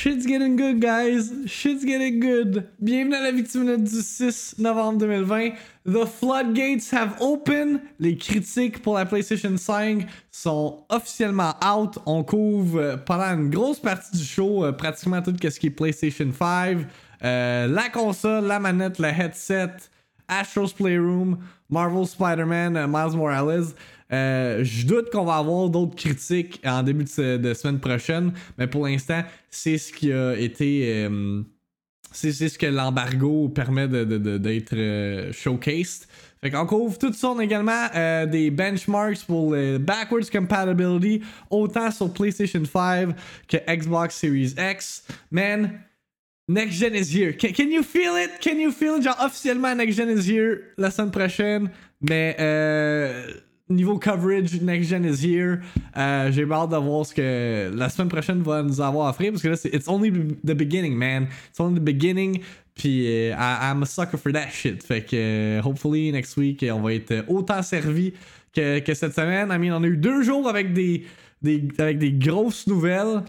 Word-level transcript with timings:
Shit's 0.00 0.24
getting 0.24 0.56
good, 0.56 0.80
guys. 0.80 1.30
Shit's 1.44 1.84
getting 1.84 2.20
good. 2.20 2.66
Bienvenue 2.80 3.16
à 3.16 3.20
la 3.20 3.32
victime 3.32 3.76
du 3.76 4.00
6 4.00 4.54
novembre 4.58 5.00
2020. 5.00 5.50
The 5.84 6.06
floodgates 6.06 6.90
have 6.90 7.20
opened. 7.20 7.82
Les 7.98 8.16
critiques 8.16 8.80
pour 8.80 8.94
la 8.94 9.04
PlayStation 9.04 9.58
5 9.58 10.06
sont 10.30 10.86
officiellement 10.88 11.52
out. 11.62 11.98
On 12.06 12.24
couvre 12.24 12.80
euh, 12.80 12.96
pendant 12.96 13.38
une 13.38 13.50
grosse 13.50 13.78
partie 13.78 14.16
du 14.16 14.24
show 14.24 14.64
euh, 14.64 14.72
pratiquement 14.72 15.20
tout 15.20 15.36
ce 15.38 15.60
qui 15.60 15.66
est 15.66 15.70
PlayStation 15.70 16.32
5. 16.32 16.78
Euh, 17.22 17.66
la 17.66 17.90
console, 17.90 18.46
la 18.46 18.58
manette, 18.58 18.98
le 19.00 19.08
headset, 19.08 19.76
Astro's 20.30 20.72
Playroom, 20.72 21.38
Marvel 21.68 22.06
Spider-Man, 22.06 22.76
euh, 22.76 22.86
Miles 22.86 23.16
Morales. 23.16 23.74
Euh, 24.12 24.64
je 24.64 24.86
doute 24.86 25.10
qu'on 25.10 25.24
va 25.24 25.36
avoir 25.36 25.68
d'autres 25.68 25.96
critiques 25.96 26.60
en 26.64 26.82
début 26.82 27.04
de, 27.04 27.54
semaine 27.54 27.78
prochaine, 27.78 28.32
mais 28.56 28.66
pour 28.66 28.86
l'instant, 28.86 29.22
c'est 29.50 29.78
ce 29.78 29.92
qui 29.92 30.12
a 30.12 30.34
été. 30.34 31.04
Euh, 31.04 31.42
c'est 32.12 32.32
ce 32.32 32.58
que 32.58 32.66
l'embargo 32.66 33.48
permet 33.50 33.86
d'être 33.86 34.74
de, 34.74 35.28
de, 35.28 35.32
showcased. 35.32 36.06
Fait 36.40 36.50
qu'on 36.50 36.66
couvre 36.66 36.98
tout 36.98 37.12
ça. 37.12 37.28
On 37.30 37.38
également 37.38 37.86
des 38.26 38.50
benchmarks 38.50 39.24
pour 39.26 39.52
le 39.52 39.78
backwards 39.78 40.28
compatibility, 40.32 41.22
autant 41.50 41.88
sur 41.92 42.12
PlayStation 42.12 42.64
5 42.64 43.14
que 43.46 43.58
Xbox 43.72 44.16
Series 44.16 44.54
X. 44.58 45.04
Man, 45.30 45.70
Next 46.50 46.80
Gen 46.80 46.96
is 46.96 47.14
here. 47.14 47.32
Can, 47.32 47.70
you 47.70 47.84
feel 47.84 48.16
it? 48.16 48.40
Can 48.40 48.58
you 48.58 48.72
feel 48.72 48.96
it? 48.96 49.04
Genre, 49.04 49.16
officiellement, 49.20 49.76
Next 49.76 49.94
Gen 49.94 50.08
is 50.08 50.26
here 50.26 50.74
la 50.76 50.90
semaine 50.90 51.12
prochaine. 51.12 51.70
Mais, 52.00 52.34
euh, 52.40 53.34
niveau 53.68 53.98
coverage, 53.98 54.60
Next 54.60 54.88
Gen 54.88 55.04
is 55.04 55.22
here. 55.22 55.60
Euh, 55.96 56.32
J'ai 56.32 56.42
hâte 56.50 56.70
de 56.70 56.76
voir 56.76 57.06
ce 57.06 57.14
que 57.14 57.70
la 57.72 57.88
semaine 57.88 58.08
prochaine 58.08 58.42
va 58.42 58.64
nous 58.64 58.80
avoir 58.80 59.06
à 59.06 59.10
offrir 59.10 59.30
parce 59.30 59.44
que 59.44 59.48
là, 59.48 59.54
c'est 59.54 59.72
It's 59.72 59.86
only 59.86 60.10
the 60.10 60.54
beginning, 60.56 60.96
man. 60.96 61.28
It's 61.50 61.60
only 61.60 61.78
the 61.78 61.84
beginning. 61.84 62.40
Puis, 62.74 63.06
euh, 63.06 63.32
I, 63.32 63.70
I'm 63.70 63.84
a 63.84 63.86
sucker 63.86 64.18
for 64.18 64.32
that 64.32 64.48
shit. 64.50 64.82
Fait 64.82 65.02
que, 65.02 65.14
euh, 65.14 65.62
hopefully, 65.62 66.10
next 66.10 66.36
week, 66.36 66.66
on 66.68 66.80
va 66.80 66.94
être 66.94 67.24
autant 67.28 67.62
servi 67.62 68.12
que, 68.52 68.82
cette 68.92 69.14
semaine. 69.14 69.50
I 69.52 69.58
mean, 69.58 69.72
on 69.72 69.84
a 69.84 69.86
eu 69.86 69.96
deux 69.96 70.24
jours 70.24 70.48
avec 70.48 70.72
des, 70.72 71.04
avec 71.78 71.98
des 71.98 72.10
grosses 72.10 72.66
nouvelles. 72.66 73.22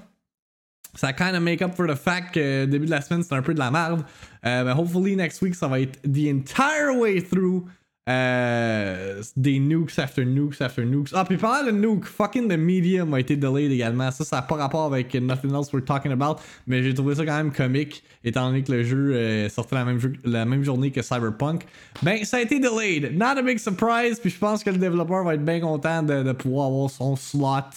Ça 0.96 1.14
kind 1.14 1.36
of 1.36 1.42
make 1.42 1.62
up 1.62 1.76
for 1.76 1.88
the 1.88 1.96
fact 1.96 2.34
que 2.34 2.66
début 2.66 2.86
de 2.86 2.92
la 2.92 3.02
semaine 3.02 3.24
c'était 3.24 3.36
un 3.36 3.42
peu 3.42 3.54
de 3.54 3.60
la 3.60 3.72
merde. 3.72 4.04
Euh, 4.46 4.66
mais 4.66 4.72
hopefully 4.72 5.16
next 5.16 5.42
week 5.42 5.56
ça 5.56 5.68
va 5.68 5.80
être 5.80 6.00
the 6.04 6.30
entire 6.34 6.98
way 6.98 7.22
through 7.22 7.66
euh, 8.10 9.22
des 9.38 9.60
nukes 9.60 10.00
after 10.00 10.26
nukes 10.26 10.60
after 10.60 10.84
nukes. 10.84 11.12
Ah, 11.14 11.24
puis 11.24 11.38
parlant 11.38 11.68
de 11.68 11.72
nuke, 11.72 12.06
fucking 12.06 12.48
the 12.48 12.58
medium 12.58 13.14
a 13.14 13.20
été 13.20 13.36
delayed 13.36 13.72
également. 13.72 14.10
Ça, 14.10 14.26
ça 14.26 14.38
n'a 14.38 14.42
pas 14.42 14.56
rapport 14.56 14.86
avec 14.86 15.14
nothing 15.14 15.54
else 15.54 15.72
we're 15.72 15.86
talking 15.86 16.12
about. 16.12 16.42
Mais 16.66 16.82
j'ai 16.82 16.96
trouvé 16.96 17.14
ça 17.14 17.26
quand 17.26 17.38
même 17.38 17.52
comique, 17.52 18.04
étant 18.24 18.48
donné 18.48 18.64
que 18.64 18.72
le 18.72 18.84
jeu 18.84 19.14
euh, 19.14 19.50
sortait 19.50 19.76
la 19.76 19.86
même, 19.86 20.00
la 20.24 20.46
même 20.46 20.64
journée 20.64 20.90
que 20.90 21.04
Cyberpunk. 21.04 21.66
Ben, 22.02 22.24
ça 22.26 22.38
a 22.38 22.42
été 22.42 22.60
delayed. 22.60 23.16
Not 23.16 23.38
a 23.38 23.44
big 23.44 23.60
surprise. 23.60 24.20
Puis 24.20 24.32
je 24.32 24.40
pense 24.40 24.64
que 24.64 24.72
le 24.72 24.78
développeur 24.78 25.24
va 25.24 25.36
être 25.36 25.46
bien 25.46 25.60
content 25.60 26.02
de, 26.02 26.24
de 26.24 26.32
pouvoir 26.32 26.68
avoir 26.68 26.90
son 26.90 27.16
slot 27.16 27.70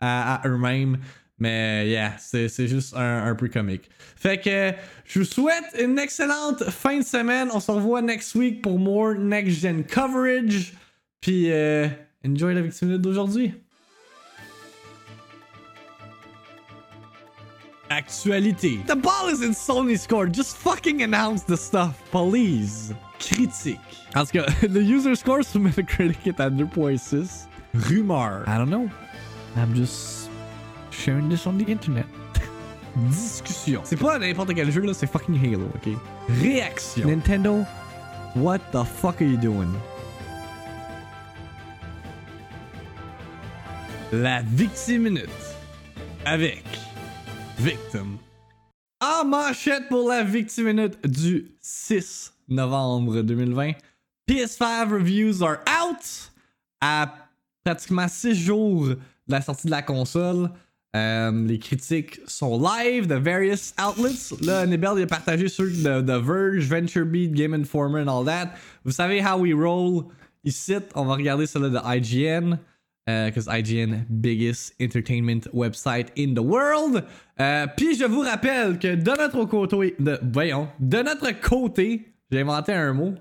à, 0.00 0.36
à 0.36 0.48
eux-mêmes. 0.48 0.98
Mais 1.38 1.86
yeah, 1.88 2.16
c'est 2.18 2.66
juste 2.66 2.94
un, 2.96 3.26
un, 3.26 3.34
peu 3.34 3.48
comique. 3.48 3.90
Fait 4.16 4.40
que 4.40 4.72
je 5.04 5.18
vous 5.18 5.24
souhaite 5.24 5.64
une 5.78 5.98
excellente 5.98 6.64
fin 6.70 6.98
de 6.98 7.04
semaine. 7.04 7.48
On 7.52 7.60
se 7.60 7.70
revoit 7.70 8.00
next 8.00 8.34
week 8.34 8.62
pour 8.62 8.78
more 8.78 9.14
next 9.14 9.60
gen 9.60 9.84
coverage. 9.84 10.72
Puis 11.20 11.52
euh, 11.52 11.88
enjoy 12.26 12.54
la 12.54 12.62
victime 12.62 12.96
d'aujourd'hui. 12.96 13.52
Actualité. 17.90 18.80
The 18.86 18.96
ball 18.96 19.30
is 19.30 19.44
in 19.44 19.52
Sony's 19.52 20.06
court. 20.06 20.32
Just 20.32 20.56
fucking 20.56 21.02
announce 21.02 21.44
the 21.44 21.56
stuff, 21.56 22.02
please. 22.10 22.94
Critique. 23.20 23.78
En 24.14 24.24
tout 24.24 24.32
cas, 24.32 24.46
le 24.62 24.82
user 24.82 25.14
score 25.14 25.44
sur 25.44 25.60
Metacritic 25.60 26.26
est 26.26 26.40
à 26.40 26.50
2.6. 26.50 27.46
Rumeur. 27.74 28.44
I 28.48 28.56
don't 28.58 28.70
know. 28.70 28.88
I'm 29.56 29.74
just 29.74 30.25
sharing 30.96 31.28
this 31.28 31.46
on 31.46 31.58
the 31.58 31.68
internet. 31.68 32.06
Discussion. 33.08 33.82
C'est 33.84 33.96
pas 33.96 34.18
n'importe 34.18 34.54
quel 34.54 34.70
jeu 34.70 34.80
là, 34.80 34.94
c'est 34.94 35.06
fucking 35.06 35.38
Halo, 35.38 35.68
ok? 35.74 35.92
Réaction. 36.40 37.06
Nintendo, 37.06 37.64
what 38.34 38.58
the 38.72 38.84
fuck 38.84 39.20
are 39.20 39.28
you 39.28 39.36
doing? 39.36 39.68
La 44.12 44.40
Victime 44.42 45.02
Minute. 45.02 45.28
Avec 46.24 46.64
Victim. 47.58 48.16
En 49.00 49.24
manchette 49.24 49.88
pour 49.88 50.08
la 50.08 50.24
Victime 50.24 50.66
Minute 50.66 51.06
du 51.06 51.52
6 51.60 52.32
novembre 52.48 53.20
2020. 53.22 53.72
PS5 54.28 54.90
reviews 54.90 55.42
are 55.42 55.58
out 55.68 56.32
à 56.80 57.14
pratiquement 57.64 58.08
6 58.08 58.34
jours 58.34 58.86
de 58.86 58.98
la 59.28 59.42
sortie 59.42 59.66
de 59.66 59.72
la 59.72 59.82
console. 59.82 60.50
Euh, 60.94 61.46
les 61.46 61.58
critiques 61.58 62.20
sont 62.26 62.58
live 62.58 63.06
de 63.06 63.16
various 63.16 63.74
outlets. 63.78 64.34
Là, 64.40 64.66
Nebel 64.66 65.02
a 65.02 65.06
partagé 65.06 65.48
sur 65.48 65.64
de, 65.64 66.00
The 66.00 66.24
Verge, 66.24 66.66
VentureBeat, 66.68 67.32
Game 67.32 67.54
Informer 67.54 68.02
and 68.02 68.08
all 68.08 68.24
that. 68.24 68.54
Vous 68.84 68.92
savez 68.92 69.20
how 69.20 69.38
we 69.38 69.52
roll 69.52 70.04
ici. 70.44 70.76
On 70.94 71.04
va 71.04 71.14
regarder 71.14 71.46
celle 71.46 71.70
de 71.70 71.78
IGN. 71.84 72.58
Because 73.06 73.46
uh, 73.46 73.52
IGN, 73.52 74.04
biggest 74.20 74.74
entertainment 74.80 75.46
website 75.52 76.08
in 76.16 76.34
the 76.34 76.42
world. 76.42 77.04
Euh, 77.38 77.66
Puis 77.76 77.94
je 77.94 78.04
vous 78.04 78.22
rappelle 78.22 78.80
que 78.80 78.96
de 78.96 79.10
notre 79.16 79.44
côté, 79.44 79.94
de, 80.00 80.18
voyons, 80.32 80.68
de 80.80 81.02
notre 81.02 81.30
côté, 81.40 82.14
j'ai 82.32 82.40
inventé 82.40 82.72
un 82.72 82.92
mot. 82.94 83.14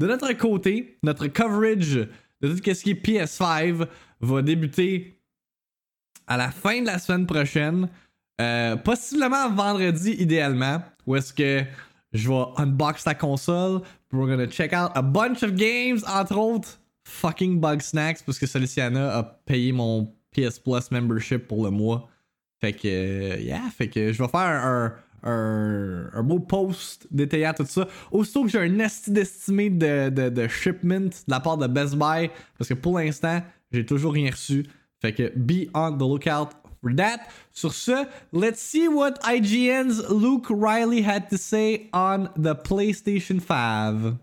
De 0.00 0.08
notre 0.08 0.32
côté, 0.32 0.98
notre 1.04 1.28
coverage 1.28 2.08
de 2.40 2.48
tout 2.48 2.56
ce 2.56 2.82
qui 2.82 2.90
est 2.90 3.06
PS5 3.06 3.86
va 4.20 4.42
débuter 4.42 5.17
à 6.28 6.36
la 6.36 6.50
fin 6.50 6.80
de 6.82 6.86
la 6.86 6.98
semaine 6.98 7.26
prochaine, 7.26 7.88
euh, 8.40 8.76
possiblement 8.76 9.50
vendredi 9.50 10.12
idéalement, 10.12 10.82
où 11.06 11.16
est-ce 11.16 11.32
que 11.32 11.64
je 12.12 12.28
vais 12.28 12.44
unbox 12.56 13.04
la 13.04 13.14
console. 13.14 13.80
We're 14.12 14.28
gonna 14.28 14.46
check 14.46 14.72
out 14.72 14.92
a 14.94 15.02
bunch 15.02 15.42
of 15.42 15.54
games, 15.54 16.04
entre 16.06 16.36
autres 16.36 16.78
fucking 17.04 17.58
Bug 17.58 17.80
Snacks, 17.80 18.22
parce 18.24 18.38
que 18.38 18.46
Soliciana 18.46 19.16
a 19.16 19.22
payé 19.22 19.72
mon 19.72 20.12
PS 20.32 20.58
Plus 20.58 20.90
membership 20.90 21.48
pour 21.48 21.64
le 21.64 21.70
mois. 21.70 22.08
Fait 22.60 22.72
que, 22.72 22.88
euh, 22.88 23.40
yeah, 23.40 23.62
fait 23.76 23.88
que 23.88 24.12
je 24.12 24.22
vais 24.22 24.28
faire 24.28 24.92
un, 25.22 26.22
beau 26.22 26.38
post 26.38 27.06
détaillant 27.10 27.54
tout 27.54 27.64
ça. 27.66 27.88
Aussitôt 28.10 28.44
que 28.44 28.50
j'ai 28.50 28.58
un 28.58 28.68
de, 28.68 30.28
de 30.28 30.48
shipment 30.48 31.00
de 31.00 31.12
la 31.28 31.40
part 31.40 31.56
de 31.56 31.66
Best 31.66 31.96
Buy, 31.96 32.30
parce 32.56 32.68
que 32.68 32.74
pour 32.74 32.98
l'instant, 32.98 33.42
j'ai 33.72 33.84
toujours 33.84 34.12
rien 34.12 34.30
reçu. 34.30 34.64
Fait 35.00 35.12
que 35.12 35.30
be 35.30 35.70
on 35.74 35.98
the 35.98 36.04
lookout 36.04 36.54
for 36.82 36.92
that. 36.94 37.30
Sur 37.52 37.70
ce, 37.70 38.06
let's 38.32 38.60
see 38.60 38.88
what 38.88 39.20
IGN's 39.22 40.10
Luke 40.10 40.46
Reilly 40.48 41.02
had 41.02 41.30
to 41.30 41.38
say 41.38 41.88
on 41.92 42.30
the 42.36 42.54
PlayStation 42.56 43.40
5. 43.40 44.18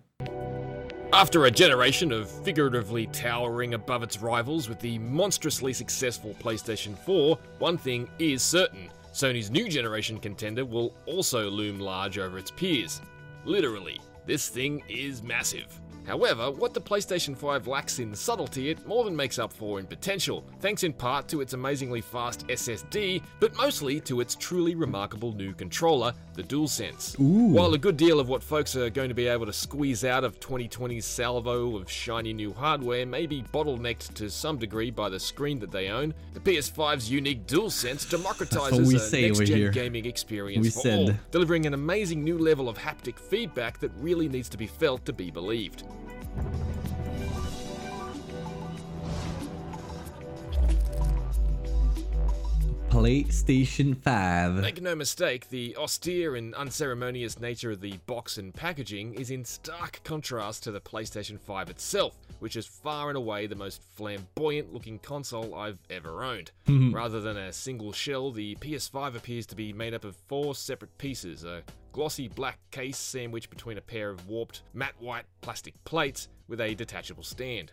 After 1.14 1.46
a 1.46 1.52
generation 1.52 2.12
of 2.12 2.30
figuratively 2.30 3.08
towering 3.08 3.74
above 3.74 4.04
its 4.04 4.22
rivals 4.22 4.68
with 4.68 4.82
the 4.82 5.00
monstrously 5.00 5.72
successful 5.72 6.36
PlayStation 6.42 6.98
4, 7.06 7.38
one 7.60 7.78
thing 7.78 8.10
is 8.20 8.44
certain 8.44 8.90
Sony's 9.14 9.50
new 9.50 9.70
generation 9.70 10.20
contender 10.20 10.66
will 10.66 10.94
also 11.06 11.50
loom 11.50 11.80
large 11.80 12.18
over 12.18 12.38
its 12.38 12.52
peers. 12.52 13.00
Literally, 13.46 13.98
this 14.26 14.50
thing 14.50 14.84
is 14.90 15.24
massive. 15.24 15.80
However, 16.08 16.52
what 16.52 16.74
the 16.74 16.82
PlayStation 16.82 17.36
5 17.36 17.68
lacks 17.68 18.00
in 18.00 18.14
subtlety, 18.16 18.70
it 18.70 18.86
more 18.88 19.04
than 19.04 19.16
makes 19.16 19.40
up 19.40 19.52
for 19.52 19.80
in 19.80 19.88
potential, 19.88 20.44
thanks 20.60 20.84
in 20.84 20.94
part 20.94 21.28
to 21.30 21.42
its 21.42 21.54
amazingly 21.54 22.02
fast 22.02 22.48
SSD, 22.48 23.22
but 23.40 23.56
mostly 23.56 24.00
to 24.02 24.22
its 24.22 24.36
truly 24.36 24.76
remarkable 24.76 25.34
new 25.34 25.54
controller, 25.54 26.14
the 26.36 26.44
DualSense. 26.44 27.20
Ooh. 27.20 27.54
While 27.54 27.74
a 27.74 27.78
good 27.78 27.98
deal 27.98 28.20
of 28.20 28.30
what 28.30 28.44
folks 28.44 28.76
are 28.76 28.90
going 28.90 29.10
to 29.10 29.16
be 29.16 29.28
able 29.28 29.46
to 29.46 29.54
squeeze 29.54 30.04
out 30.04 30.24
of 30.24 30.40
2020's 30.40 31.06
salvo 31.06 31.78
of 31.78 31.90
shiny 31.90 32.34
new 32.34 32.54
hardware 32.54 33.06
may 33.06 33.26
be 33.26 33.44
bottlenecked 33.54 34.14
to 34.16 34.30
some 34.30 34.58
degree 34.58 34.92
by 34.92 35.10
the 35.10 35.20
screen 35.20 35.60
that 35.60 35.72
they 35.72 35.88
own, 35.88 36.14
the 36.34 36.40
PS5's 36.40 37.10
unique 37.10 37.48
DualSense 37.48 38.06
democratizes 38.16 38.90
a 38.90 39.22
next-gen 39.22 39.72
gaming 39.72 40.06
experience 40.06 40.64
we 40.64 40.70
for 40.70 40.82
said. 40.82 41.10
all, 41.10 41.16
delivering 41.32 41.66
an 41.66 41.74
amazing 41.74 42.24
new 42.24 42.38
level 42.38 42.70
of 42.70 42.78
haptic 42.78 43.18
feedback 43.18 43.80
that 43.80 43.92
really 44.00 44.30
needs 44.30 44.50
to 44.50 44.58
be 44.58 44.68
felt 44.68 45.04
to 45.06 45.14
be 45.14 45.32
believed. 45.32 45.84
PlayStation 53.06 53.96
5. 54.02 54.54
Make 54.56 54.82
no 54.82 54.96
mistake, 54.96 55.50
the 55.50 55.76
austere 55.76 56.38
and 56.38 56.56
unceremonious 56.56 57.40
nature 57.40 57.72
of 57.72 57.82
the 57.82 57.98
box 58.08 58.38
and 58.38 58.54
packaging 58.54 59.14
is 59.16 59.30
in 59.30 59.44
stark 59.44 60.00
contrast 60.04 60.64
to 60.64 60.72
the 60.72 60.80
PlayStation 60.80 61.38
5 61.38 61.70
itself, 61.70 62.16
which 62.40 62.56
is 62.56 62.66
far 62.66 63.10
and 63.10 63.18
away 63.18 63.48
the 63.48 63.56
most 63.56 63.84
flamboyant 63.96 64.74
looking 64.74 64.98
console 64.98 65.54
I've 65.54 65.78
ever 65.90 66.24
owned. 66.24 66.52
Mm-hmm. 66.68 66.96
Rather 66.96 67.20
than 67.20 67.36
a 67.36 67.52
single 67.52 67.92
shell, 67.92 68.32
the 68.32 68.56
PS5 68.56 69.16
appears 69.16 69.46
to 69.48 69.56
be 69.56 69.74
made 69.74 69.94
up 69.94 70.06
of 70.06 70.16
four 70.16 70.56
separate 70.56 70.98
pieces 70.98 71.44
a 71.44 71.64
glossy 71.96 72.28
black 72.28 72.60
case 72.72 72.98
sandwiched 72.98 73.50
between 73.50 73.78
a 73.78 73.82
pair 73.82 74.10
of 74.10 74.28
warped 74.28 74.64
matte 74.74 74.96
white 75.00 75.24
plastic 75.40 75.82
plates 75.86 76.28
with 76.50 76.60
a 76.60 76.76
detachable 76.76 77.24
stand. 77.24 77.72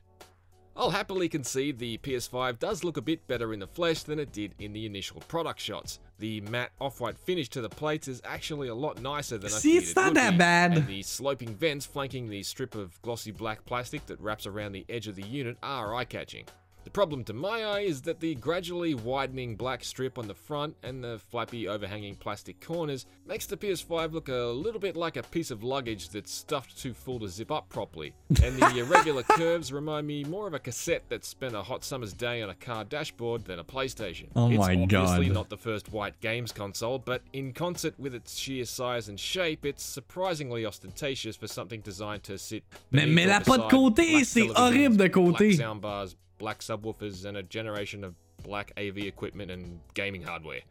I'll 0.76 0.90
happily 0.90 1.28
concede 1.28 1.80
the 1.80 1.98
PS5 1.98 2.60
does 2.60 2.84
look 2.84 2.96
a 2.96 3.02
bit 3.02 3.26
better 3.26 3.52
in 3.52 3.58
the 3.58 3.66
flesh 3.66 4.04
than 4.04 4.20
it 4.20 4.30
did 4.30 4.54
in 4.60 4.72
the 4.72 4.86
initial 4.86 5.20
product 5.26 5.58
shots. 5.58 5.98
The 6.20 6.40
matte 6.42 6.70
off-white 6.80 7.19
finish 7.19 7.48
to 7.48 7.60
the 7.60 7.69
plates 7.69 8.06
is 8.06 8.22
actually 8.24 8.69
a 8.69 8.74
lot 8.76 9.02
nicer 9.02 9.38
than 9.38 9.52
I 9.52 9.56
See, 9.56 9.76
it's 9.76 9.96
not 9.96 10.10
would 10.10 10.16
that 10.16 10.30
be, 10.30 10.38
bad. 10.38 10.76
And 10.76 10.86
the 10.86 11.02
sloping 11.02 11.56
vents 11.56 11.84
flanking 11.84 12.30
the 12.30 12.44
strip 12.44 12.76
of 12.76 13.02
glossy 13.02 13.32
black 13.32 13.64
plastic 13.64 14.06
that 14.06 14.20
wraps 14.20 14.46
around 14.46 14.70
the 14.70 14.86
edge 14.88 15.08
of 15.08 15.16
the 15.16 15.26
unit 15.26 15.56
are 15.64 15.96
eye-catching. 15.96 16.44
The 16.84 16.90
problem 16.90 17.23
to 17.25 17.32
my 17.32 17.62
eye 17.64 17.81
is 17.81 18.02
that 18.02 18.20
the 18.20 18.34
gradually 18.34 18.94
widening 18.94 19.55
black 19.56 19.84
strip 19.84 20.19
on 20.19 20.26
the 20.26 20.34
front 20.34 20.76
and 20.82 21.02
the 21.02 21.20
flappy 21.31 21.69
overhanging 21.69 22.17
plastic 22.17 22.61
corners 22.61 23.06
makes 23.26 23.46
the 23.46 23.56
PS5 23.56 24.12
look 24.12 24.29
a 24.29 24.32
little 24.52 24.81
bit 24.81 24.96
like 24.96 25.17
a 25.17 25.23
piece 25.23 25.50
of 25.50 25.62
luggage 25.62 26.08
that's 26.08 26.32
stuffed 26.32 26.76
too 26.76 26.93
full 26.93 27.20
to 27.20 27.29
zip 27.29 27.52
up 27.52 27.69
properly. 27.69 28.12
And 28.43 28.56
the 28.56 28.67
irregular 28.79 29.23
curves 29.23 29.73
remind 29.73 30.06
me 30.06 30.25
more 30.25 30.46
of 30.49 30.55
a 30.55 30.58
cassette 30.58 31.05
that 31.08 31.25
spent 31.25 31.55
a 31.55 31.62
hot 31.62 31.84
summer's 31.84 32.12
day 32.12 32.43
on 32.43 32.50
a 32.50 32.55
car 32.55 32.84
dashboard 32.84 33.44
than 33.44 33.58
a 33.61 33.64
PlayStation. 33.64 34.26
Oh 34.34 34.50
it's 34.50 34.58
my 34.58 34.75
obviously 34.75 35.26
God. 35.26 35.34
not 35.34 35.49
the 35.50 35.56
first 35.56 35.93
white 35.93 36.20
games 36.20 36.50
console, 36.52 36.99
but 36.99 37.23
in 37.32 37.52
concert 37.52 37.94
with 37.99 38.14
its 38.14 38.37
sheer 38.37 38.64
size 38.64 39.08
and 39.08 39.19
shape, 39.20 39.64
it's 39.64 39.84
surprisingly 39.84 40.67
ostentatious 40.67 41.37
for 41.37 41.46
something 41.46 41.81
designed 41.81 42.25
to 42.25 42.37
sit. 42.38 42.64
Mais- 42.90 43.06
mais 43.06 43.26
la 43.26 43.40
pas 43.40 43.56
de 43.58 43.69
côté, 43.69 44.25
c'est 44.25 44.50
horrible 44.50 44.96
de 44.96 45.08
côté. 45.08 45.52
Soundbars, 45.56 46.08
black 46.43 46.59
subwoofers, 46.59 47.25
and 47.25 47.37
a 47.37 47.43
generation 47.44 48.03
of 48.03 48.17
black 48.43 48.73
AV 48.77 48.99
equipment 48.99 49.49
and 49.49 49.79
gaming 49.94 50.23
hardware. 50.23 50.62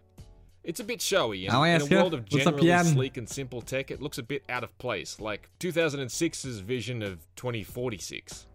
It's 0.66 0.82
a 0.82 0.84
bit 0.84 1.02
showy, 1.02 1.48
and 1.48 1.56
in 1.66 1.82
a 1.82 1.96
world 1.96 2.14
of 2.14 2.26
generally 2.26 2.84
sleek 2.84 3.16
and 3.16 3.28
simple 3.28 3.62
tech, 3.62 3.90
it 3.90 4.02
looks 4.02 4.18
a 4.18 4.24
bit 4.24 4.44
out 4.50 4.66
of 4.66 4.78
place, 4.80 5.22
like 5.22 5.50
2006's 5.62 6.60
vision 6.60 7.02
of 7.02 7.26
2046. 7.38 8.48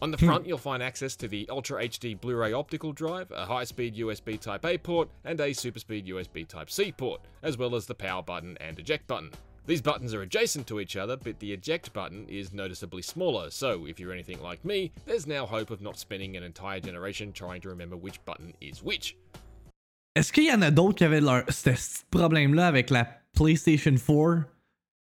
On 0.00 0.10
the 0.10 0.16
front, 0.16 0.46
you'll 0.46 0.56
find 0.56 0.82
access 0.82 1.14
to 1.16 1.28
the 1.28 1.46
Ultra 1.50 1.84
HD 1.84 2.18
Blu 2.18 2.34
ray 2.36 2.54
optical 2.54 2.92
drive, 2.92 3.30
a 3.30 3.44
high 3.44 3.64
speed 3.64 3.94
USB 3.94 4.40
Type 4.40 4.64
A 4.64 4.78
port, 4.78 5.10
and 5.24 5.38
a 5.40 5.52
super 5.52 5.78
speed 5.78 6.06
USB 6.06 6.48
Type 6.48 6.70
C 6.70 6.90
port, 6.90 7.20
as 7.42 7.58
well 7.58 7.74
as 7.74 7.84
the 7.84 7.94
power 7.94 8.22
button 8.22 8.56
and 8.62 8.78
eject 8.78 9.06
button. 9.06 9.30
These 9.66 9.80
buttons 9.80 10.12
are 10.12 10.22
adjacent 10.22 10.66
to 10.68 10.80
each 10.80 10.96
other, 10.96 11.16
but 11.16 11.38
the 11.38 11.52
eject 11.52 11.92
button 11.92 12.26
is 12.28 12.52
noticeably 12.52 13.02
smaller, 13.02 13.48
so 13.50 13.86
if 13.86 14.00
you're 14.00 14.12
anything 14.12 14.40
like 14.42 14.64
me, 14.64 14.90
there's 15.06 15.26
now 15.26 15.46
hope 15.46 15.70
of 15.70 15.80
not 15.80 15.96
spending 15.98 16.36
an 16.36 16.42
entire 16.42 16.80
generation 16.80 17.32
trying 17.32 17.60
to 17.60 17.68
remember 17.68 17.96
which 17.96 18.18
button 18.24 18.54
is 18.60 18.82
which. 18.82 19.16
Est-ce 20.16 20.32
qu'il 20.32 20.44
y 20.44 20.52
en 20.52 20.62
a 20.62 20.70
d'autres 20.70 20.96
qui 20.96 21.04
avaient 21.04 21.20
leur, 21.20 21.44
ce 21.48 21.70
problème-là 22.10 22.66
avec 22.66 22.90
la 22.90 23.06
PlayStation 23.34 23.94
4? 23.96 24.46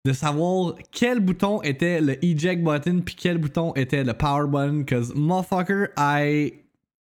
De 0.06 0.12
savoir 0.14 0.76
quel 0.92 1.20
bouton 1.22 1.62
était 1.64 2.00
le 2.02 2.24
eject 2.24 2.62
button 2.64 3.02
puis 3.02 3.16
quel 3.16 3.38
bouton 3.38 3.74
était 3.76 4.04
le 4.04 4.14
power 4.14 4.48
button? 4.48 4.84
Cause 4.86 5.14
motherfucker, 5.16 5.88
I. 5.98 6.54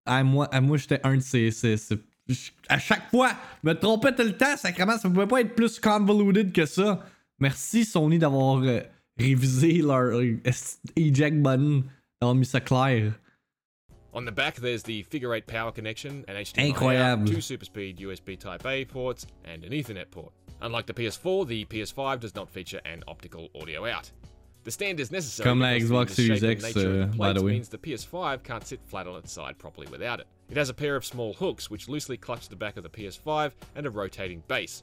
I 0.07 0.23
moi, 0.23 0.49
moi 0.61 0.77
j'étais 0.77 0.99
un 1.03 1.17
de 1.17 1.21
ces. 1.21 1.51
ces- 1.51 1.77
ces- 1.77 1.99
à 2.69 2.79
chaque 2.79 3.09
fois, 3.11 3.31
je 3.63 3.69
me 3.69 3.73
trompais 3.77 4.15
tout 4.15 4.23
le 4.23 4.35
temps, 4.37 4.55
sacrément, 4.57 4.97
ça 4.97 5.09
pouvait 5.09 5.27
pas 5.27 5.41
être 5.41 5.53
plus 5.53 5.79
convoluted 5.79 6.51
que 6.53 6.65
ça. 6.65 7.05
Merci 7.43 7.83
Sony 7.83 8.19
d'avoir 8.19 8.63
euh, 8.63 8.79
révisé 9.19 9.81
leur 9.81 10.17
euh, 10.17 10.39
eject 10.95 11.35
button, 11.41 11.83
d'avoir 12.21 12.35
mis 12.35 12.45
ça 12.45 12.61
clair. 12.61 13.11
On 14.13 14.23
the 14.23 14.31
back, 14.31 14.61
there's 14.61 14.83
the 14.83 15.03
figure 15.03 15.33
eight 15.33 15.45
power 15.45 15.73
connection, 15.73 16.23
an 16.29 16.35
HDMI 16.35 16.69
Incroyable. 16.69 17.23
out, 17.23 17.27
two 17.27 17.41
super 17.41 17.65
speed 17.65 17.97
USB 17.97 18.39
Type 18.39 18.65
A 18.65 18.85
ports, 18.85 19.27
and 19.43 19.65
an 19.65 19.73
Ethernet 19.73 20.09
port. 20.09 20.31
Unlike 20.61 20.85
the 20.85 20.93
PS4, 20.93 21.45
the 21.45 21.65
PS5 21.65 22.21
does 22.21 22.33
not 22.33 22.49
feature 22.49 22.79
an 22.85 23.03
optical 23.09 23.49
audio 23.61 23.85
out. 23.85 24.09
The 24.63 24.71
stand 24.71 25.01
is 25.01 25.11
necessary 25.11 25.43
Comme 25.43 25.59
la 25.59 25.73
because 25.73 25.89
Xbox 25.89 26.07
the 26.07 26.15
Series 26.15 26.43
X, 26.45 26.77
uh, 26.77 27.11
by 27.17 27.33
the 27.33 27.43
way. 27.43 27.51
means 27.51 27.67
the 27.67 27.77
PS5 27.77 28.43
can't 28.43 28.65
sit 28.65 28.79
flat 28.85 29.05
on 29.05 29.17
its 29.17 29.33
side 29.33 29.57
properly 29.57 29.87
without 29.91 30.21
it. 30.21 30.27
It 30.49 30.55
has 30.55 30.69
a 30.69 30.73
pair 30.73 30.95
of 30.95 31.03
small 31.03 31.33
hooks 31.33 31.69
which 31.69 31.89
loosely 31.89 32.15
clutch 32.15 32.47
the 32.47 32.55
back 32.55 32.77
of 32.77 32.83
the 32.83 32.89
PS5 32.89 33.51
and 33.75 33.85
a 33.85 33.89
rotating 33.89 34.43
base. 34.47 34.81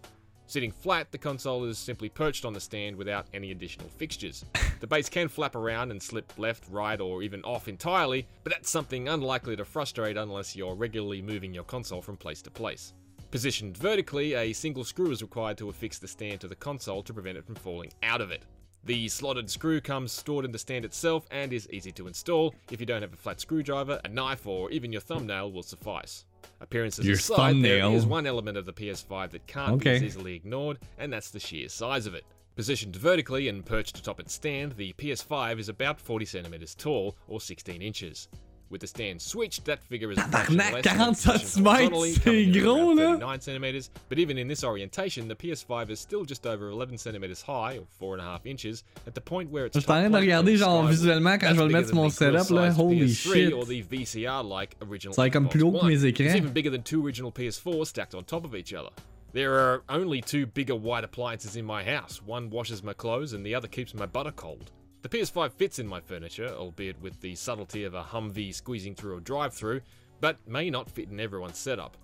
Sitting 0.50 0.72
flat, 0.72 1.12
the 1.12 1.16
console 1.16 1.62
is 1.66 1.78
simply 1.78 2.08
perched 2.08 2.44
on 2.44 2.52
the 2.52 2.58
stand 2.58 2.96
without 2.96 3.28
any 3.32 3.52
additional 3.52 3.88
fixtures. 3.88 4.44
The 4.80 4.86
base 4.88 5.08
can 5.08 5.28
flap 5.28 5.54
around 5.54 5.92
and 5.92 6.02
slip 6.02 6.32
left, 6.38 6.64
right, 6.68 7.00
or 7.00 7.22
even 7.22 7.40
off 7.44 7.68
entirely, 7.68 8.26
but 8.42 8.52
that's 8.52 8.68
something 8.68 9.08
unlikely 9.08 9.54
to 9.54 9.64
frustrate 9.64 10.16
unless 10.16 10.56
you're 10.56 10.74
regularly 10.74 11.22
moving 11.22 11.54
your 11.54 11.62
console 11.62 12.02
from 12.02 12.16
place 12.16 12.42
to 12.42 12.50
place. 12.50 12.94
Positioned 13.30 13.76
vertically, 13.76 14.34
a 14.34 14.52
single 14.52 14.82
screw 14.82 15.12
is 15.12 15.22
required 15.22 15.56
to 15.58 15.68
affix 15.68 16.00
the 16.00 16.08
stand 16.08 16.40
to 16.40 16.48
the 16.48 16.56
console 16.56 17.04
to 17.04 17.14
prevent 17.14 17.38
it 17.38 17.44
from 17.44 17.54
falling 17.54 17.92
out 18.02 18.20
of 18.20 18.32
it. 18.32 18.42
The 18.82 19.06
slotted 19.06 19.48
screw 19.48 19.80
comes 19.80 20.10
stored 20.10 20.44
in 20.44 20.50
the 20.50 20.58
stand 20.58 20.84
itself 20.84 21.28
and 21.30 21.52
is 21.52 21.70
easy 21.70 21.92
to 21.92 22.08
install. 22.08 22.56
If 22.72 22.80
you 22.80 22.86
don't 22.86 23.02
have 23.02 23.12
a 23.12 23.16
flat 23.16 23.40
screwdriver, 23.40 24.00
a 24.04 24.08
knife, 24.08 24.48
or 24.48 24.68
even 24.72 24.90
your 24.90 25.00
thumbnail 25.00 25.52
will 25.52 25.62
suffice. 25.62 26.24
Appearances 26.60 27.06
Your 27.06 27.14
aside, 27.16 27.62
there 27.62 27.80
thumbnail. 27.80 27.94
is 27.94 28.06
one 28.06 28.26
element 28.26 28.56
of 28.58 28.66
the 28.66 28.72
PS5 28.72 29.30
that 29.30 29.46
can't 29.46 29.72
Okay. 29.74 29.90
be 29.92 29.96
as 29.96 30.02
easily 30.02 30.34
ignored, 30.34 30.78
and 30.98 31.12
that's 31.12 31.30
the 31.30 31.40
sheer 31.40 31.68
size 31.68 32.06
of 32.06 32.14
it. 32.14 32.24
Positioned 32.56 32.94
vertically 32.96 33.48
and 33.48 33.64
perched 33.64 33.98
atop 33.98 34.20
its 34.20 34.34
stand, 34.34 34.72
the 34.72 34.92
PS5 34.94 35.58
is 35.58 35.68
about 35.68 36.00
40 36.00 36.24
centimeters 36.26 36.74
tall, 36.74 37.16
or 37.28 37.40
16 37.40 37.80
inches. 37.80 38.28
With 38.70 38.82
the 38.82 38.86
stand 38.86 39.20
switched, 39.20 39.64
that 39.64 39.82
figure 39.82 40.12
is 40.12 40.18
a 40.18 40.20
Tabarnak, 40.20 40.56
less 40.56 40.84
than 40.84 40.96
40 40.96 41.16
centimètres, 41.16 41.60
horizontally, 41.60 42.14
coming 42.14 42.54
in 42.54 42.64
around 42.64 42.96
39 42.98 43.40
centimeters. 43.40 43.90
But 44.08 44.20
even 44.20 44.38
in 44.38 44.46
this 44.46 44.62
orientation, 44.62 45.26
the 45.26 45.34
PS5 45.34 45.90
is 45.90 45.98
still 45.98 46.24
just 46.24 46.46
over 46.46 46.68
11 46.68 46.96
centimeters 46.98 47.42
high, 47.42 47.80
or 48.00 48.16
4.5 48.16 48.46
inches, 48.46 48.84
at 49.08 49.14
the 49.16 49.20
point 49.20 49.50
where 49.50 49.66
it's 49.66 49.74
Je 49.74 49.80
suis 49.80 49.90
en 49.90 50.00
train 50.02 50.10
de 50.10 50.16
regarder 50.16 50.56
genre 50.56 50.86
visuellement 50.86 51.36
quand 51.36 51.48
je 51.52 51.56
vais 51.56 51.66
le 51.66 51.72
mettre 51.72 51.88
sur 51.88 51.96
mon 51.96 52.10
setup 52.10 52.48
là. 52.50 52.72
Holy 52.78 53.12
shit. 53.12 53.52
Or 53.52 53.66
the 53.66 53.82
VCR-like 53.82 54.76
original 54.88 55.14
Ça 55.14 55.22
va 55.22 55.30
comme 55.30 55.48
plus 55.48 55.64
haut 55.64 55.72
que 55.72 55.86
mes 55.86 56.04
It's 56.04 56.20
even 56.36 56.52
bigger 56.52 56.70
than 56.70 56.84
two 56.84 57.04
original 57.04 57.32
PS4s 57.32 57.88
stacked 57.88 58.14
on 58.14 58.22
top 58.22 58.44
of 58.44 58.54
each 58.54 58.72
other. 58.72 58.90
There 59.32 59.54
are 59.54 59.82
only 59.88 60.20
two 60.20 60.46
bigger 60.46 60.76
white 60.76 61.02
appliances 61.02 61.56
in 61.56 61.64
my 61.64 61.82
house. 61.82 62.20
One 62.24 62.50
washes 62.50 62.84
my 62.84 62.92
clothes 62.92 63.32
and 63.32 63.44
the 63.44 63.56
other 63.56 63.68
keeps 63.68 63.94
my 63.94 64.06
butter 64.06 64.32
cold. 64.32 64.70
The 65.02 65.08
PS5 65.08 65.52
fits 65.52 65.78
in 65.78 65.86
my 65.86 66.00
furniture, 66.00 66.48
albeit 66.48 67.00
with 67.00 67.20
the 67.20 67.34
subtlety 67.34 67.84
of 67.84 67.94
a 67.94 68.02
Humvee 68.02 68.54
squeezing 68.54 68.94
through 68.94 69.16
a 69.16 69.20
drive-through, 69.20 69.80
but 70.20 70.36
may 70.46 70.68
not 70.68 70.90
fit 70.90 71.08
in 71.08 71.18
everyone's 71.18 71.58
setup. 71.58 71.96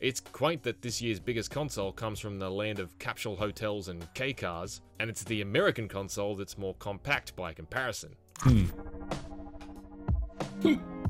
It's 0.00 0.20
quaint 0.20 0.62
that 0.64 0.82
this 0.82 1.00
year's 1.00 1.20
biggest 1.20 1.50
console 1.50 1.92
comes 1.92 2.18
from 2.18 2.38
the 2.38 2.50
land 2.50 2.78
of 2.78 2.98
capsule 2.98 3.36
hotels 3.36 3.88
and 3.88 4.06
K 4.14 4.32
cars, 4.32 4.82
and 5.00 5.08
it's 5.08 5.24
the 5.24 5.40
American 5.40 5.88
console 5.88 6.36
that's 6.36 6.58
more 6.58 6.74
compact 6.74 7.34
by 7.36 7.52
comparison. 7.54 8.14
Hmm. 8.40 8.64
Hmm. 10.62 11.01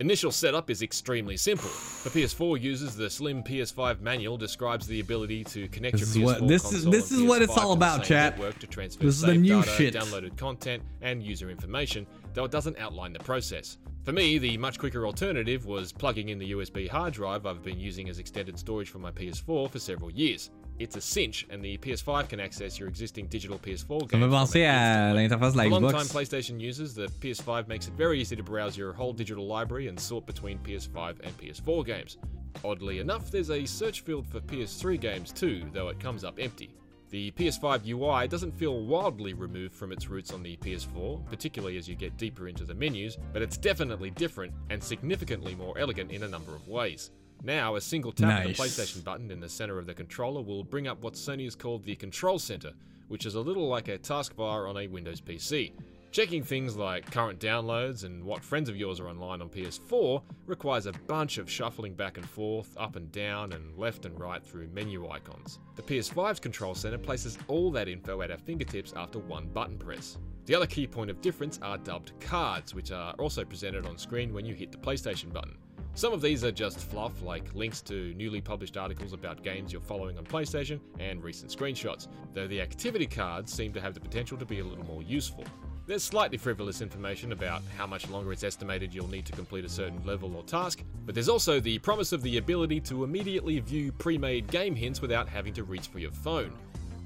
Initial 0.00 0.32
setup 0.32 0.70
is 0.70 0.82
extremely 0.82 1.36
simple. 1.36 1.68
The 2.02 2.10
PS4 2.10 2.60
uses 2.60 2.96
the 2.96 3.08
slim 3.08 3.44
PS5 3.44 4.00
manual 4.00 4.36
describes 4.36 4.88
the 4.88 4.98
ability 4.98 5.44
to 5.44 5.68
connect 5.68 5.98
This 5.98 6.08
is 6.10 6.16
your 6.18 6.30
PS4 6.34 6.40
what- 6.40 6.48
this 6.48 6.72
is- 6.72 6.84
this 6.84 7.12
is 7.12 7.22
what 7.22 7.42
it's 7.42 7.52
PS5 7.52 7.64
all 7.64 7.72
about, 7.74 8.02
chat. 8.04 8.32
network 8.36 8.58
to 8.58 8.66
transfer 8.66 9.04
This 9.04 9.14
is 9.14 9.20
the 9.20 9.34
new 9.36 9.60
data, 9.62 9.70
shit. 9.76 9.94
downloaded 9.94 10.36
content, 10.36 10.82
and 11.00 11.22
user 11.22 11.48
information, 11.48 12.08
though 12.34 12.44
it 12.44 12.50
doesn't 12.50 12.76
outline 12.78 13.12
the 13.12 13.20
process. 13.20 13.78
For 14.02 14.12
me, 14.12 14.36
the 14.38 14.58
much 14.58 14.80
quicker 14.80 15.06
alternative 15.06 15.64
was 15.64 15.92
plugging 15.92 16.28
in 16.28 16.38
the 16.40 16.46
USB 16.50 16.88
hard 16.88 17.14
drive 17.14 17.46
I've 17.46 17.62
been 17.62 17.78
using 17.78 18.08
as 18.08 18.18
extended 18.18 18.58
storage 18.58 18.88
for 18.90 18.98
my 18.98 19.12
PS4 19.12 19.68
for 19.68 19.78
several 19.78 20.10
years. 20.10 20.50
It's 20.80 20.96
a 20.96 21.00
cinch, 21.00 21.46
and 21.50 21.64
the 21.64 21.78
PS5 21.78 22.28
can 22.28 22.40
access 22.40 22.80
your 22.80 22.88
existing 22.88 23.28
digital 23.28 23.58
PS4 23.58 24.08
games. 24.08 24.10
Ça 24.10 24.18
me 24.18 24.24
fait 24.24 24.30
from 24.30 24.30
penser 24.30 24.60
it 24.60 24.66
à 24.66 25.14
l'interface 25.14 25.52
de 25.52 25.58
la 25.58 25.64
For 25.64 25.80
long-time 25.80 26.06
PlayStation 26.08 26.60
users, 26.60 26.94
the 26.94 27.06
PS5 27.20 27.68
makes 27.68 27.86
it 27.86 27.94
very 27.94 28.20
easy 28.20 28.34
to 28.34 28.42
browse 28.42 28.76
your 28.76 28.92
whole 28.92 29.12
digital 29.12 29.46
library 29.46 29.86
and 29.86 29.98
sort 29.98 30.26
between 30.26 30.58
PS5 30.58 31.20
and 31.22 31.32
PS4 31.38 31.86
games. 31.86 32.18
Oddly 32.64 32.98
enough, 32.98 33.30
there's 33.30 33.50
a 33.50 33.64
search 33.64 34.00
field 34.00 34.26
for 34.26 34.40
PS3 34.40 35.00
games 35.00 35.32
too, 35.32 35.64
though 35.72 35.90
it 35.90 36.00
comes 36.00 36.24
up 36.24 36.40
empty. 36.40 36.74
The 37.10 37.30
PS5 37.32 37.86
UI 37.86 38.26
doesn't 38.26 38.58
feel 38.58 38.80
wildly 38.84 39.34
removed 39.34 39.76
from 39.76 39.92
its 39.92 40.08
roots 40.08 40.32
on 40.32 40.42
the 40.42 40.56
PS4, 40.56 41.24
particularly 41.26 41.76
as 41.76 41.88
you 41.88 41.94
get 41.94 42.16
deeper 42.16 42.48
into 42.48 42.64
the 42.64 42.74
menus, 42.74 43.16
but 43.32 43.42
it's 43.42 43.56
definitely 43.56 44.10
different 44.10 44.52
and 44.70 44.82
significantly 44.82 45.54
more 45.54 45.78
elegant 45.78 46.10
in 46.10 46.24
a 46.24 46.28
number 46.28 46.52
of 46.52 46.66
ways. 46.66 47.12
Now, 47.44 47.76
a 47.76 47.80
single 47.80 48.10
tap 48.10 48.46
of 48.46 48.56
the 48.56 48.62
PlayStation 48.62 49.04
button 49.04 49.30
in 49.30 49.38
the 49.38 49.50
center 49.50 49.78
of 49.78 49.84
the 49.84 49.92
controller 49.92 50.40
will 50.40 50.64
bring 50.64 50.88
up 50.88 51.02
what 51.02 51.12
Sony 51.12 51.44
has 51.44 51.54
called 51.54 51.84
the 51.84 51.94
Control 51.94 52.38
Center, 52.38 52.72
which 53.08 53.26
is 53.26 53.34
a 53.34 53.40
little 53.40 53.68
like 53.68 53.88
a 53.88 53.98
taskbar 53.98 54.66
on 54.66 54.78
a 54.78 54.86
Windows 54.86 55.20
PC. 55.20 55.72
Checking 56.10 56.42
things 56.42 56.74
like 56.74 57.10
current 57.10 57.38
downloads 57.38 58.04
and 58.04 58.24
what 58.24 58.42
friends 58.42 58.70
of 58.70 58.78
yours 58.78 58.98
are 58.98 59.10
online 59.10 59.42
on 59.42 59.50
PS4 59.50 60.22
requires 60.46 60.86
a 60.86 60.92
bunch 61.06 61.36
of 61.36 61.50
shuffling 61.50 61.92
back 61.92 62.16
and 62.16 62.26
forth, 62.26 62.74
up 62.78 62.96
and 62.96 63.12
down, 63.12 63.52
and 63.52 63.76
left 63.76 64.06
and 64.06 64.18
right 64.18 64.42
through 64.42 64.68
menu 64.68 65.06
icons. 65.10 65.58
The 65.76 65.82
PS5's 65.82 66.40
control 66.40 66.74
center 66.74 66.96
places 66.96 67.36
all 67.46 67.70
that 67.72 67.88
info 67.88 68.22
at 68.22 68.30
our 68.30 68.38
fingertips 68.38 68.94
after 68.96 69.18
one 69.18 69.48
button 69.48 69.76
press. 69.76 70.16
The 70.46 70.54
other 70.54 70.66
key 70.66 70.86
point 70.86 71.10
of 71.10 71.20
difference 71.20 71.58
are 71.60 71.76
dubbed 71.76 72.12
cards, 72.20 72.74
which 72.74 72.90
are 72.90 73.12
also 73.18 73.44
presented 73.44 73.84
on 73.84 73.98
screen 73.98 74.32
when 74.32 74.46
you 74.46 74.54
hit 74.54 74.72
the 74.72 74.78
PlayStation 74.78 75.30
button. 75.30 75.58
Some 75.96 76.12
of 76.12 76.20
these 76.20 76.42
are 76.42 76.50
just 76.50 76.80
fluff, 76.80 77.22
like 77.22 77.54
links 77.54 77.80
to 77.82 78.12
newly 78.14 78.40
published 78.40 78.76
articles 78.76 79.12
about 79.12 79.44
games 79.44 79.72
you're 79.72 79.80
following 79.80 80.18
on 80.18 80.24
PlayStation 80.24 80.80
and 80.98 81.22
recent 81.22 81.52
screenshots, 81.52 82.08
though 82.32 82.48
the 82.48 82.60
activity 82.60 83.06
cards 83.06 83.52
seem 83.52 83.72
to 83.74 83.80
have 83.80 83.94
the 83.94 84.00
potential 84.00 84.36
to 84.38 84.44
be 84.44 84.58
a 84.58 84.64
little 84.64 84.84
more 84.84 85.04
useful. 85.04 85.44
There's 85.86 86.02
slightly 86.02 86.36
frivolous 86.36 86.80
information 86.80 87.30
about 87.30 87.62
how 87.78 87.86
much 87.86 88.08
longer 88.08 88.32
it's 88.32 88.42
estimated 88.42 88.92
you'll 88.92 89.06
need 89.06 89.26
to 89.26 89.32
complete 89.32 89.64
a 89.64 89.68
certain 89.68 90.04
level 90.04 90.34
or 90.34 90.42
task, 90.42 90.82
but 91.06 91.14
there's 91.14 91.28
also 91.28 91.60
the 91.60 91.78
promise 91.78 92.10
of 92.10 92.22
the 92.22 92.38
ability 92.38 92.80
to 92.80 93.04
immediately 93.04 93.60
view 93.60 93.92
pre 93.92 94.18
made 94.18 94.48
game 94.48 94.74
hints 94.74 95.00
without 95.00 95.28
having 95.28 95.54
to 95.54 95.62
reach 95.62 95.86
for 95.86 96.00
your 96.00 96.10
phone. 96.10 96.52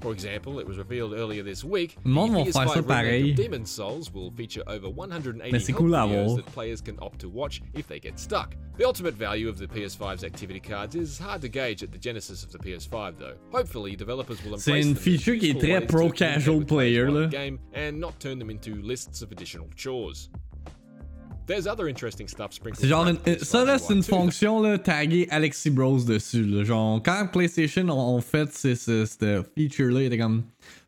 For 0.01 0.13
example, 0.13 0.59
it 0.59 0.67
was 0.67 0.77
revealed 0.77 1.13
earlier 1.13 1.43
this 1.43 1.63
week 1.63 1.97
Le 2.05 2.11
monde 2.11 2.31
the 2.31 2.51
va 2.51 2.65
faire 2.65 2.67
ça 2.67 2.81
PS5 2.81 3.03
remake 3.03 3.31
of 3.31 3.35
Demon's 3.35 3.69
Souls 3.69 4.13
will 4.13 4.31
feature 4.31 4.63
over 4.67 4.89
180 4.89 5.51
Mais 5.51 5.59
c'est 5.59 5.73
help 5.73 5.81
videos 5.81 6.35
that 6.37 6.45
players 6.53 6.81
can 6.81 6.97
opt 7.01 7.19
to 7.19 7.29
watch 7.29 7.61
if 7.73 7.87
they 7.87 7.99
get 7.99 8.17
stuck. 8.17 8.55
The 8.77 8.85
ultimate 8.85 9.15
value 9.15 9.49
of 9.49 9.57
the 9.57 9.67
PS5's 9.67 10.23
activity 10.23 10.61
cards 10.61 10.95
is 10.95 11.19
hard 11.19 11.41
to 11.41 11.49
gauge 11.49 11.83
at 11.83 11.91
the 11.91 11.97
genesis 11.97 12.45
of 12.45 12.51
the 12.53 12.59
PS5 12.59 13.17
though. 13.19 13.35
Hopefully, 13.51 13.97
developers 13.97 14.41
will 14.43 14.53
embrace 14.53 14.85
them 14.85 14.95
feature 14.95 15.35
qui 15.37 15.49
est 15.49 15.59
très 15.59 15.85
pro 15.85 16.09
casual 16.09 16.63
player, 16.63 17.11
là. 17.11 17.29
game 17.29 17.59
and 17.73 17.99
not 17.99 18.17
turn 18.21 18.39
them 18.39 18.49
into 18.49 18.81
lists 18.81 19.21
of 19.21 19.33
additional 19.33 19.67
chores. 19.75 20.29
C'est 22.81 22.87
genre, 22.87 23.07
une- 23.07 23.39
ça 23.39 23.65
là, 23.65 23.77
PS5 23.77 23.79
c'est 23.87 23.93
une 23.95 24.03
fonction 24.03 24.61
là, 24.61 24.77
taguée 24.77 25.27
Alexi 25.31 25.69
Bros 25.69 25.99
dessus. 26.03 26.43
Là. 26.43 26.63
Genre, 26.63 27.01
quand 27.03 27.27
PlayStation 27.31 27.89
ont, 27.89 28.21
fait 28.21 28.51
ce, 28.53 28.75
ce- 28.75 29.05
cette 29.05 29.25
feature-là, 29.57 30.01
il 30.01 30.05
était 30.05 30.17
comme. 30.19 30.43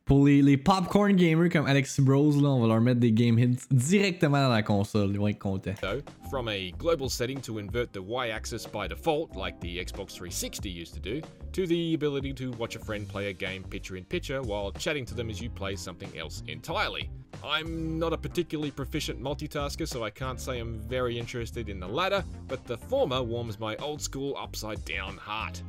Pour 0.06 0.26
les, 0.26 0.42
les 0.42 0.58
popcorn 0.58 1.16
gamers 1.16 1.50
comme 1.50 1.68
Alexi 1.68 2.02
Bros, 2.02 2.32
là, 2.42 2.50
on 2.50 2.62
va 2.62 2.68
leur 2.68 2.82
mettre 2.82 3.00
des 3.00 3.12
game 3.12 3.38
hints 3.38 3.68
directement 3.72 4.42
dans 4.42 4.50
la 4.50 4.64
console. 4.64 5.12
Ils 5.12 5.20
vont 5.20 5.28
être 5.28 5.40
contents. 5.40 5.76
though, 5.82 6.02
from 6.30 6.48
a 6.50 6.72
global 6.78 7.10
setting 7.10 7.40
to 7.42 7.60
invert 7.60 7.94
the 7.94 8.02
y 8.02 8.30
axis 8.30 8.66
by 8.66 8.88
default, 8.88 9.36
like 9.36 9.60
the 9.62 9.78
Xbox 9.78 10.12
360 10.14 10.70
used 10.70 10.94
to 10.94 11.00
do, 11.00 11.22
to 11.54 11.68
the 11.68 11.94
ability 11.94 12.34
to 12.34 12.52
watch 12.58 12.76
a 12.76 12.80
friend 12.80 13.08
play 13.08 13.28
a 13.28 13.34
game 13.34 13.64
picture 13.64 13.96
in 13.96 14.04
picture 14.04 14.42
while 14.42 14.72
chatting 14.72 15.06
to 15.06 15.14
them 15.14 15.30
as 15.30 15.40
you 15.42 15.50
play 15.50 15.76
something 15.76 16.12
else 16.18 16.44
entirely. 16.48 17.10
I'm 17.44 17.98
not 17.98 18.14
a 18.14 18.18
particularly 18.18 18.72
proficient 18.72 19.22
multitasker, 19.22 19.88
so 19.88 20.04
I 20.04 20.10
can't 20.10 20.40
say 20.40 20.60
I'm 20.60 20.80
very 20.80 21.18
interested 21.18 21.70
in 21.70 21.80
the 21.80 21.88
latter, 21.88 22.24
but 22.48 22.66
the 22.66 22.78
former 22.78 23.22
warms 23.24 23.60
my 23.60 23.76
old 23.78 24.02
school 24.02 24.36
upside 24.38 24.84
down 24.86 25.18
heart. 25.18 25.62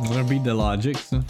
The 0.00 0.54
logic, 0.54 0.96
ça. 0.96 1.22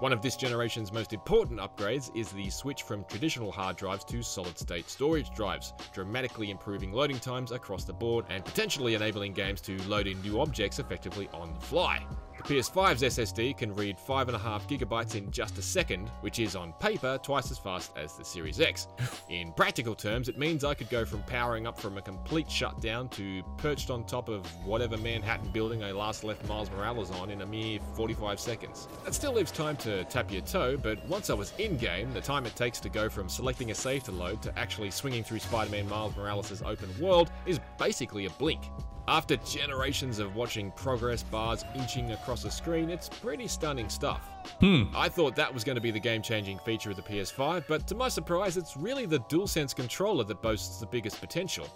One 0.00 0.12
of 0.12 0.22
this 0.22 0.34
generation's 0.34 0.92
most 0.92 1.12
important 1.12 1.60
upgrades 1.60 2.10
is 2.16 2.32
the 2.32 2.50
switch 2.50 2.82
from 2.82 3.04
traditional 3.04 3.52
hard 3.52 3.76
drives 3.76 4.04
to 4.06 4.22
solid 4.22 4.58
state 4.58 4.90
storage 4.90 5.30
drives, 5.30 5.72
dramatically 5.94 6.50
improving 6.50 6.92
loading 6.92 7.20
times 7.20 7.52
across 7.52 7.84
the 7.84 7.92
board 7.92 8.24
and 8.28 8.44
potentially 8.44 8.94
enabling 8.94 9.34
games 9.34 9.60
to 9.60 9.80
load 9.84 10.08
in 10.08 10.20
new 10.22 10.40
objects 10.40 10.80
effectively 10.80 11.28
on 11.32 11.54
the 11.54 11.60
fly. 11.60 12.04
The 12.38 12.54
PS5's 12.54 13.02
SSD 13.02 13.58
can 13.58 13.74
read 13.74 13.98
5.5 13.98 14.38
gigabytes 14.68 15.16
in 15.16 15.28
just 15.32 15.58
a 15.58 15.62
second, 15.62 16.08
which 16.20 16.38
is 16.38 16.54
on 16.54 16.72
paper 16.74 17.18
twice 17.20 17.50
as 17.50 17.58
fast 17.58 17.90
as 17.96 18.14
the 18.14 18.24
Series 18.24 18.60
X. 18.60 18.86
In 19.28 19.52
practical 19.52 19.96
terms, 19.96 20.28
it 20.28 20.38
means 20.38 20.62
I 20.62 20.74
could 20.74 20.88
go 20.88 21.04
from 21.04 21.24
powering 21.24 21.66
up 21.66 21.78
from 21.78 21.98
a 21.98 22.02
complete 22.02 22.48
shutdown 22.48 23.08
to 23.10 23.42
perched 23.56 23.90
on 23.90 24.04
top 24.04 24.28
of 24.28 24.46
whatever 24.64 24.96
Manhattan 24.96 25.50
building 25.50 25.82
I 25.82 25.90
last 25.90 26.22
left 26.22 26.46
Miles 26.48 26.70
Morales 26.70 27.10
on 27.10 27.30
in 27.30 27.42
a 27.42 27.46
mere 27.46 27.80
45 27.96 28.38
seconds. 28.38 28.86
That 29.04 29.14
still 29.14 29.32
leaves 29.32 29.50
time 29.50 29.76
to 29.78 30.04
tap 30.04 30.30
your 30.30 30.42
toe, 30.42 30.76
but 30.76 31.04
once 31.08 31.30
I 31.30 31.34
was 31.34 31.52
in 31.58 31.76
game, 31.76 32.12
the 32.14 32.20
time 32.20 32.46
it 32.46 32.54
takes 32.54 32.78
to 32.80 32.88
go 32.88 33.08
from 33.08 33.28
selecting 33.28 33.72
a 33.72 33.74
save 33.74 34.04
to 34.04 34.12
load 34.12 34.42
to 34.42 34.56
actually 34.56 34.92
swinging 34.92 35.24
through 35.24 35.40
Spider 35.40 35.72
Man 35.72 35.88
Miles 35.88 36.16
Morales' 36.16 36.62
open 36.62 36.88
world 37.00 37.32
is 37.46 37.58
basically 37.78 38.26
a 38.26 38.30
blink. 38.30 38.60
After 39.08 39.36
generations 39.38 40.18
of 40.18 40.36
watching 40.36 40.70
progress 40.72 41.22
bars 41.22 41.64
inching 41.74 42.12
across 42.12 42.44
a 42.44 42.50
screen, 42.50 42.90
it's 42.90 43.08
pretty 43.08 43.48
stunning 43.48 43.88
stuff. 43.88 44.28
Hmm. 44.60 44.82
I 44.94 45.08
thought 45.08 45.34
that 45.36 45.52
was 45.52 45.64
going 45.64 45.76
to 45.76 45.80
be 45.80 45.90
the 45.90 45.98
game 45.98 46.20
changing 46.20 46.58
feature 46.58 46.90
of 46.90 46.96
the 46.96 47.02
PS5, 47.02 47.64
but 47.66 47.86
to 47.88 47.94
my 47.94 48.08
surprise, 48.10 48.58
it's 48.58 48.76
really 48.76 49.06
the 49.06 49.20
DualSense 49.20 49.74
controller 49.74 50.24
that 50.24 50.42
boasts 50.42 50.78
the 50.78 50.84
biggest 50.86 51.22
potential. 51.22 51.66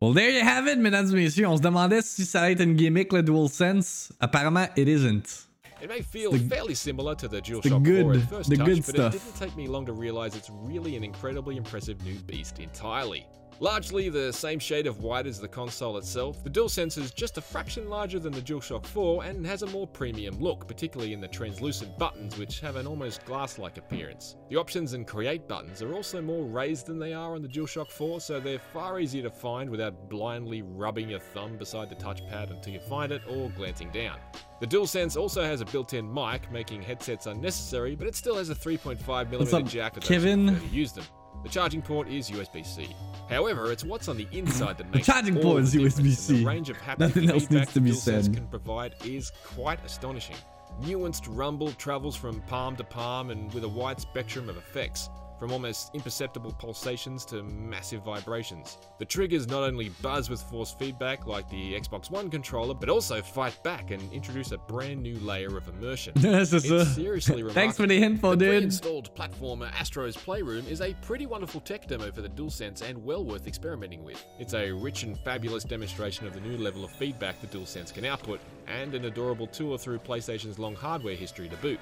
Well, 0.00 0.12
there 0.12 0.30
you 0.30 0.40
have 0.40 0.66
it, 0.66 0.78
mesdames 0.78 1.12
et 1.12 1.16
messieurs. 1.16 1.46
On 1.46 1.56
se 1.56 1.62
demandait 1.62 2.02
si 2.02 2.22
ça 2.24 2.40
allait 2.40 2.54
être 2.56 2.62
une 2.62 2.74
gimmick, 2.76 3.12
le 3.12 3.22
DualSense. 3.22 4.10
Apparemment, 4.20 4.70
it 4.76 4.88
isn't. 4.88 5.46
It 5.80 5.88
may 5.88 6.02
feel 6.02 6.32
the- 6.32 6.38
fairly 6.40 6.74
similar 6.74 7.14
to 7.14 7.28
the 7.28 7.40
DualShock 7.40 7.62
the 7.62 7.70
4 7.70 7.80
good- 7.80 8.16
at 8.16 8.28
first 8.28 8.50
the 8.50 8.56
touch, 8.56 8.66
good 8.66 8.76
but 8.78 8.94
stuff. 8.96 9.14
it 9.14 9.22
didn't 9.22 9.36
take 9.38 9.56
me 9.56 9.68
long 9.68 9.86
to 9.86 9.92
realize 9.92 10.34
it's 10.34 10.50
really 10.50 10.96
an 10.96 11.04
incredibly 11.04 11.56
impressive 11.56 12.02
new 12.04 12.18
beast 12.26 12.58
entirely. 12.58 13.24
Largely 13.64 14.10
the 14.10 14.30
same 14.30 14.58
shade 14.58 14.86
of 14.86 15.00
white 15.00 15.26
as 15.26 15.40
the 15.40 15.48
console 15.48 15.96
itself, 15.96 16.44
the 16.44 16.50
DualSense 16.50 16.98
is 16.98 17.10
just 17.10 17.38
a 17.38 17.40
fraction 17.40 17.88
larger 17.88 18.18
than 18.18 18.34
the 18.34 18.42
DualShock 18.42 18.84
4 18.84 19.24
and 19.24 19.46
has 19.46 19.62
a 19.62 19.66
more 19.68 19.86
premium 19.86 20.38
look, 20.38 20.68
particularly 20.68 21.14
in 21.14 21.20
the 21.22 21.28
translucent 21.28 21.96
buttons 21.96 22.36
which 22.36 22.60
have 22.60 22.76
an 22.76 22.86
almost 22.86 23.24
glass-like 23.24 23.78
appearance. 23.78 24.36
The 24.50 24.56
options 24.56 24.92
and 24.92 25.06
create 25.06 25.48
buttons 25.48 25.80
are 25.80 25.94
also 25.94 26.20
more 26.20 26.44
raised 26.44 26.84
than 26.84 26.98
they 26.98 27.14
are 27.14 27.34
on 27.34 27.40
the 27.40 27.48
DualShock 27.48 27.90
4, 27.90 28.20
so 28.20 28.38
they're 28.38 28.58
far 28.58 29.00
easier 29.00 29.22
to 29.22 29.30
find 29.30 29.70
without 29.70 30.10
blindly 30.10 30.60
rubbing 30.60 31.08
your 31.08 31.20
thumb 31.20 31.56
beside 31.56 31.88
the 31.88 31.96
touchpad 31.96 32.50
until 32.50 32.74
you 32.74 32.80
find 32.80 33.12
it 33.12 33.22
or 33.26 33.48
glancing 33.56 33.90
down. 33.92 34.18
The 34.60 34.66
DualSense 34.66 35.16
also 35.16 35.42
has 35.42 35.62
a 35.62 35.64
built-in 35.64 36.12
mic, 36.12 36.52
making 36.52 36.82
headsets 36.82 37.24
unnecessary, 37.24 37.96
but 37.96 38.08
it 38.08 38.14
still 38.14 38.36
has 38.36 38.50
a 38.50 38.54
3.5mm 38.54 39.38
What's 39.38 39.54
up, 39.54 39.64
jack 39.64 39.98
Kevin? 40.02 40.60
use 40.70 40.92
them. 40.92 41.04
The 41.44 41.50
charging 41.50 41.82
port 41.82 42.08
is 42.08 42.30
USB-C. 42.30 42.88
However, 43.28 43.70
it's 43.70 43.84
what's 43.84 44.08
on 44.08 44.16
the 44.16 44.26
inside 44.32 44.78
that 44.78 44.90
makes 44.94 45.06
charging 45.06 45.36
all 45.36 45.42
port 45.42 45.62
is 45.62 45.74
USB-C. 45.74 46.38
The 46.38 46.44
range 46.44 46.70
of 46.70 46.76
Nothing 46.98 47.30
else 47.30 47.50
needs 47.50 47.72
to 47.74 47.80
be 47.80 47.92
said. 47.92 48.34
can 48.34 48.46
provide 48.46 48.94
is 49.04 49.30
quite 49.54 49.84
astonishing. 49.84 50.36
Nuanced 50.82 51.26
rumble 51.28 51.70
travels 51.72 52.16
from 52.16 52.40
palm 52.42 52.76
to 52.76 52.84
palm 52.84 53.30
and 53.30 53.52
with 53.52 53.62
a 53.64 53.68
wide 53.68 54.00
spectrum 54.00 54.48
of 54.48 54.56
effects, 54.56 55.10
from 55.38 55.52
almost 55.52 55.94
imperceptible 55.94 56.52
pulsations 56.58 57.24
to 57.26 57.42
massive 57.42 58.02
vibrations. 58.02 58.78
The 58.98 59.04
triggers 59.04 59.46
not 59.46 59.62
only 59.62 59.90
buzz 60.02 60.30
with 60.30 60.42
force 60.42 60.72
feedback 60.78 61.26
like 61.26 61.48
the 61.50 61.74
Xbox 61.74 62.10
One 62.10 62.30
controller, 62.30 62.74
but 62.74 62.88
also 62.88 63.20
fight 63.22 63.60
back 63.62 63.90
and 63.90 64.12
introduce 64.12 64.52
a 64.52 64.58
brand 64.58 65.02
new 65.02 65.18
layer 65.20 65.56
of 65.56 65.68
immersion. 65.68 66.14
C'est 66.20 66.44
ça. 66.44 66.56
It's 66.56 66.70
uh, 66.70 66.84
seriously 66.84 67.42
remarkable. 67.42 67.54
Thanks 67.62 67.76
for 67.76 67.86
the 67.86 68.02
info, 68.02 68.30
The 68.30 68.36
dude. 68.36 68.48
pre-installed 68.50 69.14
platformer 69.14 69.70
Astro's 69.72 70.16
Playroom 70.16 70.66
is 70.68 70.80
a 70.80 70.94
pretty 71.02 71.26
wonderful 71.26 71.60
tech 71.60 71.86
demo 71.86 72.10
for 72.12 72.22
the 72.22 72.28
DualSense 72.28 72.82
and 72.82 73.04
well 73.04 73.24
worth 73.24 73.46
experimenting 73.46 74.04
with. 74.04 74.24
It's 74.38 74.54
a 74.54 74.70
rich 74.72 75.02
and 75.02 75.18
fabulous 75.20 75.64
demonstration 75.64 76.26
of 76.26 76.34
the 76.34 76.40
new 76.40 76.56
level 76.56 76.84
of 76.84 76.90
feedback 76.92 77.40
the 77.40 77.46
DualSense 77.48 77.92
can 77.92 78.04
output, 78.04 78.40
and 78.66 78.94
an 78.94 79.04
adorable 79.06 79.46
tour 79.46 79.76
through 79.78 79.98
PlayStation's 79.98 80.58
long 80.58 80.74
hardware 80.74 81.14
history 81.16 81.48
to 81.48 81.56
boot. 81.56 81.80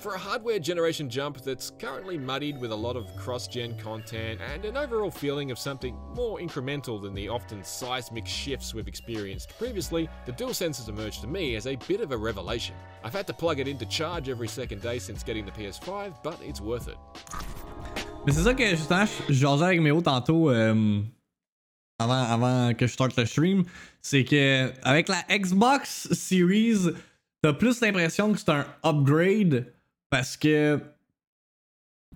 For 0.00 0.14
a 0.14 0.18
hardware 0.18 0.58
generation 0.58 1.10
jump 1.10 1.42
that's 1.42 1.72
currently 1.78 2.16
muddied 2.16 2.58
with 2.58 2.72
a 2.72 2.74
lot 2.74 2.96
of 2.96 3.14
cross 3.16 3.46
gen 3.46 3.76
content 3.76 4.40
and 4.40 4.64
an 4.64 4.74
overall 4.74 5.10
feeling 5.10 5.50
of 5.50 5.58
something 5.58 5.94
more 6.16 6.38
incremental 6.38 7.02
than 7.02 7.12
the 7.12 7.28
often 7.28 7.62
seismic 7.62 8.26
shifts 8.26 8.72
we've 8.72 8.88
experienced 8.88 9.52
previously, 9.58 10.08
the 10.24 10.32
DualSense 10.32 10.78
has 10.78 10.88
emerged 10.88 11.20
to 11.20 11.26
me 11.26 11.54
as 11.54 11.66
a 11.66 11.76
bit 11.86 12.00
of 12.00 12.12
a 12.12 12.16
revelation. 12.16 12.74
I've 13.04 13.12
had 13.12 13.26
to 13.26 13.34
plug 13.34 13.60
it 13.60 13.68
into 13.68 13.84
charge 13.84 14.30
every 14.30 14.48
second 14.48 14.80
day 14.80 14.98
since 14.98 15.22
getting 15.22 15.44
the 15.44 15.52
PS5, 15.52 16.22
but 16.22 16.38
it's 16.42 16.62
worth 16.62 16.88
it. 16.88 16.96
Mais 18.24 18.32
c'est 18.32 18.42
ça 18.42 18.54
que 18.54 18.64
je 19.28 19.34
jasais 19.34 19.64
avec 19.64 19.82
Méo 19.82 20.00
tantôt 20.00 20.50
euh, 20.50 21.02
avant, 21.98 22.22
avant 22.22 22.72
que 22.72 22.86
je 22.86 22.92
starte 22.92 23.18
le 23.18 23.26
stream. 23.26 23.64
C'est 24.00 24.24
que 24.24 24.72
avec 24.82 25.08
la 25.08 25.22
Xbox 25.28 26.08
Series, 26.12 26.88
t'as 27.42 27.52
plus 27.52 27.82
l'impression 27.82 28.32
que 28.32 28.38
c'est 28.38 28.50
un 28.50 28.64
upgrade 28.82 29.70
parce 30.10 30.36
que 30.36 30.78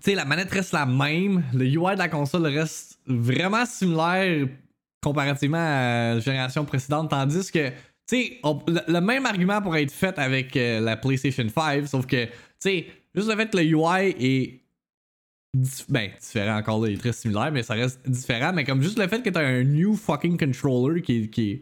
tu 0.01 0.11
sais, 0.11 0.15
la 0.15 0.25
manette 0.25 0.51
reste 0.51 0.73
la 0.73 0.85
même, 0.85 1.43
le 1.53 1.65
UI 1.65 1.93
de 1.93 1.99
la 1.99 2.09
console 2.09 2.45
reste 2.47 2.99
vraiment 3.07 3.65
similaire 3.65 4.47
comparativement 5.01 5.57
à 5.57 6.15
la 6.15 6.19
génération 6.19 6.65
précédente, 6.65 7.09
tandis 7.09 7.49
que 7.51 7.69
tu 7.69 7.75
sais, 8.05 8.41
le, 8.87 8.99
même 8.99 9.25
argument 9.25 9.61
pourrait 9.61 9.83
être 9.83 9.91
fait 9.91 10.19
avec 10.19 10.55
euh, 10.57 10.79
la 10.79 10.97
PlayStation 10.97 11.47
5, 11.47 11.87
sauf 11.87 12.05
que, 12.05 12.25
tu 12.25 12.31
sais, 12.59 12.87
juste 13.15 13.29
le 13.29 13.35
fait 13.35 13.49
que 13.49 13.57
le 13.57 13.63
UI 13.63 14.15
est 14.19 14.61
ben, 15.87 16.11
différent 16.19 16.57
encore 16.57 16.81
là, 16.81 16.89
il 16.89 16.95
est 16.95 16.99
très 16.99 17.13
similaire, 17.13 17.51
mais 17.51 17.63
ça 17.63 17.73
reste 17.75 18.07
différent. 18.07 18.51
Mais 18.53 18.63
comme 18.63 18.81
juste 18.81 18.99
le 18.99 19.07
fait 19.07 19.23
que 19.23 19.29
t'as 19.29 19.41
un 19.41 19.63
new 19.63 19.95
fucking 19.95 20.37
controller 20.37 21.01
qui, 21.01 21.29
qui 21.29 21.61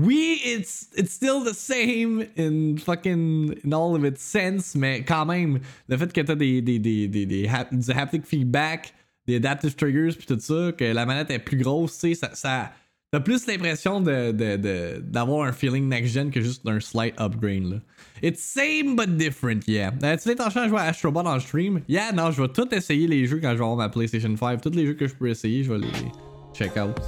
oui, 0.00 0.40
it's 0.44 0.88
it's 0.96 1.12
still 1.12 1.42
the 1.44 1.54
same 1.54 2.24
in 2.36 2.76
fucking 2.78 3.54
in 3.64 3.72
all 3.72 3.94
of 3.94 4.04
its 4.04 4.22
sense, 4.22 4.74
mais 4.74 5.02
quand 5.02 5.26
même, 5.26 5.60
le 5.88 5.96
fait 5.96 6.12
que 6.12 6.20
t'as 6.20 6.34
des, 6.34 6.62
des, 6.62 6.78
des, 6.78 7.08
des, 7.08 7.26
des 7.26 7.48
hap- 7.48 7.74
du 7.74 7.90
haptic 7.92 8.24
feedback, 8.26 8.94
des 9.26 9.36
adaptive 9.36 9.74
triggers 9.74 10.14
puis 10.16 10.26
tout 10.26 10.38
ça, 10.40 10.72
que 10.76 10.84
la 10.84 11.06
manette 11.06 11.30
est 11.30 11.38
plus 11.38 11.58
grosse, 11.58 11.98
tu 11.98 12.08
sais, 12.08 12.14
ça, 12.14 12.30
ça 12.34 12.72
t'as 13.12 13.20
plus 13.20 13.46
l'impression 13.48 14.00
de, 14.00 14.30
de, 14.30 14.56
de, 14.56 15.00
d'avoir 15.04 15.46
un 15.46 15.52
feeling 15.52 15.88
next 15.88 16.12
gen 16.14 16.30
que 16.30 16.40
juste 16.40 16.66
un 16.66 16.78
slight 16.80 17.14
upgrade 17.18 17.64
là. 17.64 17.76
It's 18.22 18.40
same 18.40 18.96
but 18.96 19.16
different, 19.16 19.66
yeah. 19.66 19.92
Euh, 20.02 20.16
tu 20.16 20.28
l'intention 20.28 20.60
à 20.60 20.68
jouer 20.68 20.78
à 20.78 20.84
Astrobot 20.84 21.20
en 21.20 21.40
stream? 21.40 21.80
Yeah, 21.88 22.12
non, 22.12 22.30
je 22.30 22.42
vais 22.42 22.48
tout 22.48 22.68
essayer 22.74 23.06
les 23.06 23.26
jeux 23.26 23.40
quand 23.40 23.50
je 23.52 23.56
vais 23.56 23.64
avoir 23.64 23.76
ma 23.76 23.88
PlayStation 23.88 24.36
5. 24.36 24.60
Tous 24.60 24.70
les 24.70 24.86
jeux 24.86 24.94
que 24.94 25.06
je 25.08 25.14
peux 25.14 25.28
essayer, 25.28 25.64
je 25.64 25.72
vais 25.72 25.78
les 25.78 25.88
check 26.54 26.76
out. 26.76 27.00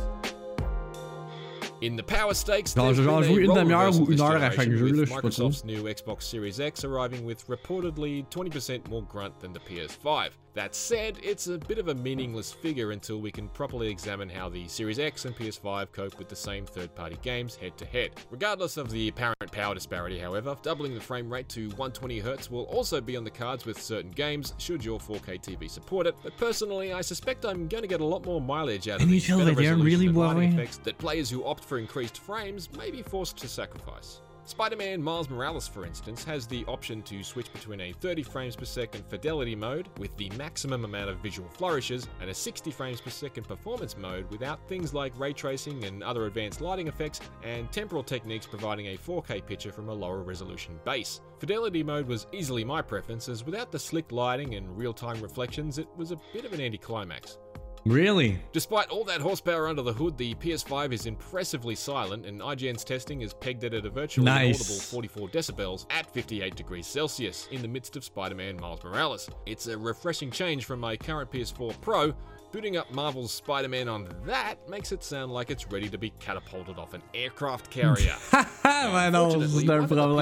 In 1.83 1.97
the 1.97 2.03
power 2.05 2.33
stakes, 2.33 2.75
there's 2.75 2.97
been 2.97 3.09
a 3.09 3.23
jouer 3.25 3.43
une 3.43 3.55
demi-heure 3.55 3.93
ou 3.97 4.05
une 4.05 4.13
this 4.13 4.21
heure 4.21 4.41
à 4.41 4.53
chaque 4.53 4.71
generation 4.71 4.79
jeu, 4.79 4.93
là, 4.93 5.01
with 5.01 5.05
je 5.05 5.05
sais 5.05 5.15
pas 5.15 5.21
trop. 5.21 5.49
Microsoft's 5.49 5.65
new 5.65 5.83
Xbox 5.83 6.23
Series 6.23 6.61
X 6.61 6.85
arriving 6.85 7.25
with 7.25 7.45
reportedly 7.49 8.25
20% 8.29 8.89
more 8.89 9.03
grunt 9.03 9.41
than 9.41 9.53
the 9.53 9.59
PS5. 9.59 10.31
That 10.55 10.75
said, 10.75 11.17
it's 11.23 11.47
a 11.47 11.57
bit 11.57 11.79
of 11.79 11.89
a 11.89 11.95
meaningless 11.95 12.53
figure 12.53 12.91
until 12.91 13.21
we 13.23 13.33
can 13.33 13.49
properly 13.49 13.89
examine 13.89 14.29
how 14.29 14.51
the 14.51 14.69
Series 14.69 14.99
X 14.99 15.25
and 15.25 15.35
PS5 15.35 15.93
cope 15.93 16.19
with 16.19 16.29
the 16.29 16.37
same 16.37 16.67
third-party 16.67 17.17
games 17.23 17.57
head-to-head. 17.57 18.11
Regardless 18.31 18.77
of 18.77 18.91
the 18.91 19.09
apparent 19.09 19.51
power 19.51 19.75
disparity, 19.75 20.19
however, 20.19 20.55
doubling 20.63 20.95
the 20.95 21.01
frame 21.01 21.33
rate 21.33 21.49
to 21.49 21.71
120Hz 21.71 22.51
will 22.51 22.65
also 22.65 23.01
be 23.01 23.17
on 23.17 23.25
the 23.25 23.31
cards 23.31 23.65
with 23.65 23.81
certain 23.81 24.11
games, 24.11 24.53
should 24.59 24.85
your 24.85 24.99
4K 24.99 25.41
TV 25.41 25.71
support 25.71 26.07
it. 26.07 26.15
But 26.23 26.37
personally, 26.37 26.93
I 26.93 27.01
suspect 27.01 27.47
I'm 27.47 27.67
going 27.67 27.83
to 27.83 27.89
get 27.89 28.03
a 28.03 28.05
lot 28.05 28.27
more 28.27 28.41
mileage 28.41 28.89
out 28.89 29.01
of 29.01 29.09
these 29.09 29.27
better 29.27 29.55
resolution 29.55 29.83
really, 29.83 30.07
and 30.09 30.17
lighting 30.17 30.53
effects 30.53 30.77
that 30.79 30.99
players 30.99 31.31
who 31.31 31.47
opt 31.47 31.65
for 31.65 31.79
increased 31.79 32.19
frames 32.19 32.71
may 32.77 32.91
be 32.91 33.01
forced 33.01 33.39
to 33.39 33.49
sacrifice. 33.49 34.21
Spider 34.45 34.77
Man 34.77 35.01
Miles 35.01 35.31
Morales, 35.31 35.69
for 35.69 35.87
instance, 35.87 36.25
has 36.25 36.49
the 36.49 36.65
option 36.67 37.01
to 37.03 37.23
switch 37.23 37.53
between 37.53 37.81
a 37.81 37.93
30 37.93 38.25
frames 38.25 38.57
per 38.57 38.65
second 38.65 39.05
fidelity 39.07 39.55
mode 39.55 39.89
with 39.99 40.15
the 40.17 40.31
maximum 40.31 40.85
amount 40.85 41.09
of 41.09 41.19
visual 41.19 41.49
flourishes 41.49 42.09
and 42.21 42.29
a 42.29 42.35
60 42.35 42.73
frames 42.73 43.01
per 43.01 43.11
second 43.11 43.47
performance 43.47 43.97
mode 43.97 44.29
without 44.31 44.67
things 44.69 44.93
like 44.93 45.17
ray 45.19 45.33
tracing 45.33 45.85
and 45.85 46.03
other 46.03 46.27
advanced 46.27 46.61
lighting 46.61 46.89
effects 46.89 47.21
and 47.45 47.71
temporal 47.71 48.03
techniques 48.03 48.45
providing 48.45 48.89
a 48.89 48.97
4K 48.97 49.47
picture 49.47 49.73
from 49.73 49.89
a 49.89 49.95
lower 49.95 50.23
resolution 50.23 50.79
base. 50.85 51.21
Fidelity 51.39 51.85
mode 51.85 52.09
was 52.09 52.27
easily 52.33 52.65
my 52.65 52.83
preference, 52.83 53.29
as 53.29 53.47
without 53.47 53.71
the 53.71 53.79
slick 53.79 54.11
lighting 54.11 54.57
and 54.57 54.77
real 54.77 54.93
time 54.93 55.21
reflections, 55.23 55.79
it 55.79 55.89
was 55.97 56.11
a 56.11 56.19
bit 56.33 56.45
of 56.45 56.53
an 56.53 56.61
anticlimax. 56.61 57.39
Really? 57.85 58.39
Despite 58.53 58.89
all 58.91 59.03
that 59.05 59.21
horsepower 59.21 59.67
under 59.67 59.83
the 59.83 59.93
hood, 59.93 60.17
the 60.17 60.35
PS5 60.37 60.93
is 60.93 61.07
impressively 61.07 61.75
silent, 61.75 62.27
and 62.27 62.41
IGN's 62.41 62.85
testing 62.85 63.23
is 63.23 63.35
pegged 63.35 63.65
it 63.65 63.75
at 63.75 63.85
a 63.85 63.91
virtually 63.91 64.27
Nice. 64.27 64.57
inaudible 64.61 64.81
44 64.81 65.29
decibels 65.31 65.87
at 65.91 66.09
58 66.13 66.55
degrees 66.55 66.87
Celsius 66.87 67.49
in 67.51 67.61
the 67.61 67.67
midst 67.69 67.97
of 67.97 68.05
Spider 68.05 68.37
Man 68.37 68.57
Miles 68.61 68.85
Morales. 68.85 69.29
It's 69.47 69.67
a 69.67 69.77
refreshing 69.77 70.31
change 70.31 70.65
from 70.65 70.79
my 70.79 70.97
current 70.97 71.31
PS4 71.33 71.81
Pro. 71.81 72.15
Booting 72.53 72.77
up 72.77 72.93
Marvel's 72.93 73.33
Spider 73.33 73.69
Man 73.69 73.89
on 73.89 74.07
that 74.27 74.57
makes 74.69 74.93
it 74.93 75.03
sound 75.03 75.33
like 75.33 75.51
it's 75.51 75.67
ready 75.73 75.89
to 75.89 75.97
be 75.97 76.11
catapulted 76.21 76.79
off 76.79 76.93
an 76.93 77.03
aircraft 77.15 77.71
carrier. 77.71 78.15
Haha, 78.31 79.09
non, 79.09 79.25
Unfortunately, 79.33 79.67
c'est 79.67 79.73
un 79.73 79.89
one 79.89 79.99
of. 79.99 80.17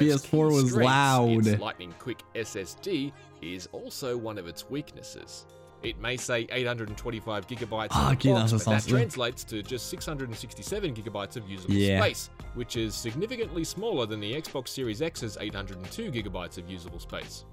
PS5's 0.00 0.26
PS4 0.26 0.52
was 0.52 0.74
loud. 0.76 1.46
Its 1.46 1.60
lightning 1.60 1.94
quick 1.98 2.22
SSD 2.34 3.12
is 3.42 3.68
also 3.72 4.16
one 4.16 4.38
of 4.38 4.48
its 4.48 4.68
weaknesses. 4.70 5.44
It 5.84 6.00
may 6.00 6.16
say 6.16 6.46
825 6.50 7.46
gigabytes 7.46 7.88
Ah, 7.90 8.12
ok, 8.12 8.18
the 8.22 8.28
dans 8.30 8.34
box, 8.34 8.50
ce 8.50 8.56
but 8.56 8.64
that 8.64 8.88
translates 8.88 9.44
to 9.44 9.62
just 9.62 9.88
667 9.90 10.94
gigabytes 10.94 11.36
of 11.36 11.48
usable 11.48 11.74
Yeah. 11.74 12.00
space, 12.02 12.30
which 12.54 12.76
is 12.76 12.92
significantly 12.94 13.64
smaller 13.64 14.06
than 14.06 14.20
the 14.20 14.32
Xbox 14.34 14.68
Series 14.68 15.02
X's 15.02 15.36
802 15.38 16.10
gigabytes 16.10 16.56
of 16.58 16.70
usable 16.70 16.98
space. 16.98 17.44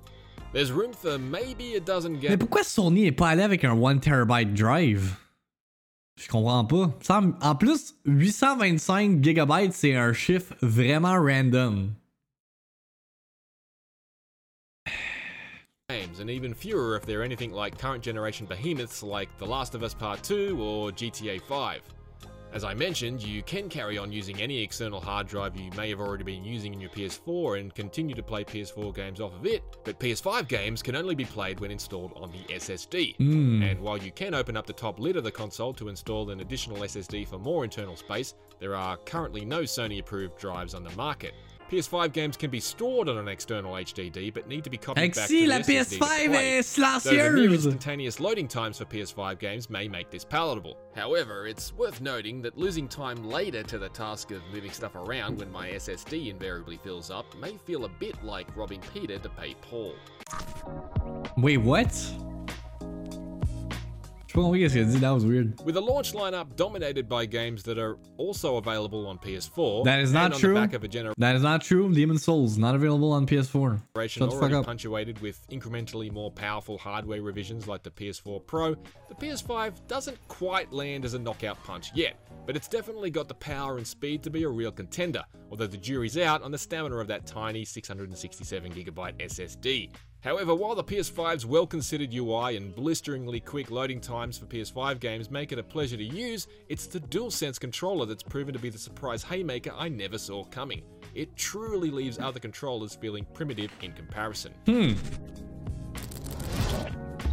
There's 0.54 0.72
room 0.72 0.94
for 0.94 1.18
maybe 1.18 1.76
a 1.76 1.80
dozen 1.80 2.14
Mais 2.14 2.20
games. 2.30 2.38
pourquoi 2.38 2.64
Sony 2.64 3.06
est 3.08 3.12
pas 3.12 3.30
allé 3.30 3.44
avec 3.44 3.64
un 3.64 3.76
1 3.76 3.98
terabyte 4.00 4.54
drive? 4.54 5.16
Je 6.18 6.28
comprends 6.28 6.66
pas. 6.66 6.94
En 7.42 7.56
plus, 7.56 7.96
825 8.06 9.22
GB, 9.24 9.72
c'est 9.72 9.96
un 9.96 10.14
chiffre 10.14 10.54
vraiment 10.62 11.16
random. 11.22 11.94
Games, 15.92 16.20
and 16.22 16.30
even 16.30 16.54
fewer 16.54 16.96
if 16.96 17.06
they're 17.06 17.24
anything 17.24 17.52
like 17.52 17.78
current 17.78 18.02
generation 18.02 18.46
behemoths 18.46 19.04
like 19.04 19.30
The 19.38 19.46
Last 19.46 19.76
of 19.76 19.84
Us 19.84 19.94
Part 19.94 20.24
2 20.24 20.58
or 20.62 20.90
GTA 20.92 21.42
5. 21.42 21.82
As 22.54 22.64
I 22.64 22.74
mentioned, 22.74 23.22
you 23.22 23.44
can 23.44 23.68
carry 23.68 23.98
on 23.98 24.12
using 24.12 24.42
any 24.42 24.62
external 24.62 25.02
hard 25.02 25.28
drive 25.28 25.58
you 25.58 25.70
may 25.76 25.90
have 25.90 26.00
already 26.00 26.24
been 26.24 26.46
using 26.46 26.74
in 26.74 26.80
your 26.80 26.92
PS4 26.92 27.60
and 27.60 27.76
continue 27.76 28.16
to 28.16 28.24
play 28.24 28.46
PS4 28.46 28.96
games 28.96 29.20
off 29.20 29.34
of 29.34 29.46
it, 29.46 29.64
but 29.84 30.00
PS5 30.00 30.48
games 30.48 30.82
can 30.82 30.96
only 30.96 31.16
be 31.16 31.26
played 31.26 31.60
when 31.60 31.72
installed 31.72 32.14
on 32.16 32.32
the 32.32 32.54
SSD. 32.54 33.18
Hmm. 33.18 33.62
And 33.62 33.80
while 33.82 33.98
you 33.98 34.12
can 34.12 34.34
open 34.34 34.56
up 34.56 34.66
the 34.66 34.74
top 34.74 34.98
lid 34.98 35.18
of 35.18 35.26
the 35.26 35.32
console 35.32 35.74
to 35.74 35.90
install 35.90 36.30
an 36.30 36.40
additional 36.40 36.78
SSD 36.78 37.28
for 37.28 37.38
more 37.38 37.66
internal 37.66 37.98
space, 37.98 38.34
there 38.60 38.76
are 38.76 38.96
currently 38.98 39.44
no 39.44 39.64
Sony 39.64 40.00
approved 40.00 40.38
drives 40.38 40.74
on 40.74 40.84
the 40.84 40.92
market. 40.92 41.34
PS5 41.72 42.12
games 42.12 42.36
can 42.36 42.50
be 42.50 42.60
stored 42.60 43.08
on 43.08 43.18
an 43.18 43.30
external 43.30 43.76
HDD, 43.76 44.34
but 44.34 44.46
need 44.46 44.66
to 44.66 44.70
be 44.70 44.78
copied 44.78 45.16
back 45.16 45.28
to 45.30 45.34
the 45.34 45.48
SSD 45.48 45.66
to 45.66 45.72
PS5 45.72 45.98
play. 46.00 46.58
est 46.58 46.76
Though 46.76 46.82
the 46.92 47.00
silencieuse! 47.00 47.54
instantaneous 47.54 48.20
loading 48.20 48.50
times 48.50 48.80
for 48.80 48.86
PS5 48.86 49.40
games 49.40 49.70
may 49.70 49.88
make 49.88 50.12
this 50.12 50.26
palatable. 50.26 50.76
However, 50.94 51.48
it's 51.48 51.74
worth 51.74 52.02
noting 52.02 52.42
that 52.42 52.58
losing 52.58 52.90
time 52.90 53.24
later 53.24 53.64
to 53.64 53.78
the 53.78 53.88
task 53.88 54.32
of 54.32 54.42
moving 54.54 54.72
stuff 54.72 54.96
around 54.96 55.40
when 55.40 55.50
my 55.50 55.70
SSD 55.70 56.30
invariably 56.30 56.76
fills 56.76 57.10
up 57.10 57.26
may 57.38 57.56
feel 57.66 57.86
a 57.86 57.90
bit 57.90 58.22
like 58.22 58.48
robbing 58.58 58.82
Peter 58.94 59.18
to 59.18 59.30
pay 59.30 59.56
Paul. 59.62 59.96
Wait, 61.38 61.58
what? 61.58 61.94
Je 64.32 64.38
sais 64.38 64.40
pas 64.40 64.44
compris 64.46 64.62
qu'est-ce 64.62 64.74
qu'il 64.76 64.84
a 64.84 64.86
dit, 64.86 65.00
that 65.02 65.14
was 65.14 65.26
weird. 65.26 65.54
With 65.66 65.76
a 65.76 65.82
launch 65.82 66.14
lineup 66.14 66.56
dominated 66.56 67.10
by 67.10 67.26
games 67.26 67.64
that 67.64 67.78
are 67.78 67.98
also 68.16 68.56
available 68.56 69.06
on 69.06 69.18
PS4, 69.18 69.84
That 69.84 70.00
is 70.00 70.14
not 70.14 70.36
true. 70.36 70.54
the 70.54 70.60
back 70.62 70.72
of 70.74 70.86
a 70.86 70.88
generation 70.88 71.16
That 71.18 71.36
is 71.36 71.42
not 71.44 71.62
true. 71.62 71.94
Demon 71.94 72.18
Souls, 72.18 72.58
not 72.58 72.74
available 72.74 73.12
on 73.12 73.28
PS4. 73.28 73.82
Shut 74.08 74.30
the 74.30 74.38
fuck 74.38 74.54
up. 74.54 74.66
punctuated 74.66 75.20
with 75.20 75.46
incrementally 75.50 76.10
more 76.14 76.32
powerful 76.32 76.78
hardware 76.78 77.22
revisions 77.22 77.68
like 77.68 77.84
the 77.84 77.92
PS4 77.92 78.48
Pro, 78.48 78.74
the 79.10 79.16
PS5 79.20 79.74
doesn't 79.90 80.18
quite 80.30 80.72
land 80.72 81.04
as 81.04 81.14
a 81.14 81.20
knockout 81.20 81.62
punch 81.66 81.92
yet, 81.94 82.16
but 82.46 82.56
it's 82.56 82.70
definitely 82.70 83.10
got 83.10 83.28
the 83.28 83.34
power 83.34 83.76
and 83.76 83.86
speed 83.86 84.24
to 84.24 84.30
be 84.30 84.44
a 84.44 84.50
real 84.50 84.72
contender, 84.72 85.26
although 85.50 85.68
the 85.68 85.76
jury's 85.76 86.18
out 86.18 86.42
on 86.42 86.52
the 86.52 86.58
stamina 86.58 86.96
of 86.96 87.08
that 87.08 87.26
tiny 87.28 87.66
667GB 87.66 89.20
SSD. 89.20 89.90
However, 90.22 90.54
while 90.54 90.76
the 90.76 90.84
PS5's 90.84 91.48
well 91.48 91.66
considered 91.66 92.14
UI 92.14 92.56
and 92.56 92.76
blisteringly 92.76 93.40
quick 93.40 93.72
loading 93.72 94.00
times 94.00 94.38
for 94.38 94.46
PS5 94.46 95.00
games 95.00 95.32
make 95.32 95.52
it 95.52 95.58
a 95.58 95.64
pleasure 95.64 95.98
to 95.98 96.04
use, 96.04 96.48
it's 96.70 96.86
the 96.86 97.00
DualSense 97.00 97.60
controller 97.60 98.06
that's 98.06 98.22
proven 98.22 98.54
to 98.54 98.60
be 98.60 98.70
the 98.70 98.78
surprise 98.78 99.24
haymaker 99.24 99.72
I 99.76 99.90
never 99.90 100.20
saw 100.20 100.44
coming. 100.44 100.84
It 101.16 101.36
truly 101.36 101.90
leaves 101.90 102.20
other 102.20 102.40
controllers 102.40 102.94
feeling 102.94 103.26
primitive 103.34 103.72
in 103.82 103.94
comparison. 103.94 104.54
Hmm. 104.68 104.94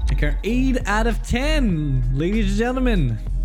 Like 0.09 0.23
an 0.23 0.39
8 0.43 0.89
out 0.89 1.07
of 1.07 1.23
10, 1.23 2.13
ladies 2.15 2.49
and 2.49 2.57
gentlemen. 2.57 3.38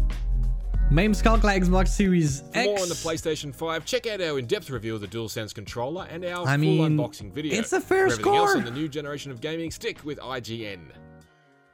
Que 0.89 1.47
la 1.47 1.59
Xbox 1.59 1.87
Series 1.89 2.41
For 2.53 2.63
more 2.63 2.79
on 2.81 2.89
the 2.89 2.95
PlayStation 2.95 3.53
5, 3.53 3.85
check 3.85 4.05
out 4.07 4.21
our 4.21 4.37
in-depth 4.37 4.69
review 4.69 4.93
of 4.95 5.01
the 5.01 5.07
DualSense 5.07 5.53
controller 5.53 6.05
and 6.09 6.23
our 6.23 6.45
I 6.47 6.51
full 6.51 6.59
mean, 6.59 6.97
unboxing 6.97 7.31
video. 7.33 7.53
it's 7.57 7.73
a 7.73 7.81
fair 7.81 8.07
For 8.09 8.13
everything 8.13 8.35
else 8.35 8.49
score. 8.51 8.59
on 8.61 8.65
the 8.65 8.71
new 8.79 8.87
generation 8.87 9.31
of 9.31 9.41
gaming, 9.41 9.71
stick 9.71 10.03
with 10.05 10.19
IGN. 10.19 10.79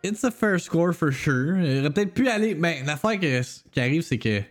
It's 0.04 0.24
a 0.24 0.32
fair 0.32 0.58
score 0.60 0.94
for 0.94 1.12
sure. 1.12 1.58
Il 1.60 1.80
aurait 1.80 1.90
peut-être 1.94 2.14
pu 2.14 2.30
aller. 2.30 2.54
Ben, 2.56 2.86
l'affaire 2.86 3.20
que- 3.20 3.42
qui 3.72 3.80
arrive, 3.82 4.04
c'est 4.04 4.18
que, 4.18 4.42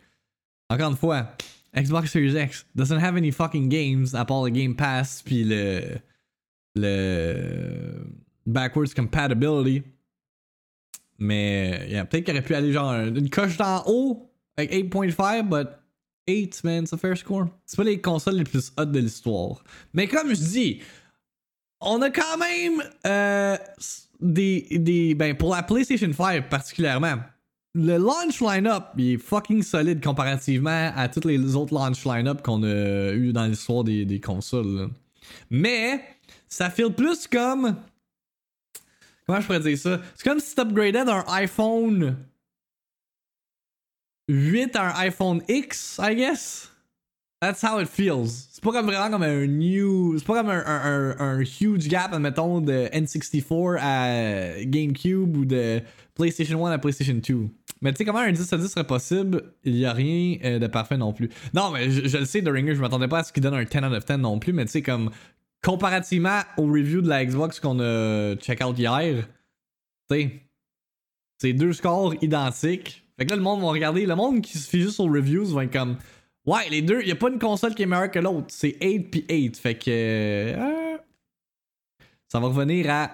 encore 0.69 0.91
une 0.91 0.97
fois, 0.97 1.29
Xbox 1.75 2.11
Series 2.11 2.37
X 2.37 2.67
doesn't 2.77 2.99
have 2.99 3.17
any 3.17 3.31
fucking 3.31 3.71
games 3.71 4.09
à 4.15 4.27
part 4.27 4.43
le 4.45 4.51
Game 4.51 4.77
Pass 4.77 5.23
puis 5.25 5.45
le. 5.45 5.99
le. 6.75 8.05
backwards 8.47 8.93
compatibility. 8.95 9.83
Mais, 11.19 11.81
euh, 11.81 11.87
yeah, 11.87 12.05
peut-être 12.05 12.25
qu'il 12.27 12.35
aurait 12.35 12.45
pu 12.45 12.55
aller 12.55 12.73
genre 12.73 12.93
une 12.95 13.29
coche 13.31 13.57
d'en 13.57 13.83
haut, 13.87 14.28
avec 14.59 14.73
8.5, 14.73 15.49
but 15.49 15.69
8, 16.29 16.65
man, 16.65 16.87
c'est 16.87 16.99
fair 16.99 17.17
score. 17.17 17.49
C'est 17.65 17.77
pas 17.77 17.85
les 17.85 18.01
consoles 18.01 18.37
les 18.37 18.45
plus 18.45 18.73
hot 18.77 18.85
de 18.85 18.99
l'histoire. 18.99 19.63
Mais 19.95 20.07
comme 20.09 20.31
je 20.31 20.41
dis, 20.41 20.83
on 21.81 22.03
a 22.03 22.11
quand 22.11 22.37
même 22.39 22.83
euh, 23.07 23.57
des, 24.21 24.67
des. 24.71 25.15
Ben, 25.15 25.37
pour 25.37 25.55
la 25.55 25.63
PlayStation 25.63 26.13
5 26.13 26.51
particulièrement, 26.51 27.17
le 27.75 27.97
launch 27.97 28.41
line-up 28.41 28.87
il 28.97 29.15
est 29.15 29.19
fucking 29.19 29.63
solide 29.63 30.03
comparativement 30.03 30.91
à 30.95 31.09
tous 31.09 31.27
les 31.27 31.55
autres 31.55 31.73
launch 31.73 32.05
line-up 32.05 32.43
qu'on 32.43 32.63
a 32.65 33.13
eu 33.13 33.33
dans 33.33 33.47
l'histoire 33.47 33.85
des, 33.85 34.05
des 34.05 34.21
consoles. 34.21 34.91
Mais, 35.51 36.03
ça 36.49 36.69
feel 36.69 36.93
plus 36.93 37.27
comme. 37.27 37.77
Comment 39.25 39.41
je 39.41 39.47
pourrais 39.47 39.61
dire 39.61 39.79
ça? 39.79 40.01
C'est 40.17 40.29
comme 40.29 40.41
si 40.41 40.55
tu 40.55 40.61
upgradais 40.61 41.05
d'un 41.05 41.25
iPhone 41.29 42.17
8 44.29 44.77
à 44.77 44.91
un 44.91 45.07
iPhone 45.07 45.43
X, 45.49 45.99
I 46.03 46.15
guess? 46.15 46.71
That's 47.41 47.63
how 47.63 47.81
it 47.81 47.89
feels. 47.89 48.49
C'est 48.51 48.63
pas 48.63 48.73
comme 48.73 48.87
vraiment 48.87 49.11
comme 49.11 49.23
un 49.23 49.47
new. 49.47 50.19
C'est 50.19 50.27
pas 50.27 50.43
comme 50.43 50.51
un, 50.51 51.17
un, 51.19 51.39
huge 51.41 51.87
gap, 51.87 52.13
admettons, 52.13 52.61
de 52.61 52.89
N64 52.93 53.79
à 53.81 54.65
GameCube 54.65 55.37
ou 55.37 55.45
de 55.45 55.81
PlayStation 56.17 56.67
1 56.67 56.73
à 56.73 56.79
PlayStation 56.79 57.15
2. 57.15 57.49
Mais 57.81 57.93
tu 57.93 57.99
sais, 57.99 58.05
comment 58.05 58.19
un 58.19 58.33
10 58.33 58.53
à 58.53 58.59
10 58.59 58.69
serait 58.69 58.87
possible? 58.87 59.55
Il 59.63 59.77
y 59.77 59.87
a 59.87 59.93
rien 59.93 60.37
euh, 60.45 60.59
de 60.59 60.67
parfait 60.67 60.97
non 60.97 61.13
plus. 61.13 61.31
Non, 61.55 61.71
mais 61.71 61.91
je, 61.91 62.19
le 62.19 62.25
sais, 62.25 62.43
The 62.43 62.49
Ringer, 62.49 62.75
je 62.75 62.81
m'attendais 62.81 63.07
pas 63.07 63.21
à 63.21 63.23
ce 63.23 63.33
qu'il 63.33 63.43
donne 63.45 63.55
un 63.55 63.63
10 63.63 63.77
out 63.77 63.93
of 63.93 64.05
10 64.05 64.17
non 64.17 64.41
plus, 64.41 64.53
mais 64.53 64.65
tu 64.65 64.73
sais, 64.73 64.83
comme 64.83 65.11
comparativement 65.63 66.41
au 66.57 66.65
review 66.65 67.01
de 67.01 67.09
la 67.09 67.25
Xbox 67.25 67.61
qu'on 67.61 67.79
a 67.79 68.35
check 68.37 68.65
out 68.65 68.77
hier, 68.77 69.29
tu 70.11 70.17
sais, 70.17 70.43
c'est 71.41 71.53
deux 71.53 71.73
scores 71.73 72.15
identiques. 72.21 73.08
Fait 73.19 73.25
que 73.27 73.31
là, 73.31 73.37
le 73.37 73.43
monde 73.43 73.61
va 73.61 73.69
regarder, 73.69 74.07
le 74.07 74.15
monde 74.15 74.41
qui 74.43 74.57
se 74.57 74.69
fait 74.69 74.81
juste 74.81 75.01
aux 75.01 75.09
reviews 75.09 75.47
va 75.47 75.65
être 75.65 75.73
comme. 75.73 75.97
Ouais, 76.47 76.69
les 76.71 76.83
deux, 76.83 77.03
y 77.03 77.11
a 77.11 77.17
pas 77.17 77.29
une 77.29 77.39
console 77.39 77.75
qui 77.75 77.83
est 77.83 77.87
meilleure 77.87 78.11
que 78.11 78.21
l'autre. 78.21 78.47
C'est 78.49 78.77
8 78.81 79.01
puis 79.11 79.25
8. 79.29 79.57
Fait 79.59 79.75
que. 79.75 79.91
euh, 79.91 80.97
ça 82.29 82.39
va 82.41 82.47
revenir 82.47 82.89
à. 82.91 83.11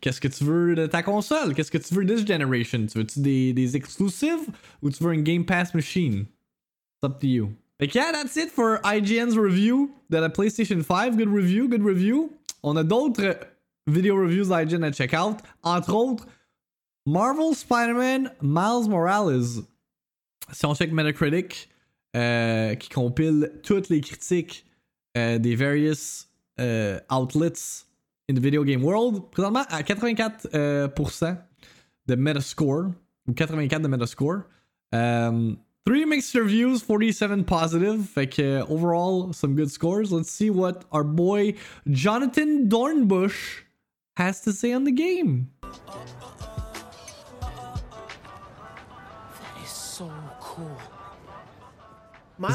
Qu'est-ce 0.00 0.20
que 0.20 0.28
tu 0.28 0.44
veux 0.44 0.76
de 0.76 0.86
ta 0.86 1.02
console? 1.02 1.54
Qu'est-ce 1.54 1.72
que 1.72 1.78
tu 1.78 1.92
veux 1.92 2.06
this 2.06 2.24
generation? 2.24 2.86
Tu 2.86 2.98
veux-tu 2.98 3.18
des, 3.20 3.52
des 3.52 3.76
exclusives 3.76 4.46
ou 4.80 4.90
tu 4.90 5.02
veux 5.02 5.12
une 5.12 5.24
Game 5.24 5.44
Pass 5.44 5.74
machine? 5.74 6.20
It's 6.20 7.04
up 7.04 7.18
to 7.20 7.26
you. 7.26 7.52
Fait 7.80 7.88
que 7.88 7.98
yeah, 7.98 8.12
that's 8.12 8.36
it 8.36 8.50
for 8.50 8.80
IGN's 8.84 9.36
review 9.36 9.90
de 10.08 10.18
la 10.18 10.28
PlayStation 10.28 10.82
5. 10.82 11.16
Good 11.16 11.28
review, 11.28 11.68
good 11.68 11.82
review. 11.82 12.30
On 12.62 12.76
a 12.76 12.84
d'autres 12.84 13.38
video 13.88 14.16
reviews 14.16 14.48
d'IGN 14.48 14.84
à 14.84 14.92
check 14.92 15.14
out. 15.14 15.38
Entre 15.64 15.92
autres, 15.92 16.26
Marvel 17.08 17.54
Spider-Man 17.54 18.32
Miles 18.42 18.86
Morales. 18.86 19.62
Si 20.52 20.66
on 20.66 20.74
check 20.74 20.92
Metacritic, 20.92 21.70
euh, 22.14 22.74
qui 22.74 22.90
compile 22.90 23.50
toutes 23.62 23.88
les 23.88 24.02
critiques 24.02 24.66
euh, 25.16 25.38
des 25.38 25.54
various 25.54 26.26
euh, 26.60 27.00
outlets 27.08 27.86
in 28.28 28.34
the 28.34 28.40
video 28.40 28.62
game 28.62 28.84
world, 28.84 29.22
présentement 29.30 29.64
à 29.70 29.80
84% 29.80 30.48
euh, 30.54 30.88
de 32.06 32.14
Metascore, 32.14 32.92
ou 33.26 33.32
84 33.32 33.80
de 33.80 33.88
Metascore. 33.88 34.42
Um, 34.92 35.56
three 35.86 36.04
mixed 36.04 36.34
reviews, 36.34 36.82
47 36.82 37.46
positive. 37.46 38.02
Fait 38.02 38.26
que, 38.26 38.62
overall, 38.68 39.32
some 39.32 39.54
good 39.54 39.70
scores. 39.70 40.12
Let's 40.12 40.30
see 40.30 40.50
what 40.50 40.84
our 40.92 41.04
boy 41.04 41.54
Jonathan 41.86 42.68
Dornbush 42.68 43.62
has 44.18 44.42
to 44.42 44.52
say 44.52 44.74
on 44.74 44.84
the 44.84 44.92
game. 44.92 45.46
So 49.98 50.10
cool. 50.40 50.66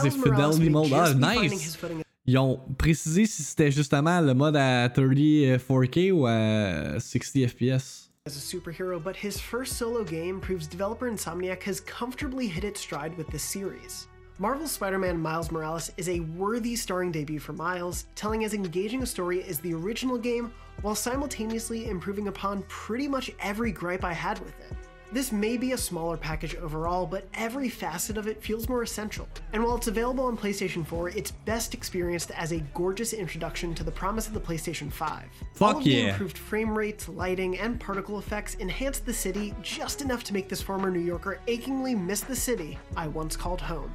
C'est 0.01 0.11
Fidelity 0.11 0.69
Mode. 0.69 0.93
Ah, 0.93 1.13
nice. 1.13 1.77
Ils 2.25 2.37
ont 2.37 2.61
précisé 2.77 3.25
si 3.25 3.43
c'était 3.43 3.69
justement 3.69 4.21
le 4.21 4.33
mode 4.33 4.55
à 4.55 4.87
30 4.87 5.05
euh, 5.05 5.57
4K 5.57 6.11
ou 6.13 6.25
à 6.25 6.97
60 6.99 7.49
FPS. 7.49 8.09
as 8.25 8.37
a 8.37 8.39
superhero, 8.39 9.03
but 9.03 9.17
his 9.17 9.37
first 9.37 9.73
solo 9.73 10.05
game 10.05 10.39
proves 10.39 10.65
developer 10.65 11.09
Insomniac 11.09 11.61
has 11.63 11.81
comfortably 11.81 12.47
hit 12.47 12.63
its 12.63 12.79
stride 12.79 13.17
with 13.17 13.27
this 13.27 13.43
series. 13.43 14.07
Marvel's 14.39 14.71
Spider 14.71 14.97
Man 14.97 15.21
Miles 15.21 15.51
Morales 15.51 15.91
is 15.97 16.07
a 16.07 16.21
worthy 16.21 16.77
starring 16.77 17.11
debut 17.11 17.39
for 17.39 17.51
Miles, 17.51 18.05
telling 18.15 18.45
as 18.45 18.53
engaging 18.53 19.03
a 19.03 19.05
story 19.05 19.43
as 19.43 19.59
the 19.59 19.73
original 19.73 20.17
game 20.17 20.53
while 20.83 20.95
simultaneously 20.95 21.89
improving 21.89 22.29
upon 22.29 22.63
pretty 22.69 23.09
much 23.09 23.29
every 23.41 23.73
gripe 23.73 24.05
I 24.05 24.13
had 24.13 24.39
with 24.39 24.57
it. 24.61 24.77
This 25.13 25.31
may 25.31 25.57
be 25.57 25.73
a 25.73 25.77
smaller 25.77 26.17
package 26.17 26.55
overall, 26.55 27.05
but 27.05 27.27
every 27.35 27.69
facet 27.69 28.17
of 28.17 28.25
it 28.25 28.41
feels 28.41 28.67
more 28.67 28.81
essential. 28.81 29.27
And 29.53 29.63
while 29.63 29.75
it's 29.75 29.87
available 29.87 30.25
on 30.25 30.35
PlayStation 30.35 30.83
4, 30.83 31.09
it's 31.09 31.29
best 31.29 31.75
experienced 31.75 32.31
as 32.31 32.51
a 32.51 32.61
gorgeous 32.73 33.13
introduction 33.13 33.75
to 33.75 33.83
the 33.83 33.91
promise 33.91 34.25
of 34.25 34.33
the 34.33 34.39
PlayStation 34.39 34.91
5. 34.91 35.09
All 35.11 35.27
Fuck 35.53 35.77
of 35.77 35.83
the 35.83 36.07
improved 36.07 36.35
frame 36.35 36.75
rates, 36.75 37.07
lighting, 37.07 37.59
and 37.59 37.79
particle 37.79 38.17
effects 38.17 38.57
enhance 38.59 38.97
the 38.97 39.13
city 39.13 39.53
just 39.61 40.01
enough 40.01 40.23
to 40.23 40.33
make 40.33 40.49
this 40.49 40.63
former 40.63 40.89
New 40.89 40.99
Yorker 40.99 41.39
achingly 41.45 41.93
miss 41.93 42.21
the 42.21 42.35
city 42.35 42.79
I 42.97 43.07
once 43.07 43.35
called 43.35 43.61
home. 43.61 43.93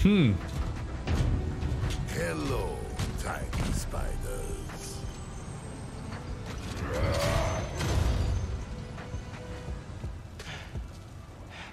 Hmm. 0.00 0.34
Hello, 2.14 2.78
tiny 3.18 3.72
spiders. 3.72 5.00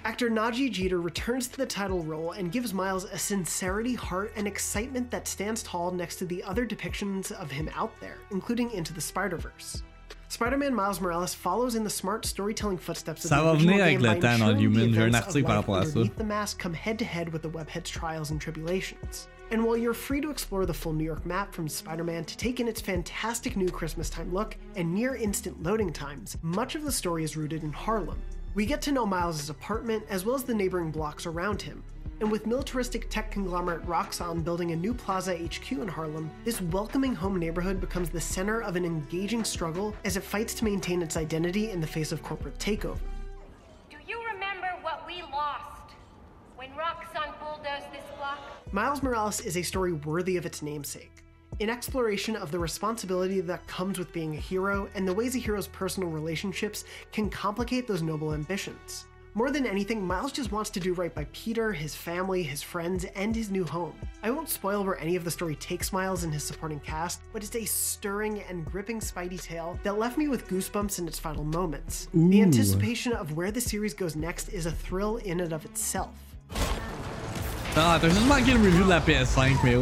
Actor 0.04 0.28
Nadji 0.28 0.70
Jeter 0.70 1.00
returns 1.00 1.48
to 1.48 1.56
the 1.56 1.64
title 1.64 2.02
role 2.02 2.32
and 2.32 2.52
gives 2.52 2.74
Miles 2.74 3.04
a 3.04 3.18
sincerity, 3.18 3.94
heart, 3.94 4.32
and 4.36 4.46
excitement 4.46 5.10
that 5.10 5.26
stands 5.26 5.62
tall 5.62 5.90
next 5.92 6.16
to 6.16 6.26
the 6.26 6.42
other 6.42 6.66
depictions 6.66 7.32
of 7.32 7.50
him 7.50 7.70
out 7.74 7.98
there, 8.00 8.18
including 8.30 8.70
Into 8.72 8.92
the 8.92 9.00
Spider 9.00 9.38
Verse. 9.38 9.82
Spider 10.28 10.58
Man 10.58 10.74
Miles 10.74 11.00
Morales 11.00 11.32
follows 11.32 11.74
in 11.74 11.84
the 11.84 11.90
smart 11.90 12.26
storytelling 12.26 12.76
footsteps 12.76 13.24
of 13.24 13.30
Ça 13.30 13.42
the 13.42 13.52
original 13.52 13.78
game 13.78 14.02
by 14.02 14.14
ensuring 14.16 14.56
the 14.56 14.60
Human. 14.60 14.92
J'ai 14.92 15.00
un 15.00 15.08
events 15.08 15.36
of 15.36 15.42
life 15.42 15.68
underneath 15.70 16.16
the 16.16 16.24
mask 16.24 16.58
come 16.58 16.74
head 16.74 16.98
to 16.98 17.04
head 17.06 17.32
with 17.32 17.40
the 17.40 17.48
Webhead's 17.50 17.88
trials 17.88 18.30
and 18.30 18.38
tribulations. 18.38 19.28
And 19.52 19.64
while 19.64 19.76
you're 19.76 19.94
free 19.94 20.20
to 20.20 20.30
explore 20.30 20.66
the 20.66 20.74
full 20.74 20.92
New 20.92 21.04
York 21.04 21.24
map 21.24 21.54
from 21.54 21.66
Spider 21.66 22.04
Man 22.04 22.26
to 22.26 22.36
take 22.36 22.60
in 22.60 22.68
its 22.68 22.80
fantastic 22.80 23.56
new 23.56 23.70
Christmas 23.70 24.10
time 24.10 24.34
look 24.34 24.54
and 24.76 24.92
near 24.92 25.14
instant 25.14 25.62
loading 25.62 25.94
times, 25.94 26.36
much 26.42 26.74
of 26.74 26.82
the 26.82 26.92
story 26.92 27.24
is 27.24 27.38
rooted 27.38 27.62
in 27.62 27.72
Harlem. 27.72 28.20
We 28.54 28.66
get 28.66 28.80
to 28.82 28.92
know 28.92 29.04
Miles' 29.04 29.50
apartment 29.50 30.04
as 30.08 30.24
well 30.24 30.36
as 30.36 30.44
the 30.44 30.54
neighboring 30.54 30.92
blocks 30.92 31.26
around 31.26 31.60
him. 31.60 31.82
And 32.20 32.30
with 32.30 32.46
militaristic 32.46 33.10
tech 33.10 33.32
conglomerate 33.32 33.84
Roxxon 33.84 34.44
building 34.44 34.70
a 34.70 34.76
new 34.76 34.94
Plaza 34.94 35.36
HQ 35.36 35.72
in 35.72 35.88
Harlem, 35.88 36.30
this 36.44 36.60
welcoming 36.62 37.16
home 37.16 37.36
neighborhood 37.36 37.80
becomes 37.80 38.10
the 38.10 38.20
center 38.20 38.62
of 38.62 38.76
an 38.76 38.84
engaging 38.84 39.42
struggle 39.42 39.92
as 40.04 40.16
it 40.16 40.22
fights 40.22 40.54
to 40.54 40.64
maintain 40.64 41.02
its 41.02 41.16
identity 41.16 41.72
in 41.72 41.80
the 41.80 41.86
face 41.86 42.12
of 42.12 42.22
corporate 42.22 42.56
takeover. 42.58 43.00
Do 43.90 43.96
you 44.06 44.24
remember 44.24 44.68
what 44.82 45.04
we 45.04 45.22
lost 45.22 45.92
when 46.54 46.70
Roxxon 46.74 47.36
bulldozed 47.40 47.92
this 47.92 48.04
block? 48.16 48.38
Miles 48.70 49.02
Morales 49.02 49.40
is 49.40 49.56
a 49.56 49.62
story 49.62 49.94
worthy 49.94 50.36
of 50.36 50.46
its 50.46 50.62
namesake. 50.62 51.23
An 51.60 51.70
exploration 51.70 52.34
of 52.34 52.50
the 52.50 52.58
responsibility 52.58 53.40
that 53.40 53.64
comes 53.68 53.96
with 53.96 54.12
being 54.12 54.34
a 54.34 54.40
hero 54.40 54.88
and 54.96 55.06
the 55.06 55.14
ways 55.14 55.36
a 55.36 55.38
hero's 55.38 55.68
personal 55.68 56.08
relationships 56.08 56.84
can 57.12 57.30
complicate 57.30 57.86
those 57.86 58.02
noble 58.02 58.34
ambitions. 58.34 59.06
More 59.34 59.50
than 59.50 59.66
anything, 59.66 60.04
Miles 60.04 60.32
just 60.32 60.50
wants 60.50 60.70
to 60.70 60.80
do 60.80 60.94
right 60.94 61.14
by 61.14 61.26
Peter, 61.32 61.72
his 61.72 61.94
family, 61.94 62.42
his 62.42 62.62
friends, 62.62 63.04
and 63.16 63.34
his 63.34 63.50
new 63.50 63.64
home. 63.64 63.94
I 64.22 64.30
won't 64.30 64.48
spoil 64.48 64.84
where 64.84 64.98
any 64.98 65.14
of 65.14 65.24
the 65.24 65.30
story 65.30 65.54
takes 65.56 65.92
Miles 65.92 66.24
and 66.24 66.32
his 66.32 66.42
supporting 66.42 66.80
cast, 66.80 67.20
but 67.32 67.42
it's 67.42 67.54
a 67.54 67.64
stirring 67.64 68.42
and 68.48 68.64
gripping 68.64 69.00
Spidey 69.00 69.40
tale 69.40 69.78
that 69.84 69.98
left 69.98 70.18
me 70.18 70.28
with 70.28 70.48
goosebumps 70.48 70.98
in 70.98 71.06
its 71.06 71.18
final 71.18 71.44
moments. 71.44 72.08
The 72.14 72.42
anticipation 72.42 73.12
of 73.12 73.36
where 73.36 73.50
the 73.50 73.60
series 73.60 73.94
goes 73.94 74.16
next 74.16 74.48
is 74.48 74.66
a 74.66 74.72
thrill 74.72 75.16
in 75.18 75.40
and 75.40 75.52
of 75.52 75.64
itself. 75.64 76.16
Ah, 77.76 77.98
t'as 78.00 78.08
juste 78.08 78.26
manqué 78.28 78.54
le 78.54 78.60
review 78.60 78.84
de 78.84 78.88
la 78.88 79.00
PS5, 79.00 79.64
mais 79.64 79.76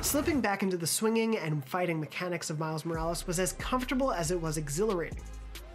Slipping 0.00 0.40
back 0.40 0.62
into 0.62 0.76
the 0.76 0.86
swinging 0.86 1.38
and 1.38 1.64
fighting 1.64 1.98
mechanics 1.98 2.50
of 2.50 2.58
Miles 2.58 2.84
Morales 2.84 3.26
was 3.26 3.40
as 3.40 3.54
comfortable 3.54 4.12
as 4.12 4.30
it 4.30 4.40
was 4.40 4.56
exhilarating. 4.56 5.18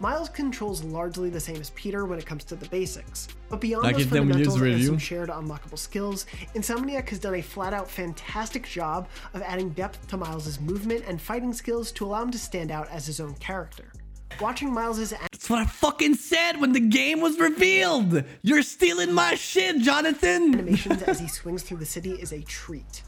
Miles 0.00 0.28
controls 0.28 0.84
largely 0.84 1.28
the 1.28 1.40
same 1.40 1.56
as 1.56 1.70
Peter 1.70 2.04
when 2.06 2.20
it 2.20 2.26
comes 2.26 2.44
to 2.44 2.54
the 2.54 2.68
basics, 2.68 3.26
but 3.48 3.60
beyond 3.60 3.82
Like 3.82 3.96
those 3.96 4.04
if 4.04 4.10
them 4.10 4.28
use 4.28 4.46
fundamentals 4.46 4.60
and 4.60 4.84
some 4.84 4.98
shared 4.98 5.28
unlockable 5.28 5.78
skills, 5.78 6.24
Insomniac 6.54 7.08
has 7.08 7.18
done 7.18 7.34
a 7.34 7.42
flat-out 7.42 7.90
fantastic 7.90 8.64
job 8.66 9.08
of 9.34 9.42
adding 9.42 9.70
depth 9.70 10.06
to 10.08 10.16
Miles' 10.16 10.60
movement 10.60 11.02
and 11.08 11.20
fighting 11.20 11.52
skills 11.52 11.90
to 11.92 12.04
allow 12.04 12.22
him 12.22 12.30
to 12.30 12.38
stand 12.38 12.70
out 12.70 12.88
as 12.90 13.06
his 13.06 13.18
own 13.18 13.34
character. 13.34 13.92
Watching 14.40 14.72
Miles' 14.72 15.10
That's 15.10 15.50
what 15.50 15.58
I 15.58 15.64
fucking 15.64 16.14
said 16.14 16.60
when 16.60 16.72
the 16.72 16.80
game 16.80 17.20
was 17.20 17.38
revealed! 17.40 18.22
You're 18.42 18.62
stealing 18.62 19.12
my 19.12 19.34
shit, 19.34 19.78
Jonathan! 19.80 20.54
animations 20.54 21.02
as 21.02 21.18
he 21.18 21.26
swings 21.38 21.64
through 21.64 21.78
the 21.78 21.86
city 21.86 22.12
is 22.12 22.32
a 22.32 22.40
treat. 22.42 23.02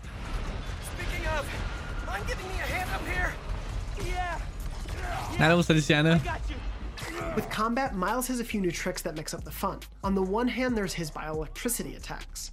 Speaking 0.96 1.26
of, 1.28 1.46
mind 2.06 2.26
giving 2.26 2.46
me 2.48 2.54
a 2.54 2.66
hand 2.66 2.90
up 2.90 3.06
here? 3.06 3.33
Yeah, 4.12 4.38
Hello, 5.37 5.62
Feliciana. 5.62 6.20
got 6.24 6.40
you. 6.48 6.56
With 7.37 7.48
combat, 7.48 7.94
Miles 7.94 8.26
has 8.26 8.40
a 8.40 8.44
few 8.44 8.61
new 8.61 8.72
tricks 8.72 9.02
that 9.02 9.14
mix 9.14 9.33
up 9.33 9.44
the 9.44 9.50
fun. 9.52 9.78
On 10.02 10.16
the 10.16 10.22
one 10.22 10.48
hand, 10.48 10.76
there's 10.76 10.94
his 10.94 11.12
bioelectricity 11.12 11.96
attacks. 11.96 12.50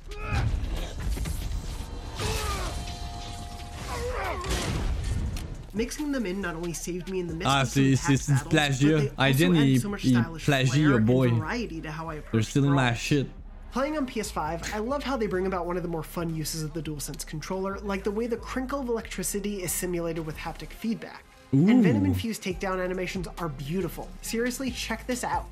Mixing 5.77 6.11
them 6.11 6.25
in 6.25 6.41
not 6.41 6.55
only 6.55 6.73
saved 6.73 7.09
me 7.09 7.19
in 7.19 7.27
the 7.27 7.33
midst 7.35 7.47
Ah, 7.47 7.61
of 7.61 7.67
some 7.69 7.95
c'est- 7.95 8.07
tax 8.07 8.25
c'est 8.25 8.33
du 8.33 8.33
battles, 8.33 8.53
plagiat. 8.53 8.97
but 8.97 9.15
they 9.17 9.27
also 9.31 9.43
IGN, 9.53 9.55
il- 9.55 9.79
so 9.81 9.89
much 9.89 10.05
il 10.05 10.11
stylish 10.11 10.45
plagie 10.45 10.81
your 10.81 10.99
boy. 10.99 11.29
variety 11.29 11.79
to 11.81 11.91
how 11.91 12.09
I 12.09 12.21
They're 12.31 12.41
stealing 12.41 12.71
my 12.71 12.93
shit. 12.95 13.27
Playing 13.71 13.97
on 13.97 14.07
PS5, 14.07 14.73
I 14.73 14.79
love 14.79 15.03
how 15.03 15.17
they 15.17 15.27
bring 15.27 15.45
about 15.45 15.67
one 15.67 15.77
of 15.77 15.83
the 15.83 15.89
more 15.89 16.01
fun 16.01 16.33
uses 16.35 16.63
of 16.63 16.73
the 16.73 16.81
DualSense 16.81 17.25
controller, 17.27 17.79
like 17.79 18.03
the 18.03 18.11
way 18.11 18.25
the 18.25 18.37
crinkle 18.37 18.79
of 18.79 18.87
electricity 18.89 19.61
is 19.61 19.71
simulated 19.71 20.25
with 20.25 20.35
haptic 20.37 20.69
feedback. 20.71 21.23
And 21.53 21.81
Venom 21.83 22.05
infused 22.05 22.43
takedown 22.43 22.83
animations 22.83 23.27
are 23.37 23.49
beautiful. 23.49 24.09
Seriously, 24.21 24.71
check 24.71 25.05
this 25.07 25.23
out. 25.23 25.45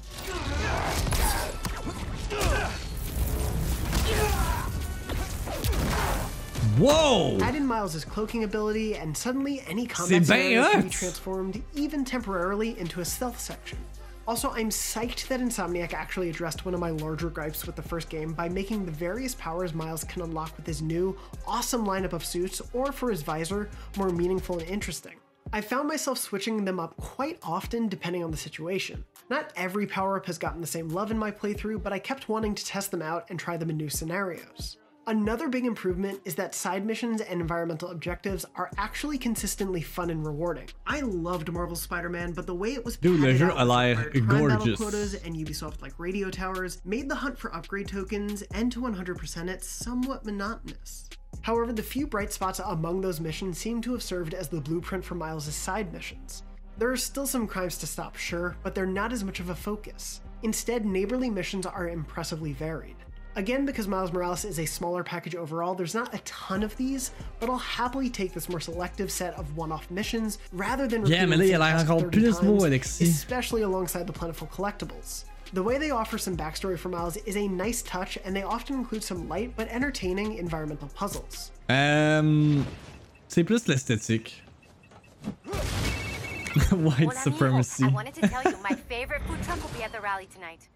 Whoa! 6.77 7.37
Add 7.41 7.55
in 7.55 7.65
Miles' 7.65 8.03
cloaking 8.03 8.43
ability, 8.43 8.95
and 8.95 9.15
suddenly 9.15 9.63
any 9.65 9.85
combat 9.85 10.25
scenario 10.25 10.69
can 10.71 10.81
be 10.81 10.89
transformed, 10.89 11.63
even 11.73 12.03
temporarily, 12.03 12.77
into 12.77 12.99
a 12.99 13.05
stealth 13.05 13.39
section. 13.39 13.77
Also, 14.27 14.49
I'm 14.49 14.69
psyched 14.69 15.29
that 15.29 15.39
Insomniac 15.39 15.93
actually 15.93 16.29
addressed 16.29 16.65
one 16.65 16.73
of 16.73 16.81
my 16.81 16.89
larger 16.89 17.29
gripes 17.29 17.65
with 17.65 17.77
the 17.77 17.81
first 17.81 18.09
game 18.09 18.33
by 18.33 18.49
making 18.49 18.85
the 18.85 18.91
various 18.91 19.35
powers 19.35 19.73
Miles 19.73 20.03
can 20.03 20.23
unlock 20.23 20.57
with 20.57 20.67
his 20.67 20.81
new, 20.81 21.15
awesome 21.47 21.85
lineup 21.85 22.11
of 22.11 22.25
suits, 22.25 22.61
or 22.73 22.91
for 22.91 23.09
his 23.09 23.21
visor, 23.21 23.69
more 23.95 24.09
meaningful 24.09 24.59
and 24.59 24.67
interesting. 24.67 25.15
I 25.53 25.61
found 25.61 25.87
myself 25.87 26.17
switching 26.17 26.65
them 26.65 26.81
up 26.81 26.97
quite 26.97 27.39
often 27.41 27.87
depending 27.87 28.21
on 28.21 28.31
the 28.31 28.37
situation. 28.37 29.05
Not 29.29 29.53
every 29.55 29.87
power 29.87 30.17
up 30.17 30.25
has 30.25 30.37
gotten 30.37 30.59
the 30.59 30.67
same 30.67 30.89
love 30.89 31.09
in 31.09 31.17
my 31.17 31.31
playthrough, 31.31 31.83
but 31.83 31.93
I 31.93 31.99
kept 31.99 32.27
wanting 32.27 32.53
to 32.55 32.65
test 32.65 32.91
them 32.91 33.01
out 33.01 33.27
and 33.29 33.39
try 33.39 33.55
them 33.55 33.69
in 33.69 33.77
new 33.77 33.89
scenarios. 33.89 34.77
Another 35.07 35.47
big 35.47 35.65
improvement 35.65 36.19
is 36.25 36.33
that 36.33 36.55
side 36.55 36.83
missions 36.83 37.21
and 37.21 37.39
environmental 37.39 37.91
objectives 37.91 38.43
are 38.55 38.71
actually 38.79 39.19
consistently 39.19 39.81
fun 39.81 40.09
and 40.09 40.25
rewarding. 40.25 40.67
I 40.87 41.01
loved 41.01 41.51
Marvel's 41.53 41.83
Spider-Man, 41.83 42.31
but 42.31 42.47
the 42.47 42.55
way 42.55 42.73
it 42.73 42.83
was 42.83 42.97
Dude, 42.97 43.19
le 43.19 43.27
padded 43.27 43.37
jeu 43.37 43.45
out 43.51 43.57
a 43.57 43.59
with 43.59 43.67
l'air 43.67 43.95
required 43.97 44.13
time 44.13 44.27
battle 44.27 44.57
gorgeous. 44.57 44.79
quotas 44.79 45.13
and 45.13 45.35
Ubisoft-like 45.35 45.93
radio 45.99 46.31
towers 46.31 46.81
made 46.85 47.07
the 47.07 47.13
hunt 47.13 47.37
for 47.37 47.53
upgrade 47.53 47.87
tokens 47.87 48.41
and 48.55 48.71
to 48.71 48.81
100% 48.81 49.47
it 49.47 49.63
somewhat 49.63 50.25
monotonous. 50.25 51.07
However, 51.41 51.71
the 51.71 51.83
few 51.83 52.07
bright 52.07 52.33
spots 52.33 52.59
among 52.59 53.01
those 53.01 53.19
missions 53.19 53.59
seem 53.59 53.81
to 53.83 53.91
have 53.91 54.01
served 54.01 54.33
as 54.33 54.49
the 54.49 54.59
blueprint 54.59 55.05
for 55.05 55.13
Miles' 55.13 55.53
side 55.53 55.93
missions. 55.93 56.41
There 56.79 56.89
are 56.89 56.97
still 56.97 57.27
some 57.27 57.45
crimes 57.45 57.77
to 57.77 57.85
stop, 57.85 58.15
sure, 58.15 58.57
but 58.63 58.73
they're 58.73 58.87
not 58.87 59.13
as 59.13 59.23
much 59.23 59.39
of 59.39 59.49
a 59.49 59.55
focus. 59.55 60.21
Instead, 60.41 60.83
neighborly 60.83 61.29
missions 61.29 61.67
are 61.67 61.89
impressively 61.89 62.53
varied. 62.53 62.95
Again, 63.37 63.65
because 63.65 63.87
Miles 63.87 64.13
Morales 64.13 64.45
is 64.45 64.59
a 64.59 64.65
smaller 64.65 65.03
package 65.03 65.35
overall, 65.35 65.75
there's 65.75 65.93
not 65.93 66.13
a 66.13 66.19
ton 66.19 66.63
of 66.63 66.75
these, 66.77 67.11
but 67.41 67.49
I'll 67.49 67.57
happily 67.57 68.09
take 68.09 68.33
this 68.33 68.47
more 68.47 68.61
selective 68.61 69.11
set 69.11 69.33
of 69.33 69.57
one-off 69.57 69.91
missions 69.91 70.37
rather 70.53 70.87
than 70.87 71.05
Yeah, 71.05 71.23
repeating 71.25 71.29
mais 71.29 71.37
là, 71.37 71.43
the 71.43 71.49
il 71.49 71.49
a 71.49 71.57
same 71.57 71.59
l'air 71.59 71.71
task 71.77 71.89
encore 71.89 72.09
plus 72.11 72.39
times, 72.39 72.63
Alexis. 72.63 73.01
especially 73.09 73.61
alongside 73.63 74.07
the 74.07 74.13
plentiful 74.13 74.47
collectibles. 74.47 75.25
The 75.53 75.61
way 75.61 75.77
they 75.77 75.91
offer 75.91 76.17
some 76.17 76.35
backstory 76.37 76.77
for 76.79 76.89
Miles 76.89 77.17
is 77.25 77.35
a 77.35 77.47
nice 77.47 77.81
touch, 77.81 78.17
and 78.23 78.33
they 78.35 78.43
often 78.43 78.75
include 78.75 79.03
some 79.03 79.27
light 79.27 79.53
but 79.57 79.67
entertaining 79.69 80.37
environmental 80.37 80.87
puzzles. 80.95 81.51
Euh, 81.69 82.63
c'est 83.27 83.43
plus 83.43 83.67
l'esthétique. 83.67 84.41
White 86.71 86.71
Mon 86.71 87.09
ami, 87.09 87.15
supremacy. 87.15 87.83
I 87.83 87.87
wanted 87.89 88.13
to 88.15 88.27
tell 88.29 88.43
you 88.43 88.55
my 88.63 88.75
favorite 88.87 89.21
food 89.27 89.43
truck 89.43 89.61
will 89.61 89.77
be 89.77 89.83
at 89.83 89.91
the 89.91 89.99
rally 89.99 90.27
tonight. 90.33 90.69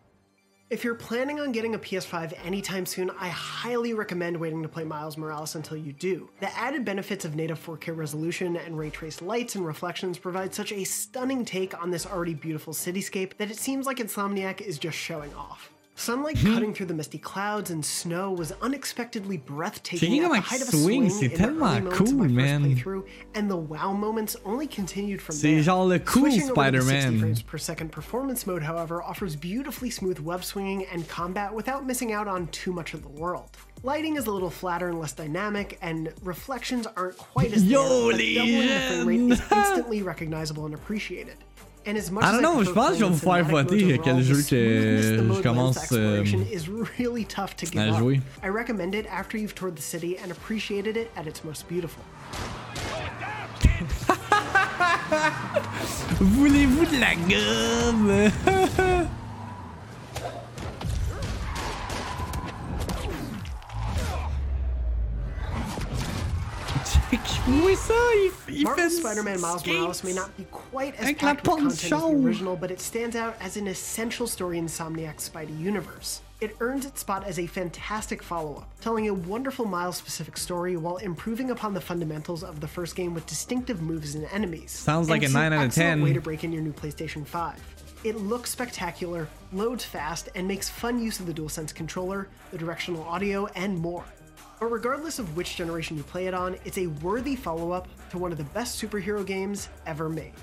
If 0.69 0.83
you're 0.83 0.93
planning 0.93 1.39
on 1.39 1.51
getting 1.51 1.73
a 1.73 1.79
PS5 1.79 2.45
anytime 2.45 2.85
soon, 2.85 3.09
I 3.19 3.29
highly 3.29 3.95
recommend 3.95 4.37
waiting 4.37 4.61
to 4.61 4.69
play 4.69 4.83
Miles 4.83 5.17
Morales 5.17 5.55
until 5.55 5.77
you 5.77 5.93
do. 5.93 6.29
The 6.41 6.55
added 6.55 6.85
benefits 6.85 7.25
of 7.25 7.35
native 7.35 7.59
4K 7.59 7.97
resolution 7.97 8.55
and 8.55 8.77
ray 8.77 8.91
traced 8.91 9.23
lights 9.23 9.55
and 9.55 9.65
reflections 9.65 10.19
provide 10.19 10.53
such 10.53 10.71
a 10.71 10.83
stunning 10.83 11.43
take 11.43 11.81
on 11.81 11.89
this 11.89 12.05
already 12.05 12.35
beautiful 12.35 12.71
cityscape 12.71 13.35
that 13.37 13.49
it 13.49 13.57
seems 13.57 13.87
like 13.87 13.97
Insomniac 13.97 14.61
is 14.61 14.77
just 14.77 14.95
showing 14.95 15.33
off. 15.33 15.71
Sunlight 15.99 16.37
Hmm. 16.37 16.53
cutting 16.53 16.73
through 16.73 16.85
the 16.85 16.93
misty 16.93 17.17
clouds 17.17 17.69
and 17.69 17.83
snow 17.83 18.31
was 18.31 18.53
unexpectedly 18.61 19.35
breathtaking 19.35 20.23
at 20.23 20.31
the 20.31 20.39
height 20.39 20.61
of 20.61 20.69
a 20.69 20.71
swing, 20.71 21.09
swing 21.09 21.09
c'est 21.09 21.25
in 21.25 21.31
the 21.31 21.37
tellement 21.37 21.51
early 21.61 21.81
moments 21.81 21.99
of 21.99 22.15
my 22.15 22.63
cool, 22.69 22.83
first 22.83 22.85
man. 22.85 23.13
and 23.35 23.51
the 23.51 23.57
wow 23.57 23.91
moments 23.91 24.37
only 24.45 24.65
continued 24.65 25.21
from 25.21 25.35
C'est 25.35 25.55
there. 25.55 25.63
genre 25.63 25.85
le 25.85 25.99
cool 25.99 26.21
Switching 26.31 26.51
over 26.51 26.71
to 26.71 26.77
the 26.77 26.81
60 26.81 26.89
Spider-Man. 27.01 27.19
frames 27.19 27.41
per 27.41 27.57
second 27.57 27.91
performance 27.91 28.47
mode, 28.47 28.63
however, 28.63 29.03
offers 29.03 29.35
beautifully 29.35 29.89
smooth 29.89 30.19
web 30.19 30.41
swinging 30.45 30.85
and 30.85 31.05
combat 31.09 31.53
without 31.53 31.85
missing 31.85 32.13
out 32.13 32.29
on 32.29 32.47
too 32.47 32.71
much 32.71 32.93
of 32.93 33.01
the 33.03 33.09
world. 33.09 33.49
Lighting 33.83 34.15
is 34.15 34.25
a 34.27 34.31
little 34.31 34.49
flatter 34.49 34.87
and 34.89 34.99
less 34.99 35.13
dynamic, 35.13 35.77
and 35.81 36.13
reflections 36.23 36.85
aren't 36.97 37.17
quite 37.17 37.53
as 37.53 37.63
Yo, 37.65 37.81
there, 37.81 38.11
but 38.11 38.17
doubling 38.35 38.67
the 38.67 38.67
frame 38.67 39.07
rate 39.07 39.31
is 39.33 39.41
instantly 39.51 40.01
recognizable 40.01 40.65
and 40.65 40.73
appreciated. 40.75 41.35
I 41.85 42.31
don't 42.31 42.41
know, 42.41 42.63
je 42.63 42.71
pense 42.71 42.89
que 42.91 42.95
je 42.99 43.05
vais 43.05 43.09
vous 43.09 43.17
faire 43.17 43.43
voter 43.45 43.99
quel 44.03 44.21
jeu 44.21 44.35
que 44.35 44.41
je 45.35 45.41
commence, 45.41 45.91
euh, 45.91 46.21
à 46.21 47.97
jouer. 47.97 48.19
I 48.43 48.49
recommend 48.49 48.93
it 48.93 49.05
after 49.11 49.37
you've 49.37 49.55
toured 49.55 49.75
the 49.75 49.81
city 49.81 50.17
and 50.23 50.31
appreciated 50.31 50.97
it 50.97 51.09
at 51.15 51.25
its 51.25 51.43
most 51.43 51.67
beautiful. 51.69 52.03
Voulez-vous 56.19 56.85
de 56.85 56.99
la 56.99 57.15
gomme? 57.15 58.29
Marvel's 67.11 68.97
Spider-Man 68.97 69.41
Miles. 69.41 69.65
Morales 69.65 70.03
may 70.03 70.13
not 70.13 70.35
be 70.37 70.43
quite 70.51 70.95
as 70.99 71.13
packed 71.13 71.47
with 71.47 71.57
content 71.57 71.73
as 71.73 71.89
the 71.89 72.07
original, 72.07 72.55
but 72.55 72.69
it 72.69 72.79
stands 72.79 73.15
out 73.15 73.35
as 73.39 73.57
an 73.57 73.67
essential 73.67 74.27
story 74.27 74.57
in 74.59 74.65
Insomniac's 74.67 75.27
Spidey 75.29 75.59
universe. 75.59 76.21
It 76.39 76.55
earns 76.59 76.85
its 76.85 77.01
spot 77.01 77.25
as 77.25 77.39
a 77.39 77.47
fantastic 77.47 78.23
follow-up, 78.23 78.69
telling 78.79 79.09
a 79.09 79.13
wonderful 79.13 79.65
Miles-specific 79.65 80.37
story 80.37 80.77
while 80.77 80.97
improving 80.97 81.51
upon 81.51 81.73
the 81.73 81.81
fundamentals 81.81 82.43
of 82.43 82.61
the 82.61 82.67
first 82.67 82.95
game 82.95 83.13
with 83.13 83.25
distinctive 83.25 83.81
moves 83.81 84.15
and 84.15 84.25
enemies. 84.31 84.71
Sounds 84.71 85.09
like 85.09 85.23
And 85.23 85.23
a 85.23 85.25
it's 85.25 85.35
an 85.35 85.41
9 85.41 85.53
out 85.53 85.57
of 85.57 85.65
excellent 85.65 85.97
10. 85.97 86.01
way 86.03 86.13
to 86.13 86.21
break 86.21 86.43
in 86.43 86.53
your 86.53 86.61
new 86.61 86.71
PlayStation 86.73 87.25
5. 87.25 87.59
It 88.05 88.15
looks 88.15 88.51
spectacular, 88.51 89.27
loads 89.51 89.83
fast, 89.83 90.29
and 90.35 90.47
makes 90.47 90.69
fun 90.69 91.03
use 91.03 91.19
of 91.19 91.25
the 91.25 91.33
DualSense 91.33 91.75
controller, 91.75 92.29
the 92.51 92.57
directional 92.57 93.03
audio, 93.03 93.47
and 93.55 93.77
more. 93.77 94.05
But 94.59 94.71
regardless 94.71 95.19
of 95.19 95.37
which 95.37 95.55
generation 95.55 95.95
you 95.95 96.03
play 96.03 96.27
it 96.27 96.33
on, 96.33 96.57
it's 96.65 96.77
a 96.77 96.87
worthy 96.87 97.35
follow 97.35 97.71
up 97.71 97.87
to 98.11 98.17
one 98.17 98.31
of 98.31 98.37
the 98.37 98.43
best 98.45 98.81
superhero 98.81 99.25
games 99.25 99.69
ever 99.85 100.09
made. 100.09 100.33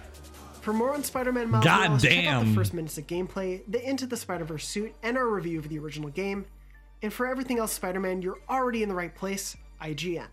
For 0.63 0.73
more 0.73 0.95
on 0.95 1.05
Spider-Man 1.05 1.51
Miles 1.51 1.65
God 1.65 1.91
Morales, 1.91 2.03
check 2.03 2.27
out 2.27 2.45
the 2.45 2.55
first 2.55 2.75
minutes 2.75 2.99
of 2.99 3.07
gameplay, 3.07 3.63
the 3.69 3.87
Into 3.89 4.07
the 4.07 4.17
Spider-Verse 4.17 4.67
suit, 4.67 4.95
and 5.03 5.17
our 5.17 5.29
review 5.29 5.59
of 5.59 5.69
the 5.69 5.79
original 5.79 6.09
game. 6.11 6.47
And 7.03 7.13
for 7.13 7.27
everything 7.27 7.59
else 7.59 7.73
Spider-Man, 7.73 8.23
you're 8.23 8.41
already 8.49 8.83
in 8.83 8.89
the 8.89 8.95
right 8.95 9.15
place, 9.15 9.57
IGN. 9.81 10.27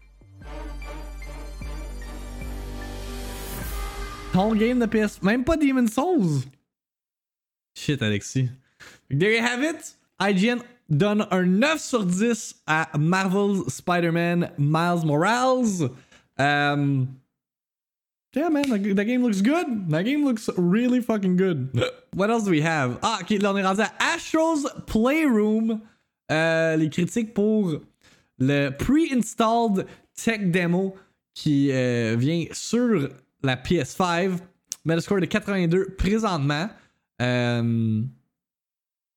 Ton 4.32 4.58
game 4.58 4.80
de 4.80 4.88
PS... 4.88 5.20
Même 5.20 5.46
pas 5.46 5.58
Demon 5.58 5.88
Souls! 5.88 6.48
Shit, 7.76 8.02
Alexis. 8.02 8.50
There 9.10 9.32
you 9.32 9.42
have 9.42 9.62
it. 9.62 9.94
IGN 10.20 10.64
donne 10.90 11.26
un 11.32 11.44
9 11.44 11.80
sur 11.82 12.06
10 12.06 12.64
à 12.68 12.90
Marvel's 12.98 13.68
Spider-Man 13.68 14.52
Miles 14.58 15.06
Morales. 15.06 15.90
Um, 16.38 17.08
yeah, 18.36 18.50
man, 18.50 18.64
the, 18.64 18.94
the 18.94 19.06
game 19.06 19.24
looks 19.24 19.42
good. 19.42 19.90
That 19.90 20.04
game 20.04 20.26
looks 20.26 20.50
really 20.58 21.02
fucking 21.02 21.38
good. 21.38 21.70
What 22.16 22.30
else 22.30 22.44
do 22.44 22.52
we 22.52 22.62
have? 22.62 23.00
Ah, 23.02 23.20
ok, 23.22 23.42
là 23.42 23.52
on 23.52 23.58
est 23.58 23.64
rendu 23.64 23.82
à 23.82 23.92
Astro's 24.14 24.68
Playroom. 24.86 25.82
Euh, 26.32 26.76
les 26.76 26.90
critiques 26.90 27.34
pour 27.34 27.82
le 28.40 28.70
pre-installed 28.70 29.86
tech 30.16 30.52
demo 30.52 30.96
qui 31.34 31.72
euh, 31.72 32.16
vient 32.18 32.46
sur 32.52 33.10
la 33.42 33.56
PS5. 33.56 34.38
Metascore 34.86 35.22
de 35.22 35.26
82 35.26 35.96
présentement. 35.98 36.70
Euh, 37.22 38.02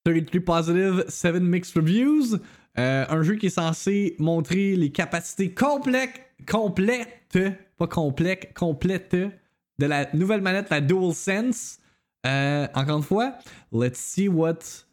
33 0.06 0.40
positive, 0.44 1.04
7 1.08 1.42
mixed 1.42 1.74
reviews. 1.74 2.38
Euh, 2.78 3.04
un 3.08 3.22
jeu 3.24 3.34
qui 3.34 3.46
est 3.46 3.50
censé 3.50 4.14
montrer 4.20 4.76
les 4.76 4.92
capacités 4.92 5.52
complètes, 5.52 6.20
complètes, 6.46 7.38
pas 7.76 7.88
complètes, 7.88 8.54
complètes 8.54 9.16
de 9.16 9.86
la 9.86 10.08
nouvelle 10.14 10.42
manette, 10.42 10.70
la 10.70 10.80
DualSense. 10.80 11.80
Euh, 12.24 12.68
encore 12.74 12.98
une 12.98 13.02
fois, 13.02 13.34
let's 13.72 13.98
see 13.98 14.28
what 14.28 14.84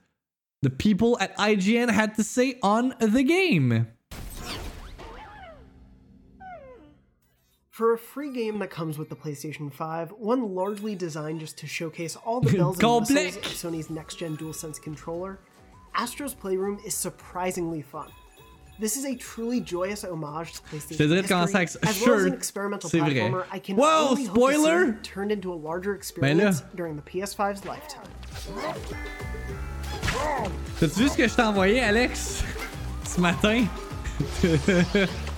the 0.64 0.70
people 0.70 1.16
at 1.20 1.30
IGN 1.38 1.92
had 1.92 2.16
to 2.16 2.24
say 2.24 2.58
on 2.64 2.90
the 3.00 3.24
game. 3.24 3.86
For 7.74 7.94
a 7.94 7.98
free 7.98 8.32
game 8.32 8.60
that 8.60 8.70
comes 8.70 9.00
with 9.00 9.10
the 9.10 9.16
PlayStation 9.16 9.74
5, 9.74 10.12
one 10.20 10.54
largely 10.54 10.94
designed 10.94 11.40
just 11.40 11.58
to 11.58 11.66
showcase 11.66 12.16
all 12.16 12.40
the 12.40 12.52
bells 12.56 12.80
and 12.80 13.00
whistles 13.00 13.36
of 13.38 13.44
Sony's 13.46 13.90
next-gen 13.90 14.38
DualSense 14.38 14.80
controller, 14.80 15.40
Astro's 15.96 16.36
Playroom 16.36 16.80
is 16.86 16.94
surprisingly 16.94 17.82
fun. 17.82 18.12
This 18.80 18.96
is 18.96 19.06
a 19.06 19.16
truly 19.16 19.60
joyous 19.60 20.04
homage 20.04 20.54
to 20.54 20.62
PlayStation 20.62 20.98
te 20.98 21.08
dirais 21.08 21.22
de 21.24 21.36
history, 21.48 21.80
as 21.82 22.02
well 22.06 22.14
as 22.14 22.26
an 22.26 22.34
experimental 22.36 22.92
c'est 22.92 23.00
vrai. 23.00 23.16
platformer 23.16 23.46
I 23.52 23.58
can 23.58 23.76
Whoa, 23.76 24.10
only 24.10 24.26
hope 24.26 24.52
to 24.52 24.94
see 24.94 25.10
turned 25.10 25.32
into 25.32 25.52
a 25.52 25.56
larger 25.56 25.96
experience 25.96 26.62
during 26.76 26.96
the 26.96 27.02
PS5's 27.02 27.66
lifetime. 27.66 28.06
T'as-tu 30.80 31.00
vu 31.00 31.10
ce 31.10 31.18
que 31.18 31.28
je 31.28 31.36
t'ai 31.36 31.42
envoyé, 31.42 31.80
Alex? 31.80 32.44
Ce 33.04 33.20
matin? 33.20 33.68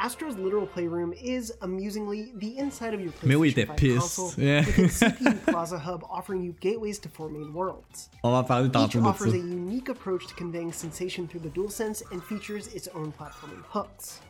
Astro's 0.00 0.36
literal 0.38 0.66
playroom 0.66 1.12
is, 1.12 1.52
amusingly, 1.60 2.32
the 2.36 2.56
inside 2.56 2.94
of 2.94 3.00
your 3.02 3.12
Mais 3.22 3.36
oui, 3.36 3.48
il 3.48 3.54
PlayStation 3.54 3.66
5 3.76 3.98
console, 4.00 4.32
Yeah. 4.38 4.60
with 4.64 4.78
its 4.78 5.00
CPU 5.02 5.44
Plaza 5.46 5.78
Hub 5.78 6.04
offering 6.08 6.42
you 6.42 6.54
gateways 6.60 6.98
to 7.00 7.08
four 7.10 7.28
main 7.28 7.52
worlds. 7.52 8.08
On 8.24 8.32
va 8.32 8.42
parler 8.42 8.68
Each 8.68 8.96
offers 8.96 9.34
a 9.34 9.38
unique 9.38 9.90
approach 9.90 10.26
to 10.28 10.34
conveying 10.34 10.72
sensation 10.72 11.28
through 11.28 11.40
the 11.40 11.50
DualSense 11.50 12.02
and 12.12 12.24
features 12.24 12.68
its 12.68 12.88
own 12.94 13.12
platforming 13.12 13.62
hooks. 13.68 14.20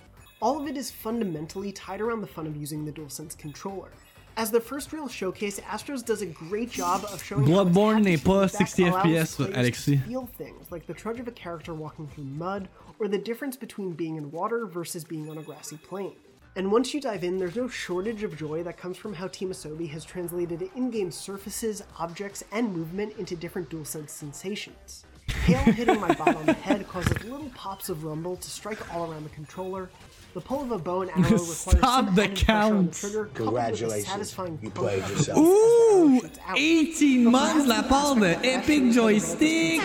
All 0.43 0.61
of 0.61 0.67
it 0.67 0.77
is 0.77 0.91
fundamentally 0.91 1.71
tied 1.71 2.01
around 2.01 2.21
the 2.23 2.27
fun 2.27 2.47
of 2.49 2.57
using 2.57 2.85
the 2.85 2.91
DualSense 2.93 3.39
controller. 3.39 3.91
As 4.37 4.51
the 4.51 4.61
first 4.61 4.93
real 4.93 5.07
showcase, 5.07 5.61
Astros 5.61 6.05
does 6.05 6.23
a 6.23 6.27
great 6.27 6.71
job 6.71 7.05
of 7.13 7.23
showing 7.23 7.45
Bloodborne 7.45 8.03
n'est 8.03 8.17
pas 8.25 8.49
60 8.51 8.89
allows 8.89 9.05
FPS, 9.05 9.55
Alexis. 9.55 10.01
Feel 10.07 10.27
things 10.39 10.71
like 10.73 10.87
the 10.87 10.95
trudge 10.95 11.21
of 11.21 11.29
a 11.29 11.33
character 11.33 11.75
walking 11.75 12.09
through 12.09 12.25
mud, 12.25 12.69
or 13.01 13.09
the 13.09 13.19
difference 13.19 13.57
between 13.57 13.93
being 13.93 14.17
in 14.17 14.31
water 14.31 14.67
versus 14.67 15.03
being 15.03 15.29
on 15.29 15.39
a 15.39 15.43
grassy 15.43 15.79
plain. 15.79 16.13
And 16.57 16.71
once 16.71 16.93
you 16.93 17.01
dive 17.01 17.25
in, 17.25 17.39
there's 17.39 17.57
no 17.57 17.69
shortage 17.69 18.23
of 18.23 18.37
joy 18.37 18.63
that 18.65 18.77
comes 18.77 18.97
from 18.97 19.15
how 19.15 19.29
Team 19.29 19.51
Asobi 19.51 19.89
has 19.91 20.05
translated 20.05 20.69
in-game 20.77 21.11
surfaces, 21.11 21.83
objects, 21.99 22.45
and 22.53 22.77
movement 22.77 23.17
into 23.19 23.37
different 23.37 23.71
DualSense 23.71 24.11
sensations. 24.11 25.07
Hail 25.45 25.61
hitting 25.73 26.01
my 26.01 26.13
bot 26.13 26.35
on 26.35 26.47
the 26.47 26.53
head 26.53 26.87
causes 26.89 27.23
little 27.25 27.51
pops 27.55 27.89
of 27.89 28.05
rumble 28.05 28.37
to 28.37 28.51
strike 28.51 28.95
all 28.95 29.11
around 29.11 29.23
the 29.23 29.31
controller. 29.31 29.89
The 30.33 30.41
pull 30.41 30.63
of 30.63 30.71
a 30.71 30.79
bow 30.79 31.03
and 31.03 31.11
arrow 31.11 31.23
requires 31.23 31.57
Stop 31.57 32.07
some 32.07 32.15
the 32.15 32.23
added 32.23 32.37
pressure 32.37 32.53
on 32.63 32.77
the 32.77 32.83
count. 32.85 32.93
trigger, 32.93 33.25
coupled 33.35 33.53
with 33.55 33.63
a 33.65 33.67
Congratulations, 33.67 34.07
satisfying 34.09 34.59
you 34.63 34.71
played 34.71 35.09
yourself. 35.09 35.37
bow 35.39 35.43
as 35.43 35.57
the 35.57 35.93
arrow 35.93 36.05
Ouh! 36.07 36.21
shoots 36.21 36.39
out. 36.47 36.59
18 36.59 37.25
months 37.31 37.63
de 37.65 37.69
la 37.69 37.83
part 37.83 38.15
de 38.15 38.27
Epic 38.45 38.93
Joystick! 38.93 39.81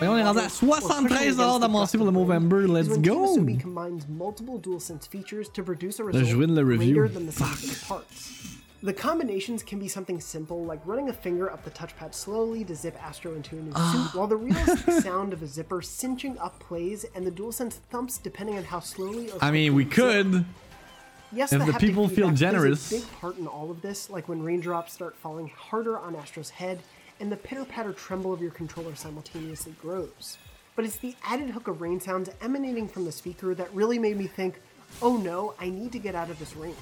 Mais 0.00 0.08
on 0.08 0.16
est 0.16 0.24
rendu 0.24 0.38
à 0.40 0.48
73 0.48 1.36
d'avancée 1.36 1.98
pour 1.98 2.06
le 2.06 2.12
Movember, 2.12 2.66
let's 2.66 2.98
go! 2.98 3.36
combines 3.62 4.00
multiple 4.08 4.58
DualSense 4.58 5.06
features 5.10 5.50
to 5.52 5.62
produce 5.62 6.00
a 6.00 6.04
je 6.04 6.18
result 6.18 6.38
win 6.38 6.54
le 6.54 6.62
review. 6.62 6.94
greater 6.94 7.08
than 7.12 7.26
the 8.82 8.86
sum 8.86 8.92
of 8.92 8.96
the 8.96 9.02
parts. 9.02 9.04
The 9.04 9.08
combinations 9.08 9.62
can 9.62 9.78
be 9.78 9.88
something 9.88 10.20
simple, 10.20 10.64
like 10.64 10.80
running 10.86 11.08
a 11.08 11.12
finger 11.12 11.50
up 11.52 11.64
the 11.64 11.70
touchpad 11.70 12.14
slowly 12.14 12.64
to 12.64 12.74
zip 12.74 12.96
Astro 13.02 13.34
into 13.34 13.56
a 13.58 13.60
new 13.60 13.72
Ah. 13.74 13.92
suit, 14.12 14.18
while 14.18 14.26
the 14.26 14.36
realistic 14.36 14.94
sound 15.02 15.32
of 15.32 15.42
a 15.42 15.46
zipper 15.46 15.82
cinching 15.82 16.38
up 16.38 16.58
plays 16.60 17.04
and 17.14 17.26
the 17.26 17.30
DualSense 17.30 17.74
thumps 17.90 18.18
depending 18.18 18.56
on 18.56 18.64
how 18.64 18.80
slowly 18.80 19.30
or 19.30 19.38
I 19.42 19.50
mean, 19.50 19.74
we 19.74 19.84
zip. 19.84 19.92
could. 19.92 20.44
Yes, 21.32 21.52
If 21.52 21.64
the 21.64 21.72
haptic 21.72 21.78
people 21.80 22.08
feel 22.08 22.30
generous. 22.32 22.88
plays 22.88 23.02
a 23.02 23.06
big 23.06 23.14
part 23.20 23.38
in 23.38 23.46
all 23.46 23.70
of 23.70 23.82
this, 23.82 24.10
like 24.10 24.28
when 24.28 24.42
raindrops 24.42 24.92
start 24.92 25.14
falling 25.16 25.48
harder 25.56 25.96
on 25.96 26.16
Astro's 26.16 26.50
head 26.50 26.80
and 27.20 27.30
the 27.30 27.36
pitter-patter 27.36 27.92
tremble 27.92 28.32
of 28.32 28.40
your 28.42 28.50
controller 28.50 28.96
simultaneously 28.96 29.74
grows. 29.80 30.38
But 30.74 30.86
it's 30.86 30.96
the 30.96 31.14
added 31.22 31.50
hook 31.50 31.68
of 31.68 31.80
rain 31.82 32.00
sounds 32.00 32.30
emanating 32.40 32.88
from 32.88 33.04
the 33.04 33.12
speaker 33.12 33.54
that 33.54 33.72
really 33.74 33.98
made 33.98 34.16
me 34.16 34.26
think, 34.26 34.58
oh 35.02 35.18
no, 35.18 35.54
I 35.60 35.68
need 35.68 35.92
to 35.92 35.98
get 36.00 36.14
out 36.16 36.30
of 36.30 36.38
this 36.40 36.56
rain. 36.56 36.74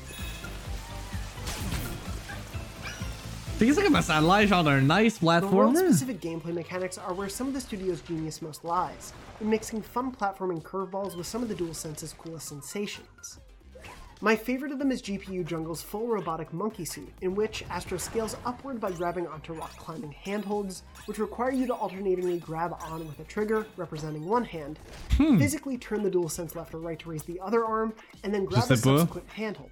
Comme 3.58 4.02
ça 4.02 4.18
a 4.18 4.20
l'air 4.20 4.46
genre 4.46 4.62
d'un 4.62 4.80
nice 4.80 5.18
The 5.18 5.24
world-specific 5.24 6.20
gameplay 6.20 6.54
mechanics 6.54 6.96
are 6.96 7.12
where 7.12 7.28
some 7.28 7.48
of 7.48 7.54
the 7.54 7.60
studio's 7.60 8.00
genius 8.02 8.40
most 8.40 8.64
lies, 8.64 9.12
in 9.40 9.50
mixing 9.50 9.82
fun 9.82 10.12
platforming 10.12 10.62
curveballs 10.62 11.16
with 11.16 11.26
some 11.26 11.42
of 11.42 11.48
the 11.48 11.56
DualSense's 11.56 12.12
coolest 12.12 12.46
sensations. 12.46 13.40
My 14.20 14.36
favorite 14.36 14.70
of 14.70 14.78
them 14.78 14.92
is 14.92 15.02
GPU 15.02 15.44
Jungle's 15.44 15.82
full 15.82 16.06
robotic 16.06 16.52
monkey 16.52 16.84
suit, 16.84 17.12
in 17.20 17.34
which 17.34 17.64
Astro 17.68 17.98
scales 17.98 18.36
upward 18.44 18.80
by 18.80 18.92
grabbing 18.92 19.26
onto 19.26 19.52
rock 19.52 19.76
climbing 19.76 20.12
handholds, 20.12 20.84
which 21.06 21.18
require 21.18 21.50
you 21.50 21.66
to 21.66 21.74
alternatingly 21.74 22.38
grab 22.38 22.76
on 22.82 23.06
with 23.08 23.18
a 23.18 23.24
trigger, 23.24 23.66
representing 23.76 24.24
one 24.24 24.44
hand, 24.44 24.78
physically 25.16 25.78
turn 25.78 26.04
the 26.04 26.10
DualSense 26.10 26.54
left 26.54 26.74
or 26.74 26.78
right 26.78 26.98
to 27.00 27.10
raise 27.10 27.24
the 27.24 27.40
other 27.40 27.64
arm, 27.64 27.92
and 28.22 28.32
then 28.32 28.44
grab 28.44 28.64
a 28.64 28.66
sais 28.66 28.82
subsequent 28.82 29.28
handhold. 29.30 29.70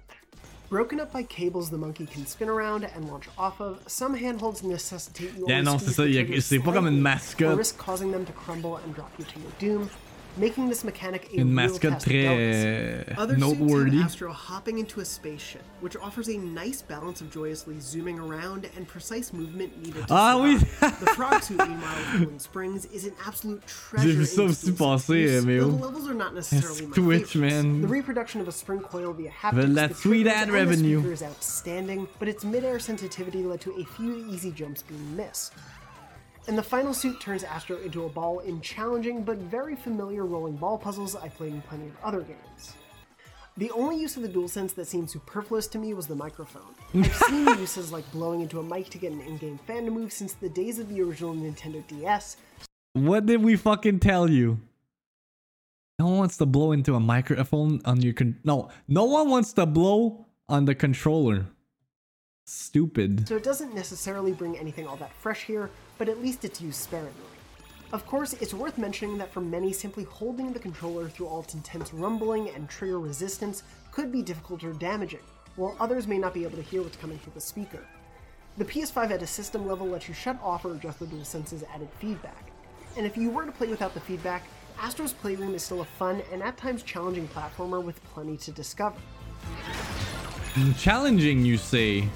Broken 0.69 0.99
up 0.99 1.13
by 1.13 1.23
cables 1.23 1.69
the 1.69 1.77
monkey 1.77 2.05
can 2.05 2.25
spin 2.25 2.49
around 2.49 2.83
and 2.93 3.07
launch 3.07 3.25
off 3.37 3.61
of, 3.61 3.79
some 3.87 4.13
handholds 4.13 4.63
necessitate 4.63 5.31
you 5.37 5.45
Yeah, 5.47 5.61
non, 5.61 5.79
c'est 5.79 5.91
ça, 5.91 6.03
the 6.03 6.09
y 6.11 6.17
a- 6.17 6.23
trigger 6.25 6.41
c'est 6.41 6.59
pas 6.59 6.73
comme 6.73 6.87
une 6.87 6.99
mascotte. 6.99 7.47
or 7.53 7.55
risk 7.57 7.77
causing 7.77 8.11
them 8.11 8.25
to 8.25 8.33
crumble 8.33 8.75
and 8.83 8.93
drop 8.93 9.09
you 9.17 9.23
to 9.23 9.39
your 9.39 9.51
doom, 9.59 9.89
making 10.37 10.69
this 10.69 10.83
mechanic 10.83 11.27
a 11.33 11.37
Une 11.37 11.47
real 11.47 11.47
mascotte 11.47 11.93
test 11.93 12.07
of 12.07 12.11
très 12.13 12.23
delicacy. 12.23 12.67
euh, 12.67 13.03
Other 13.17 13.37
noteworthy. 13.37 13.99
Astro 14.01 14.31
hopping 14.31 14.77
into 14.79 14.99
a 15.01 15.05
spaceship, 15.05 15.63
which 15.81 15.95
offers 15.97 16.27
a 16.29 16.37
nice 16.37 16.81
balance 16.81 17.21
of 17.21 17.29
joyously 17.31 17.79
zooming 17.79 18.19
around 18.19 18.67
and 18.77 18.87
precise 18.87 19.33
movement 19.33 19.75
needed 19.83 20.07
to 20.07 20.13
Ah 20.13 20.37
oui. 20.41 20.57
The 20.57 21.11
frog 21.15 21.41
suit, 21.43 21.57
meanwhile, 21.57 21.95
with 22.13 22.19
Golden 22.21 22.39
Springs, 22.39 22.85
is 22.93 23.05
an 23.05 23.13
absolute 23.25 23.61
treasure. 23.67 24.13
vu 24.13 24.25
ça 24.25 24.43
in 24.43 24.49
aussi 24.49 24.71
passer, 24.71 25.41
mais 25.45 25.59
oh. 25.59 25.71
The 25.71 25.83
levels 25.85 26.07
are 26.09 26.13
not 26.15 26.33
necessarily 26.33 26.87
my 26.87 26.93
Twitch, 26.95 27.35
man. 27.35 27.81
The 27.81 27.87
reproduction 27.87 28.41
of 28.41 28.47
a 28.47 28.51
spring 28.51 28.79
coil 28.79 29.13
via 29.13 29.29
haptics, 29.31 29.73
the 29.89 29.93
sweet 29.95 30.27
ad 30.27 30.43
and 30.43 30.51
revenue. 30.51 31.01
The 31.01 31.11
is 31.11 31.23
outstanding, 31.23 32.07
but 32.19 32.27
its 32.27 32.43
mid-air 32.43 32.79
sensitivity 32.79 33.43
led 33.43 33.61
to 33.61 33.71
a 33.79 33.83
few 33.95 34.25
easy 34.29 34.51
jumps 34.51 34.83
being 34.83 35.15
missed. 35.15 35.53
And 36.47 36.57
the 36.57 36.63
final 36.63 36.93
suit 36.93 37.19
turns 37.19 37.43
Astro 37.43 37.77
into 37.77 38.05
a 38.05 38.09
ball 38.09 38.39
in 38.39 38.61
challenging 38.61 39.23
but 39.23 39.37
very 39.37 39.75
familiar 39.75 40.25
rolling 40.25 40.55
ball 40.55 40.77
puzzles 40.77 41.15
I've 41.15 41.35
played 41.35 41.53
in 41.53 41.61
plenty 41.61 41.87
of 41.87 41.95
other 42.03 42.21
games. 42.21 42.73
The 43.57 43.71
only 43.71 43.99
use 43.99 44.15
of 44.15 44.21
the 44.23 44.29
DualSense 44.29 44.75
that 44.75 44.87
seemed 44.87 45.09
superfluous 45.09 45.67
to 45.67 45.79
me 45.79 45.93
was 45.93 46.07
the 46.07 46.15
microphone. 46.15 46.75
I've 46.93 47.13
seen 47.27 47.47
uses 47.47 47.91
like 47.91 48.09
blowing 48.11 48.41
into 48.41 48.59
a 48.59 48.63
mic 48.63 48.89
to 48.91 48.97
get 48.97 49.11
an 49.11 49.19
in-game 49.21 49.59
fan 49.65 49.85
to 49.85 49.91
move 49.91 50.13
since 50.13 50.33
the 50.33 50.47
days 50.47 50.79
of 50.79 50.87
the 50.89 51.01
original 51.01 51.33
Nintendo 51.33 51.85
DS, 51.87 52.37
What 52.93 53.25
did 53.25 53.43
we 53.43 53.55
fucking 53.55 53.99
tell 53.99 54.29
you? 54.29 54.59
No 55.99 56.05
one 56.05 56.17
wants 56.19 56.37
to 56.37 56.45
blow 56.45 56.71
into 56.71 56.93
a 56.93 56.99
microphone 56.99 57.81
on 57.83 57.99
your 58.01 58.13
con- 58.13 58.39
no. 58.43 58.69
No 58.87 59.05
one 59.05 59.29
wants 59.31 59.51
to 59.53 59.65
blow 59.65 60.27
on 60.47 60.65
the 60.65 60.75
controller. 60.75 61.47
Stupid. 62.45 63.27
so 63.27 63.35
it 63.35 63.43
doesn't 63.43 63.73
necessarily 63.75 64.31
bring 64.31 64.57
anything 64.57 64.87
all 64.87 64.95
that 64.97 65.11
fresh 65.13 65.43
here, 65.43 65.69
but 65.97 66.09
at 66.09 66.21
least 66.21 66.45
it's 66.45 66.61
used 66.61 66.79
sparingly. 66.81 67.11
Of 67.93 68.05
course, 68.05 68.33
it's 68.33 68.53
worth 68.53 68.77
mentioning 68.77 69.17
that 69.17 69.31
for 69.31 69.39
many, 69.39 69.71
simply 69.71 70.03
holding 70.03 70.51
the 70.51 70.59
controller 70.59 71.07
through 71.07 71.27
all 71.27 71.41
its 71.41 71.53
intense 71.53 71.93
rumbling 71.93 72.49
and 72.49 72.67
trigger 72.69 72.99
resistance 72.99 73.63
could 73.91 74.11
be 74.11 74.21
difficult 74.21 74.63
or 74.63 74.73
damaging, 74.73 75.21
while 75.55 75.75
others 75.79 76.05
may 76.05 76.17
not 76.17 76.33
be 76.33 76.43
able 76.43 76.57
to 76.57 76.61
hear 76.61 76.81
what's 76.81 76.97
coming 76.97 77.17
through 77.19 77.33
the 77.33 77.41
speaker. 77.41 77.85
The 78.57 78.65
PS5 78.65 79.11
at 79.11 79.21
a 79.21 79.27
system 79.27 79.67
level 79.67 79.87
lets 79.87 80.07
you 80.07 80.13
shut 80.13 80.37
off 80.43 80.65
or 80.65 80.73
adjust 80.73 80.99
the 80.99 81.05
DualSense's 81.05 81.63
added 81.73 81.89
feedback. 81.99 82.51
And 82.97 83.05
if 83.05 83.15
you 83.15 83.29
were 83.29 83.45
to 83.45 83.51
play 83.51 83.67
without 83.67 83.93
the 83.93 83.99
feedback, 84.01 84.43
Astro's 84.79 85.13
Playroom 85.13 85.55
is 85.55 85.63
still 85.63 85.81
a 85.81 85.85
fun 85.85 86.21
and 86.31 86.43
at 86.43 86.57
times 86.57 86.83
challenging 86.83 87.27
platformer 87.29 87.81
with 87.81 88.03
plenty 88.05 88.35
to 88.37 88.51
discover. 88.51 88.97
Challenging, 90.77 91.45
you 91.45 91.57
say? 91.57 92.09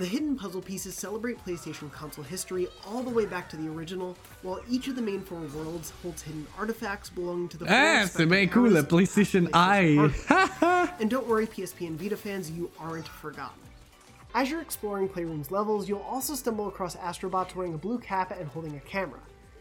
The 0.00 0.06
hidden 0.06 0.34
puzzle 0.34 0.62
pieces 0.62 0.94
celebrate 0.94 1.44
PlayStation 1.44 1.92
console 1.92 2.24
history 2.24 2.68
all 2.86 3.02
the 3.02 3.10
way 3.10 3.26
back 3.26 3.50
to 3.50 3.56
the 3.58 3.68
original, 3.68 4.16
while 4.40 4.58
each 4.66 4.88
of 4.88 4.96
the 4.96 5.02
main 5.02 5.20
four 5.20 5.40
worlds 5.54 5.92
holds 6.02 6.22
hidden 6.22 6.46
artifacts 6.56 7.10
belonging 7.10 7.50
to 7.50 7.58
the 7.58 7.66
four 7.66 7.74
Ah, 7.76 8.06
c'est 8.06 8.24
bien 8.24 8.48
respective 8.48 8.50
cool, 8.50 8.70
le 8.70 8.76
eras 8.76 8.86
PlayStation 8.86 9.50
Eye. 9.52 10.90
and 11.00 11.10
don't 11.10 11.26
worry, 11.26 11.46
PSP 11.46 11.86
and 11.86 12.00
Vita 12.00 12.16
fans, 12.16 12.50
you 12.50 12.70
aren't 12.78 13.08
forgotten. 13.08 13.60
As 14.34 14.50
you're 14.50 14.62
exploring 14.62 15.06
Playroom's 15.06 15.50
levels, 15.50 15.86
you'll 15.86 16.00
also 16.08 16.34
stumble 16.34 16.68
across 16.68 16.96
Astrobots 16.96 17.54
wearing 17.54 17.74
a 17.74 17.78
blue 17.78 17.98
cap 17.98 18.30
and 18.30 18.48
holding 18.48 18.76
a 18.76 18.80
camera. 18.80 19.20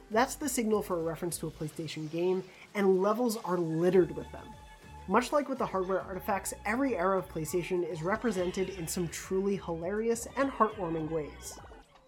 That's 0.09 0.35
the 0.35 0.47
signal 0.47 0.81
for 0.81 0.97
a 0.97 1.03
reference 1.03 1.37
to 1.39 1.47
a 1.47 1.51
PlayStation 1.51 2.09
game, 2.09 2.45
and 2.73 3.01
levels 3.01 3.35
are 3.43 3.57
littered 3.57 4.15
with 4.15 4.31
them. 4.31 4.47
Much 5.09 5.31
like 5.31 5.49
with 5.49 5.57
the 5.57 5.65
hardware 5.65 6.01
artifacts, 6.01 6.53
every 6.67 6.95
era 6.95 7.17
of 7.17 7.27
PlayStation 7.27 7.83
is 7.83 8.03
represented 8.03 8.69
in 8.69 8.87
some 8.87 9.07
truly 9.07 9.55
hilarious 9.55 10.27
and 10.37 10.51
heartwarming 10.51 11.09
ways. 11.09 11.57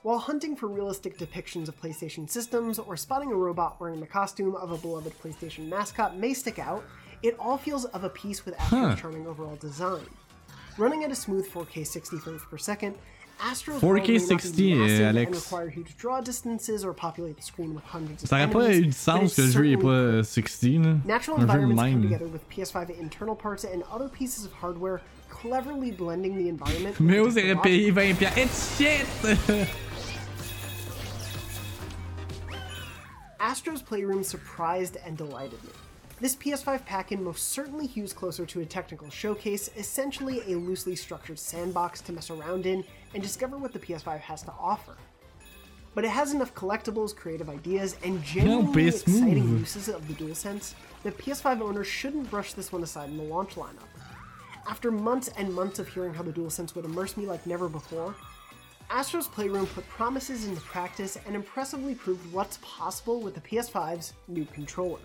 While 0.03 0.19
hunting 0.19 0.55
for 0.55 0.67
realistic 0.67 1.17
depictions 1.17 1.67
of 1.67 1.81
PlayStation 1.81 2.29
systems 2.29 2.77
or 2.77 2.95
spotting 2.95 3.31
a 3.31 3.35
robot 3.35 3.81
wearing 3.81 3.99
the 3.99 4.05
costume 4.05 4.55
of 4.55 4.71
a 4.71 4.77
beloved 4.77 5.19
PlayStation 5.19 5.67
mascot 5.67 6.15
may 6.15 6.35
stick 6.35 6.59
out, 6.59 6.83
it 7.23 7.35
all 7.39 7.57
feels 7.57 7.85
of 7.85 8.03
a 8.03 8.09
piece 8.09 8.45
with 8.45 8.53
Astro's 8.59 8.99
charming 8.99 9.25
overall 9.25 9.55
design. 9.55 10.05
Running 10.77 11.03
at 11.03 11.11
a 11.11 11.15
smooth 11.15 11.49
4K 11.49 11.87
60 11.87 12.19
frames 12.19 12.43
per 12.51 12.59
second, 12.59 12.95
Astro's 13.43 13.81
4K 13.81 13.83
world 13.83 13.95
may 13.95 14.01
not 14.01 14.07
be 14.07 14.19
60, 14.19 14.75
massive 14.75 14.99
and 14.99 15.17
Alex. 15.17 15.37
require 15.51 15.69
huge 15.69 15.97
draw 15.97 16.21
distances 16.21 16.85
or 16.85 16.93
populate 16.93 17.37
the 17.37 17.41
screen 17.41 17.73
with 17.73 17.83
hundreds 17.83 18.23
of 18.23 18.29
Ça 18.29 18.35
aurait 18.37 18.51
pas 18.51 18.75
eu 18.75 18.85
de 18.85 18.91
sens 18.93 19.33
que 19.33 19.41
le 19.41 19.51
jeu 19.51 19.71
est 19.71 19.77
pas 19.77 20.23
60 20.23 20.77
là. 20.83 20.97
Natural 21.05 21.37
Un 21.37 21.41
jeu 21.41 21.47
de 21.47 21.51
environments 21.51 21.81
come 21.81 21.91
même. 21.91 22.01
together 22.03 22.27
with 22.27 22.47
PS5 22.49 22.91
internal 22.99 23.35
parts 23.35 23.63
and 23.63 23.81
other 23.91 24.09
pieces 24.09 24.45
of 24.45 24.51
hardware, 24.53 25.01
cleverly 25.29 25.91
blending 25.91 26.37
the 26.37 26.47
environment. 26.49 26.99
Mais 26.99 27.17
vous 27.19 27.35
aurez 27.37 27.55
payé 27.55 27.91
20 27.91 28.13
piastres. 28.13 28.37
It's 28.37 28.77
shit! 28.77 29.67
Astro's 33.39 33.81
Playroom 33.81 34.23
surprised 34.23 34.97
and 35.03 35.17
delighted 35.17 35.63
me. 35.63 35.71
This 36.19 36.35
PS5 36.35 36.85
pack-in 36.85 37.23
most 37.23 37.49
certainly 37.49 37.87
hews 37.87 38.13
closer 38.13 38.45
to 38.45 38.59
a 38.59 38.65
technical 38.65 39.09
showcase, 39.09 39.71
essentially 39.75 40.41
a 40.53 40.55
loosely 40.55 40.95
structured 40.95 41.39
sandbox 41.39 42.01
to 42.01 42.11
mess 42.13 42.29
around 42.29 42.67
in 42.67 42.83
and 43.13 43.21
discover 43.21 43.57
what 43.57 43.73
the 43.73 43.79
PS5 43.79 44.19
has 44.19 44.41
to 44.43 44.53
offer. 44.59 44.95
But 45.93 46.05
it 46.05 46.09
has 46.09 46.33
enough 46.33 46.55
collectibles, 46.55 47.15
creative 47.15 47.49
ideas, 47.49 47.97
and 48.03 48.23
genuinely 48.23 48.85
best 48.85 49.07
exciting 49.07 49.45
move. 49.45 49.59
uses 49.61 49.89
of 49.89 50.07
the 50.07 50.13
DualSense 50.13 50.73
that 51.03 51.17
PS5 51.17 51.61
owners 51.61 51.87
shouldn't 51.87 52.29
brush 52.29 52.53
this 52.53 52.71
one 52.71 52.83
aside 52.83 53.09
in 53.09 53.17
the 53.17 53.23
launch 53.23 53.55
lineup. 53.55 53.87
After 54.67 54.91
months 54.91 55.29
and 55.37 55.53
months 55.53 55.79
of 55.79 55.87
hearing 55.87 56.13
how 56.13 56.23
the 56.23 56.31
DualSense 56.31 56.75
would 56.75 56.85
immerse 56.85 57.17
me 57.17 57.25
like 57.25 57.45
never 57.45 57.67
before, 57.67 58.15
Astro's 58.89 59.27
Playroom 59.27 59.67
put 59.67 59.87
promises 59.89 60.45
into 60.45 60.61
practice 60.61 61.17
and 61.25 61.35
impressively 61.35 61.95
proved 61.95 62.31
what's 62.31 62.59
possible 62.61 63.21
with 63.21 63.33
the 63.33 63.41
PS5's 63.41 64.13
new 64.27 64.45
controller. 64.45 64.99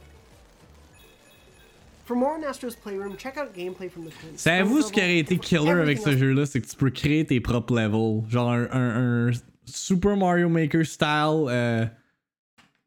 Savez-vous 4.36 4.82
ce 4.82 4.92
qui 4.92 5.00
aurait 5.00 5.18
été 5.18 5.38
killer 5.38 5.70
avec 5.82 5.98
ce 5.98 6.16
jeu-là? 6.16 6.46
C'est 6.46 6.60
que 6.60 6.66
tu 6.66 6.76
peux 6.76 6.90
créer 6.90 7.24
tes 7.26 7.40
propres 7.40 7.74
levels. 7.74 8.22
Genre 8.30 8.50
un, 8.52 8.68
un- 8.70 9.28
un 9.28 9.32
Super 9.64 10.16
Mario 10.16 10.48
Maker 10.48 10.84
style. 10.86 11.46
euh, 11.48 11.84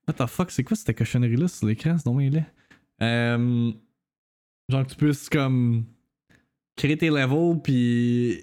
What 0.08 0.14
the 0.14 0.28
fuck? 0.28 0.50
C'est 0.52 0.64
quoi 0.64 0.76
cette 0.78 0.98
cochonnerie-là 0.98 1.48
sur 1.48 1.68
l'écran? 1.68 1.96
C'est 1.98 2.10
bien 2.12 2.30
laid. 2.30 2.46
Euh, 3.02 3.72
Genre 4.70 4.84
que 4.86 4.90
tu 4.92 4.96
puisses 4.96 5.30
comme 5.30 5.86
créer 6.76 6.98
tes 6.98 7.10
levels 7.10 7.60
puis 7.62 8.42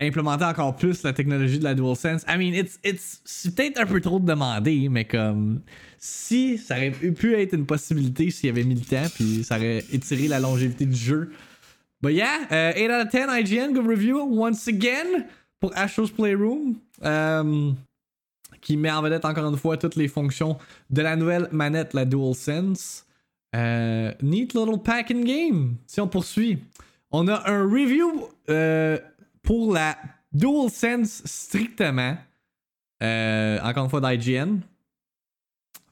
implémenter 0.00 0.44
encore 0.44 0.76
plus 0.76 1.02
la 1.02 1.12
technologie 1.12 1.58
de 1.58 1.64
la 1.64 1.74
DualSense. 1.74 2.22
I 2.28 2.36
mean, 2.36 2.54
it's, 2.54 2.78
it's, 2.84 3.20
c'est 3.24 3.54
peut-être 3.54 3.80
un 3.80 3.86
peu 3.86 4.00
trop 4.00 4.20
de 4.20 4.26
demander, 4.26 4.88
mais 4.88 5.04
comme 5.04 5.62
si 5.98 6.58
ça 6.58 6.76
aurait 6.76 6.90
pu 6.90 7.34
être 7.34 7.54
une 7.54 7.66
possibilité 7.66 8.30
s'il 8.30 8.46
y 8.46 8.50
avait 8.50 8.64
mis 8.64 8.74
le 8.74 8.82
temps 8.82 9.08
puis 9.14 9.42
ça 9.42 9.56
aurait 9.56 9.84
étiré 9.92 10.28
la 10.28 10.38
longévité 10.40 10.84
du 10.84 10.96
jeu. 10.96 11.30
But 12.02 12.12
yeah, 12.12 12.46
uh, 12.50 12.78
8 12.78 12.90
out 12.90 13.06
of 13.06 13.10
10 13.10 13.28
IGN, 13.30 13.72
good 13.72 13.86
review 13.86 14.18
once 14.18 14.68
again 14.68 15.26
pour 15.60 15.76
Astro's 15.76 16.10
Playroom. 16.10 16.76
Um, 17.02 17.76
qui 18.60 18.76
met 18.76 18.90
en 18.90 19.00
vedette 19.00 19.24
encore 19.24 19.48
une 19.48 19.56
fois 19.56 19.76
toutes 19.76 19.96
les 19.96 20.08
fonctions 20.08 20.58
de 20.90 21.00
la 21.00 21.14
nouvelle 21.14 21.48
manette, 21.52 21.94
la 21.94 22.04
DualSense. 22.04 23.06
Euh, 23.54 24.12
neat 24.22 24.54
little 24.54 24.78
pack 24.82 25.10
in 25.10 25.22
game. 25.22 25.76
Si 25.86 26.00
on 26.00 26.08
poursuit, 26.08 26.58
on 27.10 27.28
a 27.28 27.48
un 27.48 27.62
review 27.62 28.28
euh, 28.50 28.98
pour 29.46 29.72
la 29.72 29.96
DualSense 30.32 31.22
strictement. 31.24 32.18
Euh, 33.02 33.58
encore 33.62 33.84
une 33.84 33.90
fois 33.90 34.00
d'IGN. 34.00 34.60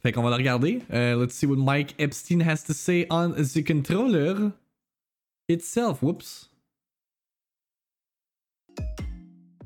Fait 0.03 0.13
qu'on 0.13 0.23
va 0.23 0.31
le 0.31 0.37
regarder. 0.37 0.83
Euh, 0.93 1.17
let's 1.17 1.35
see 1.35 1.47
what 1.47 1.57
Mike 1.57 1.95
Epstein 1.99 2.41
has 2.41 2.63
to 2.65 2.75
say 2.75 3.07
on 3.09 3.31
the 3.31 3.63
controller 3.63 4.53
itself. 5.49 6.03
Whoops. 6.03 6.51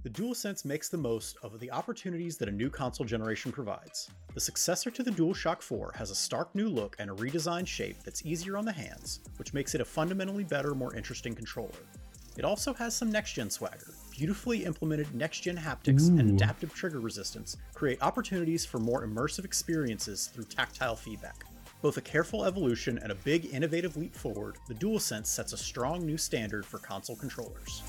The 0.05 0.11
DualSense 0.11 0.64
makes 0.64 0.89
the 0.89 0.97
most 0.97 1.36
of 1.43 1.59
the 1.59 1.70
opportunities 1.70 2.39
that 2.39 2.49
a 2.49 2.53
new 2.53 2.70
console 2.70 3.05
generation 3.05 3.53
provides. 3.53 4.09
The 4.34 4.41
successor 4.41 4.91
to 4.91 5.03
the 5.03 5.11
DualShock 5.11 5.61
4 5.61 5.93
has 5.97 6.11
a 6.11 6.14
stark 6.14 6.55
new 6.55 6.68
look 6.68 6.97
and 6.99 7.11
a 7.11 7.14
redesigned 7.14 7.66
shape 7.66 7.97
that's 8.05 8.24
easier 8.24 8.57
on 8.57 8.64
the 8.64 8.72
hands, 8.72 9.20
which 9.36 9.53
makes 9.53 9.74
it 9.74 9.80
a 9.80 9.84
fundamentally 9.84 10.45
better, 10.45 10.74
more 10.74 10.95
interesting 10.95 11.34
controller. 11.34 11.74
It 12.39 12.45
also 12.45 12.72
has 12.74 12.95
some 12.95 13.11
next 13.11 13.32
gen 13.32 13.51
swagger. 13.51 13.93
Beautifully 14.12 14.64
implemented 14.64 15.12
next 15.12 15.41
gen 15.41 15.57
haptics 15.57 16.09
and 16.09 16.20
adaptive 16.20 16.72
trigger 16.72 17.01
resistance 17.01 17.57
create 17.74 17.99
opportunities 18.01 18.64
for 18.64 18.78
more 18.78 19.05
immersive 19.05 19.45
experiences 19.45 20.28
through 20.28 20.45
tactile 20.45 20.95
feedback. 20.95 21.45
Both 21.82 21.97
a 21.97 22.01
careful 22.01 22.45
evolution 22.45 22.99
and 23.03 23.11
a 23.11 23.16
big 23.16 23.53
innovative 23.53 23.97
leap 23.97 24.14
forward, 24.14 24.57
the 24.68 24.74
DualSense 24.74 25.26
sets 25.26 25.53
a 25.53 25.57
strong 25.57 26.07
new 26.07 26.16
standard 26.16 26.64
for 26.64 26.78
console 26.78 27.16
controllers. 27.16 27.82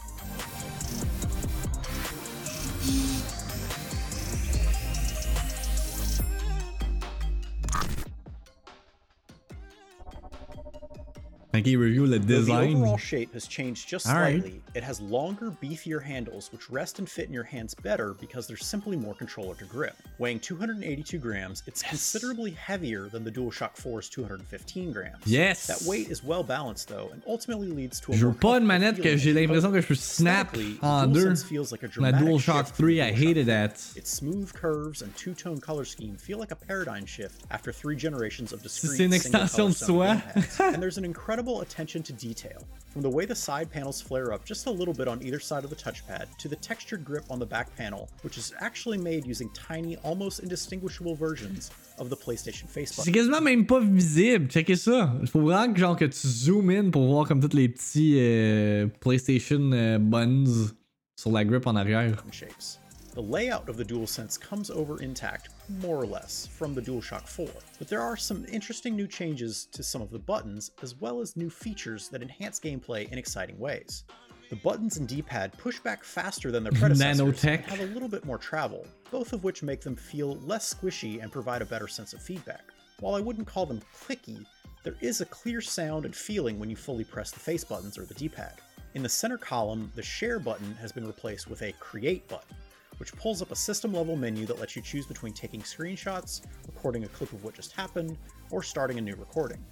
Review 11.65 12.05
le 12.05 12.19
Though 12.19 12.41
the 12.41 12.51
overall 12.53 12.97
shape 12.97 13.33
has 13.33 13.47
changed 13.47 13.87
just 13.87 14.07
All 14.07 14.15
right. 14.15 14.41
slightly, 14.41 14.61
it 14.75 14.83
has 14.83 14.99
longer, 15.01 15.51
beefier 15.63 16.01
handles 16.03 16.51
which 16.51 16.69
rest 16.69 16.99
and 16.99 17.09
fit 17.09 17.27
in 17.27 17.33
your 17.33 17.43
hands 17.43 17.73
better 17.73 18.13
because 18.19 18.47
there's 18.47 18.65
simply 18.65 18.95
more 18.97 19.13
controller 19.13 19.55
to 19.55 19.65
grip. 19.65 19.95
Weighing 20.17 20.39
282 20.39 21.17
grams, 21.17 21.63
it's 21.67 21.81
considerably 21.83 22.51
heavier 22.51 23.09
than 23.09 23.23
the 23.23 23.31
DualShock 23.31 23.75
4's 23.75 24.09
215 24.09 24.91
grams. 24.91 25.25
Yes. 25.25 25.67
That 25.67 25.81
weight 25.87 26.09
is 26.09 26.23
well 26.23 26.43
balanced 26.43 26.87
though, 26.89 27.09
and 27.13 27.21
ultimately 27.27 27.67
leads 27.67 27.99
to 28.01 28.11
a 28.11 28.15
Je 28.15 28.25
veux 28.25 28.33
pas 28.33 28.57
une 28.57 28.65
manette 28.65 29.01
que 29.01 29.17
j'ai 29.17 29.33
l'impression 29.33 29.71
que 29.71 29.81
je 29.81 29.87
peux 29.87 29.95
snap 29.95 30.55
en 30.81 31.07
deux. 31.07 31.35
Feels 31.35 31.71
like 31.71 31.83
a 31.83 31.89
La 31.99 32.11
DualShock 32.11 32.65
shift 32.65 32.75
3, 32.77 33.01
I 33.01 33.11
DualShock 33.11 33.13
hated 33.15 33.45
4. 33.47 33.53
that. 33.53 33.71
Its 33.95 34.09
smooth 34.11 34.51
curves 34.53 35.01
and 35.01 35.15
two-tone 35.15 35.59
color 35.59 35.85
scheme 35.85 36.15
feel 36.15 36.37
like 36.37 36.51
a 36.51 36.55
paradigm 36.55 37.05
shift 37.05 37.43
after 37.51 37.71
three 37.71 37.95
generations 37.95 38.51
of 38.53 38.61
discrete 38.61 38.97
c'est 38.97 39.05
une 39.05 39.13
extension 39.13 39.69
de 39.69 39.73
soi. 39.75 40.21
and 40.59 40.81
there's 40.81 40.97
an 40.97 41.05
incredible 41.05 41.48
attention 41.61 42.01
to 42.03 42.13
detail. 42.13 42.59
From 42.93 43.01
the 43.01 43.09
way 43.09 43.25
the 43.25 43.35
side 43.35 43.69
panels 43.71 44.01
flare 44.01 44.31
up 44.33 44.45
just 44.45 44.67
a 44.67 44.71
little 44.71 44.93
bit 44.93 45.07
on 45.07 45.21
either 45.21 45.39
side 45.39 45.63
of 45.63 45.69
the 45.69 45.75
touchpad, 45.75 46.25
to 46.37 46.47
the 46.47 46.55
textured 46.55 47.03
grip 47.03 47.23
on 47.29 47.39
the 47.39 47.45
back 47.45 47.67
panel, 47.75 48.09
which 48.23 48.37
is 48.37 48.53
actually 48.59 48.97
made 48.97 49.25
using 49.27 49.49
tiny, 49.53 49.97
almost 50.03 50.39
indistinguishable 50.39 51.15
versions 51.15 51.69
of 51.99 52.09
the 52.09 52.15
PlayStation 52.15 52.67
face 52.67 52.91
C'est 52.91 53.11
quasiment 53.11 53.41
même 53.41 53.65
pas 53.65 53.79
visible. 53.79 54.47
Checkez 54.49 54.75
ça. 54.75 55.13
Il 55.21 55.27
faut 55.27 55.41
vraiment 55.41 55.73
que, 55.73 55.79
genre, 55.79 55.95
que 55.97 56.05
tu 56.05 56.27
zoom 56.27 56.69
in 56.69 56.89
pour 56.91 57.05
voir 57.07 57.27
comme 57.27 57.41
tous 57.41 57.55
les 57.55 57.69
petits 57.69 58.15
euh, 58.17 58.87
PlayStation 58.99 59.71
euh, 59.73 59.99
buttons 59.99 60.71
sur 61.15 61.31
la 61.31 61.43
grip 61.45 61.67
en 61.67 61.75
arrière. 61.75 62.23
shapes. 62.31 62.79
The 63.15 63.21
layout 63.21 63.67
of 63.67 63.77
the 63.77 63.83
DualSense 63.83 64.37
comes 64.39 64.69
over 64.69 65.03
intact, 65.03 65.49
more 65.69 65.97
or 65.97 66.05
less, 66.05 66.47
from 66.47 66.73
the 66.73 66.81
DualShock 66.81 67.27
4, 67.27 67.47
but 67.77 67.87
there 67.87 68.01
are 68.01 68.17
some 68.17 68.45
interesting 68.51 68.95
new 68.95 69.07
changes 69.07 69.67
to 69.71 69.83
some 69.83 70.01
of 70.01 70.11
the 70.11 70.19
buttons, 70.19 70.71
as 70.81 70.95
well 70.95 71.21
as 71.21 71.37
new 71.37 71.49
features 71.49 72.09
that 72.09 72.21
enhance 72.21 72.59
gameplay 72.59 73.11
in 73.11 73.17
exciting 73.17 73.57
ways. 73.59 74.03
The 74.49 74.55
buttons 74.55 74.97
and 74.97 75.07
D-pad 75.07 75.55
push 75.57 75.79
back 75.79 76.03
faster 76.03 76.51
than 76.51 76.63
their 76.63 76.71
predecessors 76.79 77.19
Nanotech. 77.21 77.57
and 77.57 77.65
have 77.65 77.79
a 77.81 77.93
little 77.93 78.09
bit 78.09 78.25
more 78.25 78.39
travel, 78.39 78.85
both 79.11 79.31
of 79.31 79.43
which 79.43 79.61
make 79.61 79.81
them 79.81 79.95
feel 79.95 80.37
less 80.37 80.73
squishy 80.73 81.21
and 81.21 81.31
provide 81.31 81.61
a 81.61 81.65
better 81.65 81.87
sense 81.87 82.13
of 82.13 82.21
feedback. 82.21 82.63
While 82.99 83.15
I 83.15 83.21
wouldn't 83.21 83.47
call 83.47 83.65
them 83.65 83.81
clicky, 83.95 84.45
there 84.83 84.95
is 85.01 85.21
a 85.21 85.25
clear 85.25 85.61
sound 85.61 86.05
and 86.05 86.15
feeling 86.15 86.57
when 86.57 86.69
you 86.69 86.75
fully 86.75 87.03
press 87.03 87.31
the 87.31 87.39
face 87.39 87.63
buttons 87.63 87.97
or 87.97 88.05
the 88.05 88.15
D-pad. 88.15 88.53
In 88.95 89.03
the 89.03 89.09
center 89.09 89.37
column, 89.37 89.91
the 89.95 90.01
share 90.01 90.39
button 90.39 90.73
has 90.81 90.91
been 90.91 91.05
replaced 91.05 91.47
with 91.47 91.61
a 91.61 91.73
create 91.73 92.27
button, 92.27 92.55
which 92.99 93.15
pulls 93.15 93.41
up 93.41 93.51
a 93.51 93.55
system 93.55 93.93
level 93.93 94.15
menu 94.15 94.45
that 94.45 94.59
lets 94.59 94.75
you 94.75 94.81
choose 94.81 95.05
between 95.05 95.33
taking 95.33 95.61
screenshots, 95.61 96.41
recording 96.67 97.03
a 97.03 97.07
clip 97.07 97.33
of 97.33 97.43
what 97.43 97.55
just 97.55 97.71
happened, 97.71 98.17
or 98.51 98.61
starting 98.61 98.97
a 98.97 99.01
new 99.01 99.15
recording. 99.15 99.63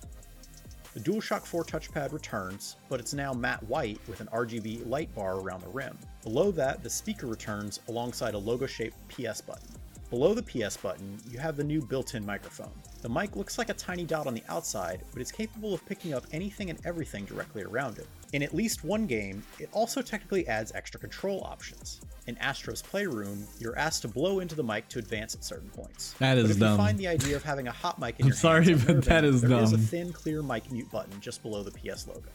The 0.94 1.00
DualShock 1.02 1.46
4 1.46 1.64
touchpad 1.64 2.12
returns, 2.12 2.78
but 2.90 3.00
it's 3.00 3.14
now 3.14 3.32
matte 3.32 3.62
white 3.70 4.00
with 4.08 4.20
an 4.20 4.28
RGB 4.34 4.90
light 4.90 5.14
bar 5.14 5.40
around 5.40 5.62
the 5.62 5.70
rim. 5.70 5.96
Below 6.24 6.52
that, 6.54 6.82
the 6.82 6.90
speaker 6.90 7.28
returns 7.28 7.82
alongside 7.88 8.34
a 8.34 8.38
logo 8.40 8.66
shaped 8.66 8.98
PS 9.10 9.42
button. 9.42 9.70
Below 10.10 10.34
the 10.34 10.42
PS 10.42 10.78
button, 10.78 11.20
you 11.30 11.38
have 11.38 11.58
the 11.58 11.64
new 11.64 11.82
built 11.82 12.16
in 12.16 12.26
microphone. 12.26 12.72
The 13.02 13.10
mic 13.10 13.36
looks 13.36 13.58
like 13.58 13.70
a 13.70 13.74
tiny 13.74 14.06
dot 14.06 14.26
on 14.26 14.34
the 14.34 14.44
outside, 14.48 15.04
but 15.12 15.22
it's 15.22 15.34
capable 15.34 15.74
of 15.74 15.86
picking 15.86 16.14
up 16.14 16.26
anything 16.32 16.70
and 16.70 16.80
everything 16.86 17.26
directly 17.26 17.64
around 17.64 18.00
it. 18.00 18.08
In 18.32 18.42
at 18.42 18.56
least 18.56 18.86
one 18.86 19.06
game, 19.06 19.44
it 19.60 19.70
also 19.74 20.02
technically 20.02 20.48
adds 20.48 20.72
extra 20.74 21.00
control 21.00 21.44
options. 21.44 22.02
In 22.28 22.38
Astro's 22.40 22.82
Playroom, 22.82 23.48
you're 23.58 23.78
asked 23.78 24.02
to 24.02 24.10
blow 24.10 24.42
into 24.42 24.54
the 24.54 24.64
mic 24.64 24.90
to 24.90 25.00
advance 25.00 25.34
at 25.34 25.46
certain 25.46 25.70
points. 25.70 26.14
That 26.20 26.36
but 26.36 26.52
if 26.52 26.60
dumb. 26.60 26.72
you 26.72 26.78
find 26.78 26.98
the 26.98 27.08
idea 27.08 27.38
of 27.38 27.44
having 27.44 27.70
a 27.70 27.72
hot 27.72 28.00
mic 28.00 28.20
in 28.20 28.26
I'm 28.26 28.28
your 28.28 28.36
sorry, 28.36 28.66
hands 28.66 28.84
but 28.84 29.06
that 29.06 29.24
is 29.24 29.42
there 29.42 29.64
is 29.64 29.72
a 29.72 29.78
thin, 29.78 30.12
clear 30.12 30.44
mic 30.44 30.70
mute 30.70 30.92
button 30.92 31.20
just 31.22 31.42
below 31.42 31.64
the 31.64 31.72
PS 31.72 32.06
logo. 32.06 32.30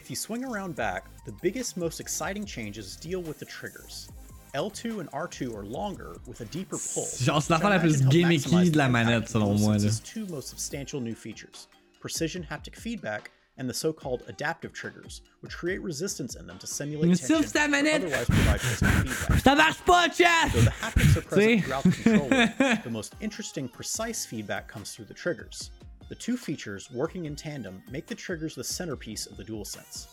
If 0.00 0.08
you 0.08 0.16
swing 0.16 0.44
around 0.44 0.76
back, 0.76 1.04
the 1.26 1.32
biggest, 1.42 1.76
most 1.76 2.00
exciting 2.00 2.46
changes 2.46 2.96
deal 2.96 3.20
with 3.20 3.38
the 3.38 3.44
triggers. 3.44 4.08
L2 4.54 5.00
and 5.00 5.10
R2 5.10 5.54
are 5.54 5.64
longer 5.64 6.16
with 6.26 6.40
a 6.40 6.44
deeper 6.46 6.78
pull. 6.78 7.04
Genre, 7.04 7.40
c'est 7.40 7.50
l'affaire 7.52 7.70
la 7.70 7.78
plus 7.80 8.00
gimmicky 8.02 8.70
de 8.70 8.78
la 8.78 8.88
manette, 8.88 9.28
selon 9.28 9.58
moi, 9.58 9.76
là. 9.76 10.00
two 10.04 10.26
most 10.26 10.48
substantial 10.48 11.00
new 11.00 11.14
features 11.14 11.68
precision 12.04 12.46
haptic 12.50 12.76
feedback 12.76 13.30
and 13.56 13.68
the 13.70 13.74
so-called 13.74 14.22
adaptive 14.26 14.72
triggers, 14.72 15.22
which 15.40 15.56
create 15.56 15.80
resistance 15.82 16.34
in 16.34 16.46
them 16.46 16.58
to 16.58 16.66
simulate 16.66 17.16
tension 17.16 17.42
sauf 17.42 17.52
ta 17.52 17.64
and 17.64 17.86
otherwise 17.86 18.26
provide 18.26 18.60
feedback. 18.60 19.42
Ça 19.42 19.56
marche 19.56 19.84
pas, 19.84 20.08
chat! 20.08 20.52
Though 20.52 20.60
the 20.62 20.70
haptics 20.70 21.16
are 21.16 21.22
See? 21.36 21.60
present 21.60 21.64
throughout 21.64 21.84
the 21.84 21.90
controller, 21.92 22.78
the 22.84 22.90
most 22.90 23.14
interesting, 23.20 23.68
precise 23.68 24.26
feedback 24.26 24.66
comes 24.68 24.92
through 24.94 25.04
the 25.06 25.14
triggers. 25.14 25.70
The 26.08 26.14
two 26.16 26.36
features, 26.36 26.90
working 26.90 27.24
in 27.26 27.36
tandem, 27.36 27.82
make 27.90 28.06
the 28.06 28.14
triggers 28.14 28.54
the 28.54 28.64
centerpiece 28.64 29.26
of 29.26 29.36
the 29.36 29.44
DualSense. 29.44 30.06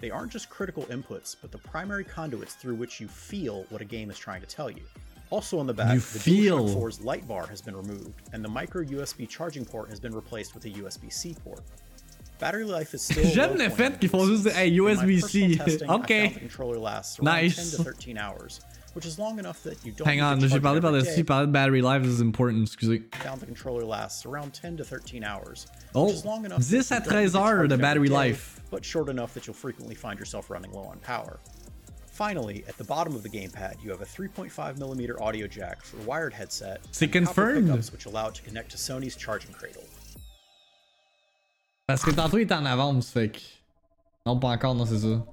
They 0.00 0.10
aren't 0.10 0.32
just 0.32 0.50
critical 0.50 0.84
inputs, 0.84 1.36
but 1.40 1.52
the 1.52 1.58
primary 1.58 2.04
conduits 2.04 2.54
through 2.54 2.74
which 2.74 3.00
you 3.00 3.08
feel 3.08 3.64
what 3.70 3.80
a 3.80 3.84
game 3.84 4.10
is 4.10 4.18
trying 4.18 4.40
to 4.40 4.46
tell 4.46 4.70
you. 4.70 4.82
Also 5.30 5.58
on 5.58 5.66
the 5.66 5.74
back, 5.74 5.94
You 5.94 6.00
the 6.00 6.18
feel. 6.20 6.64
DualShock 6.68 6.76
4's 6.82 7.00
light 7.02 7.26
bar 7.28 7.46
has 7.46 7.60
been 7.60 7.76
removed, 7.76 8.22
and 8.32 8.44
the 8.44 8.48
micro 8.48 8.84
USB 8.84 9.28
charging 9.28 9.64
port 9.64 9.88
has 9.90 9.98
been 10.00 10.14
replaced 10.14 10.54
with 10.54 10.64
a 10.66 10.70
USB-C 10.70 11.36
port. 11.44 11.60
Battery 12.38 12.64
life 12.64 12.92
is 12.94 13.02
still 13.02 13.24
J'aime 13.32 13.56
le 13.56 13.70
fait 13.70 13.98
qu'ils 13.98 14.10
font 14.10 14.26
juste 14.26 14.46
Hey, 14.54 14.70
USB-C. 14.78 15.56
personal 15.56 15.56
testing, 15.56 15.88
I 15.90 15.94
Okay. 15.94 16.28
controller 16.30 16.78
lasts 16.78 17.20
Nice. 17.22 17.56
10 17.72 17.78
to 17.78 17.82
13 17.84 18.18
hours, 18.18 18.60
which 18.92 19.06
is 19.06 19.18
long 19.18 19.38
enough 19.38 19.62
that 19.62 19.82
you 19.86 19.92
don't 19.92 20.06
Hang 20.06 20.20
on, 20.20 20.38
j'ai 20.40 20.60
parlé 20.60 20.80
par-dessus, 20.82 21.24
parlé 21.24 21.46
de 21.46 21.52
battery 21.52 21.80
life, 21.80 22.04
is 22.04 22.20
important, 22.20 22.66
excusez. 22.68 23.02
found 23.22 23.40
the 23.40 23.46
controller 23.46 23.84
lasts 23.86 24.26
around 24.26 24.52
10 24.52 24.76
to 24.76 24.84
13 24.84 25.24
hours, 25.24 25.66
Oh, 25.94 26.04
which 26.06 26.14
is 26.14 26.24
long 26.26 26.44
enough 26.44 26.58
10 26.68 26.78
that 26.78 26.90
à 26.90 27.00
you 27.00 27.10
don't 27.10 27.22
need 27.22 27.30
13 27.30 27.32
to 27.32 27.38
heures 27.38 27.68
de 27.70 27.78
battery 27.78 28.08
life. 28.10 28.60
but 28.70 28.84
short 28.84 29.08
enough 29.08 29.32
that 29.32 29.46
you'll 29.46 29.54
frequently 29.54 29.94
find 29.94 30.18
yourself 30.18 30.50
running 30.50 30.72
low 30.72 30.84
on 30.84 30.98
power. 30.98 31.40
Finally, 32.12 32.64
at 32.68 32.76
the 32.78 32.84
bottom 32.84 33.14
of 33.14 33.22
the 33.22 33.28
gamepad, 33.30 33.82
you 33.82 33.90
have 33.90 34.00
a 34.02 34.06
3.5mm 34.06 35.20
audio 35.20 35.46
jack 35.46 35.82
for 35.84 35.98
a 35.98 36.02
wired 36.02 36.32
headset 36.34 36.80
C'est 36.90 37.08
confirmed. 37.08 37.66
pickups 37.68 37.92
which 37.92 38.04
allow 38.06 38.28
it 38.28 38.34
to 38.34 38.42
connect 38.42 38.70
to 38.70 38.76
Sony's 38.78 39.16
charging 39.16 39.52
cradle. 39.52 39.84
Parce 41.86 42.02
que 42.02 42.10
tantôt 42.10 42.38
il 42.38 42.42
était 42.42 42.54
en 42.54 42.64
avance, 42.66 43.10
fait 43.10 43.28
que. 43.30 43.38
Non, 44.26 44.38
pas 44.40 44.48
encore, 44.48 44.74
non, 44.74 44.84
c'est 44.84 44.98
ça. 44.98 45.24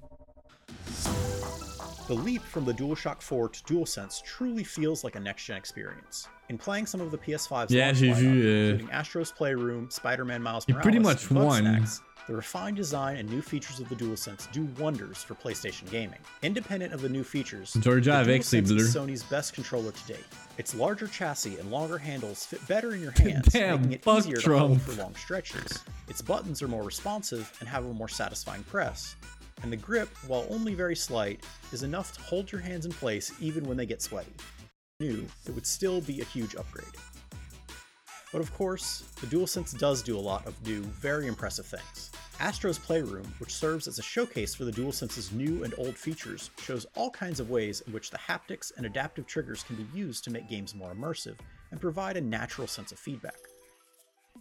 The 2.08 2.16
leap 2.26 2.44
from 2.44 2.66
the 2.66 2.74
DualShock 2.78 3.22
4 3.24 3.50
to 3.50 3.64
DualSense 3.64 4.22
truly 4.22 4.64
feels 4.64 5.04
like 5.04 5.16
a 5.16 5.20
next-gen 5.20 5.58
experience. 5.58 6.28
In 6.50 6.58
playing 6.58 6.86
some 6.86 7.02
of 7.02 7.10
the 7.10 7.18
PS5's 7.18 7.72
Yeah, 7.72 7.88
launch 7.88 7.98
j'ai 7.98 8.10
lineup, 8.10 8.18
vu, 8.18 8.44
euh, 8.44 8.72
including 8.74 8.92
Astro's 8.92 9.32
Playroom, 9.32 9.90
Spider-Man 9.90 10.44
Miles 10.44 10.68
Morales, 10.68 10.84
pretty 10.84 11.00
much 11.00 11.32
and 11.32 11.40
won. 11.40 11.64
The 12.28 12.36
refined 12.36 12.78
design 12.78 13.18
and 13.18 13.30
new 13.30 13.42
features 13.42 13.80
of 13.80 13.90
the 13.90 13.96
DualSense 13.96 14.52
do 14.52 14.64
wonders 14.80 15.22
for 15.24 15.36
PlayStation 15.36 15.90
gaming. 15.90 16.20
Independent 16.42 16.94
of 16.94 17.02
the 17.02 17.10
new 17.10 17.24
features, 17.24 17.74
the 17.74 17.80
DualSense 18.70 18.80
is 18.80 18.96
Sony's 18.96 19.24
best 19.24 19.54
controller 19.54 19.92
to 19.92 20.08
date. 20.08 20.26
Its 20.58 20.74
larger 20.74 21.08
chassis 21.08 21.58
and 21.58 21.70
longer 21.70 21.98
handles 21.98 22.46
fit 22.46 22.66
better 22.68 22.94
in 22.94 23.02
your 23.02 23.12
hands, 23.18 23.48
Damn, 23.48 23.90
making 23.90 23.92
it 23.94 24.08
easier 24.18 24.38
to 24.38 24.58
hold 24.60 24.82
for 24.82 24.94
long 24.94 25.16
stretches. 25.16 25.84
Its 26.08 26.22
buttons 26.22 26.62
are 26.62 26.68
more 26.68 26.84
responsive 26.84 27.52
and 27.60 27.68
have 27.68 27.86
a 27.86 27.94
more 27.94 28.08
satisfying 28.08 28.64
press. 28.64 29.16
And 29.62 29.72
the 29.72 29.78
grip, 29.78 30.10
while 30.28 30.46
only 30.50 30.74
very 30.74 30.96
slight, 30.96 31.46
is 31.72 31.84
enough 31.84 32.14
to 32.14 32.22
hold 32.22 32.52
your 32.52 32.62
hands 32.62 32.86
in 32.86 32.92
place 32.94 33.32
even 33.40 33.66
when 33.66 33.78
they 33.78 33.86
get 33.86 34.02
sweaty. 34.02 34.34
New, 35.00 35.26
it 35.46 35.52
would 35.56 35.66
still 35.66 36.02
be 36.02 36.22
a 36.22 36.26
huge 36.26 36.56
upgrade. 36.56 36.86
But 38.34 38.42
of 38.42 38.52
course, 38.56 39.04
the 39.22 39.28
DualSense 39.28 39.78
does 39.78 40.02
do 40.02 40.18
a 40.18 40.20
lot 40.20 40.48
of 40.48 40.68
new, 40.68 40.82
very 40.82 41.28
impressive 41.28 41.68
things. 41.68 42.10
Astro's 42.40 42.80
Playroom, 42.80 43.32
which 43.38 43.54
serves 43.54 43.88
as 43.88 44.00
a 44.00 44.04
showcase 44.04 44.56
for 44.56 44.66
the 44.66 44.72
DualSense's 44.72 45.32
new 45.32 45.64
and 45.64 45.74
old 45.78 45.96
features, 45.96 46.50
shows 46.60 46.88
all 46.96 47.12
kinds 47.12 47.40
of 47.40 47.52
ways 47.52 47.82
in 47.82 47.94
which 47.94 48.10
the 48.10 48.18
haptics 48.18 48.76
and 48.76 48.88
adaptive 48.88 49.28
triggers 49.28 49.62
can 49.62 49.76
be 49.76 49.86
used 49.94 50.24
to 50.24 50.32
make 50.32 50.50
games 50.50 50.74
more 50.74 50.96
immersive 50.96 51.38
and 51.70 51.80
provide 51.80 52.18
a 52.18 52.22
natural 52.22 52.66
sense 52.66 52.92
of 52.92 52.98
feedback. 52.98 53.38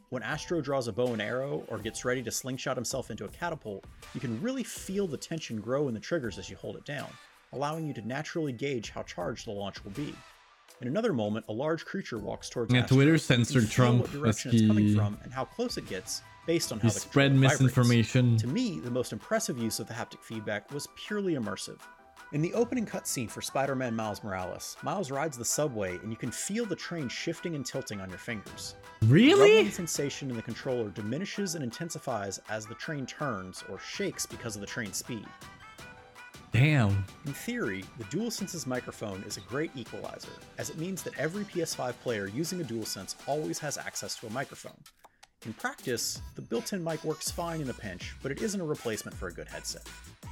When 0.09 0.23
Astro 0.23 0.63
draws 0.63 0.89
a 0.89 0.93
bow 0.93 1.13
and 1.13 1.21
arrow 1.21 1.63
or 1.69 1.77
gets 1.77 2.07
ready 2.07 2.23
to 2.23 2.31
slingshot 2.31 2.79
himself 2.79 3.11
into 3.11 3.27
a 3.27 3.29
catapult, 3.29 3.85
you 4.15 4.21
can 4.21 4.41
really 4.41 4.65
feel 4.65 5.07
the 5.07 5.19
tension 5.19 5.61
grow 5.61 5.89
in 5.89 5.95
the 5.95 6.01
triggers 6.01 6.39
as 6.39 6.49
you 6.49 6.57
hold 6.57 6.77
it 6.77 6.87
down, 6.87 7.11
allowing 7.53 7.87
you 7.87 7.93
to 7.93 8.09
naturally 8.09 8.53
gauge 8.53 8.89
how 8.89 9.03
charged 9.03 9.47
the 9.47 9.53
launch 9.53 9.85
will 9.85 9.93
be. 9.93 10.15
In 10.83 10.89
another 10.89 11.13
moment, 11.13 11.47
a 11.49 11.53
large 11.53 11.85
creature 11.85 12.19
walks 12.19 12.49
towards 12.51 12.75
Yeah, 12.75 12.81
Astro. 12.81 12.97
Twitter 12.97 13.17
censored 13.17 13.71
Trump 13.71 14.01
what 14.01 14.11
direction 14.11 14.51
it's 14.53 14.67
coming 14.67 14.97
from 14.97 15.17
and 15.23 15.33
how 15.33 15.45
close 15.45 15.77
it 15.77 15.89
gets 15.89 16.23
based 16.45 16.73
on 16.73 16.81
how 16.81 16.89
He 16.89 16.95
the 16.95 16.99
spread 17.01 17.31
controller 17.31 17.51
vibrates. 17.51 17.63
misinformation. 17.63 18.37
To 18.39 18.49
me, 18.49 18.81
the 18.81 18.91
most 18.91 19.13
impressive 19.13 19.57
use 19.59 19.79
of 19.79 19.87
the 19.87 19.95
haptic 19.95 20.21
feedback 20.25 20.73
was 20.73 20.89
purely 20.97 21.35
immersive. 21.35 21.79
In 22.33 22.43
the 22.43 22.53
opening 22.55 22.85
cutscene 22.85 23.31
for 23.31 23.41
Spider-Man 23.41 23.95
Miles 23.95 24.25
Morales, 24.25 24.77
Miles 24.83 25.13
rides 25.13 25.39
the 25.39 25.45
subway 25.45 25.99
and 25.99 26.11
you 26.11 26.17
can 26.17 26.33
feel 26.33 26.67
the 26.67 26.75
train 26.75 27.09
shifting 27.09 27.55
and 27.55 27.65
tilting 27.65 28.01
on 28.01 28.09
your 28.09 28.19
fingers. 28.19 28.75
The 29.03 29.07
Really? 29.07 29.41
rumbling 29.59 29.71
sensation 29.71 30.31
in 30.31 30.37
the 30.37 30.43
controller 30.43 30.89
diminishes 30.89 31.55
and 31.55 31.63
intensifies 31.63 32.41
as 32.51 32.67
the 32.67 32.75
train 32.75 33.07
turns 33.07 33.63
or 33.71 33.79
shakes 33.79 34.27
because 34.27 34.57
of 34.57 34.61
the 34.63 34.67
train's 34.67 34.97
speed. 34.97 35.27
Damn. 36.53 37.05
In 37.27 37.33
theory, 37.33 37.83
the 37.99 38.05
DualSense's 38.05 38.67
microphone 38.67 39.23
is 39.27 39.39
a 39.39 39.41
great 39.41 39.71
equalizer, 39.75 40.29
as 40.59 40.69
it 40.69 40.77
means 40.79 41.03
that 41.03 41.19
every 41.19 41.45
PS5 41.45 41.95
player 42.03 42.27
using 42.29 42.61
a 42.61 42.65
DualSense 42.65 43.15
always 43.27 43.59
has 43.59 43.79
access 43.79 44.17
to 44.17 44.27
a 44.27 44.31
microphone. 44.31 44.77
In 45.47 45.53
practice, 45.55 46.21
the 46.37 46.43
built-in 46.43 46.85
mic 46.85 47.03
works 47.05 47.31
fine 47.31 47.61
in 47.63 47.71
a 47.71 47.75
pinch, 47.75 48.15
but 48.23 48.31
it 48.31 48.43
isn't 48.43 48.61
a 48.61 48.65
replacement 48.65 49.17
for 49.17 49.29
a 49.29 49.33
good 49.33 49.49
headset. 49.49 49.83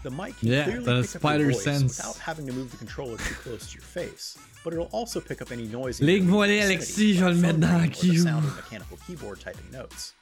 The 0.04 0.10
mic 0.10 0.38
can 0.38 0.48
Yeah, 0.48 0.64
clearly 0.64 0.84
the 0.84 1.02
pick 1.12 1.24
up 1.24 1.38
your 1.40 1.50
voice 1.52 1.64
sense. 1.64 1.96
without 1.98 2.16
having 2.18 2.46
to 2.46 2.52
move 2.52 2.70
the 2.70 2.76
controller 2.76 3.16
too 3.16 3.34
close 3.42 3.68
to 3.70 3.74
your 3.74 3.82
face, 3.82 4.38
but 4.62 4.72
it'll 4.72 4.88
also 4.92 5.20
pick 5.20 5.42
up 5.42 5.50
any 5.50 5.66
noise. 5.66 6.00
In 6.00 6.06
voilée, 6.06 6.58
vicinity, 6.60 6.60
Alexis, 6.62 7.14
je 7.16 7.24
vais 7.24 7.26
like 7.26 7.34
le 7.34 7.40
mettre 7.42 7.58
dans 7.60 7.72
la 7.72 7.86
the 7.86 7.88
queue. 7.88 8.18
sound 8.22 8.44
of 8.46 8.56
mechanical 8.56 8.98
keyboard 9.06 9.40
typing 9.40 9.70
notes. 9.72 10.12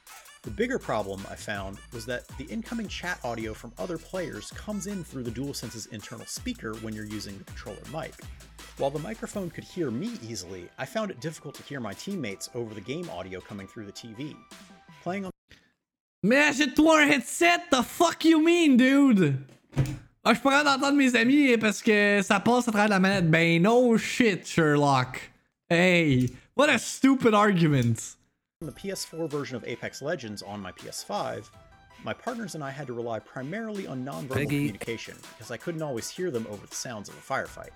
The 0.43 0.51
bigger 0.51 0.79
problem 0.79 1.21
I 1.29 1.35
found 1.35 1.79
was 1.91 2.05
that 2.05 2.25
the 2.37 2.45
incoming 2.45 2.87
chat 2.87 3.19
audio 3.25 3.53
from 3.53 3.73
other 3.77 3.97
players 3.97 4.51
comes 4.51 4.87
in 4.87 5.03
through 5.03 5.23
the 5.23 5.31
DualSense's 5.31 5.87
internal 5.87 6.25
speaker 6.27 6.75
when 6.75 6.93
you're 6.93 7.03
using 7.03 7.37
the 7.37 7.43
controller 7.43 7.81
mic. 7.91 8.13
While 8.77 8.89
the 8.89 8.99
microphone 8.99 9.49
could 9.49 9.65
hear 9.65 9.91
me 9.91 10.13
easily, 10.23 10.69
I 10.77 10.85
found 10.85 11.11
it 11.11 11.19
difficult 11.19 11.55
to 11.55 11.63
hear 11.63 11.81
my 11.81 11.91
teammates 11.91 12.49
over 12.55 12.73
the 12.73 12.79
game 12.79 13.09
audio 13.09 13.41
coming 13.41 13.67
through 13.67 13.85
the 13.85 13.91
TV. 13.91 14.33
Playing 15.03 15.25
on 15.25 15.31
achète-toi 16.23 17.01
un 17.01 17.07
headset, 17.07 17.69
the 17.69 17.83
fuck 17.83 18.23
you 18.23 18.41
mean, 18.41 18.77
dude? 18.77 19.37
Ah, 20.23 20.33
je 20.33 20.39
capable 20.39 20.65
d'entendre 20.65 20.97
mes 20.97 21.15
amis 21.15 21.57
parce 21.57 21.81
que 21.81 22.21
ça 22.21 22.39
passe 22.39 22.69
à 22.69 22.71
travers 22.71 22.89
la 22.89 22.99
manette. 22.99 23.29
Ben 23.29 23.61
no 23.61 23.97
shit, 23.97 24.47
Sherlock. 24.47 25.19
Hey, 25.69 26.29
what 26.55 26.69
a 26.69 26.77
stupid 26.77 27.33
argument. 27.33 28.15
The 28.61 28.73
PS4 28.73 29.29
version 29.29 29.55
of 29.55 29.63
Apex 29.63 30.01
Legends 30.01 30.41
on 30.41 30.59
my 30.59 30.73
PS5, 30.73 31.49
my 32.03 32.11
partners 32.11 32.55
and 32.55 32.63
I 32.63 32.69
had 32.71 32.87
to 32.87 32.93
rely 32.93 33.17
primarily 33.17 33.87
on 33.87 34.03
nonverbal 34.03 34.33
Peggy. 34.33 34.57
communication 34.57 35.15
because 35.37 35.49
I 35.49 35.55
couldn't 35.55 35.81
always 35.81 36.09
hear 36.09 36.29
them 36.29 36.45
over 36.49 36.67
the 36.67 36.75
sounds 36.75 37.07
of 37.07 37.15
a 37.15 37.21
firefight. 37.21 37.69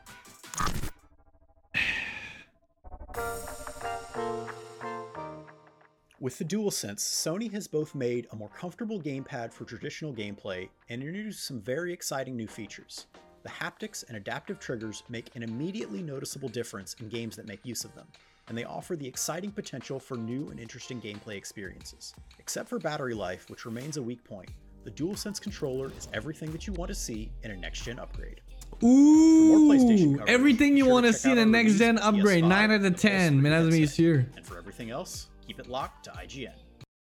With 6.19 6.37
the 6.37 6.43
DualSense, 6.43 6.99
Sony 6.99 7.49
has 7.53 7.65
both 7.65 7.95
made 7.95 8.27
a 8.33 8.35
more 8.35 8.49
comfortable 8.49 8.99
gamepad 8.99 9.53
for 9.53 9.63
traditional 9.63 10.13
gameplay 10.13 10.67
and 10.89 11.01
introduced 11.01 11.45
some 11.45 11.61
very 11.61 11.93
exciting 11.93 12.35
new 12.35 12.47
features. 12.47 13.05
The 13.43 13.49
haptics 13.49 14.05
and 14.09 14.17
adaptive 14.17 14.59
triggers 14.59 15.03
make 15.07 15.33
an 15.33 15.43
immediately 15.43 16.03
noticeable 16.03 16.49
difference 16.49 16.93
in 16.99 17.07
games 17.07 17.37
that 17.37 17.47
make 17.47 17.65
use 17.65 17.85
of 17.85 17.95
them, 17.95 18.07
and 18.47 18.57
they 18.57 18.63
offer 18.63 18.95
the 18.95 19.07
exciting 19.07 19.51
potential 19.51 19.99
for 19.99 20.15
new 20.17 20.49
and 20.49 20.59
interesting 20.59 21.01
gameplay 21.01 21.35
experiences. 21.35 22.13
Except 22.39 22.67
for 22.67 22.79
battery 22.79 23.13
life, 23.13 23.49
which 23.49 23.65
remains 23.65 23.97
a 23.97 24.01
weak 24.01 24.23
point, 24.23 24.49
the 24.83 24.91
DualSense 24.91 25.39
controller 25.39 25.91
is 25.97 26.07
everything 26.13 26.51
that 26.51 26.67
you 26.67 26.73
want 26.73 26.89
to 26.89 26.95
see 26.95 27.31
in 27.43 27.51
a 27.51 27.55
next 27.55 27.83
gen 27.83 27.99
upgrade. 27.99 28.41
Ooh, 28.83 29.69
coverage, 29.71 30.27
everytheen 30.27 30.75
you 30.75 30.85
sure 30.85 30.93
want 30.93 31.05
to 31.05 31.13
see 31.13 31.31
in 31.31 31.37
a 31.37 31.45
next 31.45 31.75
gen 31.75 31.97
upgrade. 31.99 32.43
PS5 32.43 32.47
9 32.49 32.71
out 32.71 32.85
of 32.85 32.95
10, 32.97 33.39
PS4 33.39 33.41
mesdames 33.41 33.75
et 33.75 33.79
headset. 33.79 34.37
And 34.37 34.45
for 34.45 34.57
everything 34.57 34.91
else, 34.91 35.29
keep 35.45 35.59
it 35.59 35.67
locked 35.67 36.05
to 36.05 36.11
IGN. 36.11 36.53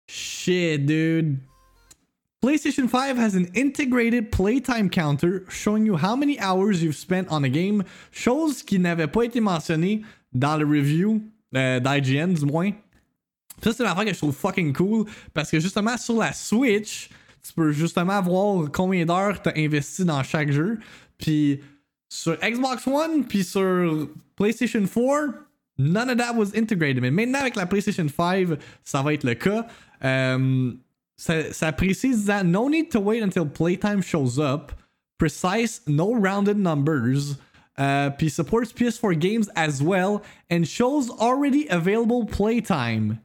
Shit, 0.08 0.86
dude. 0.86 1.40
PlayStation 2.44 2.90
5 2.90 3.16
has 3.16 3.34
an 3.34 3.46
integrated 3.54 4.30
playtime 4.30 4.90
counter 4.90 5.46
showing 5.48 5.86
you 5.86 5.96
how 5.96 6.14
many 6.14 6.38
hours 6.38 6.82
you've 6.82 6.94
spent 6.94 7.26
on 7.28 7.42
a 7.42 7.48
game, 7.48 7.84
chose 8.10 8.62
qui 8.62 8.78
n'avait 8.78 9.10
pas 9.10 9.24
été 9.24 9.40
mentionnée 9.40 10.04
dans 10.34 10.56
le 10.56 10.66
review 10.66 11.22
euh, 11.54 11.80
d'IGN 11.80 12.32
du 12.34 12.44
moins. 12.44 12.70
Ça, 13.62 13.72
c'est 13.72 13.82
une 13.82 13.88
affaire 13.88 14.04
que 14.04 14.12
je 14.12 14.18
trouve 14.18 14.34
fucking 14.34 14.72
cool 14.72 15.06
parce 15.32 15.50
que 15.50 15.60
justement 15.60 15.96
sur 15.96 16.18
la 16.18 16.32
Switch, 16.32 17.08
tu 17.46 17.52
peux 17.52 17.72
justement 17.72 18.20
voir 18.20 18.70
combien 18.72 19.06
d'heures 19.06 19.40
t'as 19.40 19.52
investi 19.56 20.04
dans 20.04 20.22
chaque 20.22 20.50
jeu. 20.50 20.78
Puis 21.18 21.60
sur 22.08 22.36
Xbox 22.40 22.86
One, 22.86 23.24
puis 23.24 23.44
sur 23.44 24.08
PlayStation 24.36 24.86
4, 24.86 25.34
none 25.78 26.10
of 26.10 26.16
that 26.16 26.34
was 26.34 26.56
integrated. 26.56 27.00
Mais 27.00 27.10
maintenant 27.10 27.40
avec 27.40 27.56
la 27.56 27.66
PlayStation 27.66 28.06
5, 28.08 28.58
ça 28.82 29.02
va 29.02 29.14
être 29.14 29.24
le 29.24 29.34
cas. 29.34 29.66
Euh, 30.04 30.72
ça, 31.16 31.72
précise 31.72 32.26
that 32.26 32.44
no 32.44 32.68
need 32.68 32.90
to 32.90 33.00
wait 33.00 33.22
until 33.22 33.46
playtime 33.46 34.02
shows 34.02 34.38
up. 34.38 34.72
Precise, 35.18 35.80
no 35.86 36.14
rounded 36.14 36.58
numbers. 36.58 37.36
Uh, 37.76 38.10
puis 38.10 38.30
supports 38.30 38.72
PS4 38.72 39.18
games 39.18 39.48
as 39.56 39.82
well 39.82 40.22
and 40.48 40.64
shows 40.64 41.10
already 41.10 41.66
available 41.68 42.24
playtime. 42.24 43.18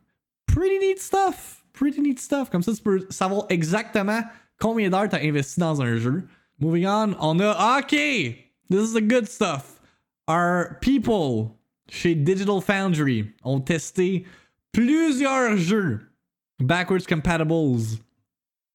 Pretty 0.47 0.80
neat 0.80 1.00
stuff. 1.00 1.64
Pretty 1.74 2.02
neat 2.02 2.20
stuff. 2.20 2.50
Comme 2.50 2.64
ça, 2.64 2.74
tu 2.74 2.82
peux 2.82 3.06
savoir 3.12 3.45
exactement 3.50 4.24
combien 4.60 4.89
d'heures 4.89 5.10
t'as 5.10 5.22
investi 5.22 5.60
dans 5.60 5.82
un 5.82 5.97
jeu. 5.97 6.28
Moving 6.60 6.88
on, 6.88 7.16
on 7.20 7.39
a. 7.39 7.80
Ok! 7.80 7.91
This 8.70 8.82
is 8.82 8.93
the 8.93 9.02
good 9.02 9.28
stuff. 9.30 9.80
Our 10.28 10.78
people 10.82 11.56
chez 11.89 12.16
Digital 12.16 12.62
Foundry 12.62 13.32
ont 13.43 13.62
testé 13.62 14.26
plusieurs 14.72 15.58
jeux 15.58 16.02
backwards 16.60 17.06
compatibles 17.08 18.00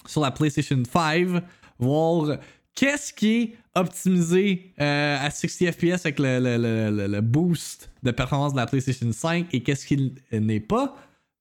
sur 0.07 0.21
la 0.21 0.31
PlayStation 0.31 0.83
5, 0.85 1.43
voir 1.79 2.39
qu'est-ce 2.75 3.13
qui 3.13 3.43
est 3.43 3.57
optimisé 3.75 4.73
euh, 4.81 5.17
à 5.21 5.31
60 5.31 5.73
FPS 5.73 6.05
avec 6.07 6.19
le, 6.19 6.39
le- 6.39 6.91
le- 6.91 7.07
le- 7.07 7.21
boost 7.21 7.91
de 8.03 8.11
performance 8.11 8.53
de 8.53 8.59
la 8.59 8.67
PlayStation 8.67 9.11
5 9.13 9.53
et 9.53 9.63
qu'est-ce 9.63 9.87
qui 9.87 10.15
n'est 10.33 10.61
pas? 10.61 10.97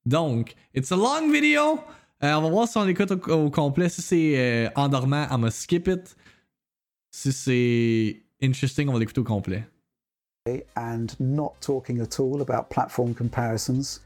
Donc, 0.05 0.55
it's 0.75 0.91
a 0.91 0.95
long 0.95 1.31
video. 1.31 1.79
Euh, 2.23 2.33
on 2.33 2.41
va 2.41 2.49
voir 2.49 2.67
si 2.67 2.77
on 2.77 2.83
l'écoute 2.83 3.11
au, 3.11 3.31
au 3.45 3.49
complet. 3.49 3.89
Si 3.89 4.01
c'est 4.01 4.33
euh, 4.37 4.69
endormant, 4.75 5.27
on 5.31 5.37
va 5.39 5.51
skip 5.51 5.87
it. 5.87 6.15
Si 7.11 7.31
c'est 7.31 8.21
interesting, 8.41 8.89
on 8.89 8.93
va 8.93 8.99
l'écouter 8.99 9.21
au 9.21 9.25
complet. 9.25 9.63
and 10.75 11.15
not 11.19 11.53
talking 11.61 12.01
at 12.01 12.19
all 12.19 12.41
about 12.41 12.69
platform 12.69 13.13
comparisons, 13.13 14.01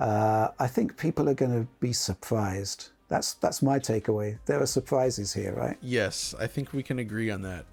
uh, 0.00 0.48
I 0.58 0.66
think 0.66 0.96
people 0.96 1.28
are 1.28 1.34
going 1.34 1.50
to 1.52 1.66
be 1.80 1.92
surprised. 1.92 2.91
That's 3.12 3.34
that's 3.34 3.60
my 3.60 3.78
takeaway. 3.78 4.38
There 4.46 4.58
are 4.62 4.64
surprises 4.66 5.34
here, 5.34 5.52
right? 5.54 5.76
Yes, 5.82 6.34
I 6.40 6.46
think 6.46 6.72
we 6.72 6.82
can 6.82 6.98
agree 6.98 7.30
on 7.30 7.42
that. 7.42 7.66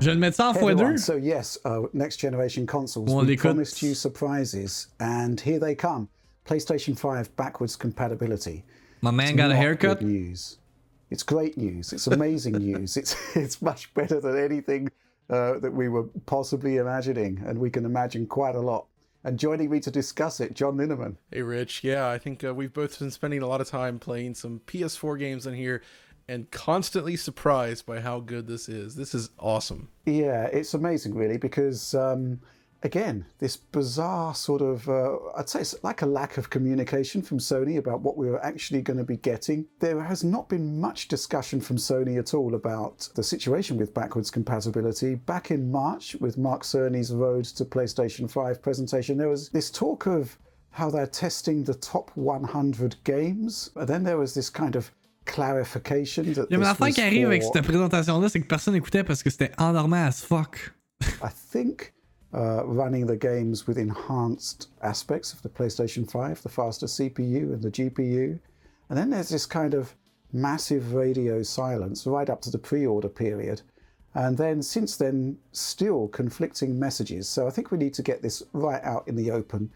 Je 0.00 0.06
vais 0.10 0.14
le 0.14 0.20
mettre 0.20 0.36
ça 0.36 0.48
en 0.50 0.52
Hey, 0.54 0.60
fois 0.60 0.72
everyone, 0.72 0.96
deux. 0.96 0.98
So 0.98 1.16
yes, 1.16 1.56
uh, 1.64 1.86
next 1.94 2.18
generation 2.20 2.66
consoles. 2.66 3.10
On 3.10 3.20
we 3.24 3.28
l'écoute. 3.28 3.40
promised 3.54 3.80
you 3.82 3.94
surprises, 3.94 4.88
and 5.00 5.40
here 5.40 5.58
they 5.58 5.74
come. 5.74 6.08
PlayStation 6.44 6.94
5 6.94 7.34
backwards 7.36 7.74
compatibility. 7.74 8.64
My 9.00 9.10
man 9.10 9.28
It's 9.28 9.36
got 9.38 9.50
a 9.50 9.56
haircut. 9.56 10.00
good 10.00 10.08
news. 10.08 10.58
It's 11.10 11.22
great 11.22 11.56
news. 11.56 11.94
It's 11.94 12.06
amazing 12.08 12.58
news. 12.58 12.98
It's 12.98 13.16
it's 13.34 13.62
much 13.62 13.94
better 13.94 14.20
than 14.20 14.36
anything 14.36 14.90
uh, 15.30 15.58
that 15.60 15.72
we 15.72 15.88
were 15.88 16.04
possibly 16.26 16.76
imagining, 16.76 17.42
and 17.46 17.58
we 17.58 17.70
can 17.70 17.86
imagine 17.86 18.26
quite 18.26 18.56
a 18.56 18.60
lot. 18.60 18.88
And 19.24 19.38
joining 19.38 19.70
me 19.70 19.78
to 19.80 19.90
discuss 19.90 20.40
it, 20.40 20.54
John 20.54 20.76
Linneman. 20.76 21.16
Hey, 21.30 21.42
Rich. 21.42 21.84
Yeah, 21.84 22.08
I 22.08 22.18
think 22.18 22.42
uh, 22.42 22.52
we've 22.54 22.72
both 22.72 22.98
been 22.98 23.10
spending 23.10 23.40
a 23.40 23.46
lot 23.46 23.60
of 23.60 23.68
time 23.68 23.98
playing 23.98 24.34
some 24.34 24.60
PS4 24.66 25.18
games 25.18 25.46
in 25.46 25.54
here 25.54 25.82
and 26.28 26.50
constantly 26.50 27.16
surprised 27.16 27.86
by 27.86 28.00
how 28.00 28.18
good 28.20 28.46
this 28.46 28.68
is. 28.68 28.96
This 28.96 29.14
is 29.14 29.30
awesome. 29.38 29.88
Yeah, 30.06 30.44
it's 30.46 30.74
amazing, 30.74 31.14
really, 31.14 31.36
because 31.36 31.94
um, 31.94 32.40
again, 32.82 33.24
this 33.38 33.56
bizarre 33.56 34.34
sort 34.34 34.60
of, 34.62 34.88
uh, 34.88 35.16
I'd 35.36 35.48
say 35.48 35.60
it's 35.60 35.74
like 35.82 36.02
a 36.02 36.06
lack 36.06 36.36
of 36.38 36.50
communication 36.50 37.22
from 37.22 37.38
Sony 37.38 37.78
about 37.78 38.00
what 38.00 38.16
we 38.16 38.28
were 38.28 38.44
actually 38.44 38.82
going 38.82 38.98
to 38.98 39.04
be 39.04 39.16
getting. 39.16 39.66
There 39.80 40.00
has 40.02 40.24
not 40.24 40.48
been 40.48 40.80
much 40.80 41.08
discussion 41.08 41.60
from 41.60 41.76
Sony 41.76 42.18
at 42.18 42.34
all 42.34 42.54
about 42.54 43.08
the 43.14 43.22
situation 43.22 43.76
with 43.76 43.94
backwards 43.94 44.30
compatibility. 44.30 45.14
Back 45.14 45.50
in 45.50 45.70
March, 45.70 46.16
with 46.20 46.36
Mark 46.38 46.62
Cerny's 46.62 47.12
Road 47.12 47.44
to 47.56 47.64
PlayStation 47.64 48.30
5 48.30 48.60
presentation, 48.62 49.16
there 49.16 49.28
was 49.28 49.48
this 49.50 49.70
talk 49.70 50.06
of 50.06 50.36
how 50.70 50.90
they're 50.90 51.06
testing 51.06 51.62
the 51.64 51.74
top 51.74 52.10
100 52.14 52.96
games. 53.04 53.70
And 53.76 53.86
then 53.88 54.02
there 54.04 54.16
was 54.18 54.34
this 54.34 54.48
kind 54.50 54.74
of 54.74 54.90
clarification 55.24 56.32
that 56.34 56.46
Il 56.50 56.52
y 56.52 56.54
a 56.54 56.56
une 56.56 56.60
this 56.62 56.68
affaire 56.70 56.86
was 56.88 56.94
qui 56.94 57.02
arrive 57.02 57.26
avec 57.26 57.42
for- 57.42 57.52
cette 57.54 57.64
présentation-là, 57.66 58.28
c'est 58.28 58.40
que 58.40 58.46
personne 58.46 58.74
n'écoutait 58.74 59.04
parce 59.04 59.22
que 59.22 59.30
c'était 59.30 59.52
endormant 59.58 60.06
as 60.06 60.20
fuck. 60.22 60.72
I 61.22 61.28
think 61.52 61.92
uh, 62.34 62.64
running 62.64 63.06
the 63.06 63.16
games 63.16 63.66
with 63.66 63.78
enhanced 63.78 64.68
aspects 64.82 65.32
of 65.32 65.42
the 65.42 65.48
PlayStation 65.48 66.10
5, 66.10 66.42
the 66.42 66.48
faster 66.48 66.86
CPU 66.86 67.52
and 67.52 67.62
the 67.62 67.70
GPU. 67.70 68.38
And 68.88 68.98
then 68.98 69.10
there's 69.10 69.28
this 69.28 69.46
kind 69.46 69.74
of 69.74 69.94
massive 70.32 70.94
radio 70.94 71.42
silence 71.42 72.06
right 72.06 72.30
up 72.30 72.40
to 72.42 72.50
the 72.50 72.58
pre 72.58 72.86
order 72.86 73.08
period. 73.08 73.62
And 74.14 74.36
then 74.36 74.62
since 74.62 74.96
then, 74.96 75.38
still 75.52 76.08
conflicting 76.08 76.78
messages. 76.78 77.28
So 77.28 77.46
I 77.46 77.50
think 77.50 77.70
we 77.70 77.78
need 77.78 77.94
to 77.94 78.02
get 78.02 78.22
this 78.22 78.42
right 78.52 78.82
out 78.82 79.08
in 79.08 79.16
the 79.16 79.30
open. 79.30 79.70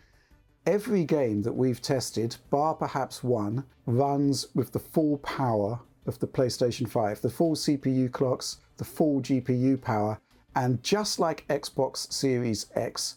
Every 0.67 1.05
game 1.05 1.43
that 1.43 1.55
we've 1.55 1.81
tested, 1.81 2.37
bar 2.51 2.75
perhaps 2.75 3.23
one, 3.23 3.65
runs 3.87 4.49
with 4.55 4.73
the 4.73 4.81
full 4.81 5.19
power 5.19 5.81
of 6.07 6.19
the 6.19 6.27
PlayStation 6.27 6.89
5, 6.89 7.23
the 7.23 7.31
full 7.31 7.55
CPU 7.55 8.11
clocks, 8.11 8.59
the 8.77 8.85
full 8.85 9.21
GPU 9.21 9.81
power, 9.81 10.21
and 10.57 10.83
just 10.83 11.21
like 11.21 11.47
Xbox 11.49 12.11
Series 12.13 12.67
X, 12.75 13.17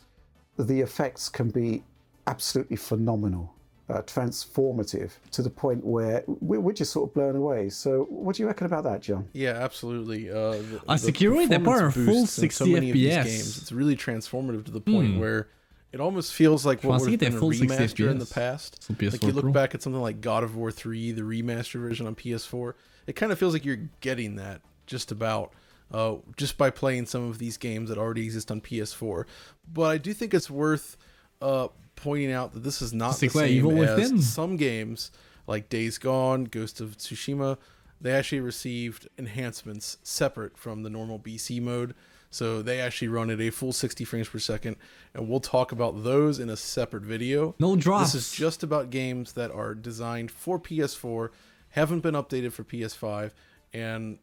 the 0.58 0.82
effects 0.82 1.30
can 1.30 1.50
be 1.50 1.84
absolutely 2.28 2.76
phenomenal, 2.76 3.56
uh, 3.90 4.02
transformative 4.04 5.12
to 5.32 5.42
the 5.42 5.50
point 5.50 5.84
where 5.86 6.24
we're, 6.28 6.60
we're 6.60 6.74
just 6.74 6.92
sort 6.92 7.10
of 7.10 7.14
blown 7.16 7.36
away. 7.36 7.70
So, 7.70 8.06
what 8.10 8.36
do 8.36 8.44
you 8.44 8.48
reckon 8.48 8.68
about 8.68 8.84
that, 8.84 9.02
John? 9.02 9.28
Yeah, 9.34 9.52
absolutely. 9.52 10.30
Uh, 10.30 10.52
the, 10.52 10.82
the 10.86 10.94
Sekiro 10.96 11.44
était 11.48 11.64
pas 11.64 11.80
performance 11.82 11.94
full 11.94 12.06
boosts 12.06 12.38
in 12.40 12.50
so 12.52 12.66
60 12.66 12.74
many 12.74 12.90
of 12.90 12.94
these 12.94 13.14
FPS. 13.14 13.24
games, 13.24 13.58
it's 13.58 13.72
really 13.72 13.96
transformative 13.96 14.66
to 14.66 14.72
the 14.72 14.82
point 14.82 15.18
where 15.18 15.48
it 15.92 16.00
almost 16.00 16.34
feels 16.34 16.66
like 16.66 16.84
what 16.84 17.00
pensais 17.00 17.02
would 17.02 17.12
have 17.12 17.20
qu'il 17.20 17.30
been 17.30 17.36
a 17.36 17.40
full 17.40 17.50
remaster 17.52 18.12
in 18.12 18.20
the 18.20 18.26
past. 18.26 18.84
sur 18.84 18.94
Like 18.94 19.24
you 19.24 19.32
look 19.32 19.46
Pro. 19.46 19.52
back 19.54 19.74
at 19.74 19.82
something 19.82 20.02
like 20.02 20.22
God 20.22 20.44
of 20.44 20.56
War 20.56 20.72
3, 20.72 21.14
the 21.14 21.22
remaster 21.24 21.80
version 21.80 22.06
on 22.06 22.16
PS4, 22.16 22.74
it 23.08 23.14
kind 23.16 23.32
of 23.32 23.40
feels 23.40 23.54
like 23.54 23.66
you're 23.66 23.90
getting 24.02 24.36
that 24.36 24.62
just 24.86 25.12
about 25.12 25.52
uh, 25.92 26.16
just 26.38 26.58
by 26.58 26.70
playing 26.70 27.06
some 27.06 27.30
of 27.30 27.38
these 27.40 27.58
games 27.58 27.90
that 27.90 27.98
already 27.98 28.24
exist 28.24 28.52
on 28.52 28.62
PS4. 28.62 29.26
But 29.72 29.84
I 29.92 29.98
do 29.98 30.14
think 30.14 30.34
it's 30.34 30.50
worth 30.50 30.98
uh, 31.42 31.70
pointing 31.96 32.32
out 32.32 32.54
that 32.54 32.64
this 32.64 32.82
is 32.82 32.94
not 32.94 33.12
C'est 33.16 33.28
the 33.28 33.40
same 33.40 33.58
Evil 33.58 33.84
as 33.84 33.98
Within? 33.98 34.22
some 34.22 34.56
games 34.58 35.12
like 35.48 35.70
Days 35.70 35.98
Gone, 35.98 36.46
Ghost 36.46 36.80
of 36.82 36.98
Tsushima. 36.98 37.58
They 38.02 38.12
actually 38.12 38.40
received 38.40 39.08
enhancements 39.18 39.98
separate 40.04 40.58
from 40.58 40.84
the 40.84 40.90
normal 40.90 41.20
BC 41.20 41.62
mode. 41.62 41.96
So 42.32 42.62
they 42.62 42.80
actually 42.80 43.08
run 43.08 43.32
at 43.32 43.42
a 43.42 43.50
full 43.50 43.74
60 43.74 44.06
frames 44.06 44.30
per 44.30 44.38
second, 44.38 44.76
and 45.16 45.28
we'll 45.28 45.40
talk 45.40 45.72
about 45.72 46.04
those 46.04 46.40
in 46.40 46.50
a 46.50 46.56
separate 46.56 47.02
video. 47.04 47.56
No 47.60 47.76
drops. 47.76 48.14
This 48.14 48.28
is 48.28 48.32
just 48.32 48.62
about 48.62 48.92
games 48.92 49.34
that 49.34 49.50
are 49.52 49.74
designed 49.74 50.30
for 50.30 50.60
PS4, 50.60 51.30
haven't 51.70 52.02
been 52.02 52.14
updated 52.14 52.52
for 52.52 52.64
PS5, 52.64 53.32
and 53.74 54.20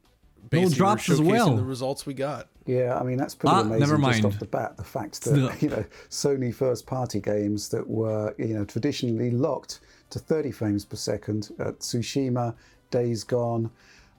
basically 0.50 0.64
we're 0.72 0.76
drops 0.76 1.10
as 1.10 1.20
well. 1.20 1.56
the 1.56 1.64
results 1.64 2.06
we 2.06 2.14
got. 2.14 2.48
Yeah, 2.66 2.98
I 2.98 3.04
mean 3.04 3.16
that's 3.16 3.34
pretty 3.34 3.54
Ah, 3.54 3.60
amazing 3.60 3.80
never 3.80 3.92
just 3.96 4.02
mind. 4.02 4.24
off 4.24 4.38
the 4.38 4.46
bat. 4.46 4.76
The 4.76 4.84
fact 4.84 5.20
that 5.24 5.34
No. 5.36 5.52
you 5.60 5.68
know 5.68 5.84
Sony 6.10 6.52
first-party 6.54 7.20
games 7.20 7.68
that 7.70 7.88
were 7.88 8.34
you 8.38 8.54
know 8.54 8.64
traditionally 8.64 9.30
locked 9.30 9.80
to 10.10 10.18
30 10.18 10.50
frames 10.52 10.84
per 10.84 10.96
second 10.96 11.50
at 11.58 11.80
Tsushima, 11.80 12.54
Days 12.90 13.24
Gone. 13.24 13.70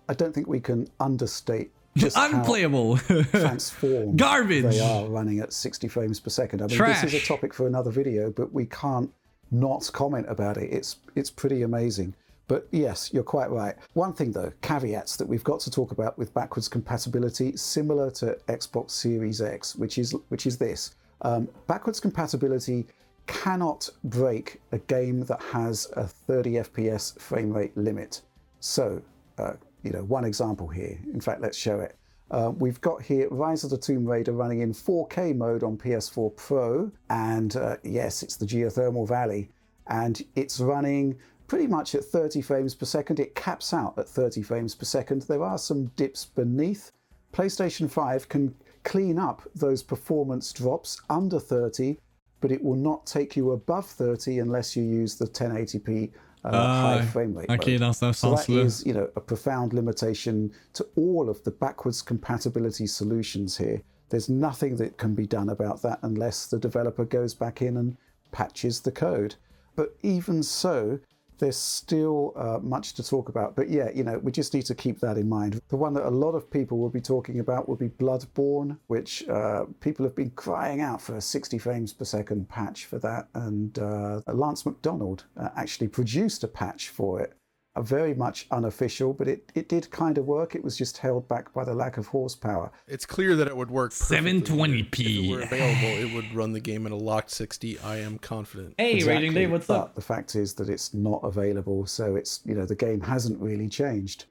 I 0.10 0.14
don't 0.14 0.34
think 0.34 0.48
we 0.48 0.60
can 0.60 0.88
understate 1.00 1.72
just 1.96 2.16
Unplayable. 2.18 2.98
transformed 3.32 4.18
Garbage. 4.20 4.64
they 4.66 4.80
are 4.80 5.06
running 5.08 5.40
at 5.40 5.52
60 5.52 5.88
frames 5.88 6.20
per 6.20 6.30
second. 6.30 6.62
I 6.62 6.68
mean, 6.68 6.78
Trash. 6.78 7.02
this 7.02 7.14
is 7.14 7.24
a 7.24 7.26
topic 7.26 7.54
for 7.54 7.68
another 7.68 7.90
video, 7.92 8.30
but 8.32 8.54
we 8.54 8.66
can't 8.68 9.12
not 9.50 9.90
comment 9.94 10.26
about 10.30 10.58
it. 10.58 10.72
It's 10.72 10.98
it's 11.16 11.30
pretty 11.30 11.62
amazing. 11.64 12.14
But 12.48 12.68
yes, 12.72 13.12
you're 13.14 13.24
quite 13.24 13.50
right. 13.50 13.76
One 13.94 14.14
thing 14.14 14.32
though, 14.32 14.54
caveats 14.62 15.18
that 15.18 15.28
we've 15.28 15.44
got 15.44 15.60
to 15.62 15.72
talk 15.72 15.92
about 15.92 16.18
with 16.18 16.34
backwards 16.34 16.70
compatibility, 16.70 17.58
similar 17.58 18.10
to 18.12 18.38
Xbox 18.48 18.92
Series 18.92 19.42
X, 19.42 19.76
which 19.76 19.98
is 19.98 20.16
which 20.30 20.46
is 20.46 20.58
this: 20.58 20.96
um, 21.22 21.50
backwards 21.68 22.00
compatibility 22.00 22.88
cannot 23.28 23.90
break 24.06 24.62
a 24.72 24.78
game 24.78 25.22
that 25.26 25.42
has 25.42 25.88
a 25.98 26.08
30 26.08 26.52
FPS 26.54 27.20
frame 27.20 27.52
rate 27.52 27.76
limit. 27.76 28.22
So, 28.62 29.02
uh, 29.38 29.54
you 29.84 29.92
know, 29.92 30.04
one 30.04 30.24
example 30.24 30.68
here. 30.68 30.98
In 31.14 31.20
fact, 31.20 31.42
let's 31.42 31.58
show 31.58 31.82
it. 31.82 31.98
Uh, 32.32 32.52
we've 32.58 32.82
got 32.82 33.02
here 33.02 33.28
Rise 33.30 33.64
of 33.64 33.70
the 33.70 33.78
Tomb 33.78 34.06
Raider 34.06 34.34
running 34.34 34.62
in 34.62 34.74
4K 34.74 35.36
mode 35.36 35.64
on 35.64 35.78
PS4 35.78 36.36
Pro, 36.36 36.92
and 37.10 37.56
uh, 37.56 37.78
yes, 37.84 38.24
it's 38.24 38.36
the 38.36 38.46
geothermal 38.46 39.08
valley, 39.08 39.50
and 39.88 40.22
it's 40.36 40.60
running 40.60 41.18
pretty 41.48 41.68
much 41.68 41.96
at 41.96 42.04
30 42.04 42.42
frames 42.42 42.76
per 42.76 42.86
second. 42.86 43.20
It 43.20 43.36
caps 43.36 43.74
out 43.74 43.98
at 43.98 44.08
30 44.08 44.42
frames 44.42 44.76
per 44.76 44.86
second. 44.86 45.24
There 45.24 45.44
are 45.44 45.58
some 45.58 45.86
dips 45.96 46.26
beneath. 46.26 46.92
PlayStation 47.34 47.90
5 47.90 48.30
can 48.30 48.56
clean 48.84 49.20
up 49.20 49.42
those 49.56 49.84
performance 49.84 50.54
drops 50.54 51.02
under 51.10 51.40
30, 51.40 51.98
but 52.42 52.52
it 52.52 52.64
will 52.64 52.76
not 52.76 53.06
take 53.06 53.36
you 53.36 53.52
above 53.52 53.86
30 53.86 54.40
unless 54.40 54.76
you 54.76 54.84
use 54.84 55.16
the 55.16 55.28
1080p 55.28 56.12
uh, 56.44 56.82
high 56.82 57.06
frame 57.06 57.34
rate. 57.34 57.50
ok, 57.50 57.72
mode. 57.74 57.80
dans 57.80 57.94
ce 57.94 58.12
So 58.14 58.36
that 58.36 58.84
you 58.86 58.94
know, 58.94 59.10
a 59.16 59.22
profound 59.22 59.74
limitation 59.74 60.52
to 60.74 60.88
all 60.96 61.30
of 61.30 61.44
the 61.44 61.52
backwards 61.52 62.02
compatibility 62.02 62.88
solutions 62.88 63.58
here. 63.58 63.82
There's 64.10 64.30
nothing 64.30 64.78
that 64.78 64.98
can 64.98 65.14
be 65.14 65.28
done 65.28 65.50
about 65.50 65.82
that 65.82 66.00
unless 66.04 66.48
the 66.48 66.60
developer 66.60 67.04
goes 67.04 67.34
back 67.34 67.62
in 67.62 67.78
and 67.78 67.98
patches 68.32 68.80
the 68.82 68.92
code. 68.92 69.36
But 69.76 69.96
even 70.02 70.44
so, 70.44 71.00
there's 71.40 71.58
still 71.58 72.34
uh, 72.36 72.60
much 72.62 72.94
to 72.94 73.04
talk 73.04 73.30
about. 73.30 73.56
But 73.56 73.70
yeah, 73.70 73.90
you 73.94 74.04
know, 74.04 74.20
we 74.20 74.32
just 74.32 74.54
need 74.54 74.66
to 74.66 74.76
keep 74.76 75.00
that 75.00 75.18
in 75.18 75.28
mind. 75.30 75.60
The 75.70 75.78
one 75.78 75.94
that 75.94 76.06
a 76.06 76.10
lot 76.10 76.32
of 76.32 76.50
people 76.50 76.78
will 76.78 76.90
be 76.90 77.02
talking 77.02 77.40
about 77.40 77.68
will 77.68 77.76
be 77.76 77.90
Bloodborne, 77.90 78.78
which 78.88 79.28
uh, 79.30 79.66
people 79.80 80.06
have 80.06 80.16
been 80.16 80.32
crying 80.32 80.82
out 80.82 81.02
for 81.02 81.16
a 81.16 81.22
60 81.22 81.58
frames 81.58 81.94
per 81.94 82.06
second 82.06 82.50
patch 82.50 82.86
for 82.86 83.00
that. 83.00 83.28
And 83.34 83.78
uh, 83.80 84.22
Lance 84.28 84.66
McDonald 84.66 85.26
uh, 85.38 85.50
actually 85.56 85.88
produced 85.88 86.44
a 86.44 86.48
patch 86.48 86.90
for 86.90 87.22
it. 87.22 87.34
Very 87.82 88.14
much 88.14 88.48
unofficial, 88.52 89.14
but 89.14 89.28
it, 89.28 89.52
it 89.56 89.70
did 89.70 89.90
kind 89.92 90.18
of 90.18 90.26
work. 90.26 90.56
It 90.56 90.64
was 90.64 90.78
just 90.78 90.98
held 90.98 91.28
back 91.28 91.54
by 91.54 91.64
the 91.64 91.74
lack 91.74 91.98
of 91.98 92.08
horsepower. 92.08 92.72
It's 92.88 93.06
clear 93.06 93.36
that 93.36 93.48
it 93.48 93.56
would 93.56 93.72
work. 93.72 93.92
720p. 93.92 94.90
If 94.90 95.00
it 95.00 95.30
were 95.30 95.42
available, 95.42 95.88
it 95.88 96.14
would 96.14 96.34
run 96.34 96.54
the 96.54 96.60
game 96.60 96.86
at 96.86 96.92
a 96.92 96.96
locked 96.96 97.32
60. 97.32 97.80
I 97.80 97.98
am 97.98 98.18
confident. 98.18 98.76
Hey, 98.78 99.04
Raging 99.04 99.34
Dave, 99.34 99.52
what's 99.52 99.68
but 99.68 99.78
up? 99.80 99.96
the 99.96 100.02
fact 100.02 100.36
is 100.36 100.54
that 100.56 100.70
it's 100.70 100.94
not 100.94 101.22
available, 101.24 101.86
so 101.86 102.16
it's 102.16 102.42
you 102.46 102.56
know 102.56 102.66
the 102.66 102.76
game 102.76 103.02
hasn't 103.02 103.40
really 103.40 103.70
changed. 103.70 104.26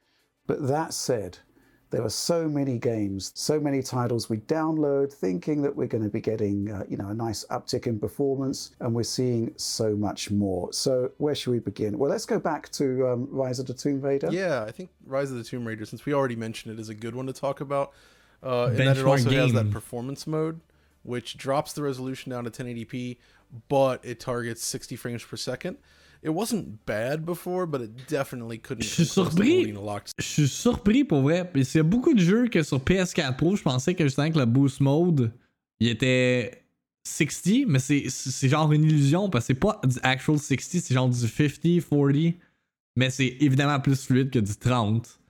But 0.46 0.66
that 0.68 0.94
said, 0.94 1.38
there 1.90 2.02
are 2.02 2.10
so 2.10 2.48
many 2.48 2.78
games, 2.78 3.32
so 3.34 3.60
many 3.60 3.80
titles 3.82 4.28
we 4.28 4.38
download 4.38 5.12
thinking 5.12 5.62
that 5.62 5.74
we're 5.74 5.86
going 5.86 6.02
to 6.02 6.10
be 6.10 6.20
getting 6.20 6.70
uh, 6.70 6.84
you 6.88 6.96
know 6.96 7.08
a 7.08 7.14
nice 7.14 7.44
uptick 7.50 7.86
in 7.86 7.98
performance, 7.98 8.72
and 8.80 8.94
we're 8.94 9.04
seeing 9.04 9.52
so 9.56 9.94
much 9.94 10.30
more. 10.30 10.72
So 10.72 11.12
where 11.18 11.34
should 11.34 11.52
we 11.52 11.60
begin? 11.60 11.96
Well, 11.98 12.10
let's 12.10 12.26
go 12.26 12.38
back 12.38 12.70
to 12.72 13.08
um, 13.08 13.28
Rise 13.30 13.58
of 13.58 13.66
the 13.66 13.74
Tomb 13.74 14.00
Raider. 14.00 14.28
Yeah, 14.30 14.64
I 14.66 14.72
think 14.72 14.90
Rise 15.06 15.30
of 15.30 15.36
the 15.36 15.44
Tomb 15.44 15.66
Raider, 15.66 15.84
since 15.84 16.04
we 16.04 16.12
already 16.12 16.36
mentioned 16.36 16.76
it, 16.76 16.80
is 16.80 16.88
a 16.88 16.94
good 16.94 17.14
one 17.14 17.26
to 17.26 17.32
talk 17.32 17.60
about. 17.60 17.92
Uh, 18.42 18.66
and 18.66 18.76
then 18.76 18.88
it 18.88 18.96
Benchmark 18.96 19.08
also 19.08 19.30
has 19.30 19.52
that 19.52 19.70
performance 19.70 20.26
mode, 20.26 20.60
which 21.02 21.36
drops 21.36 21.72
the 21.72 21.82
resolution 21.82 22.30
down 22.30 22.44
to 22.44 22.50
1080p, 22.50 23.18
but 23.68 24.04
it 24.04 24.20
targets 24.20 24.64
60 24.64 24.96
frames 24.96 25.24
per 25.24 25.36
second. 25.36 25.78
It 26.26 26.34
wasn't 26.34 26.84
bad 26.86 27.24
before, 27.24 27.66
but 27.66 27.80
it 27.80 28.08
definitely 28.08 28.58
couldn't. 28.58 28.82
Je 28.82 28.88
suis 28.88 29.06
surpris. 29.06 29.72
Je 30.18 30.24
suis 30.24 30.48
surpris 30.48 31.04
pour 31.04 31.22
vrai. 31.22 31.48
Il 31.54 31.62
y 31.62 31.78
a 31.78 31.84
beaucoup 31.84 32.14
de 32.14 32.20
jeux 32.20 32.48
que 32.48 32.64
sur 32.64 32.80
PS4 32.80 33.36
Pro, 33.36 33.54
je 33.54 33.62
pensais 33.62 33.94
que 33.94 34.02
justement 34.02 34.32
que 34.32 34.38
le 34.40 34.44
boost 34.44 34.80
mode, 34.80 35.32
il 35.78 35.86
était 35.86 36.64
60, 37.06 37.66
mais 37.68 37.78
c'est 37.78 38.48
genre 38.48 38.72
une 38.72 38.82
illusion 38.82 39.30
parce 39.30 39.44
que 39.44 39.54
c'est 39.54 39.60
pas 39.60 39.80
du 39.84 39.96
actual 40.02 40.40
60, 40.40 40.82
c'est 40.82 40.94
genre 40.94 41.08
du 41.08 41.16
50, 41.16 41.60
40. 41.88 42.34
Mais 42.96 43.10
c'est 43.10 43.36
évidemment 43.38 43.78
plus 43.78 44.04
fluide 44.04 44.30
que 44.30 44.40
du 44.40 44.56
30. 44.56 45.20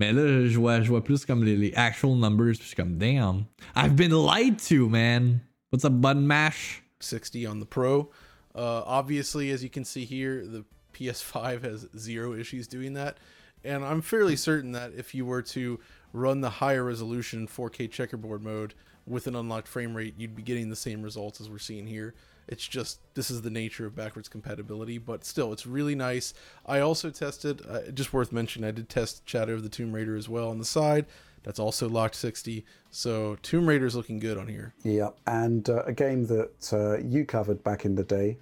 Mais 0.00 0.14
là, 0.14 0.46
je 0.46 0.58
vois, 0.58 0.80
je 0.80 0.88
vois 0.88 1.04
plus 1.04 1.26
comme 1.26 1.44
les, 1.44 1.56
les 1.56 1.74
actual 1.74 2.16
numbers. 2.16 2.54
Puis 2.54 2.62
je 2.62 2.66
suis 2.68 2.76
comme, 2.76 2.96
damn. 2.96 3.44
I've 3.76 3.94
been 3.94 4.12
lied 4.12 4.58
to, 4.70 4.88
man. 4.88 5.40
What's 5.70 5.84
a 5.84 5.90
button 5.90 6.26
mash? 6.26 6.82
60 7.00 7.46
on 7.46 7.60
the 7.60 7.66
Pro. 7.66 8.10
Uh, 8.56 8.82
obviously, 8.86 9.50
as 9.50 9.62
you 9.62 9.68
can 9.68 9.84
see 9.84 10.04
here, 10.06 10.44
the 10.46 10.64
PS5 10.94 11.62
has 11.62 11.86
zero 11.96 12.32
issues 12.32 12.66
doing 12.66 12.94
that. 12.94 13.18
And 13.62 13.84
I'm 13.84 14.00
fairly 14.00 14.36
certain 14.36 14.72
that 14.72 14.92
if 14.96 15.14
you 15.14 15.26
were 15.26 15.42
to 15.42 15.78
run 16.12 16.40
the 16.40 16.50
higher 16.50 16.84
resolution 16.84 17.46
4K 17.46 17.90
checkerboard 17.90 18.42
mode 18.42 18.74
with 19.06 19.26
an 19.26 19.36
unlocked 19.36 19.68
frame 19.68 19.94
rate, 19.94 20.14
you'd 20.16 20.34
be 20.34 20.42
getting 20.42 20.70
the 20.70 20.76
same 20.76 21.02
results 21.02 21.40
as 21.40 21.50
we're 21.50 21.58
seeing 21.58 21.86
here. 21.86 22.14
It's 22.48 22.66
just 22.66 23.00
this 23.14 23.30
is 23.30 23.42
the 23.42 23.50
nature 23.50 23.86
of 23.86 23.96
backwards 23.96 24.28
compatibility, 24.28 24.98
but 24.98 25.24
still, 25.24 25.52
it's 25.52 25.66
really 25.66 25.96
nice. 25.96 26.32
I 26.64 26.78
also 26.78 27.10
tested, 27.10 27.60
uh, 27.68 27.90
just 27.90 28.12
worth 28.12 28.30
mentioning, 28.30 28.68
I 28.68 28.70
did 28.70 28.88
test 28.88 29.28
Shadow 29.28 29.54
of 29.54 29.64
the 29.64 29.68
Tomb 29.68 29.92
Raider 29.92 30.16
as 30.16 30.28
well 30.28 30.48
on 30.48 30.58
the 30.58 30.64
side. 30.64 31.06
That's 31.46 31.60
also 31.60 31.88
locked 31.88 32.16
60. 32.16 32.66
So 32.90 33.36
Tomb 33.40 33.68
Raider's 33.68 33.94
looking 33.94 34.18
good 34.18 34.36
on 34.36 34.48
here. 34.48 34.74
Yeah, 34.82 35.10
and 35.28 35.70
uh, 35.70 35.84
a 35.84 35.92
game 35.92 36.26
that 36.26 36.72
uh, 36.72 36.98
you 36.98 37.24
covered 37.24 37.62
back 37.62 37.84
in 37.84 37.94
the 37.94 38.02
day, 38.02 38.38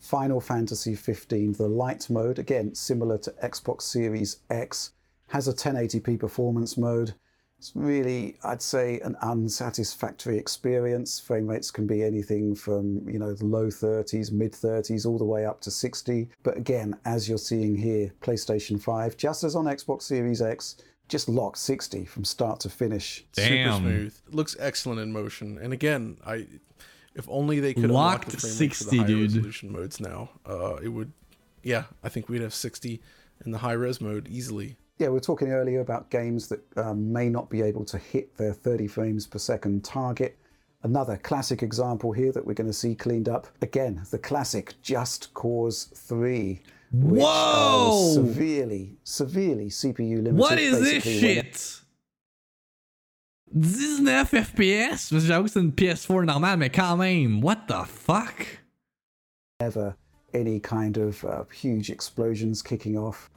Final 0.00 0.40
Fantasy 0.40 0.96
15, 0.96 1.52
the 1.52 1.68
light 1.68 2.10
mode, 2.10 2.38
again 2.38 2.74
similar 2.74 3.16
to 3.18 3.30
Xbox 3.42 3.82
Series 3.82 4.38
X, 4.50 4.90
has 5.28 5.46
a 5.46 5.52
1080p 5.52 6.18
performance 6.18 6.76
mode. 6.76 7.14
It's 7.58 7.72
really, 7.76 8.36
I'd 8.44 8.62
say, 8.62 9.00
an 9.00 9.16
unsatisfactory 9.22 10.36
experience. 10.36 11.20
Frame 11.20 11.46
rates 11.46 11.70
can 11.70 11.86
be 11.86 12.02
anything 12.02 12.56
from 12.56 13.08
you 13.08 13.20
know 13.20 13.34
the 13.34 13.44
low 13.44 13.66
30s, 13.66 14.32
mid 14.32 14.52
30s, 14.52 15.06
all 15.06 15.18
the 15.18 15.24
way 15.24 15.46
up 15.46 15.60
to 15.62 15.70
60. 15.70 16.28
But 16.42 16.56
again, 16.56 16.96
as 17.04 17.28
you're 17.28 17.38
seeing 17.38 17.76
here, 17.76 18.12
PlayStation 18.20 18.80
5, 18.80 19.16
just 19.16 19.44
as 19.44 19.54
on 19.54 19.66
Xbox 19.66 20.02
Series 20.02 20.42
X, 20.42 20.76
just 21.08 21.28
locked 21.28 21.58
60 21.58 22.04
from 22.04 22.24
start 22.24 22.60
to 22.60 22.68
finish. 22.68 23.24
super 23.32 23.48
Damn. 23.48 23.80
smooth. 23.80 24.14
It 24.28 24.34
looks 24.34 24.56
excellent 24.60 25.00
in 25.00 25.12
motion. 25.12 25.58
And 25.58 25.72
again, 25.72 26.18
I 26.26 26.46
if 27.14 27.28
only 27.28 27.58
they 27.58 27.74
could 27.74 27.84
unlock 27.84 28.26
Locked 28.26 28.30
the 28.30 28.36
frame 28.36 28.52
rate 28.60 28.74
for 28.74 28.84
60, 28.84 28.90
the 28.90 28.96
higher 28.98 29.06
dude. 29.06 29.32
resolution 29.32 29.72
modes 29.72 30.00
now. 30.00 30.30
Uh, 30.46 30.76
it 30.76 30.88
would, 30.88 31.12
yeah, 31.64 31.84
I 32.04 32.08
think 32.08 32.28
we'd 32.28 32.42
have 32.42 32.54
60 32.54 33.00
in 33.44 33.50
the 33.50 33.58
high 33.58 33.72
res 33.72 34.00
mode 34.00 34.28
easily. 34.28 34.76
Yeah, 34.98 35.08
we 35.08 35.14
were 35.14 35.20
talking 35.20 35.48
earlier 35.52 35.80
about 35.80 36.10
games 36.10 36.48
that 36.48 36.60
um, 36.76 37.12
may 37.12 37.28
not 37.28 37.50
be 37.50 37.62
able 37.62 37.84
to 37.86 37.98
hit 37.98 38.36
their 38.36 38.52
30 38.52 38.86
frames 38.86 39.26
per 39.26 39.38
second 39.38 39.84
target. 39.84 40.38
Another 40.82 41.16
classic 41.16 41.62
example 41.62 42.12
here 42.12 42.30
that 42.32 42.46
we're 42.46 42.54
going 42.54 42.68
to 42.68 42.72
see 42.72 42.94
cleaned 42.94 43.28
up. 43.28 43.48
Again, 43.62 44.02
the 44.10 44.18
classic 44.18 44.74
Just 44.82 45.34
Cause 45.34 45.90
3. 45.94 46.60
Which, 46.92 47.20
uh, 47.20 47.24
Whoa! 47.24 48.12
severely, 48.14 48.96
severely 49.04 49.68
CPU 49.68 50.16
limited. 50.16 50.36
What 50.36 50.58
is 50.58 50.80
this 50.80 51.04
shit? 51.04 51.82
19 53.54 54.26
FPS? 54.26 55.10
Parce 55.10 55.10
que 55.10 55.20
J'avoue 55.20 55.44
que 55.44 55.50
c'est 55.50 55.60
une 55.60 55.72
PS4 55.72 56.24
normale, 56.24 56.58
mais 56.58 56.70
quand 56.70 56.96
même, 56.96 57.42
what 57.42 57.66
the 57.66 57.84
fuck? 57.86 58.46
Never 59.60 59.96
any 60.34 60.60
kind 60.60 60.96
of 60.98 61.24
uh, 61.24 61.44
huge 61.50 61.90
explosions 61.90 62.62
kicking 62.62 62.96
off. 62.96 63.30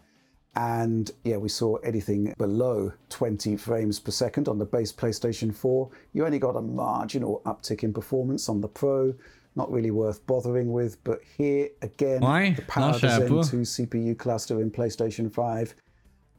And 0.55 1.09
yeah, 1.23 1.37
we 1.37 1.47
saw 1.47 1.77
anything 1.77 2.33
below 2.37 2.91
20 3.09 3.55
frames 3.55 3.99
per 3.99 4.11
second 4.11 4.49
on 4.49 4.59
the 4.59 4.65
base 4.65 4.91
PlayStation 4.91 5.55
4. 5.55 5.89
You 6.13 6.25
only 6.25 6.39
got 6.39 6.57
a 6.57 6.61
marginal 6.61 7.41
uptick 7.45 7.83
in 7.83 7.93
performance 7.93 8.49
on 8.49 8.59
the 8.59 8.67
Pro. 8.67 9.13
Not 9.55 9.71
really 9.71 9.91
worth 9.91 10.25
bothering 10.27 10.71
with. 10.71 11.03
But 11.03 11.21
here 11.37 11.69
again, 11.81 12.21
Ouais, 12.21 12.55
the 12.55 12.61
power 12.63 12.91
of 12.91 13.01
the 13.01 13.07
savais. 13.07 13.43
Zen 13.43 13.59
2 13.63 13.87
CPU 13.87 14.17
cluster 14.17 14.61
in 14.61 14.71
PlayStation 14.71 15.31
5. 15.31 15.75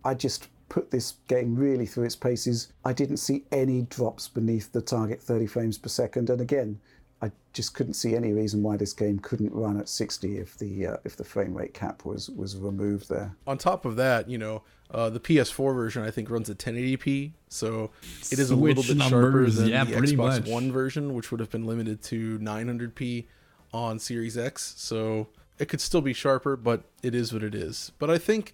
I 0.05 0.15
just 0.15 0.49
put 0.69 0.91
this 0.91 1.17
game 1.29 1.55
really 1.55 1.85
through 1.85 2.05
its 2.05 2.17
paces. 2.17 2.73
I 2.85 2.95
didn't 2.95 3.19
see 3.19 3.45
any 3.53 3.83
drops 3.83 4.29
beneath 4.29 4.73
the 4.73 4.81
target 4.81 5.21
30 5.23 5.47
frames 5.47 5.77
per 5.77 5.89
second. 5.91 6.31
And 6.31 6.41
again, 6.41 6.81
I 7.23 7.31
just 7.53 7.75
couldn't 7.75 7.95
see 7.95 8.17
any 8.17 8.33
reason 8.33 8.63
why 8.63 8.77
this 8.77 8.93
game 8.93 9.21
couldn't 9.21 9.53
run 9.53 9.79
at 9.79 9.89
60 9.89 10.39
if 10.39 10.59
the 10.59 10.87
uh, 10.89 10.97
if 11.05 11.17
the 11.17 11.25
frame 11.25 11.55
rate 11.55 11.73
cap 11.73 12.05
was 12.05 12.29
was 12.29 12.57
removed 12.57 13.09
there. 13.09 13.37
On 13.47 13.57
top 13.57 13.85
of 13.85 13.95
that, 13.97 14.29
you 14.29 14.39
know, 14.39 14.63
uh, 14.91 15.09
the 15.09 15.21
PS4 15.21 15.73
version 15.75 16.03
I 16.03 16.11
think 16.11 16.29
runs 16.31 16.51
at 16.51 16.59
1080p, 16.59 17.33
so 17.49 17.91
it 18.31 18.39
is 18.41 18.51
a 18.51 18.57
little 18.57 18.83
Switch 18.83 18.99
bit 18.99 19.09
sharper 19.09 19.49
than 19.49 19.69
yeah, 19.69 19.85
the 19.85 19.97
pretty 19.97 20.17
Xbox 20.17 20.41
much. 20.41 20.49
One 20.49 20.73
version, 20.73 21.15
which 21.15 21.31
would 21.31 21.39
have 21.41 21.51
been 21.51 21.65
limited 21.65 22.03
to 22.05 22.39
900p 22.41 23.27
on 23.73 23.99
Series 23.99 24.37
X. 24.37 24.75
So 24.77 25.29
it 25.59 25.69
could 25.69 25.81
still 25.81 26.01
be 26.01 26.13
sharper, 26.13 26.57
but 26.57 26.83
it 27.03 27.15
is 27.15 27.33
what 27.33 27.43
it 27.45 27.55
is. 27.55 27.93
But 28.01 28.11
I 28.11 28.19
think 28.19 28.53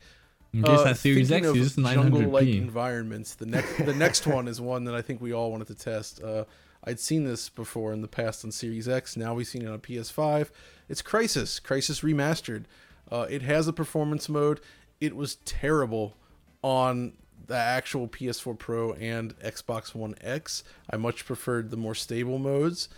In 0.53 0.63
case 0.63 0.81
Uh, 0.81 0.85
that 0.85 0.97
Series 0.99 1.33
X 1.33 1.47
of 1.47 1.57
is 1.57 1.75
just 1.75 1.95
jungle-like 1.95 2.49
environments. 2.49 3.35
The 3.35 3.47
next, 3.47 3.79
the 3.79 3.95
next 3.95 4.27
one 4.37 4.47
is 4.47 4.61
one 4.61 4.85
that 4.85 4.95
I 4.95 5.03
think 5.03 5.21
we 5.23 5.33
all 5.33 5.51
wanted 5.51 5.69
to 5.69 5.75
test. 5.75 6.23
Uh, 6.23 6.45
I'd 6.89 6.99
seen 6.99 7.25
this 7.25 7.51
before 7.51 7.93
in 7.93 8.01
the 8.01 8.09
past 8.09 8.47
on 8.47 8.51
Series 8.51 8.89
X. 8.89 9.15
Now 9.15 9.35
we've 9.35 9.47
seen 9.47 9.61
it 9.61 9.69
on 9.69 9.79
PS5. 9.81 10.49
It's 10.89 11.03
Crysis, 11.03 11.61
Crysis 11.61 12.03
Remastered. 12.03 12.65
Uh, 13.13 13.27
it 13.29 13.43
has 13.43 13.69
a 13.69 13.75
performance 13.75 14.27
mode. 14.27 14.63
It 14.99 15.15
was 15.15 15.35
terrible 15.45 16.17
on 16.63 17.13
the 17.47 17.57
actual 17.57 18.09
PS4 18.09 18.59
Pro 18.59 18.95
and 18.95 19.39
Xbox 19.41 19.95
One 19.95 20.15
X. 20.23 20.65
I 20.89 20.97
much 20.97 21.27
preferred 21.27 21.71
the 21.71 21.77
more 21.77 21.95
stable 21.95 22.39
modes. 22.39 22.89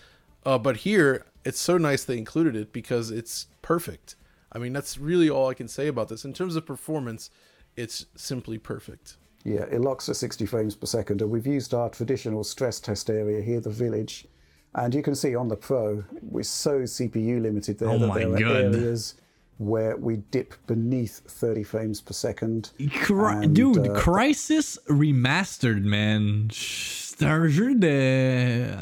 Uh, 0.47 0.57
but 0.57 0.79
here, 0.79 1.27
it's 1.45 1.59
so 1.59 1.77
nice 1.77 2.05
they 2.05 2.17
included 2.17 2.55
it 2.55 2.73
because 2.73 3.11
it's 3.11 3.49
perfect. 3.61 4.15
I 4.53 4.59
mean, 4.59 4.73
that's 4.73 4.99
really 4.99 5.29
all 5.29 5.49
I 5.49 5.55
can 5.55 5.67
say 5.67 5.89
about 5.89 6.09
this. 6.09 6.25
In 6.25 6.33
terms 6.33 6.55
of 6.55 6.65
performance, 6.65 7.29
it's 7.77 8.07
simply 8.15 8.57
perfect. 8.57 9.17
Yeah, 9.45 9.63
it 9.71 9.81
locks 9.81 10.09
at 10.09 10.17
60 10.17 10.45
frames 10.47 10.75
per 10.75 10.87
second, 10.87 11.23
and 11.23 11.31
we've 11.31 11.47
used 11.47 11.73
our 11.73 11.89
traditional 11.89 12.45
stress 12.45 12.79
test 12.81 13.09
area 13.09 13.41
here, 13.43 13.61
the 13.61 13.71
village. 13.71 14.27
And 14.75 14.95
you 14.95 15.03
can 15.03 15.15
see 15.15 15.35
on 15.35 15.49
the 15.49 15.57
Pro, 15.57 16.05
we're 16.23 16.43
so 16.43 16.81
CPU 16.83 17.41
limited 17.43 17.79
there 17.79 17.89
Oh 17.89 17.99
that 17.99 18.07
my 18.07 18.19
there 18.19 18.35
are 18.35 18.39
God. 18.39 18.75
areas 18.75 19.15
where 19.59 19.97
we 19.97 20.19
dip 20.31 20.55
beneath 20.67 21.21
30 21.27 21.63
frames 21.65 22.01
per 22.01 22.13
second. 22.13 22.71
Cri- 22.95 23.45
And, 23.45 23.55
Dude, 23.57 23.79
uh, 23.79 23.95
Crysis 23.95 24.79
Remastered, 24.89 25.83
man. 25.85 26.49
C'est 26.53 27.27
un 27.27 27.49
jeu 27.49 27.75
de. 27.75 28.79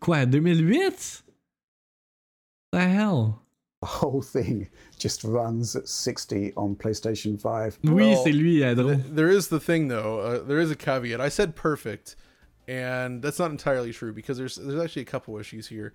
Quoi, 0.00 0.24
2008? 0.26 1.22
The 2.72 2.80
hell? 2.88 3.42
The 3.82 3.86
whole 3.86 4.22
thing 4.22 4.68
just 5.04 5.22
runs 5.22 5.76
at 5.76 5.86
60 5.86 6.54
on 6.56 6.74
PlayStation 6.74 7.38
5. 7.38 7.78
Oui, 7.84 7.92
Well, 7.92 8.24
c'est 8.24 8.32
lui, 8.32 8.60
Adro. 8.62 8.94
Th- 8.94 9.06
There 9.06 9.28
is 9.28 9.48
the 9.48 9.60
thing, 9.60 9.88
though. 9.88 10.18
Uh, 10.20 10.42
there 10.42 10.58
is 10.58 10.70
a 10.70 10.74
caveat. 10.74 11.20
I 11.20 11.28
said 11.28 11.54
perfect, 11.54 12.16
and 12.66 13.20
that's 13.22 13.38
not 13.38 13.50
entirely 13.50 13.92
true 13.92 14.14
because 14.14 14.38
there's 14.38 14.56
there's 14.56 14.82
actually 14.82 15.02
a 15.02 15.06
couple 15.06 15.38
issues 15.38 15.66
here. 15.68 15.92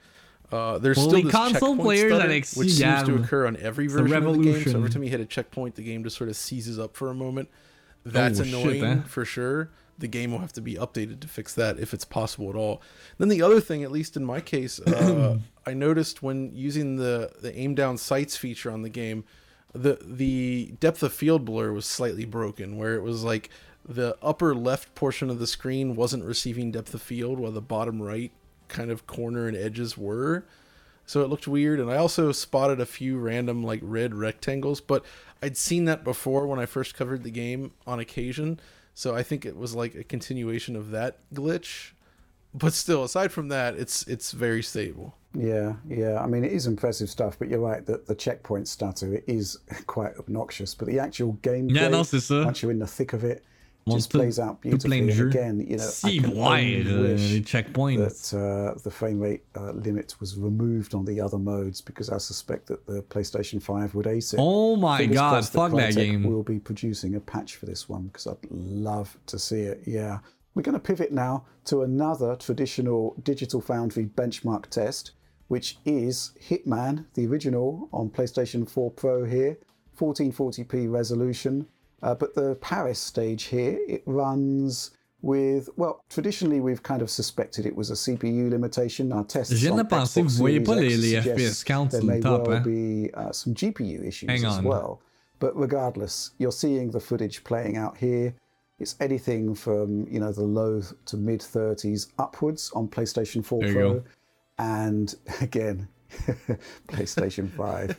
Uh, 0.51 0.77
there's 0.77 0.97
Well, 0.97 1.07
still 1.09 1.17
les 1.19 1.23
this 1.25 1.31
console 1.31 1.75
players, 1.75 2.11
stutter, 2.11 2.25
Alexis, 2.27 2.57
which 2.57 2.71
seems 2.73 3.03
to 3.03 3.15
occur 3.15 3.47
on 3.47 3.57
every 3.57 3.85
It's 3.85 3.95
a 3.95 3.97
version 4.03 4.25
of 4.27 4.37
the 4.37 4.43
game. 4.43 4.63
So 4.63 4.77
every 4.77 4.89
time 4.91 5.03
you 5.03 5.09
hit 5.09 5.19
a 5.19 5.25
checkpoint, 5.25 5.73
the 5.75 5.83
game 5.83 6.03
just 6.03 6.15
sort 6.15 6.29
of 6.29 6.35
seizes 6.35 6.77
up 6.77 6.95
for 6.95 7.09
a 7.09 7.15
moment. 7.15 7.49
That's 8.05 8.39
Oh, 8.39 8.43
shit, 8.43 8.53
annoying 8.53 8.83
eh? 8.83 9.01
for 9.07 9.25
sure. 9.25 9.69
The 9.99 10.07
game 10.07 10.31
will 10.31 10.39
have 10.39 10.53
to 10.53 10.61
be 10.61 10.75
updated 10.75 11.19
to 11.21 11.27
fix 11.27 11.53
that 11.55 11.79
if 11.79 11.93
it's 11.93 12.05
possible 12.05 12.49
at 12.49 12.55
all. 12.55 12.81
Then 13.17 13.29
the 13.29 13.41
other 13.41 13.59
thing, 13.59 13.83
at 13.83 13.91
least 13.91 14.15
in 14.17 14.25
my 14.25 14.41
case, 14.41 14.79
uh, 14.79 15.37
I 15.65 15.73
noticed 15.73 16.23
when 16.23 16.55
using 16.55 16.95
the 16.95 17.31
the 17.41 17.55
aim 17.55 17.75
down 17.75 17.97
sights 17.97 18.37
feature 18.37 18.71
on 18.71 18.81
the 18.81 18.89
game, 18.89 19.23
the 19.73 19.99
the 20.01 20.73
depth 20.79 21.03
of 21.03 21.13
field 21.13 21.45
blur 21.45 21.71
was 21.71 21.85
slightly 21.85 22.25
broken, 22.25 22.77
where 22.77 22.95
it 22.95 23.03
was 23.03 23.23
like 23.23 23.49
the 23.87 24.17
upper 24.21 24.55
left 24.55 24.93
portion 24.95 25.29
of 25.29 25.39
the 25.39 25.47
screen 25.47 25.95
wasn't 25.95 26.23
receiving 26.23 26.71
depth 26.71 26.93
of 26.93 27.01
field, 27.01 27.39
while 27.39 27.51
the 27.51 27.61
bottom 27.61 28.01
right 28.01 28.31
kind 28.67 28.91
of 28.91 29.07
corner 29.07 29.47
and 29.47 29.57
edges 29.57 29.97
were. 29.97 30.45
So 31.05 31.23
it 31.23 31.29
looked 31.29 31.47
weird, 31.47 31.79
and 31.79 31.89
I 31.89 31.97
also 31.97 32.31
spotted 32.31 32.79
a 32.79 32.85
few 32.85 33.17
random 33.17 33.63
like 33.63 33.79
red 33.81 34.13
rectangles, 34.13 34.79
but 34.79 35.03
I'd 35.41 35.57
seen 35.57 35.85
that 35.85 36.03
before 36.03 36.45
when 36.45 36.59
I 36.59 36.67
first 36.67 36.93
covered 36.93 37.23
the 37.23 37.31
game 37.31 37.71
on 37.87 37.99
occasion. 37.99 38.59
So 38.99 39.15
I 39.15 39.23
think 39.23 39.45
it 39.45 39.55
was 39.55 39.73
like 39.73 39.95
a 39.95 40.03
continuation 40.03 40.75
of 40.75 40.91
that 40.91 41.19
glitch. 41.33 41.91
But 42.53 42.73
still, 42.73 43.05
aside 43.05 43.31
from 43.31 43.47
that, 43.47 43.75
it's 43.75 44.05
it's 44.07 44.33
very 44.33 44.61
stable. 44.61 45.15
Yeah, 45.33 45.75
yeah. 45.87 46.19
I 46.19 46.27
mean, 46.27 46.43
it 46.43 46.51
is 46.51 46.67
impressive 46.67 47.09
stuff, 47.09 47.39
but 47.39 47.47
you're 47.47 47.61
right 47.61 47.85
that 47.85 48.07
the 48.07 48.15
checkpoint 48.15 48.67
stutter 48.67 49.13
it 49.13 49.23
is 49.25 49.57
quite 49.87 50.17
obnoxious. 50.19 50.75
But 50.75 50.89
the 50.89 50.99
actual 50.99 51.33
game, 51.43 51.69
Yeah, 51.69 51.87
non, 51.87 52.03
c'est 52.03 52.19
ça. 52.19 52.43
once 52.43 52.61
you're 52.61 52.71
in 52.71 52.79
the 52.79 52.87
thick 52.87 53.13
of 53.13 53.23
it, 53.23 53.45
just 53.95 54.11
tout- 54.11 54.19
plays 54.21 54.39
out 54.39 54.61
beautifully. 54.61 55.01
de 55.01 55.11
And 55.11 55.33
again, 55.33 55.59
you 55.59 55.77
know, 55.77 55.83
I 55.83 55.87
Si, 55.87 56.19
can 56.19 56.31
ouais, 56.31 56.41
only 56.41 56.91
euh, 56.91 57.01
wish 57.13 57.31
les 57.33 57.97
that 57.97 58.33
uh, 58.33 58.79
the 58.83 58.91
frame 58.91 59.19
rate 59.19 59.43
uh, 59.55 59.71
limit 59.71 60.15
was 60.19 60.37
removed 60.37 60.93
on 60.93 61.05
the 61.05 61.19
other 61.21 61.37
modes 61.37 61.81
because 61.81 62.09
I 62.09 62.17
suspect 62.17 62.67
that 62.67 62.85
the 62.85 63.01
PlayStation 63.03 63.61
5 63.61 63.95
would 63.95 64.07
ace 64.07 64.33
it. 64.33 64.39
Oh 64.39 64.75
my 64.75 64.97
Fingers 64.99 65.17
god, 65.17 65.45
fuck 65.47 65.71
that 65.73 65.93
Crytek 65.93 65.95
game. 65.95 66.23
We'll 66.23 66.43
be 66.43 66.59
producing 66.59 67.15
a 67.15 67.19
patch 67.19 67.55
for 67.55 67.65
this 67.65 67.87
one 67.89 68.03
because 68.07 68.27
I'd 68.27 68.37
love 68.49 69.17
to 69.27 69.37
see 69.39 69.61
it. 69.61 69.81
Yeah. 69.85 70.19
We're 70.55 70.63
going 70.63 70.73
to 70.73 70.79
pivot 70.79 71.11
now 71.11 71.45
to 71.65 71.83
another 71.83 72.35
traditional 72.35 73.15
Digital 73.23 73.61
Foundry 73.61 74.05
benchmark 74.05 74.65
test, 74.67 75.11
which 75.47 75.77
is 75.85 76.31
Hitman, 76.49 77.05
the 77.13 77.27
original 77.27 77.87
on 77.93 78.09
PlayStation 78.09 78.67
4 78.69 78.91
Pro 78.91 79.25
here, 79.25 79.57
1440p 79.97 80.91
resolution. 80.91 81.67
Uh, 82.01 82.15
but 82.15 82.33
the 82.35 82.55
Paris 82.61 82.99
stage 82.99 83.43
here, 83.45 83.77
it 83.87 84.03
runs 84.05 84.91
with, 85.21 85.69
well, 85.75 86.01
traditionally 86.09 86.61
we've 86.61 86.81
kind 86.81 87.01
of 87.01 87.09
suspected 87.09 87.65
it 87.65 87.75
was 87.75 87.89
a 87.91 87.93
CPU 87.93 88.49
limitation. 88.49 89.11
Our 89.11 89.25
tests 89.25 89.53
Je 89.59 89.69
on 89.69 89.77
penser, 89.85 90.21
Xbox 90.21 90.31
vous 90.31 90.37
voyez 90.37 90.59
pas 90.63 90.75
les- 90.77 90.95
les 90.97 91.13
FPS 91.15 91.63
counts 91.65 91.91
there 91.91 92.01
may 92.03 92.21
top, 92.21 92.47
well 92.47 92.57
hein? 92.57 92.63
be 92.63 93.13
uh, 93.13 93.31
some 93.33 93.53
GPU 93.53 94.05
issues 94.07 94.29
Hang 94.29 94.45
as 94.45 94.57
on. 94.59 94.63
well. 94.63 95.01
But 95.39 95.55
regardless, 95.57 96.31
you're 96.37 96.51
seeing 96.53 96.91
the 96.91 96.99
footage 97.01 97.43
playing 97.43 97.75
out 97.77 97.97
here. 97.97 98.33
It's 98.79 98.95
anything 99.01 99.55
from 99.55 100.07
you 100.09 100.21
know 100.21 100.31
the 100.31 100.43
low 100.43 100.81
to 101.07 101.17
mid 101.17 101.41
30s 101.41 102.07
upwards 102.17 102.71
on 102.73 102.87
PlayStation 102.87 103.43
4 103.43 103.59
There 103.59 103.67
you 103.67 103.73
Pro, 103.75 103.93
go. 103.95 104.03
and 104.57 105.15
again, 105.41 105.87
PlayStation 106.87 107.49
5 107.51 107.95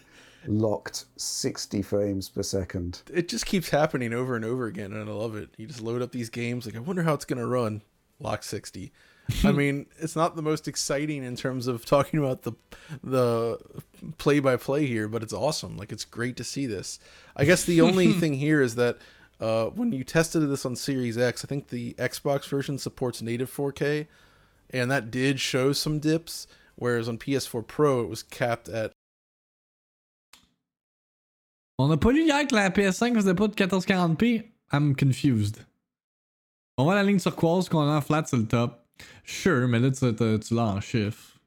locked 0.47 1.07
60 1.17 1.83
frames 1.83 2.29
per 2.29 2.43
second. 2.43 3.03
It 3.13 3.29
just 3.29 3.47
keeps 3.47 3.71
happening 3.71 4.13
over 4.13 4.37
and 4.37 4.45
over 4.45 4.67
again, 4.67 4.93
and 4.93 5.09
I 5.09 5.13
love 5.13 5.37
it. 5.37 5.51
You 5.57 5.67
just 5.67 5.83
load 5.83 6.03
up 6.03 6.13
these 6.13 6.31
games, 6.31 6.67
like 6.67 6.77
I 6.77 6.81
wonder 6.81 7.03
how 7.03 7.15
it's 7.15 7.25
gonna 7.25 7.47
run. 7.47 7.83
Lock 8.19 8.43
sixty. 8.43 8.93
I 9.45 9.53
mean, 9.53 9.87
it's 9.99 10.17
not 10.17 10.37
the 10.37 10.43
most 10.43 10.67
exciting 10.67 11.23
in 11.25 11.37
terms 11.37 11.67
of 11.67 11.85
talking 11.85 12.19
about 12.19 12.43
the 12.43 12.53
the 13.03 13.59
play 14.19 14.41
by 14.41 14.57
play 14.57 14.87
here, 14.87 15.09
but 15.09 15.23
it's 15.23 15.33
awesome. 15.33 15.77
Like 15.77 15.93
it's 15.93 16.05
great 16.05 16.37
to 16.37 16.45
see 16.45 16.67
this. 16.67 16.99
I 17.37 17.45
guess 17.45 17.65
the 17.65 17.81
only 17.81 18.13
thing 18.21 18.35
here 18.35 18.61
is 18.61 18.75
that 18.75 18.99
uh, 19.41 19.67
when 19.67 19.93
you 19.93 20.05
tested 20.05 20.49
this 20.51 20.67
on 20.67 20.77
Series 20.77 21.17
X, 21.17 21.45
I 21.45 21.49
think 21.49 21.69
the 21.69 21.95
Xbox 21.95 22.49
version 22.49 22.79
supports 22.79 23.23
native 23.23 23.51
4K, 23.51 24.07
and 24.71 24.91
that 24.91 25.11
did 25.11 25.41
show 25.41 25.73
some 25.73 25.99
dips. 25.99 26.47
Whereas 26.77 27.09
on 27.09 27.19
PS4 27.19 27.67
Pro, 27.67 28.01
it 28.01 28.09
was 28.09 28.23
capped 28.23 28.69
at 28.69 28.93
On 31.83 31.89
n'a 31.89 31.97
pas 31.97 32.13
lu 32.13 32.25
hier 32.25 32.47
que 32.47 32.55
la 32.55 32.69
PS5 32.69 33.15
faisait 33.15 33.35
pas 33.35 33.49
de 33.49 33.55
1440p. 33.55 34.45
I'm 34.71 34.95
confused. 34.95 35.65
On 36.77 36.85
voit 36.85 36.95
la 36.95 37.03
ligne 37.03 37.19
turquoise 37.19 37.71
qu'on 37.71 37.81
a 37.81 37.97
en 37.97 38.01
flat 38.03 38.27
sur 38.27 38.37
le 38.37 38.47
top. 38.47 38.87
Sure, 39.25 39.67
mais 39.67 39.79
là 39.81 39.91
tu, 39.91 40.01
tu- 40.15 40.41
tu 40.41 40.55
l'as 40.55 40.67
en 40.67 40.81
chiffre. 40.83 41.41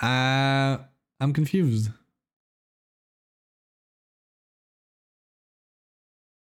Uh, 0.00 0.78
I'm 1.20 1.32
confused. 1.32 1.90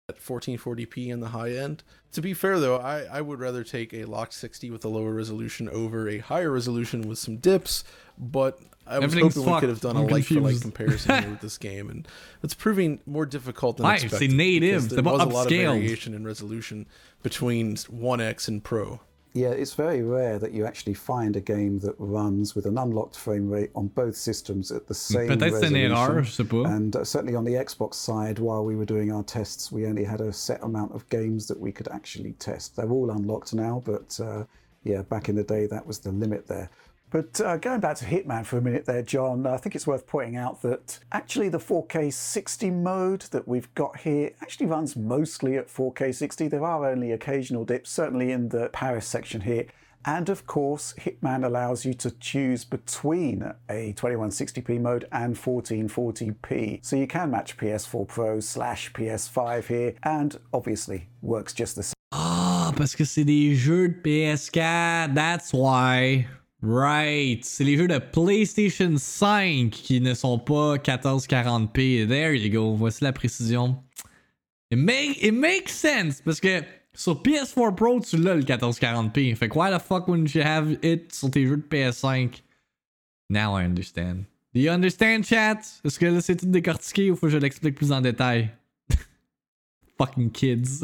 at 0.09 0.19
1440p 0.19 1.11
in 1.11 1.21
the 1.21 1.29
high 1.29 1.53
end. 1.53 1.83
To 2.13 2.21
be 2.21 2.35
fair 2.35 2.59
though, 2.61 2.77
I, 2.79 3.05
I 3.05 3.21
would 3.21 3.39
rather 3.41 3.63
take 3.65 3.95
a 3.95 4.05
locked 4.05 4.35
60 4.35 4.71
with 4.71 4.85
a 4.85 4.89
lower 4.89 5.13
resolution 5.15 5.69
over 5.69 6.09
a 6.09 6.19
higher 6.19 6.51
resolution 6.51 7.09
with 7.09 7.19
some 7.19 7.37
dips, 7.39 7.85
but 8.19 8.59
I 8.87 8.99
was 8.99 9.05
Everything's 9.05 9.35
hoping 9.35 9.55
we 9.55 9.61
could 9.61 9.69
have 9.71 9.81
done 9.81 9.97
I'm 9.97 10.05
a 10.05 10.09
like 10.09 10.25
for 10.25 10.41
like 10.41 10.61
comparison 10.61 11.23
here 11.23 11.31
with 11.35 11.41
this 11.41 11.57
game, 11.59 11.89
and 11.89 12.07
it's 12.43 12.55
proving 12.55 13.01
more 13.07 13.25
difficult 13.27 13.79
than 13.79 13.87
Ouais, 13.87 13.95
expected. 13.95 14.31
c'est 14.31 14.37
native, 14.37 14.83
because 14.83 14.89
c'est 14.91 14.95
There 14.97 15.03
pas 15.05 15.13
was 15.13 15.23
a 15.23 15.27
lot 15.27 15.47
of 15.47 15.51
variation 15.53 16.13
in 16.15 16.25
resolution 16.25 16.87
between 17.23 17.77
1X 17.77 18.49
and 18.49 18.63
Pro. 18.63 19.01
Yeah, 19.37 19.49
it's 19.49 19.75
very 19.75 20.01
rare 20.03 20.39
that 20.39 20.53
you 20.53 20.65
actually 20.65 20.95
find 20.95 21.35
a 21.35 21.41
game 21.41 21.81
that 21.81 21.97
runs 21.99 22.55
with 22.55 22.67
an 22.67 22.79
unlocked 22.79 23.17
frame 23.17 23.51
rate 23.51 23.71
on 23.75 23.89
both 23.89 24.15
systems 24.17 24.71
at 24.71 24.87
the 24.87 24.95
same 24.95 25.27
Peut-être 25.29 25.59
c'est 25.59 25.67
une 25.71 25.91
resolution. 25.91 25.97
erreur, 25.97 26.23
je 26.23 26.31
sais. 26.31 26.65
And 26.67 26.95
uh, 26.95 27.03
certainly 27.05 27.35
on 27.35 27.43
the 27.43 27.55
Xbox 27.55 27.95
side, 27.95 28.39
while 28.39 28.65
we 28.65 28.77
were 28.77 28.85
doing 28.85 29.11
our 29.11 29.25
tests, 29.25 29.73
we 29.73 29.87
only 29.87 30.05
had 30.05 30.21
a 30.21 30.33
set 30.33 30.63
amount 30.63 30.95
of 30.95 31.09
games 31.09 31.49
that 31.49 31.59
we 31.59 31.73
could 31.73 31.89
actually 31.89 32.35
test. 32.35 32.77
They're 32.77 32.89
all 32.93 33.11
unlocked 33.11 33.53
now, 33.55 33.83
but 33.85 34.21
uh, 34.23 34.45
yeah, 34.85 35.03
back 35.03 35.29
in 35.29 35.35
the 35.35 35.43
day, 35.43 35.67
that 35.67 35.85
was 35.85 35.99
the 35.99 36.13
limit 36.13 36.47
there. 36.47 36.71
But 37.15 37.41
uh, 37.41 37.59
going 37.59 37.79
back 37.79 37.95
to 37.99 38.07
Hitman 38.07 38.45
for 38.45 38.59
a 38.59 38.61
minute 38.61 38.87
there, 38.87 39.01
John, 39.01 39.47
I 39.47 39.57
think 39.57 39.77
it's 39.77 39.87
worth 39.87 40.05
pointing 40.05 40.35
out 40.35 40.63
that 40.63 40.99
actually 41.13 41.49
the 41.49 41.61
4K 41.61 42.13
60 42.13 42.71
mode 42.73 43.21
that 43.31 43.47
we've 43.47 43.73
got 43.77 44.01
here 44.01 44.33
actually 44.43 44.67
runs 44.67 44.97
mostly 44.97 45.57
at 45.57 45.69
4K 45.69 46.13
60. 46.13 46.49
There 46.49 46.65
are 46.65 46.85
only 46.85 47.13
occasional 47.13 47.65
dips, 47.65 47.91
certainly 47.91 48.33
in 48.33 48.49
the 48.49 48.69
Paris 48.73 49.07
section 49.07 49.43
here. 49.43 49.67
And 50.05 50.29
of 50.29 50.49
course, 50.49 50.93
Hitman 50.99 51.47
allows 51.47 51.85
you 51.85 51.95
to 51.95 52.11
choose 52.11 52.65
between 52.65 53.49
a 53.69 53.93
2160p 53.93 54.81
mode 54.81 55.07
and 55.13 55.37
1440p. 55.37 56.85
So 56.85 56.97
you 56.97 57.07
can 57.07 57.31
match 57.31 57.57
PS4 57.57 58.09
Pro 58.09 58.41
slash 58.41 58.93
PS5 58.93 59.67
here, 59.69 59.95
and 60.03 60.37
obviously 60.53 61.11
works 61.23 61.53
just 61.53 61.77
the 61.77 61.85
same. 61.85 61.95
Ah, 62.11 62.73
parce 62.77 62.97
que 62.97 63.05
c'est 63.05 63.25
des 63.25 63.55
jeux 63.55 63.87
de 63.87 64.03
PS4, 64.03 65.15
that's 65.15 65.53
why. 65.53 66.27
Right, 66.67 67.45
c'est 67.45 67.63
les 67.63 67.77
jeux 67.77 67.89
de 67.89 67.99
PlayStation 67.99 68.95
5 68.97 69.69
qui 69.71 70.01
ne 70.01 70.15
sont 70.15 70.39
pas 70.39 70.77
1440p. 70.77 72.09
There 72.09 72.35
you 72.35 72.51
go, 72.51 72.75
voici 72.75 73.05
la 73.05 73.13
précision. 73.13 73.77
It, 74.71 74.79
make, 74.79 75.23
it 75.23 75.35
makes 75.35 75.69
sense 75.69 76.23
parce 76.23 76.41
que 76.41 76.63
sur 76.95 77.21
PS4 77.21 77.75
Pro, 77.75 78.01
tu 78.01 78.17
l'as 78.17 78.37
le 78.37 78.43
1440p. 78.43 79.37
Fait 79.37 79.51
que 79.51 79.59
why 79.59 79.71
the 79.71 79.79
fuck 79.79 80.09
wouldn't 80.09 80.35
you 80.35 80.41
have 80.41 80.79
it 80.83 81.15
sur 81.15 81.31
tes 81.31 81.47
jeux 81.47 81.59
de 81.59 81.63
PS5? 81.63 82.41
Now 83.29 83.59
I 83.59 83.65
understand. 83.65 84.25
Do 84.55 84.61
you 84.61 84.71
understand, 84.71 85.25
chat? 85.25 85.59
Est-ce 85.85 85.99
que 85.99 86.07
là 86.07 86.23
c'est 86.23 86.37
tout 86.37 86.47
décortiqué 86.47 87.11
ou 87.11 87.17
faut 87.17 87.27
que 87.27 87.33
je 87.33 87.39
l'explique 87.39 87.75
plus 87.75 87.93
en 87.93 88.01
détail? 88.01 88.51
Fucking 89.99 90.31
kids. 90.31 90.83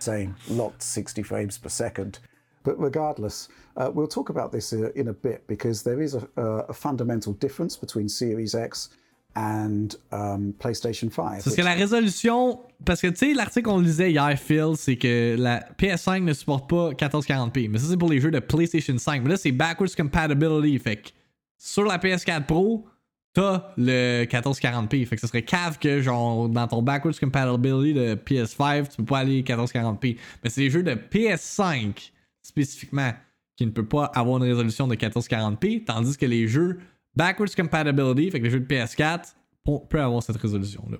same, 0.00 0.34
locked 0.50 0.82
60 0.82 1.24
frames 1.24 1.56
per 1.58 1.70
second. 1.70 2.20
But 2.64 2.78
regardless, 2.78 3.48
uh, 3.76 3.90
we'll 3.92 4.08
talk 4.08 4.30
about 4.30 4.50
this 4.50 4.72
uh, 4.72 4.90
in 4.96 5.08
a 5.08 5.12
bit 5.12 5.46
because 5.46 5.82
there 5.82 6.02
is 6.02 6.14
a, 6.14 6.26
a, 6.68 6.72
fundamental 6.72 7.34
difference 7.34 7.76
between 7.76 8.08
Series 8.08 8.54
X 8.54 8.88
and 9.36 9.96
um, 10.12 10.54
PlayStation 10.58 11.10
5. 11.10 11.40
C'est 11.40 11.44
parce 11.44 11.56
que 11.56 11.62
la 11.62 11.74
résolution. 11.74 12.60
Parce 12.84 13.02
que 13.02 13.08
tu 13.08 13.16
sais, 13.16 13.34
l'article 13.34 13.68
qu'on 13.68 13.80
lisait 13.80 14.12
hier, 14.12 14.38
Phil, 14.38 14.76
c'est 14.76 14.96
que 14.96 15.36
la 15.38 15.60
PS5 15.78 16.22
ne 16.22 16.32
supporte 16.32 16.68
pas 16.70 16.90
1440p. 16.92 17.68
Mais 17.68 17.78
ça, 17.78 17.86
c'est 17.90 17.96
pour 17.98 18.08
les 18.08 18.20
jeux 18.20 18.30
de 18.30 18.38
PlayStation 18.38 18.96
5. 18.96 19.22
Mais 19.22 19.30
là, 19.30 19.36
c'est 19.36 19.52
backwards 19.52 19.94
compatibility. 19.94 20.78
Fait 20.78 20.96
que 20.96 21.10
sur 21.58 21.84
la 21.84 21.98
PS4 21.98 22.46
Pro, 22.46 22.86
t'as 23.34 23.72
le 23.76 24.24
1440p. 24.24 25.04
Fait 25.06 25.16
que 25.16 25.20
ce 25.20 25.26
serait 25.26 25.42
cave 25.42 25.78
que, 25.78 26.00
genre, 26.00 26.48
dans 26.48 26.66
ton 26.66 26.80
backwards 26.80 27.18
compatibility 27.18 27.92
de 27.92 28.14
PS5, 28.14 28.88
tu 28.88 28.96
peux 28.98 29.04
pas 29.04 29.18
aller 29.18 29.42
1440p. 29.42 30.16
Mais 30.42 30.48
c'est 30.48 30.62
les 30.62 30.70
jeux 30.70 30.82
de 30.82 30.94
PS5 30.94 32.12
spécifiquement 32.44 33.12
qui 33.56 33.66
ne 33.66 33.70
peut 33.72 33.86
pas 33.86 34.04
avoir 34.14 34.36
une 34.36 34.44
résolution 34.44 34.86
de 34.86 34.94
1440p. 34.94 35.84
Tandis 35.84 36.16
que 36.16 36.26
les 36.26 36.46
jeux 36.46 36.78
backwards 37.16 37.54
compatibility, 37.56 38.30
fait 38.30 38.38
que 38.38 38.44
les 38.44 38.50
jeux 38.50 38.60
de 38.60 38.66
PS4, 38.66 39.34
po- 39.64 39.80
peuvent 39.80 40.02
avoir 40.04 40.22
cette 40.22 40.36
résolution-là. 40.36 40.98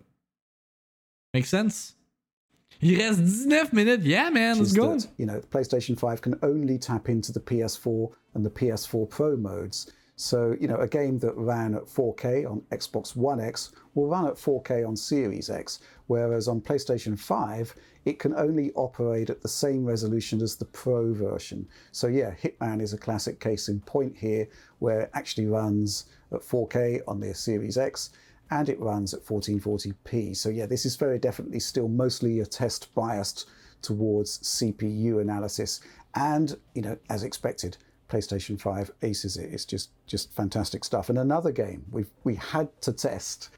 Make 1.34 1.46
sense? 1.46 1.96
Il 2.82 2.96
reste 3.00 3.20
19 3.20 3.72
minutes. 3.72 4.04
Yeah, 4.04 4.30
man, 4.30 4.58
let's 4.58 4.72
go. 4.72 4.96
that, 4.96 5.08
you 5.18 5.26
know, 5.26 5.40
the 5.40 5.46
PlayStation 5.48 5.96
5 5.96 6.20
can 6.20 6.34
only 6.42 6.78
tap 6.78 7.08
into 7.08 7.32
the 7.32 7.40
PS4 7.40 8.10
and 8.34 8.44
the 8.44 8.50
PS4 8.50 9.08
Pro 9.08 9.36
modes. 9.36 9.90
So, 10.16 10.56
you 10.60 10.68
know, 10.68 10.76
a 10.76 10.86
game 10.86 11.18
that 11.20 11.36
ran 11.36 11.74
at 11.74 11.86
4K 11.86 12.48
on 12.48 12.62
Xbox 12.70 13.16
One 13.16 13.40
X 13.40 13.72
will 13.94 14.06
run 14.06 14.26
at 14.26 14.34
4K 14.34 14.86
on 14.86 14.96
Series 14.96 15.50
X, 15.50 15.80
whereas 16.06 16.48
on 16.48 16.60
PlayStation 16.60 17.18
5, 17.18 17.74
it 18.04 18.18
can 18.18 18.34
only 18.34 18.72
operate 18.74 19.30
at 19.30 19.42
the 19.42 19.48
same 19.48 19.84
resolution 19.84 20.42
as 20.42 20.56
the 20.56 20.64
Pro 20.66 21.14
version. 21.14 21.66
So, 21.92 22.06
yeah, 22.06 22.34
Hitman 22.42 22.82
is 22.82 22.92
a 22.92 22.98
classic 22.98 23.40
case 23.40 23.68
in 23.68 23.80
point 23.80 24.16
here, 24.16 24.48
where 24.78 25.00
it 25.02 25.10
actually 25.14 25.46
runs 25.46 26.06
at 26.32 26.42
4K 26.42 27.00
on 27.08 27.20
the 27.20 27.34
Series 27.34 27.78
X 27.78 28.10
and 28.50 28.68
it 28.68 28.78
runs 28.78 29.14
at 29.14 29.24
1440p. 29.24 30.36
So, 30.36 30.50
yeah, 30.50 30.66
this 30.66 30.84
is 30.84 30.96
very 30.96 31.18
definitely 31.18 31.60
still 31.60 31.88
mostly 31.88 32.40
a 32.40 32.46
test 32.46 32.94
biased 32.94 33.48
towards 33.80 34.38
CPU 34.40 35.20
analysis. 35.20 35.80
And, 36.14 36.56
you 36.74 36.82
know, 36.82 36.98
as 37.08 37.22
expected, 37.22 37.78
PlayStation 38.08 38.60
5 38.60 38.90
aces 39.02 39.36
it. 39.36 39.52
It's 39.52 39.64
just 39.64 39.90
just 40.06 40.32
fantastic 40.32 40.84
stuff. 40.84 41.08
And 41.08 41.18
another 41.18 41.52
game 41.52 41.84
we 41.90 42.04
we 42.22 42.34
had 42.36 42.68
to 42.82 42.92
test. 42.92 43.50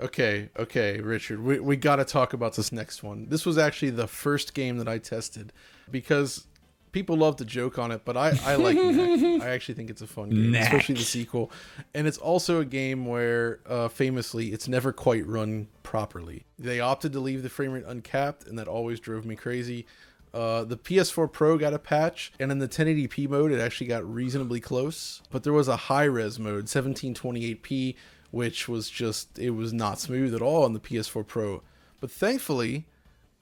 Okay, 0.00 0.48
okay, 0.58 1.00
Richard, 1.00 1.42
we, 1.42 1.60
we 1.60 1.76
got 1.76 1.96
to 1.96 2.04
talk 2.04 2.32
about 2.32 2.56
this 2.56 2.72
next 2.72 3.02
one. 3.02 3.26
This 3.28 3.44
was 3.44 3.58
actually 3.58 3.90
the 3.90 4.06
first 4.06 4.54
game 4.54 4.78
that 4.78 4.88
I 4.88 4.98
tested 4.98 5.52
because 5.90 6.46
people 6.92 7.16
love 7.16 7.36
to 7.36 7.44
joke 7.44 7.78
on 7.78 7.90
it, 7.92 8.02
but 8.04 8.16
I, 8.16 8.32
I 8.44 8.54
like 8.56 8.76
Knack. 8.78 9.42
I 9.42 9.50
actually 9.50 9.74
think 9.74 9.90
it's 9.90 10.02
a 10.02 10.06
fun 10.06 10.30
game, 10.30 10.52
Knack. 10.52 10.64
especially 10.64 10.94
the 10.96 11.02
sequel. 11.02 11.50
And 11.94 12.06
it's 12.06 12.18
also 12.18 12.60
a 12.60 12.64
game 12.64 13.06
where, 13.06 13.60
uh, 13.66 13.88
famously, 13.88 14.52
it's 14.52 14.68
never 14.68 14.92
quite 14.92 15.26
run 15.26 15.68
properly. 15.82 16.44
They 16.58 16.80
opted 16.80 17.12
to 17.12 17.20
leave 17.20 17.42
the 17.42 17.50
frame 17.50 17.72
rate 17.72 17.84
uncapped, 17.86 18.46
and 18.46 18.58
that 18.58 18.68
always 18.68 19.00
drove 19.00 19.24
me 19.24 19.36
crazy. 19.36 19.86
Uh, 20.32 20.62
the 20.64 20.76
PS4 20.76 21.30
Pro 21.32 21.58
got 21.58 21.74
a 21.74 21.78
patch, 21.78 22.32
and 22.38 22.52
in 22.52 22.58
the 22.58 22.68
1080p 22.68 23.28
mode, 23.28 23.50
it 23.52 23.60
actually 23.60 23.88
got 23.88 24.08
reasonably 24.10 24.60
close. 24.60 25.22
But 25.30 25.42
there 25.42 25.52
was 25.52 25.68
a 25.68 25.76
high 25.76 26.04
res 26.04 26.38
mode, 26.38 26.66
1728p, 26.66 27.96
which 28.30 28.68
was 28.68 28.90
just, 28.90 29.38
it 29.38 29.50
was 29.50 29.72
not 29.72 29.98
smooth 29.98 30.34
at 30.34 30.42
all 30.42 30.64
on 30.64 30.72
the 30.72 30.80
PS4 30.80 31.26
Pro. 31.26 31.62
But 32.00 32.10
thankfully, 32.10 32.86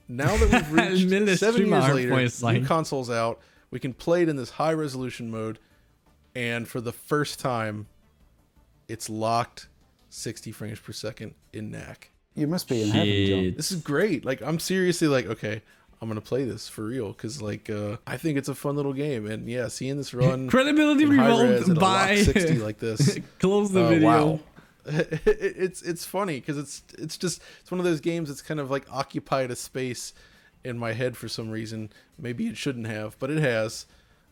now 0.08 0.36
that 0.36 0.50
we've 0.50 0.72
reached 0.90 1.06
Mille 1.06 1.36
seven 1.36 1.66
years 1.66 1.94
later, 1.94 2.10
points, 2.10 2.42
new 2.42 2.46
like- 2.46 2.66
consoles 2.66 3.10
out, 3.10 3.40
we 3.70 3.78
can 3.78 3.92
play 3.92 4.22
it 4.22 4.28
in 4.28 4.36
this 4.36 4.50
high 4.50 4.72
resolution 4.72 5.30
mode, 5.30 5.58
and 6.34 6.66
for 6.66 6.80
the 6.80 6.92
first 6.92 7.38
time, 7.38 7.86
it's 8.88 9.10
locked 9.10 9.68
60 10.08 10.52
frames 10.52 10.80
per 10.80 10.92
second 10.92 11.34
in 11.52 11.70
Knack. 11.70 12.10
You 12.34 12.46
must 12.46 12.68
be 12.68 12.82
in 12.82 12.88
heaven, 12.90 13.26
John. 13.26 13.54
This 13.56 13.72
is 13.72 13.80
great. 13.80 14.24
Like 14.24 14.40
I'm 14.42 14.58
seriously 14.58 15.08
like, 15.08 15.26
okay, 15.26 15.60
I'm 16.00 16.08
gonna 16.08 16.20
play 16.20 16.44
this 16.44 16.68
for 16.68 16.84
real 16.84 17.08
because 17.08 17.42
like 17.42 17.68
uh, 17.68 17.96
I 18.06 18.16
think 18.16 18.38
it's 18.38 18.48
a 18.48 18.54
fun 18.54 18.76
little 18.76 18.92
game, 18.92 19.26
and 19.26 19.48
yeah, 19.48 19.68
seeing 19.68 19.96
this 19.96 20.14
run 20.14 20.48
Credibility 20.48 21.02
in 21.02 21.10
revoked 21.10 21.62
at 21.62 21.68
a 21.68 21.74
lock 21.74 21.80
by 21.80 22.16
60 22.16 22.58
like 22.58 22.78
this. 22.78 23.18
close 23.40 23.72
the 23.72 23.84
uh, 23.84 23.88
video. 23.88 24.06
wow. 24.06 24.40
It- 24.88 25.20
it's 25.26 25.82
it's 25.82 26.04
funny 26.04 26.40
because 26.40 26.58
it's 26.58 26.82
it's 26.98 27.16
just 27.18 27.42
it's 27.60 27.70
one 27.70 27.78
of 27.80 27.84
those 27.84 28.00
games 28.00 28.28
that's 28.28 28.42
kind 28.42 28.60
of 28.60 28.70
like 28.70 28.86
occupied 28.92 29.50
a 29.50 29.56
space 29.56 30.12
in 30.64 30.78
my 30.78 30.92
head 30.92 31.16
for 31.16 31.28
some 31.28 31.50
reason. 31.50 31.90
Maybe 32.18 32.46
it 32.48 32.56
shouldn't 32.56 32.86
have, 32.86 33.18
but 33.18 33.30
it 33.30 33.38
has. 33.38 33.86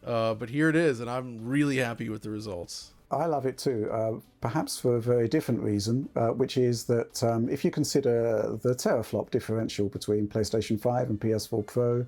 Uh, 0.04 0.34
but 0.34 0.50
here 0.50 0.68
it 0.68 0.76
is, 0.76 1.00
and 1.00 1.10
I'm 1.10 1.44
really 1.44 1.78
happy 1.78 2.08
with 2.08 2.22
the 2.22 2.30
results. 2.30 2.92
I 3.10 3.26
love 3.26 3.46
it 3.46 3.56
too, 3.58 3.88
uh, 3.92 4.14
perhaps 4.40 4.78
for 4.78 4.96
a 4.96 5.00
very 5.00 5.28
different 5.28 5.60
reason, 5.62 6.08
uh, 6.16 6.28
which 6.28 6.56
is 6.56 6.84
that 6.84 7.22
um, 7.22 7.48
if 7.48 7.64
you 7.64 7.70
consider 7.70 8.58
the 8.62 8.74
teraflop 8.74 9.30
differential 9.30 9.88
between 9.88 10.26
PlayStation 10.26 10.80
5 10.80 11.10
and 11.10 11.20
PS4 11.20 11.64
Pro, 11.66 12.04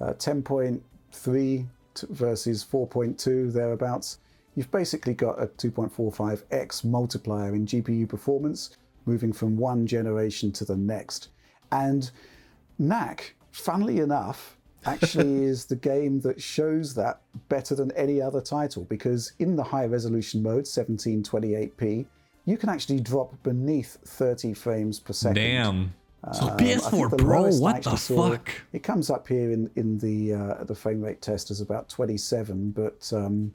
uh, 0.00 0.12
10.3 0.14 1.66
t- 1.94 2.06
versus 2.10 2.64
4.2 2.64 3.52
thereabouts, 3.52 4.18
you've 4.54 4.70
basically 4.70 5.14
got 5.14 5.40
a 5.42 5.46
2.45x 5.46 6.84
multiplier 6.84 7.54
in 7.54 7.66
GPU 7.66 8.08
performance, 8.08 8.76
moving 9.06 9.32
from 9.32 9.56
one 9.56 9.86
generation 9.86 10.52
to 10.52 10.64
the 10.64 10.76
next. 10.76 11.28
And 11.72 12.10
Knack, 12.78 13.34
funnily 13.50 13.98
enough, 13.98 14.56
actually 14.86 15.44
is 15.44 15.64
the 15.64 15.76
game 15.76 16.20
that 16.20 16.40
shows 16.40 16.94
that 16.94 17.20
better 17.48 17.74
than 17.74 17.90
any 17.92 18.20
other 18.20 18.40
title 18.40 18.84
because 18.84 19.32
in 19.38 19.56
the 19.56 19.62
high 19.62 19.86
resolution 19.86 20.42
mode, 20.42 20.64
1728p, 20.64 22.04
you 22.44 22.56
can 22.58 22.68
actually 22.68 23.00
drop 23.00 23.34
beneath 23.42 23.96
30 24.04 24.52
frames 24.52 25.00
per 25.00 25.14
second. 25.14 25.36
Damn. 25.36 25.94
So 26.32 26.48
Um, 26.48 26.56
PS4 26.56 27.10
the 27.10 27.16
Pro, 27.16 27.50
what 27.56 27.82
the 27.82 27.96
fuck? 27.96 28.50
It 28.72 28.82
comes 28.82 29.10
up 29.10 29.28
here 29.28 29.50
in 29.50 29.70
in 29.76 29.98
the 29.98 30.32
uh, 30.32 30.64
the 30.64 30.74
frame 30.74 31.02
rate 31.02 31.20
test 31.20 31.50
as 31.50 31.60
about 31.60 31.88
27, 31.90 32.70
but 32.70 33.12
um, 33.14 33.54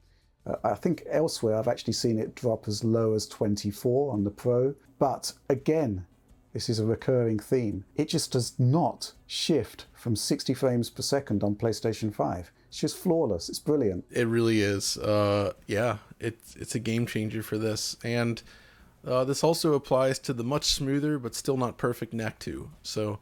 uh, 0.50 0.56
I 0.64 0.74
think 0.74 1.04
elsewhere 1.10 1.56
I've 1.56 1.68
actually 1.68 1.92
seen 1.92 2.18
it 2.18 2.34
drop 2.34 2.68
as 2.68 2.84
low 2.84 3.14
as 3.14 3.26
24 3.26 4.12
on 4.12 4.24
the 4.24 4.30
Pro. 4.30 4.74
But 4.98 5.32
again, 5.48 6.06
this 6.52 6.68
is 6.68 6.78
a 6.78 6.84
recurring 6.84 7.38
theme. 7.38 7.84
It 7.96 8.08
just 8.08 8.32
does 8.32 8.58
not 8.58 9.12
shift 9.26 9.86
from 9.94 10.16
60 10.16 10.54
frames 10.54 10.90
per 10.90 11.02
second 11.02 11.44
on 11.44 11.54
PlayStation 11.54 12.12
5. 12.12 12.50
It's 12.68 12.78
just 12.78 12.96
flawless. 12.96 13.48
It's 13.48 13.58
brilliant. 13.58 14.04
It 14.10 14.26
really 14.26 14.60
is. 14.60 14.96
Uh, 14.96 15.52
yeah, 15.66 15.98
it's 16.18 16.54
it's 16.56 16.74
a 16.74 16.78
game 16.78 17.06
changer 17.06 17.42
for 17.42 17.58
this, 17.58 17.96
and 18.04 18.42
uh, 19.04 19.24
this 19.24 19.42
also 19.42 19.74
applies 19.74 20.18
to 20.20 20.32
the 20.32 20.44
much 20.44 20.66
smoother 20.66 21.18
but 21.18 21.34
still 21.34 21.56
not 21.56 21.78
perfect 21.78 22.12
Knack 22.12 22.38
2. 22.38 22.70
So 22.82 23.18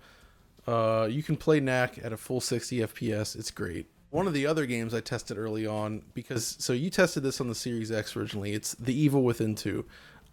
uh, 0.66 1.09
you 1.11 1.22
can 1.22 1.37
play 1.37 1.61
Knack 1.61 1.99
at 2.03 2.12
a 2.12 2.16
full 2.16 2.41
60 2.41 2.81
FPS. 2.81 3.37
It's 3.37 3.51
great. 3.51 3.87
One 4.11 4.27
of 4.27 4.33
the 4.33 4.47
other 4.47 4.65
games 4.67 4.95
I 4.95 5.01
tested 5.01 5.37
early 5.37 5.67
on 5.67 6.03
because 6.15 6.57
so 6.59 6.73
you 6.73 6.89
tested 6.91 7.23
this 7.23 7.41
on 7.41 7.49
the 7.49 7.55
Series 7.55 7.91
X 7.93 8.17
originally. 8.17 8.53
It's 8.55 8.73
The 8.75 8.99
Evil 8.99 9.23
Within 9.23 9.55
2. 9.55 9.85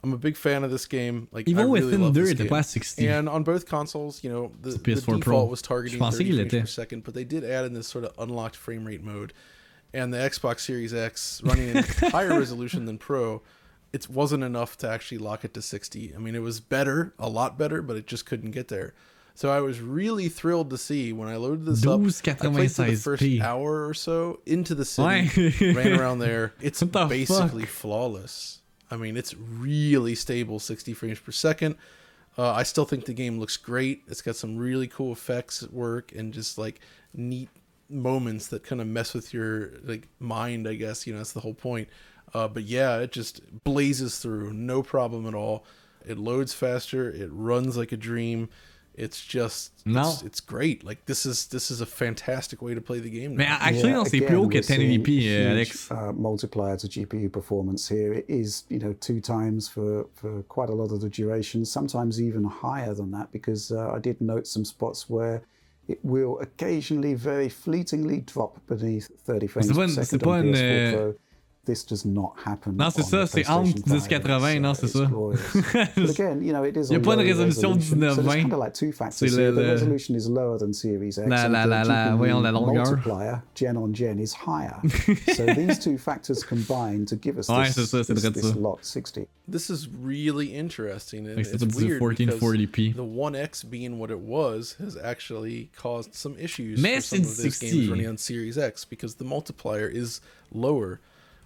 I'm 0.04 0.14
a 0.14 0.18
big 0.18 0.38
fan 0.38 0.64
of 0.64 0.72
this 0.72 0.86
game. 0.86 1.28
Like 1.32 1.48
Evil 1.50 1.64
I 1.64 1.66
really 1.66 1.86
Within 1.86 2.02
love 2.04 2.14
2 2.14 2.22
this 2.22 2.34
était 2.34 2.38
game. 2.38 2.48
pas 2.48 2.60
à 2.60 2.66
60. 2.66 3.08
And 3.08 3.28
on 3.28 3.44
both 3.44 3.66
consoles, 3.66 4.24
you 4.24 4.30
know, 4.32 4.52
the, 4.62 4.72
the 4.72 4.80
PS4 4.80 4.96
default 5.06 5.22
Pro. 5.22 5.46
was 5.46 5.62
targeting 5.62 6.00
30 6.00 6.36
frames 6.36 6.54
per 6.54 6.66
second, 6.68 7.04
but 7.04 7.14
they 7.16 7.24
did 7.24 7.44
add 7.44 7.66
in 7.66 7.74
this 7.74 7.88
sort 7.88 8.06
of 8.06 8.14
unlocked 8.20 8.56
frame 8.56 8.86
rate 8.86 9.04
mode. 9.04 9.34
And 9.94 10.14
the 10.14 10.18
Xbox 10.18 10.60
Series 10.62 10.94
X 10.94 11.42
running 11.44 11.70
in 11.70 11.84
higher 12.12 12.38
resolution 12.38 12.86
than 12.86 12.98
Pro, 12.98 13.42
it 13.94 14.10
wasn't 14.10 14.44
enough 14.44 14.78
to 14.80 14.90
actually 14.90 15.18
lock 15.18 15.44
it 15.44 15.54
to 15.54 15.62
60. 15.62 16.14
I 16.16 16.20
mean, 16.20 16.36
it 16.36 16.42
was 16.42 16.60
better, 16.60 17.14
a 17.18 17.30
lot 17.30 17.58
better, 17.58 17.82
but 17.82 17.96
it 17.98 18.06
just 18.08 18.26
couldn't 18.26 18.52
get 18.52 18.68
there. 18.68 18.94
So 19.36 19.52
I 19.52 19.60
was 19.60 19.82
really 19.82 20.30
thrilled 20.30 20.70
to 20.70 20.78
see 20.78 21.12
when 21.12 21.28
I 21.28 21.36
loaded 21.36 21.66
this 21.66 21.86
up. 21.86 22.00
I 22.00 22.50
played 22.54 22.72
for 22.72 22.84
the 22.84 22.96
first 22.96 23.22
12,96p. 23.24 23.42
hour 23.42 23.86
or 23.86 23.94
so 23.94 24.40
into 24.46 24.74
the 24.74 24.86
city, 24.86 25.74
ran 25.74 25.94
around 26.00 26.20
there. 26.20 26.54
It's 26.62 26.80
the 26.80 26.86
basically 26.86 27.64
fuck? 27.64 27.70
flawless. 27.70 28.60
I 28.90 28.96
mean, 28.96 29.18
it's 29.18 29.34
really 29.36 30.16
stable, 30.16 30.60
60 30.60 30.94
frames 30.94 31.20
per 31.20 31.32
second. 31.34 31.76
Uh, 32.38 32.52
I 32.52 32.64
still 32.64 32.86
think 32.86 33.06
the 33.06 33.14
game 33.14 33.40
looks 33.40 33.58
great. 33.58 34.04
It's 34.08 34.22
got 34.22 34.36
some 34.38 34.58
really 34.58 34.88
cool 34.88 35.12
effects 35.12 35.64
at 35.64 35.74
work 35.74 36.14
and 36.14 36.34
just 36.34 36.58
like 36.58 36.80
neat 37.14 37.50
moments 37.90 38.48
that 38.48 38.64
kind 38.64 38.82
of 38.82 38.88
mess 38.88 39.14
with 39.14 39.34
your 39.34 39.72
like 39.84 40.08
mind. 40.20 40.68
I 40.68 40.76
guess 40.76 41.06
you 41.06 41.14
know 41.14 41.20
that's 41.20 41.34
the 41.34 41.42
whole 41.42 41.54
point. 41.54 41.90
Uh, 42.34 42.48
but 42.48 42.64
yeah, 42.64 42.98
it 42.98 43.12
just 43.12 43.42
blazes 43.64 44.20
through, 44.20 44.54
no 44.54 44.82
problem 44.82 45.28
at 45.28 45.34
all. 45.34 45.66
It 46.06 46.18
loads 46.18 46.54
faster. 46.54 47.10
It 47.10 47.30
runs 47.32 47.78
like 47.78 47.92
a 47.92 47.98
dream. 47.98 48.50
It's 48.98 49.24
just 49.26 49.74
No. 49.86 50.10
it's, 50.10 50.24
it's 50.24 50.40
great. 50.40 50.84
Like 50.84 51.06
this 51.06 51.26
is 51.26 51.48
this 51.48 51.70
is 51.70 51.82
a 51.82 51.86
fantastic 51.86 52.62
way 52.62 52.74
to 52.74 52.82
play 52.82 53.00
the 53.00 53.10
game. 53.10 53.36
Mais 53.36 53.48
now. 53.48 53.58
actually, 53.60 53.92
non, 53.92 54.06
c'est 54.06 54.22
plus 54.22 54.36
haut 54.36 54.48
que 54.48 54.56
we're 54.56 54.62
1080p, 54.62 55.08
huge, 55.08 55.28
euh, 55.28 55.52
Alex. 55.52 55.92
Uh, 55.92 56.12
multiplier 56.14 56.78
to 56.78 56.88
GPU 56.88 57.30
performance 57.32 57.88
here. 57.88 58.14
It 58.14 58.26
is, 58.28 58.64
you 58.70 58.80
know, 58.80 58.94
two 58.94 59.20
times 59.20 59.68
for, 59.68 60.08
for 60.16 60.44
quite 60.44 60.70
a 60.70 60.74
lot 60.74 60.92
of 60.92 61.02
the 61.02 61.10
duration, 61.10 61.66
sometimes 61.66 62.22
even 62.22 62.44
higher 62.46 62.94
than 62.94 63.12
that, 63.12 63.32
because 63.32 63.72
uh, 63.72 63.92
I 63.92 64.00
did 64.00 64.22
note 64.22 64.48
some 64.48 64.66
spots 64.66 65.10
where 65.10 65.42
it 65.88 66.00
will 66.04 66.40
occasionally, 66.40 67.14
very 67.14 67.50
fleetingly 67.50 68.22
drop 68.22 68.60
beneath 68.68 69.10
30 69.26 69.48
frames 69.48 69.68
per 69.68 69.88
second 69.88 70.04
c'est 70.04 70.18
pas 70.18 70.40
on 70.40 70.44
PS4 70.44 70.56
euh, 70.56 70.94
Pro. 70.94 71.16
This 71.66 71.84
does 71.84 72.06
not 72.06 72.34
happen. 72.46 72.78
Non, 72.78 72.92
c'est 72.92 73.02
ça, 73.02 73.26
c'est 73.26 73.48
entre 73.50 73.74
1080, 73.88 74.60
non, 74.60 74.76
c'est 74.76 74.88
ça. 74.88 75.00
it's 75.00 75.10
glorious. 75.10 75.42
but 75.96 76.10
again, 76.12 76.44
you 76.44 76.54
know, 76.54 76.64
it 76.64 76.78
is 76.78 76.92
Y 76.92 76.96
a 76.96 77.00
a 77.00 77.02
pas 77.02 77.14
une 77.14 77.20
low 77.22 77.26
résolution 77.26 77.70
resolution, 77.74 77.82
so 77.82 77.96
1920. 77.96 78.00
there's 78.26 78.36
kind 78.44 78.54
of 78.54 78.60
like 78.60 78.74
two 78.76 78.92
factors 78.92 79.18
C'est 79.18 79.30
here. 79.42 79.52
le- 79.52 79.64
The 79.64 79.72
resolution 79.72 80.16
is 80.16 80.30
lower 80.30 80.60
than 80.60 80.74
Series 80.74 81.18
X. 81.18 81.28
La- 81.28 81.46
and 81.46 81.54
la- 81.54 81.64
the 81.64 81.70
la- 81.70 81.84
la- 81.84 82.16
voyons 82.16 82.42
la 82.44 82.52
longueur. 82.52 82.84
multiplier, 82.86 83.42
gen 83.56 83.78
on 83.78 83.94
gen, 83.94 84.20
is 84.20 84.34
higher. 84.34 84.80
so 85.36 85.46
these 85.56 85.80
two 85.80 85.98
factors 85.98 86.44
combine 86.44 87.06
to 87.08 87.16
give 87.16 87.40
us 87.40 87.50
Ouais, 87.50 87.66
this, 87.66 87.76
c'est 87.76 87.86
ça, 87.88 88.04
this, 88.06 88.22
this 88.32 88.54
ça. 88.54 88.78
60. 88.82 89.28
this 89.48 89.70
is 89.72 89.88
really 90.04 90.54
interesting. 90.56 91.26
And 91.28 91.38
Like, 91.38 91.48
it's 91.48 91.64
weird 91.76 92.00
1440p. 92.00 92.72
because 92.72 92.96
the 92.96 93.04
One 93.04 93.36
X 93.36 93.64
being 93.64 93.98
what 93.98 94.12
it 94.12 94.20
was 94.20 94.76
has 94.80 94.96
actually 94.98 95.72
caused 95.76 96.14
some 96.14 96.36
issues 96.40 96.80
Mais 96.80 96.98
for 97.10 97.16
some 97.16 97.20
of 97.22 97.26
those 97.26 97.38
60. 97.58 97.72
games 97.72 97.90
running 97.90 98.08
on 98.08 98.18
Series 98.18 98.58
X 98.60 98.86
because 98.86 99.16
the 99.16 99.26
multiplier 99.26 99.88
is 99.88 100.22
lower, 100.54 101.00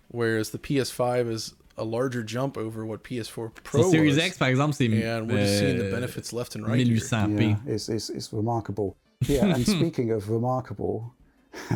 whereas 0.10 0.50
the 0.52 0.60
PS5 0.60 1.30
is 1.30 1.54
a 1.78 1.84
larger 1.84 2.24
jump 2.24 2.58
over 2.58 2.86
what 2.86 3.04
PS4 3.04 3.54
Pro 3.64 3.84
Sur 3.84 3.92
Series 3.92 4.16
was. 4.16 4.26
X, 4.26 4.38
par 4.38 4.50
exemple, 4.50 4.74
c'est 4.74 4.86
and 4.86 5.32
we're 5.32 5.40
just 5.40 5.60
seeing 5.60 5.78
the 5.78 5.88
euh, 5.88 5.92
benefits 5.92 6.34
left 6.34 6.56
and 6.56 6.68
right. 6.68 6.86
here. 6.86 6.98
1800p. 6.98 7.42
Yeah, 7.42 7.74
it's, 7.74 7.90
it's, 7.90 8.10
it's 8.10 8.34
remarkable. 8.34 8.98
Yeah, 9.28 9.46
and 9.46 9.66
speaking 9.78 10.12
of 10.12 10.30
remarkable, 10.30 11.14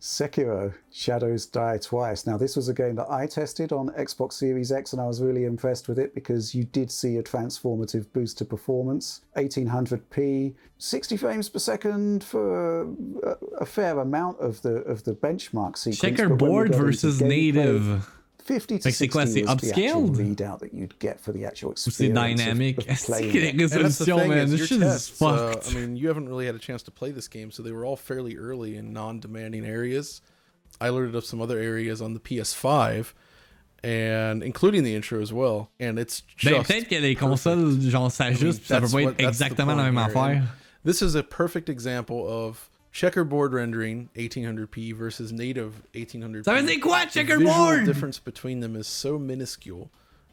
Sekiro 0.00 0.74
Shadows 0.90 1.46
Die 1.46 1.78
Twice. 1.78 2.26
Now, 2.26 2.36
this 2.36 2.56
was 2.56 2.68
a 2.68 2.74
game 2.74 2.94
that 2.96 3.10
I 3.10 3.26
tested 3.26 3.72
on 3.72 3.88
Xbox 3.90 4.34
Series 4.34 4.70
X, 4.70 4.92
and 4.92 5.02
I 5.02 5.06
was 5.06 5.20
really 5.20 5.44
impressed 5.44 5.88
with 5.88 5.98
it 5.98 6.14
because 6.14 6.54
you 6.54 6.64
did 6.64 6.90
see 6.90 7.16
a 7.16 7.22
transformative 7.22 8.06
boost 8.12 8.38
to 8.38 8.44
performance. 8.44 9.22
1800p, 9.36 10.54
60 10.78 11.16
frames 11.16 11.48
per 11.48 11.58
second 11.58 12.22
for 12.22 12.82
a, 12.82 13.36
a 13.60 13.66
fair 13.66 13.98
amount 13.98 14.38
of 14.40 14.62
the 14.62 14.76
of 14.82 15.04
the 15.04 15.14
benchmark 15.14 15.76
sequence. 15.76 16.00
but 16.00 16.08
when 16.08 16.12
we 16.12 16.16
Checkerboard 16.16 16.74
versus 16.74 17.20
gameplay, 17.20 17.28
native. 17.28 18.17
50 18.48 18.78
to 18.78 18.82
Fait 18.82 18.90
que 18.90 18.96
c'est 18.96 19.04
60 19.06 19.10
quoi, 19.12 19.26
c'est 19.26 19.42
was 19.44 19.56
the 19.56 19.68
actual 19.68 20.10
readout 20.16 20.58
that 20.58 20.72
you'd 20.72 20.94
get 21.00 21.20
for 21.20 21.32
the 21.32 21.44
actual 21.44 21.70
Ou 21.70 21.74
c'est 21.76 22.06
experience. 22.06 22.32
of- 22.32 22.36
dynamic. 22.38 22.78
of 22.78 22.88
Est-ce 22.88 23.06
playing 23.06 23.34
it. 23.36 23.54
And 23.54 23.60
that's 23.60 23.98
the 23.98 24.04
résolutions, 24.06 24.18
thing, 24.20 24.28
man, 24.30 24.38
is 24.46 24.50
this 24.50 24.58
your 24.58 24.66
shit 24.66 24.82
is 24.82 24.84
tests, 25.08 25.22
uh, 25.22 25.52
fucked. 25.52 25.70
I 25.70 25.74
mean, 25.78 25.96
you 25.96 26.08
haven't 26.08 26.28
really 26.28 26.46
had 26.46 26.54
a 26.54 26.58
chance 26.58 26.82
to 26.84 26.90
play 26.90 27.10
this 27.12 27.28
game, 27.28 27.50
so 27.52 27.62
they 27.62 27.70
were 27.72 27.84
all 27.84 27.96
fairly 27.96 28.36
early 28.36 28.76
in 28.76 28.92
non-demanding 28.92 29.64
areas. 29.64 30.20
I 30.80 30.88
loaded 30.90 31.14
up 31.14 31.24
some 31.24 31.40
other 31.42 31.58
areas 31.58 32.00
on 32.00 32.14
the 32.14 32.20
PS5, 32.20 33.12
and 33.84 34.42
including 34.42 34.82
the 34.84 34.94
intro 34.94 35.20
as 35.22 35.32
well. 35.32 35.70
And 35.78 35.98
it's 35.98 36.22
Ben, 36.42 36.54
just 36.54 36.68
peut-être 36.68 36.88
que 36.88 37.00
les 37.00 37.14
consoles, 37.14 37.80
genre, 37.80 38.10
I 38.20 38.30
mean, 38.30 38.36
s'ajustent, 38.36 38.60
pis 38.62 38.68
ça 38.68 38.76
peut 38.76 38.80
that's 38.82 38.92
pas 38.92 39.02
what- 39.02 39.10
être 39.12 39.16
that's 39.18 39.38
the 39.38 39.44
exactement 39.44 39.76
la 39.76 39.84
point 39.84 39.92
même 39.92 39.94
here. 39.94 40.04
affaire. 40.10 40.36
And 40.42 40.48
This 40.84 41.02
is 41.02 41.14
a 41.16 41.22
perfect 41.22 41.68
example 41.68 42.26
of 42.28 42.68
checkerboard 42.92 43.52
rendering 43.52 44.08
1800p 44.16 44.94
versus 44.94 45.32
native 45.32 45.82
1800p. 45.94 46.44
Ça 46.44 46.54
veut 46.54 46.66
dire 46.66 46.80
quoi, 46.80 47.06
the 47.80 47.86
difference 47.86 48.18
between 48.18 48.60
them 48.60 48.76
is 48.76 48.86
so 48.86 49.18
minuscule, 49.18 49.90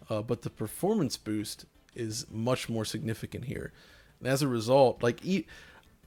uh, 0.10 0.22
but 0.22 0.41
the 0.41 0.49
performance 0.49 1.18
boost 1.18 1.66
is 1.95 2.26
much 2.32 2.70
more 2.70 2.86
significant 2.86 3.45
here. 3.45 3.72
And 4.20 4.28
as 4.28 4.41
a 4.41 4.47
result, 4.47 5.03
like 5.03 5.26
e- 5.26 5.45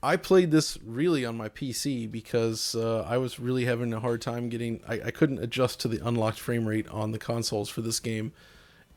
I 0.01 0.15
played 0.15 0.51
this 0.51 0.77
really 0.85 1.25
on 1.25 1.35
my 1.35 1.49
PC 1.49 2.09
because 2.09 2.73
uh, 2.75 3.01
I 3.07 3.17
was 3.17 3.39
really 3.39 3.65
having 3.65 3.93
a 3.93 3.99
hard 3.99 4.21
time 4.21 4.49
getting. 4.49 4.81
I, 4.87 5.01
I 5.05 5.11
couldn't 5.11 5.39
adjust 5.39 5.79
to 5.81 5.87
the 5.87 6.05
unlocked 6.07 6.39
frame 6.39 6.65
rate 6.65 6.87
on 6.87 7.11
the 7.11 7.19
consoles 7.19 7.69
for 7.69 7.81
this 7.81 7.99
game, 7.99 8.31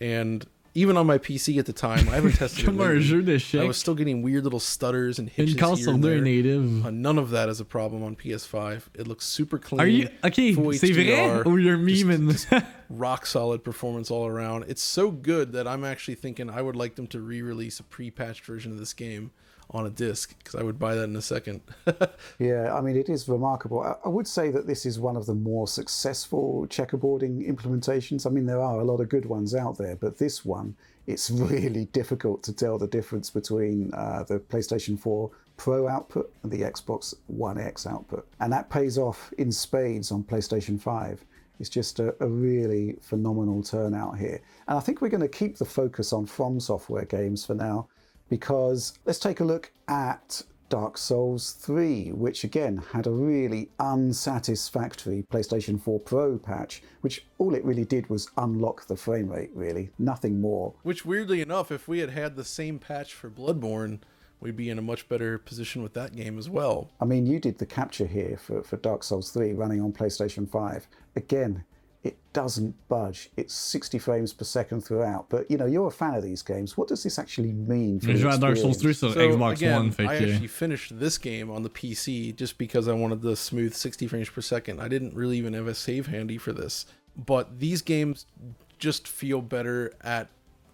and 0.00 0.46
even 0.74 0.96
on 0.96 1.06
my 1.06 1.18
PC 1.18 1.58
at 1.58 1.66
the 1.66 1.72
time, 1.72 2.08
I 2.08 2.12
haven't 2.14 2.32
tested 2.32 2.60
it. 2.60 2.64
Comme 2.66 2.80
un 2.80 2.98
lately, 2.98 3.38
jeu 3.38 3.60
I 3.60 3.64
was 3.64 3.76
still 3.76 3.94
getting 3.94 4.22
weird 4.22 4.44
little 4.44 4.58
stutters 4.60 5.18
and 5.18 5.28
hitches 5.28 5.54
Une 5.54 5.60
case 5.60 5.78
here 5.84 5.90
and 5.94 6.02
there. 6.02 6.20
native. 6.20 6.86
Uh, 6.86 6.90
none 6.90 7.18
of 7.18 7.30
that 7.30 7.48
is 7.48 7.60
a 7.60 7.64
problem 7.64 8.02
on 8.02 8.16
PS5. 8.16 8.84
It 8.94 9.06
looks 9.06 9.26
super 9.26 9.58
clean. 9.58 9.80
Are 9.80 9.86
you 9.86 10.08
okay? 10.24 10.54
C'est 10.54 10.92
vrai 10.92 11.04
HDR, 11.06 11.46
ou 11.46 11.56
you're 11.58 11.76
just- 11.76 12.48
just 12.50 12.64
rock 12.88 13.26
solid 13.26 13.62
performance 13.62 14.10
all 14.10 14.26
around. 14.26 14.64
It's 14.68 14.82
so 14.82 15.10
good 15.10 15.52
that 15.52 15.66
I'm 15.68 15.84
actually 15.84 16.14
thinking 16.14 16.48
I 16.48 16.62
would 16.62 16.76
like 16.76 16.94
them 16.94 17.06
to 17.08 17.20
re-release 17.20 17.78
a 17.80 17.82
pre-patched 17.84 18.44
version 18.44 18.72
of 18.72 18.78
this 18.78 18.94
game 18.94 19.30
on 19.72 19.86
a 19.86 19.90
disc 19.90 20.34
because 20.38 20.54
I 20.54 20.62
would 20.62 20.78
buy 20.78 20.94
that 20.94 21.04
in 21.04 21.16
a 21.16 21.22
second. 21.22 21.60
Yeah, 22.38 22.74
I 22.74 22.80
mean, 22.80 22.96
it 22.96 23.08
is 23.08 23.28
remarkable. 23.28 23.80
I, 23.80 23.94
I 24.04 24.08
would 24.08 24.26
say 24.26 24.50
that 24.50 24.66
this 24.66 24.84
is 24.84 24.98
one 24.98 25.16
of 25.16 25.26
the 25.26 25.34
more 25.34 25.68
successful 25.68 26.66
checkerboarding 26.68 27.48
implementations. 27.48 28.26
I 28.26 28.30
mean, 28.30 28.46
there 28.46 28.60
are 28.60 28.80
a 28.80 28.84
lot 28.84 29.00
of 29.00 29.08
good 29.08 29.26
ones 29.26 29.54
out 29.54 29.78
there, 29.78 29.96
but 29.96 30.18
this 30.18 30.44
one, 30.44 30.74
it's 31.06 31.30
really 31.52 31.86
difficult 31.86 32.42
to 32.44 32.52
tell 32.52 32.78
the 32.78 32.86
difference 32.86 33.30
between 33.30 33.92
uh, 33.94 34.24
the 34.24 34.38
PlayStation 34.40 34.98
4 34.98 35.30
Pro 35.56 35.86
output 35.86 36.32
and 36.42 36.50
the 36.50 36.62
Xbox 36.62 37.14
One 37.26 37.58
X 37.58 37.86
output. 37.86 38.26
And 38.40 38.52
that 38.52 38.70
pays 38.70 38.98
off 38.98 39.32
in 39.38 39.52
spades 39.52 40.10
on 40.10 40.24
PlayStation 40.24 40.80
5. 40.80 41.24
It's 41.60 41.68
just 41.68 42.00
a, 42.00 42.14
a 42.20 42.26
really 42.26 42.96
phenomenal 43.00 43.62
turnout 43.62 44.18
here. 44.18 44.40
And 44.66 44.76
I 44.76 44.80
think 44.80 45.00
we're 45.00 45.10
going 45.10 45.20
to 45.20 45.28
keep 45.28 45.58
the 45.58 45.64
focus 45.64 46.12
on 46.12 46.26
From 46.26 46.58
Software 46.58 47.04
games 47.04 47.44
for 47.44 47.54
now 47.54 47.88
because 48.33 48.99
let's 49.05 49.18
take 49.18 49.41
a 49.41 49.45
look 49.45 49.70
at 49.89 50.41
Dark 50.70 50.97
Souls 50.97 51.53
3, 51.53 52.12
which 52.12 52.45
again 52.45 52.83
had 52.93 53.07
a 53.07 53.11
really 53.11 53.68
unsatisfactory 53.78 55.26
PlayStation 55.30 55.78
4 55.78 56.01
Pro 56.01 56.39
patch, 56.39 56.83
which 57.03 57.26
all 57.37 57.55
it 57.55 57.62
really 57.62 57.85
did 57.85 58.09
was 58.09 58.30
unlock 58.39 58.87
the 58.87 58.97
frame 58.97 59.28
rate, 59.28 59.51
really, 59.53 59.91
nothing 59.99 60.41
more. 60.41 60.72
Which, 60.83 61.05
weirdly 61.05 61.43
enough, 61.43 61.70
if 61.70 61.87
we 61.87 61.99
had 61.99 62.09
had 62.09 62.37
the 62.37 62.43
same 62.43 62.78
patch 62.78 63.12
for 63.12 63.28
Bloodborne, 63.28 63.99
we'd 64.41 64.57
be 64.57 64.70
in 64.70 64.78
a 64.78 64.83
much 64.83 65.11
better 65.11 65.37
position 65.37 65.83
with 65.83 65.93
that 65.93 66.16
game 66.16 66.39
as 66.39 66.49
well. 66.49 66.91
I 67.03 67.05
mean, 67.05 67.26
you 67.26 67.39
did 67.39 67.59
the 67.59 67.66
capture 67.66 68.07
here 68.07 68.39
for, 68.39 68.62
for 68.62 68.78
Dark 68.78 69.05
Souls 69.05 69.30
3 69.30 69.53
running 69.53 69.83
on 69.83 69.93
PlayStation 69.93 70.49
5. 70.49 70.89
Again, 71.16 71.64
it 72.05 72.16
doesn't 72.32 72.74
budge. 72.88 73.30
It's 73.36 73.55
60 73.55 73.98
frames 73.98 74.32
per 74.32 74.44
second 74.44 74.82
throughout. 74.84 75.26
But 75.28 75.50
you 75.50 75.57
know, 75.57 75.66
you're 75.66 75.86
a 75.86 75.90
fan 75.92 76.14
of 76.14 76.22
these 76.22 76.42
games. 76.42 76.76
What 76.76 76.88
does 76.88 77.03
this 77.03 77.18
actually 77.18 77.53
mean 77.53 78.00
for 78.00 78.07
J'ai 78.07 78.14
the 78.14 78.18
joué 78.24 78.32
à 78.32 78.40
Dark 78.40 78.57
Souls 78.57 78.76
3 78.76 78.90
experience? 78.90 79.14
So, 79.14 79.36
Xbox 79.38 79.53
again, 79.53 79.76
One, 79.76 79.90
fait 79.92 80.07
I 80.07 80.18
que. 80.18 80.26
actually 80.32 80.48
finished 80.48 80.98
this 80.98 81.16
game 81.18 81.50
on 81.50 81.62
the 81.62 81.70
PC 81.70 82.34
just 82.34 82.59
because 82.59 82.88
I 82.88 82.92
wanted 82.92 83.22
the 83.22 83.36
smooth 83.36 83.72
60 83.74 84.07
frames 84.09 84.28
per 84.30 84.40
second. 84.40 84.80
I 84.80 84.88
didn't 84.88 85.14
really 85.14 85.38
even 85.38 85.53
have 85.55 85.68
a 85.68 85.74
save 85.74 86.07
handy 86.09 86.38
for 86.38 86.53
this. 86.53 86.86
But 87.16 87.61
these 87.61 87.82
games 87.82 88.26
just 88.78 89.07
feel 89.07 89.40
better 89.42 89.92
at 90.00 90.28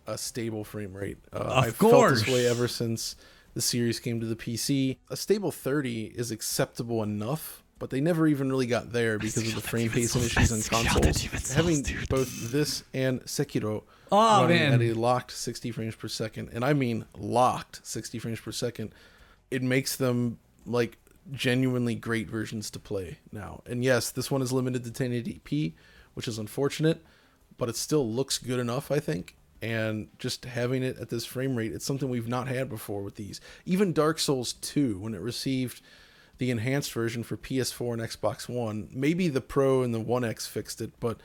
a 0.07 0.17
stable 0.17 0.65
frame 0.65 0.95
rate. 0.95 1.19
Uh, 1.33 1.37
Of 1.39 1.65
I've 1.65 1.77
felt 1.77 2.09
this 2.11 2.27
way 2.27 2.47
ever 2.47 2.67
since 2.69 3.17
the 3.53 3.61
series 3.61 4.01
came 4.01 4.21
to 4.21 4.27
the 4.27 4.37
PC. 4.37 4.97
A 5.11 5.17
stable 5.17 5.51
30 5.51 6.13
is 6.17 6.31
acceptable 6.31 7.03
enough, 7.03 7.63
but 7.79 7.91
they 7.91 8.01
never 8.01 8.27
even 8.27 8.51
really 8.51 8.67
got 8.67 8.93
there 8.93 9.19
because 9.19 9.49
of 9.49 9.55
the 9.55 9.61
frame 9.61 9.91
pacing 9.91 10.23
issues 10.23 10.53
on 10.53 10.63
consoles. 10.63 11.51
Having 11.53 11.85
both 12.09 12.51
this 12.51 12.85
and 12.95 13.21
Sekiro 13.23 13.83
Oh, 14.11 14.43
running 14.43 14.57
man. 14.59 14.73
at 14.75 14.81
a 14.81 14.93
locked 14.95 15.33
60 15.33 15.71
frames 15.71 15.95
per 15.95 16.09
second, 16.09 16.51
and 16.53 16.65
I 16.65 16.73
mean 16.73 17.05
locked 17.17 17.87
60 17.87 18.19
frames 18.19 18.41
per 18.41 18.53
second, 18.53 18.93
it 19.51 19.63
makes 19.63 19.97
them 19.97 20.39
like 20.67 20.97
genuinely 21.33 21.95
great 21.95 22.29
versions 22.29 22.71
to 22.71 22.79
play 22.79 23.19
now. 23.33 23.63
And 23.67 23.85
yes, 23.85 24.11
this 24.11 24.31
one 24.31 24.41
is 24.43 24.53
limited 24.53 24.83
to 24.85 24.91
1080p, 24.91 25.75
which 26.15 26.27
is 26.27 26.39
unfortunate, 26.39 27.05
but 27.59 27.69
it 27.69 27.77
still 27.77 28.11
looks 28.11 28.39
good 28.39 28.59
enough, 28.61 28.91
I 28.91 28.99
think. 28.99 29.37
And 29.61 30.09
just 30.19 30.45
having 30.45 30.83
it 30.83 30.99
at 30.99 31.09
this 31.11 31.25
frame 31.27 31.57
rate, 31.57 31.73
it's 31.73 31.85
something 31.85 32.09
we've 32.09 32.29
not 32.29 32.49
had 32.49 32.69
before 32.71 33.03
with 33.03 33.17
these. 33.17 33.41
Even 33.67 33.93
Dark 33.93 34.19
Souls 34.21 34.53
2, 34.55 34.99
when 35.01 35.15
it 35.15 35.21
received 35.21 35.83
the 36.39 36.51
enhanced 36.51 36.93
version 36.93 37.23
for 37.23 37.37
PS4 37.37 37.93
and 37.95 38.03
Xbox 38.03 38.49
One, 38.49 38.89
maybe 38.93 39.29
the 39.29 39.41
Pro 39.41 39.83
and 39.83 39.93
the 39.93 40.01
One 40.01 40.25
X 40.25 40.47
fixed 40.47 40.81
it, 40.81 40.93
but 41.01 41.21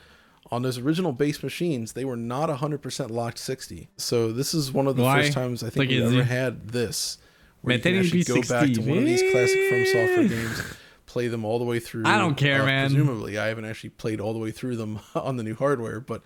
on 0.50 0.62
those 0.62 0.76
original 0.78 1.12
base 1.12 1.42
machines, 1.42 1.92
they 1.94 2.04
were 2.04 2.16
not 2.16 2.50
100% 2.50 3.10
locked 3.10 3.38
60. 3.38 3.88
So 3.96 4.30
this 4.32 4.52
is 4.52 4.70
one 4.72 4.86
of 4.86 4.96
the 4.96 5.02
Why? 5.02 5.22
first 5.22 5.32
times 5.32 5.62
I 5.62 5.66
think 5.70 5.76
Like, 5.76 5.88
we've 5.88 6.02
ever 6.02 6.20
it- 6.20 6.26
had 6.26 6.68
this. 6.68 7.18
Where 7.62 7.78
Mais 7.78 7.84
you 7.84 7.90
can 7.92 8.00
actually 8.00 8.24
go 8.24 8.34
1080p 8.34 8.48
back 8.50 8.72
to 8.74 8.80
one 8.82 8.98
of 8.98 9.04
these 9.06 9.22
classic 9.32 9.68
From 9.70 9.86
Software 9.86 10.28
games, 10.28 10.62
play 11.06 11.28
them 11.28 11.46
all 11.46 11.58
the 11.58 11.64
way 11.64 11.80
through. 11.80 12.02
I 12.04 12.18
don't 12.18 12.34
care, 12.36 12.62
Uh, 12.62 12.66
man. 12.66 12.90
Presumably, 12.90 13.38
I 13.38 13.46
haven't 13.46 13.64
actually 13.64 13.90
played 13.90 14.20
all 14.20 14.34
the 14.34 14.38
way 14.38 14.50
through 14.50 14.76
them 14.76 14.98
on 15.14 15.36
the 15.38 15.42
new 15.42 15.54
hardware, 15.54 15.98
but 16.00 16.22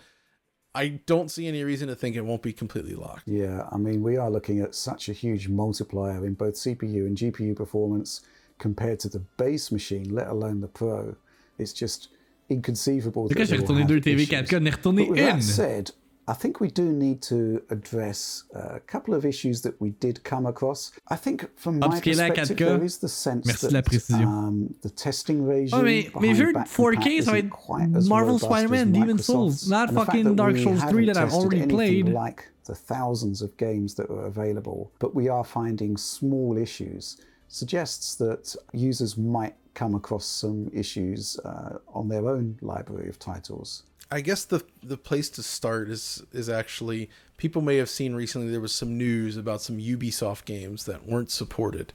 I 0.75 1.01
don't 1.07 1.31
see 1.31 1.47
any 1.47 1.63
reason 1.63 1.87
to 1.89 1.95
think 1.95 2.17
it 2.17 2.23
won't 2.25 2.43
be 2.43 2.53
completely 2.53 2.95
locked. 2.97 3.23
Yeah, 3.29 3.69
I 3.71 3.77
mean, 3.79 4.03
we 4.03 4.17
are 4.17 4.31
looking 4.31 4.61
at 4.61 4.75
such 4.75 5.09
a 5.09 5.13
huge 5.13 5.49
multiplier 5.49 6.27
in 6.27 6.35
both 6.35 6.55
CPU 6.55 7.07
and 7.07 7.17
GPU 7.17 7.55
performance 7.55 8.21
compared 8.59 8.99
to 9.01 9.09
the 9.09 9.21
base 9.37 9.71
machine, 9.73 10.15
let 10.15 10.29
alone 10.29 10.61
the 10.61 10.69
Pro. 10.69 11.15
It's 11.59 11.73
just 11.73 12.09
inconceivable. 12.51 13.29
Pourquoi 13.29 13.45
that 13.45 13.47
j'ai 13.47 13.57
they 13.57 13.57
will 13.59 13.63
retourné 13.63 13.81
have 13.83 13.89
deux 13.89 14.01
TV 14.01 14.27
4K, 14.27 14.47
j'en 14.51 14.65
ai 14.65 14.71
retourné 14.71 15.07
une. 15.09 15.15
that 15.17 15.43
said, 15.43 15.91
I 16.31 16.35
think 16.35 16.61
we 16.61 16.69
do 16.71 16.83
need 16.93 17.23
to 17.23 17.63
address 17.71 18.45
a 18.55 18.81
couple 18.81 19.15
of 19.15 19.25
issues 19.25 19.63
that 19.63 19.81
we 19.81 19.93
did 19.99 20.23
come 20.25 20.45
across. 20.47 20.93
I 21.11 21.17
think 21.17 21.49
from 21.57 21.79
my 21.79 21.89
perspective, 22.01 22.57
there 22.59 22.85
is 22.85 22.99
the 22.99 23.09
sense 23.09 23.47
Merci 23.47 23.67
that 23.67 23.71
de 23.71 23.75
la 23.77 23.83
précision. 23.83 24.27
um, 24.29 24.75
the 24.83 24.91
testing 24.91 25.47
regime 25.47 25.79
Ouais, 25.79 25.85
mais, 25.85 26.21
mais 26.21 26.35
behind 26.35 26.37
vu 26.37 26.53
4K, 26.53 26.97
Compat 26.97 27.23
ça 27.23 27.31
va 27.33 27.39
isn't 27.39 27.47
être 27.47 27.51
quite 27.51 27.97
as 27.97 28.09
Marvel 28.09 28.39
Spider-Man, 28.39 28.93
Demon's 28.93 29.25
Souls, 29.25 29.69
not 29.69 29.89
And 29.89 29.89
the 29.89 29.95
fact 29.95 30.07
fucking 30.07 30.25
that 30.25 30.37
Dark 30.37 30.57
Souls 30.59 30.81
3 30.81 31.07
haven't 31.07 31.07
that 31.07 31.17
I've 31.17 31.33
already 31.33 31.67
played. 31.67 32.09
like 32.11 32.45
the 32.67 32.75
thousands 32.75 33.41
of 33.41 33.57
games 33.57 33.95
that 33.95 34.11
are 34.11 34.27
available, 34.27 34.91
but 34.99 35.15
we 35.15 35.31
are 35.31 35.45
finding 35.45 35.97
small 35.97 36.59
issues, 36.59 37.17
suggests 37.49 38.15
that 38.17 38.55
users 38.73 39.17
might 39.17 39.55
come 39.75 39.95
across 39.95 40.27
some 40.27 40.71
issues 40.75 41.39
uh, 41.41 41.79
on 41.95 42.09
their 42.09 42.29
own 42.29 42.59
library 42.61 43.09
of 43.09 43.19
titles. 43.19 43.85
I 44.11 44.23
guess 44.23 44.45
the 44.45 44.65
the 44.83 44.97
place 44.97 45.29
to 45.31 45.43
start 45.43 45.91
is 45.91 46.23
is 46.33 46.49
actually 46.49 47.11
people 47.37 47.61
may 47.61 47.77
have 47.77 47.91
seen 47.91 48.15
recently 48.15 48.51
there 48.51 48.61
was 48.61 48.75
some 48.75 48.97
news 48.97 49.37
about 49.37 49.61
some 49.61 49.79
Ubisoft 49.79 50.47
games 50.47 50.85
that 50.87 51.07
weren't 51.07 51.31
supported. 51.31 51.93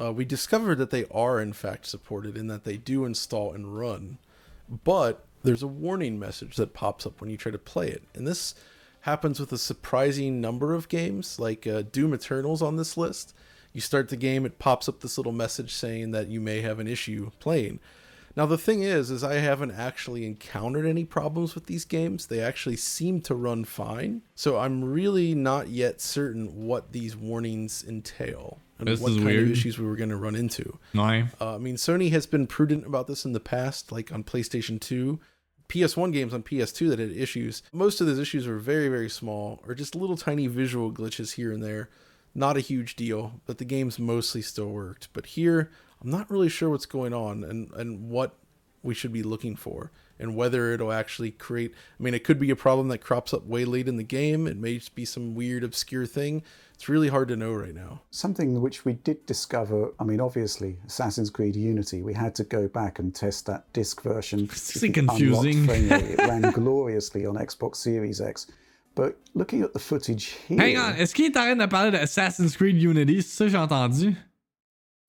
Uh, 0.00 0.12
we 0.12 0.24
discovered 0.24 0.76
that 0.76 0.90
they 0.90 1.04
are 1.10 1.40
in 1.40 1.52
fact 1.52 1.86
supported 1.86 2.36
and 2.36 2.48
that 2.50 2.64
they 2.64 2.76
do 2.76 3.04
install 3.04 3.52
and 3.52 3.76
run, 3.76 4.18
but 4.84 5.24
there's 5.42 5.62
a 5.62 5.66
warning 5.66 6.18
message 6.18 6.56
that 6.56 6.72
pops 6.72 7.04
up 7.04 7.20
when 7.20 7.30
you 7.30 7.36
try 7.36 7.52
to 7.52 7.58
play 7.58 7.88
it, 7.88 8.02
and 8.14 8.26
this 8.26 8.54
happens 9.00 9.40
with 9.40 9.50
a 9.52 9.58
surprising 9.58 10.40
number 10.40 10.74
of 10.74 10.88
games 10.88 11.38
like 11.38 11.66
uh, 11.66 11.82
Doom 11.82 12.14
Eternal's 12.14 12.62
on 12.62 12.76
this 12.76 12.96
list. 12.96 13.34
You 13.72 13.80
start 13.80 14.08
the 14.08 14.16
game, 14.16 14.44
it 14.44 14.58
pops 14.58 14.88
up 14.88 15.00
this 15.00 15.16
little 15.16 15.32
message 15.32 15.72
saying 15.72 16.10
that 16.10 16.28
you 16.28 16.40
may 16.40 16.60
have 16.60 16.78
an 16.78 16.86
issue 16.86 17.30
playing. 17.38 17.78
Now 18.36 18.46
the 18.46 18.58
thing 18.58 18.82
is, 18.82 19.10
is 19.10 19.24
I 19.24 19.34
haven't 19.34 19.72
actually 19.72 20.24
encountered 20.24 20.86
any 20.86 21.04
problems 21.04 21.54
with 21.54 21.66
these 21.66 21.84
games. 21.84 22.26
They 22.26 22.40
actually 22.40 22.76
seem 22.76 23.20
to 23.22 23.34
run 23.34 23.64
fine. 23.64 24.22
So 24.34 24.58
I'm 24.58 24.84
really 24.84 25.34
not 25.34 25.68
yet 25.68 26.00
certain 26.00 26.64
what 26.66 26.92
these 26.92 27.16
warnings 27.16 27.84
entail 27.86 28.58
and 28.78 28.88
This 28.88 29.00
what 29.00 29.12
is 29.12 29.16
kind 29.16 29.26
weird. 29.28 29.44
of 29.44 29.50
issues 29.52 29.78
we 29.78 29.86
were 29.86 29.96
going 29.96 30.10
to 30.10 30.16
run 30.16 30.34
into. 30.36 30.78
Ouais. 30.94 31.26
Uh, 31.40 31.56
I 31.56 31.58
mean, 31.58 31.76
Sony 31.76 32.10
has 32.12 32.26
been 32.26 32.46
prudent 32.46 32.86
about 32.86 33.06
this 33.08 33.24
in 33.24 33.32
the 33.32 33.40
past, 33.40 33.92
like 33.92 34.12
on 34.12 34.24
PlayStation 34.24 34.80
2. 34.80 35.20
PS1 35.68 36.12
games 36.12 36.34
on 36.34 36.42
PS2 36.42 36.88
that 36.88 36.98
had 36.98 37.12
issues. 37.12 37.62
Most 37.72 38.00
of 38.00 38.06
those 38.08 38.18
issues 38.18 38.46
were 38.46 38.58
very, 38.58 38.88
very 38.88 39.08
small, 39.08 39.62
or 39.66 39.74
just 39.74 39.94
little 39.94 40.16
tiny 40.16 40.48
visual 40.48 40.90
glitches 40.90 41.34
here 41.34 41.52
and 41.52 41.62
there. 41.62 41.88
Not 42.34 42.56
a 42.56 42.60
huge 42.60 42.96
deal, 42.96 43.40
but 43.46 43.58
the 43.58 43.64
games 43.64 43.98
mostly 43.98 44.42
still 44.42 44.70
worked. 44.70 45.08
But 45.12 45.26
here, 45.26 45.70
I'm 46.00 46.10
not 46.10 46.30
really 46.30 46.48
sure 46.48 46.70
what's 46.70 46.86
going 46.86 47.12
on 47.12 47.44
and, 47.44 47.70
and 47.72 48.08
what 48.08 48.36
we 48.82 48.94
should 48.94 49.12
be 49.12 49.22
looking 49.22 49.56
for, 49.56 49.90
and 50.18 50.34
whether 50.34 50.72
it'll 50.72 50.92
actually 50.92 51.30
create. 51.30 51.74
I 51.98 52.02
mean, 52.02 52.14
it 52.14 52.24
could 52.24 52.38
be 52.38 52.50
a 52.50 52.56
problem 52.56 52.88
that 52.88 52.98
crops 52.98 53.34
up 53.34 53.44
way 53.44 53.64
late 53.64 53.88
in 53.88 53.96
the 53.96 54.02
game. 54.02 54.46
It 54.46 54.56
may 54.56 54.78
just 54.78 54.94
be 54.94 55.04
some 55.04 55.34
weird, 55.34 55.64
obscure 55.64 56.06
thing. 56.06 56.42
It's 56.74 56.88
really 56.88 57.08
hard 57.08 57.28
to 57.28 57.36
know 57.36 57.52
right 57.52 57.74
now. 57.74 58.00
Something 58.10 58.62
which 58.62 58.86
we 58.86 58.94
did 58.94 59.26
discover, 59.26 59.92
I 60.00 60.04
mean, 60.04 60.20
obviously, 60.20 60.78
Assassin's 60.86 61.28
Creed 61.28 61.56
Unity, 61.56 62.00
we 62.00 62.14
had 62.14 62.34
to 62.36 62.44
go 62.44 62.68
back 62.68 62.98
and 62.98 63.14
test 63.14 63.44
that 63.46 63.70
disc 63.74 64.00
version. 64.02 64.48
C'est 64.54 64.86
with 64.86 64.94
confusing. 64.94 65.68
It 65.68 66.18
ran 66.18 66.40
gloriously 66.52 67.26
on 67.26 67.34
Xbox 67.34 67.76
Series 67.76 68.20
X. 68.20 68.46
But 68.94 69.16
looking 69.34 69.62
at 69.62 69.72
the 69.72 69.78
footage 69.78 70.36
here. 70.48 70.58
Hang 70.60 70.76
on, 70.76 70.94
est-ce 70.96 71.14
qu'il 71.14 71.26
est 71.26 71.36
en 71.36 71.42
train 71.42 71.56
de 71.56 71.66
parler 71.66 71.90
de 71.90 71.96
Assassin's 71.96 72.56
Creed 72.56 72.82
Unity? 72.82 73.22
C'est 73.22 73.28
ça 73.36 73.44
que 73.44 73.50
j'ai 73.50 73.56
entendu? 73.58 74.16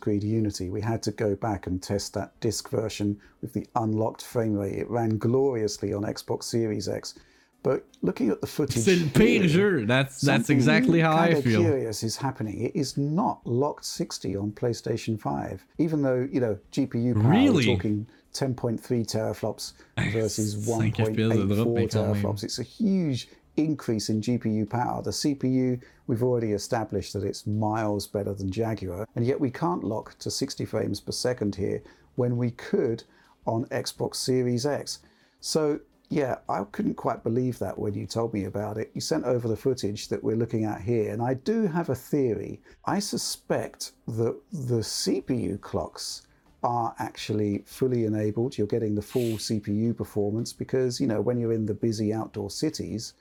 Creed 0.02 0.24
Unity. 0.24 0.70
We 0.70 0.82
had 0.82 1.02
to 1.04 1.12
go 1.12 1.36
back 1.36 1.68
and 1.68 1.80
test 1.82 2.14
that 2.14 2.32
disc 2.40 2.70
version 2.70 3.18
with 3.42 3.54
the 3.54 3.68
unlocked 3.76 4.24
frame 4.24 4.56
rate. 4.56 4.78
It 4.78 4.90
ran 4.90 5.18
gloriously 5.18 5.94
on 5.94 6.04
Xbox 6.04 6.44
Series 6.44 6.88
X. 6.88 7.16
But 7.64 7.86
looking 8.02 8.32
at 8.32 8.42
the 8.42 8.48
footage, 8.48 8.84
C'est 8.84 8.96
le 8.96 9.08
pire 9.10 9.48
jeu. 9.48 9.86
That's 9.86 10.22
that's 10.22 10.50
exactly 10.50 11.00
how 11.00 11.16
I 11.16 11.40
feel. 11.42 11.62
Curious 11.62 12.02
is 12.02 12.18
happening. 12.18 12.60
It 12.62 12.76
is 12.76 12.98
not 12.98 13.42
locked 13.46 13.86
60 13.86 14.36
on 14.36 14.52
PlayStation 14.52 15.20
5, 15.20 15.64
even 15.78 16.02
though 16.02 16.28
you 16.32 16.40
know 16.40 16.58
GPU 16.72 17.14
power. 17.22 17.32
Really? 17.32 17.66
Talking 17.68 18.08
10.3 18.34 18.82
teraflops 19.06 19.74
versus 20.12 20.56
5 20.66 20.92
FPS 20.92 21.48
de 21.48 21.56
drop, 21.56 21.68
1.84 21.68 21.74
mais 21.76 21.88
quand 21.88 22.08
même. 22.08 22.16
teraflops. 22.16 22.44
It's 22.44 22.58
a 22.58 22.64
huge 22.64 23.28
increase 23.58 24.10
in 24.10 24.22
GPU 24.22 24.70
power. 24.70 25.02
The 25.02 25.12
CPU, 25.12 25.82
we've 26.08 26.24
already 26.24 26.52
established 26.52 27.14
that 27.14 27.24
it's 27.24 27.48
miles 27.48 28.08
better 28.08 28.34
than 28.34 28.52
Jaguar, 28.52 29.08
and 29.16 29.26
yet 29.26 29.40
we 29.40 29.52
can't 29.52 29.84
lock 29.84 30.18
to 30.20 30.32
60 30.32 30.66
frames 30.66 31.00
per 31.00 31.12
second 31.12 31.56
here 31.56 31.82
when 32.16 32.38
we 32.38 32.52
could 32.52 33.04
on 33.46 33.66
Xbox 33.66 34.16
Series 34.16 34.66
X. 34.66 35.00
So 35.40 35.80
yeah, 36.12 36.40
I 36.50 36.66
couldn't 36.74 36.96
quite 36.96 37.24
believe 37.24 37.58
that 37.60 37.80
when 37.80 37.94
you 37.94 38.06
told 38.06 38.34
me 38.34 38.44
about 38.44 38.78
it. 38.78 38.92
You 38.94 39.00
sent 39.00 39.24
over 39.24 39.48
the 39.48 39.56
footage 39.56 40.10
that 40.10 40.22
we're 40.22 40.36
looking 40.36 40.66
at 40.66 40.82
here, 40.82 41.14
and 41.14 41.22
I 41.22 41.36
do 41.36 41.68
have 41.68 41.90
a 41.90 41.96
theory. 41.96 42.62
I 42.86 43.00
suspect 43.00 43.94
that 44.10 44.38
the 44.52 44.82
CPU 44.82 45.60
clocks 45.62 46.24
are 46.64 46.94
actually 47.00 47.64
fully 47.66 48.04
enabled. 48.04 48.58
You're 48.58 48.68
getting 48.68 48.94
the 48.94 49.02
full 49.02 49.38
CPU 49.38 49.96
performance 49.96 50.52
because, 50.52 51.00
you 51.00 51.08
know, 51.08 51.22
when 51.22 51.40
you're 51.40 51.54
in 51.54 51.66
the 51.66 51.74
busy 51.74 52.14
outdoor 52.14 52.50
cities, 52.50 53.14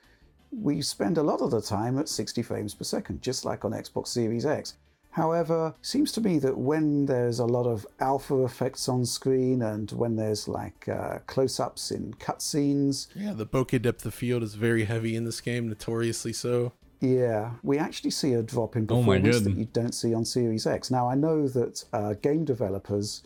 we 0.52 0.82
spend 0.82 1.18
a 1.18 1.22
lot 1.22 1.40
of 1.40 1.50
the 1.50 1.60
time 1.62 1.98
at 1.98 2.08
60 2.08 2.42
frames 2.42 2.74
per 2.74 2.84
second, 2.84 3.22
just 3.22 3.44
like 3.44 3.64
on 3.64 3.72
Xbox 3.72 4.08
Series 4.08 4.46
X. 4.46 4.74
However, 5.12 5.74
seems 5.82 6.12
to 6.12 6.20
me 6.20 6.38
that 6.38 6.56
when 6.56 7.06
there's 7.06 7.40
a 7.40 7.44
lot 7.44 7.66
of 7.66 7.84
alpha 7.98 8.44
effects 8.44 8.88
on 8.88 9.04
screen 9.04 9.60
and 9.62 9.90
when 9.90 10.14
there's 10.14 10.46
like 10.46 10.88
uh, 10.88 11.18
close 11.26 11.58
ups 11.58 11.90
in 11.90 12.14
cutscenes, 12.14 13.08
Yeah, 13.14 13.32
the 13.32 13.46
bokeh 13.46 13.82
depth 13.82 14.06
of 14.06 14.14
field 14.14 14.44
is 14.44 14.54
very 14.54 14.84
heavy 14.84 15.16
in 15.16 15.24
this 15.24 15.40
game, 15.40 15.68
notoriously 15.68 16.32
so. 16.32 16.72
yeah, 17.00 17.52
we 17.64 17.76
actually 17.78 18.10
see 18.10 18.34
a 18.34 18.42
drop 18.42 18.76
in 18.76 18.84
Oh 18.84 18.98
performance 18.98 19.40
that 19.40 19.56
you 19.56 19.64
don't 19.72 19.94
see 19.94 20.14
on 20.14 20.24
Series 20.24 20.66
X. 20.66 20.90
Now, 20.92 21.08
I 21.08 21.16
know 21.16 21.48
that 21.48 21.84
uh, 21.92 22.14
game 22.14 22.44
developers 22.44 23.22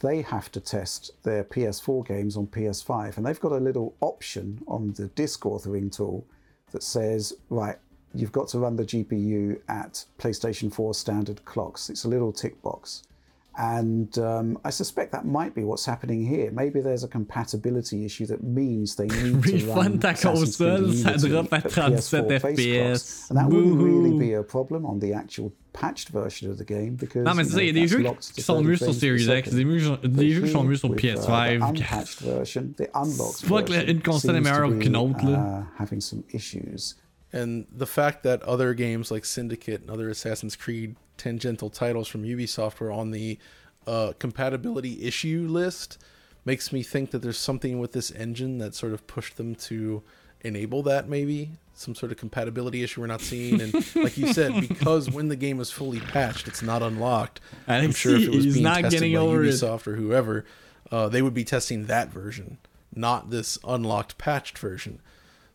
they 0.00 0.22
have 0.22 0.50
to 0.52 0.60
test 0.60 1.10
their 1.24 1.42
PS4 1.44 2.06
games 2.06 2.36
on 2.36 2.46
PS5, 2.46 3.16
and 3.16 3.26
they've 3.26 3.40
got 3.40 3.52
a 3.52 3.56
little 3.58 3.94
option 4.00 4.62
on 4.68 4.92
the 4.92 5.08
disk 5.08 5.42
authoring 5.42 5.90
tool 5.94 6.24
that 6.72 6.82
says, 6.82 7.34
right, 7.50 7.76
you've 8.14 8.32
got 8.32 8.48
to 8.48 8.58
run 8.58 8.76
the 8.76 8.84
GPU 8.84 9.60
at 9.68 10.04
PlayStation 10.18 10.72
4 10.72 10.94
standard 10.94 11.44
clocks. 11.44 11.90
It's 11.90 12.04
a 12.04 12.08
little 12.08 12.32
tick 12.32 12.60
box. 12.62 13.02
And 13.60 14.16
um, 14.18 14.56
I 14.64 14.70
suspect 14.70 15.10
that 15.10 15.24
might 15.26 15.52
be 15.52 15.64
what's 15.64 15.84
happening 15.84 16.24
here. 16.24 16.52
Maybe 16.52 16.80
there's 16.80 17.02
a 17.02 17.08
compatibility 17.08 18.04
issue 18.04 18.24
that 18.26 18.44
means 18.44 18.94
they 18.94 19.08
need 19.08 19.42
to 19.42 19.66
run 19.74 19.98
Assassin's 19.98 20.56
Creed 20.56 20.78
Unity 20.78 21.36
at 21.36 21.70
37 21.72 22.28
PS4 22.28 22.40
FPS. 22.40 23.28
And 23.30 23.36
that 23.36 23.48
wouldn't 23.48 23.80
really 23.82 24.16
be 24.16 24.34
a 24.34 24.44
problem 24.44 24.86
on 24.86 25.00
the 25.00 25.12
actual 25.12 25.52
patched 25.72 26.10
version 26.10 26.48
of 26.50 26.58
the 26.58 26.64
game 26.64 26.94
because 26.94 27.24
Non, 27.24 27.34
mais 27.34 27.48
you 27.48 27.54
ça, 27.56 27.62
il 27.62 27.66
y 27.66 27.70
a 27.70 27.72
know, 27.72 27.80
des 27.80 27.86
jeux 27.88 28.02
locked 28.02 28.22
to 28.28 28.32
qui 28.34 28.42
sont 28.42 28.62
mieux 28.62 28.76
sur 28.76 28.94
Series 28.94 29.26
X, 29.28 29.50
des, 29.50 29.78
jeux- 29.80 29.96
But 30.02 30.12
des 30.12 30.30
jeux 30.30 30.42
qui 30.42 30.50
sont 30.52 30.64
mieux 30.64 30.76
sur 30.76 30.90
with, 30.90 31.02
uh, 31.04 31.16
PS5. 31.16 31.58
the 31.58 31.62
unpatched 31.64 32.20
version, 32.20 32.74
the 32.76 32.88
unlocked 32.94 33.38
C'est 33.40 33.48
pas 33.48 33.62
que 33.64 33.72
version 33.72 33.88
une 33.92 34.02
console 34.02 34.36
est 34.36 34.40
meilleure 34.40 34.70
be, 34.70 34.78
qu'une 34.78 34.96
autre, 34.96 35.24
là. 35.26 35.64
uh, 35.78 35.82
having 35.82 36.00
some 36.00 36.22
issues. 36.32 36.94
And 37.32 37.66
the 37.70 37.86
fact 37.86 38.22
that 38.22 38.42
other 38.42 38.74
games 38.74 39.10
like 39.10 39.24
Syndicate 39.24 39.82
and 39.82 39.90
other 39.90 40.08
Assassin's 40.08 40.56
Creed 40.56 40.96
tangential 41.16 41.68
titles 41.68 42.08
from 42.08 42.22
Ubisoft 42.22 42.80
were 42.80 42.90
on 42.90 43.10
the 43.10 43.38
uh, 43.86 44.12
compatibility 44.18 45.02
issue 45.04 45.46
list 45.48 45.98
makes 46.44 46.72
me 46.72 46.82
think 46.82 47.10
that 47.10 47.20
there's 47.20 47.38
something 47.38 47.78
with 47.78 47.92
this 47.92 48.10
engine 48.10 48.58
that 48.58 48.74
sort 48.74 48.92
of 48.92 49.06
pushed 49.06 49.36
them 49.36 49.54
to 49.54 50.02
enable 50.40 50.82
that 50.84 51.08
maybe? 51.08 51.50
Some 51.74 51.94
sort 51.94 52.10
of 52.10 52.18
compatibility 52.18 52.82
issue 52.82 53.00
we're 53.00 53.06
not 53.06 53.20
seeing. 53.20 53.60
And 53.60 53.74
like 53.96 54.16
you 54.16 54.32
said 54.32 54.68
because 54.68 55.10
when 55.10 55.28
the 55.28 55.36
game 55.36 55.60
is 55.60 55.70
fully 55.70 56.00
patched 56.00 56.48
it's 56.48 56.62
not 56.62 56.82
unlocked 56.82 57.40
i'm 57.66 57.84
Alex, 57.84 57.96
sure 57.96 58.16
if 58.16 58.22
it 58.22 58.30
was 58.30 58.46
being 58.46 58.62
not 58.62 58.80
tested 58.82 59.00
getting 59.00 59.14
by 59.14 59.20
over 59.20 59.44
it. 59.44 59.48
ubisoft 59.48 59.86
or 59.86 59.96
whoever 59.96 60.44
uh, 60.90 61.08
they 61.08 61.22
would 61.22 61.34
be 61.34 61.44
testing 61.44 61.86
that 61.86 62.08
version 62.08 62.58
not 62.94 63.30
this 63.30 63.58
unlocked 63.66 64.18
patched 64.18 64.58
version 64.58 65.00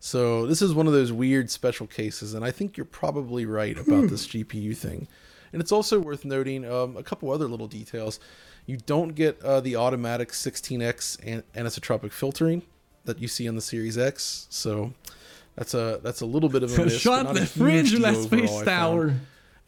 so 0.05 0.45
this 0.45 0.61
is 0.61 0.73
one 0.73 0.85
of 0.85 0.91
those 0.91 1.13
weird 1.13 1.49
special 1.49 1.87
cases, 1.87 2.33
and 2.33 2.43
I 2.43 2.51
think 2.51 2.75
you're 2.75 2.83
probably 2.83 3.45
right 3.45 3.77
about 3.77 4.09
this 4.09 4.27
GPU 4.27 4.75
thing. 4.75 5.07
And 5.53 5.61
it's 5.61 5.71
also 5.71 5.97
worth 5.97 6.25
noting 6.25 6.69
um, 6.69 6.97
a 6.97 7.03
couple 7.03 7.31
other 7.31 7.47
little 7.47 7.67
details. 7.67 8.19
You 8.65 8.75
don't 8.75 9.15
get 9.15 9.41
uh, 9.41 9.61
the 9.61 9.77
automatic 9.77 10.31
16x 10.33 11.25
an- 11.25 11.43
anisotropic 11.55 12.11
filtering 12.11 12.63
that 13.05 13.19
you 13.19 13.29
see 13.29 13.47
on 13.47 13.55
the 13.55 13.61
Series 13.61 13.97
X, 13.97 14.47
so 14.49 14.91
that's 15.55 15.73
a 15.73 16.01
that's 16.03 16.19
a 16.19 16.25
little 16.25 16.49
bit 16.49 16.63
of 16.63 16.77
a 16.77 16.77
miss. 16.83 16.95
but 16.95 16.99
Shut 16.99 17.23
not 17.23 17.37
a 17.37 17.39
the 17.39 17.45
fringe, 17.45 17.93
la 17.97 18.11
Space 18.11 18.61
Tower. 18.63 19.13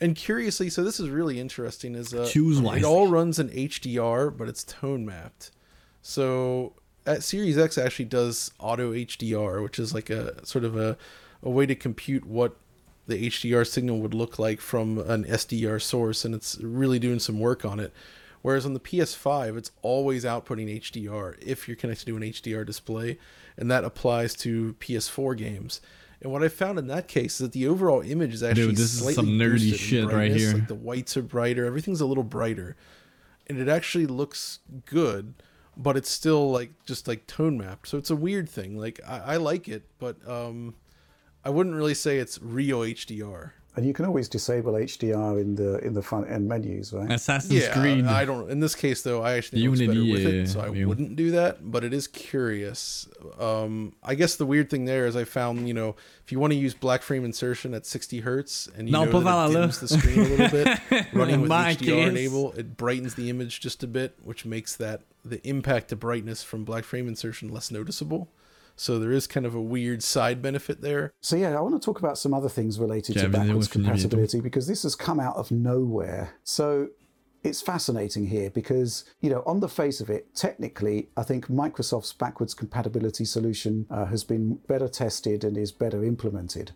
And 0.01 0.17
curiously, 0.17 0.69
so 0.69 0.83
this 0.83 0.99
is 0.99 1.07
really 1.07 1.39
interesting. 1.39 1.95
Is 1.95 2.13
uh, 2.13 2.27
Choose 2.29 2.59
it 2.59 2.83
all 2.83 3.07
runs 3.07 3.39
in 3.39 3.47
HDR, 3.51 4.35
but 4.35 4.49
it's 4.49 4.65
tone 4.65 5.05
mapped. 5.05 5.51
So 6.01 6.73
at 7.05 7.23
Series 7.23 7.57
X 7.57 7.77
actually 7.77 8.05
does 8.05 8.51
auto 8.59 8.93
HDR, 8.93 9.61
which 9.63 9.79
is 9.79 9.93
like 9.93 10.09
a 10.09 10.45
sort 10.45 10.63
of 10.65 10.75
a, 10.75 10.97
a 11.43 11.49
way 11.49 11.65
to 11.65 11.75
compute 11.75 12.25
what 12.25 12.55
the 13.07 13.29
HDR 13.29 13.67
signal 13.67 13.99
would 13.99 14.13
look 14.13 14.39
like 14.39 14.59
from 14.59 14.97
an 14.97 15.25
SDR 15.25 15.81
source, 15.81 16.25
and 16.25 16.33
it's 16.33 16.57
really 16.59 16.99
doing 16.99 17.19
some 17.19 17.39
work 17.39 17.63
on 17.63 17.79
it. 17.79 17.93
Whereas 18.41 18.65
on 18.65 18.73
the 18.73 18.79
PS5, 18.79 19.57
it's 19.57 19.71
always 19.81 20.23
outputting 20.23 20.79
HDR 20.79 21.35
if 21.41 21.67
you're 21.67 21.77
connected 21.77 22.05
to 22.05 22.15
an 22.15 22.23
HDR 22.23 22.65
display, 22.65 23.17
and 23.57 23.71
that 23.71 23.83
applies 23.83 24.35
to 24.35 24.75
PS4 24.79 25.37
games. 25.37 25.81
And 26.21 26.31
what 26.31 26.43
I 26.43 26.47
found 26.47 26.79
in 26.79 26.87
that 26.87 27.07
case 27.07 27.33
is 27.33 27.37
that 27.39 27.51
the 27.51 27.67
overall 27.67 28.01
image 28.01 28.33
is 28.33 28.43
actually 28.43 28.67
Dude, 28.67 28.77
this 28.77 28.93
is 28.93 28.99
slightly 28.99 29.13
some 29.15 29.27
nerdy 29.27 29.75
shit 29.75 30.05
right 30.11 30.31
here. 30.31 30.53
Like 30.53 30.67
the 30.67 30.75
whites 30.75 31.17
are 31.17 31.21
brighter, 31.21 31.65
everything's 31.65 32.01
a 32.01 32.05
little 32.05 32.23
brighter, 32.23 32.75
and 33.47 33.59
it 33.59 33.67
actually 33.67 34.05
looks 34.05 34.59
good, 34.85 35.33
but 35.77 35.97
it's 35.97 36.09
still 36.09 36.51
like 36.51 36.71
just 36.85 37.07
like 37.07 37.27
tone 37.27 37.57
mapped. 37.57 37.87
So 37.87 37.97
it's 37.97 38.09
a 38.09 38.15
weird 38.15 38.49
thing. 38.49 38.77
Like 38.77 38.99
I, 39.07 39.19
I 39.19 39.37
like 39.37 39.67
it, 39.67 39.83
but 39.99 40.17
um, 40.27 40.75
I 41.43 41.49
wouldn't 41.49 41.75
really 41.75 41.93
say 41.93 42.17
it's 42.17 42.41
real 42.41 42.79
HDR. 42.79 43.51
And 43.77 43.85
you 43.85 43.93
can 43.93 44.05
always 44.05 44.29
disable 44.29 44.73
HDR 44.73 45.39
in 45.41 45.55
the 45.55 45.79
in 45.79 45.93
the 45.93 46.01
front 46.01 46.29
end 46.31 46.47
menus, 46.47 46.93
right? 46.93 47.11
Assassin's 47.11 47.53
yeah, 47.61 47.73
Creed. 47.73 48.05
I 48.05 48.23
don't. 48.23 48.49
In 48.49 48.61
this 48.61 48.73
case, 48.73 49.01
though, 49.01 49.21
I 49.21 49.33
actually 49.33 49.61
think 49.61 49.75
it 49.75 49.81
Unity, 49.81 50.11
better 50.13 50.25
with 50.25 50.33
it, 50.33 50.47
so 50.47 50.61
I 50.61 50.69
view. 50.69 50.87
wouldn't 50.87 51.17
do 51.17 51.31
that. 51.31 51.69
But 51.69 51.83
it 51.83 51.93
is 51.93 52.07
curious. 52.07 53.07
Um, 53.37 53.93
I 54.01 54.15
guess 54.15 54.37
the 54.37 54.45
weird 54.45 54.69
thing 54.69 54.85
there 54.85 55.07
is 55.07 55.17
I 55.17 55.25
found, 55.25 55.67
you 55.67 55.73
know, 55.73 55.95
if 56.23 56.31
you 56.31 56.39
want 56.39 56.53
to 56.53 56.57
use 56.57 56.73
black 56.73 57.01
frame 57.01 57.25
insertion 57.25 57.73
at 57.73 57.85
60 57.85 58.21
hertz 58.21 58.69
and 58.77 58.87
you 58.87 58.93
Non, 58.93 59.07
know 59.07 59.11
pas 59.11 59.23
that 59.23 59.49
it 59.49 59.61
dims 59.61 59.79
the 59.81 59.87
screen 59.89 60.19
a 60.19 60.23
little 60.23 60.49
bit, 60.49 60.79
running 61.13 61.41
with 61.41 61.51
HDR 61.51 61.77
case. 61.79 62.09
enable, 62.09 62.53
it 62.53 62.77
brightens 62.77 63.15
the 63.15 63.29
image 63.29 63.59
just 63.59 63.83
a 63.83 63.87
bit, 63.87 64.15
which 64.23 64.45
makes 64.45 64.75
that 64.77 65.01
the 65.25 65.45
impact 65.45 65.89
to 65.89 65.95
brightness 65.97 66.43
from 66.43 66.63
black 66.63 66.85
frame 66.85 67.07
insertion 67.09 67.49
less 67.49 67.71
noticeable. 67.71 68.29
So 68.75 68.99
there 68.99 69.11
is 69.11 69.27
kind 69.27 69.45
of 69.45 69.55
a 69.55 69.61
weird 69.61 70.03
side 70.03 70.41
benefit 70.41 70.81
there. 70.81 71.13
So 71.21 71.35
yeah, 71.35 71.57
I 71.57 71.61
want 71.61 71.81
to 71.81 71.85
talk 71.85 71.99
about 71.99 72.17
some 72.17 72.33
other 72.33 72.49
things 72.49 72.79
related 72.79 73.15
Yeah, 73.15 73.23
to 73.23 73.29
mais 73.29 73.39
backwards 73.47 73.67
ouais, 73.67 73.73
fini 73.73 73.85
bientôt. 73.85 73.91
compatibility 74.01 74.41
because 74.41 74.67
this 74.67 74.83
has 74.83 74.95
come 74.95 75.19
out 75.19 75.35
of 75.37 75.49
nowhere. 75.51 76.33
So 76.43 76.89
it's 77.43 77.61
fascinating 77.61 78.27
here 78.27 78.49
because 78.49 79.05
you 79.21 79.29
know 79.29 79.43
on 79.45 79.59
the 79.59 79.69
face 79.69 80.01
of 80.01 80.09
it, 80.09 80.33
technically, 80.35 81.09
I 81.15 81.23
think 81.23 81.47
Microsoft's 81.47 82.11
backwards 82.13 82.53
compatibility 82.53 83.23
solution 83.25 83.85
uh, 83.89 84.05
has 84.05 84.23
been 84.23 84.59
better 84.67 84.87
tested 84.89 85.43
and 85.43 85.57
is 85.57 85.71
better 85.71 86.03
implemented. 86.03 86.71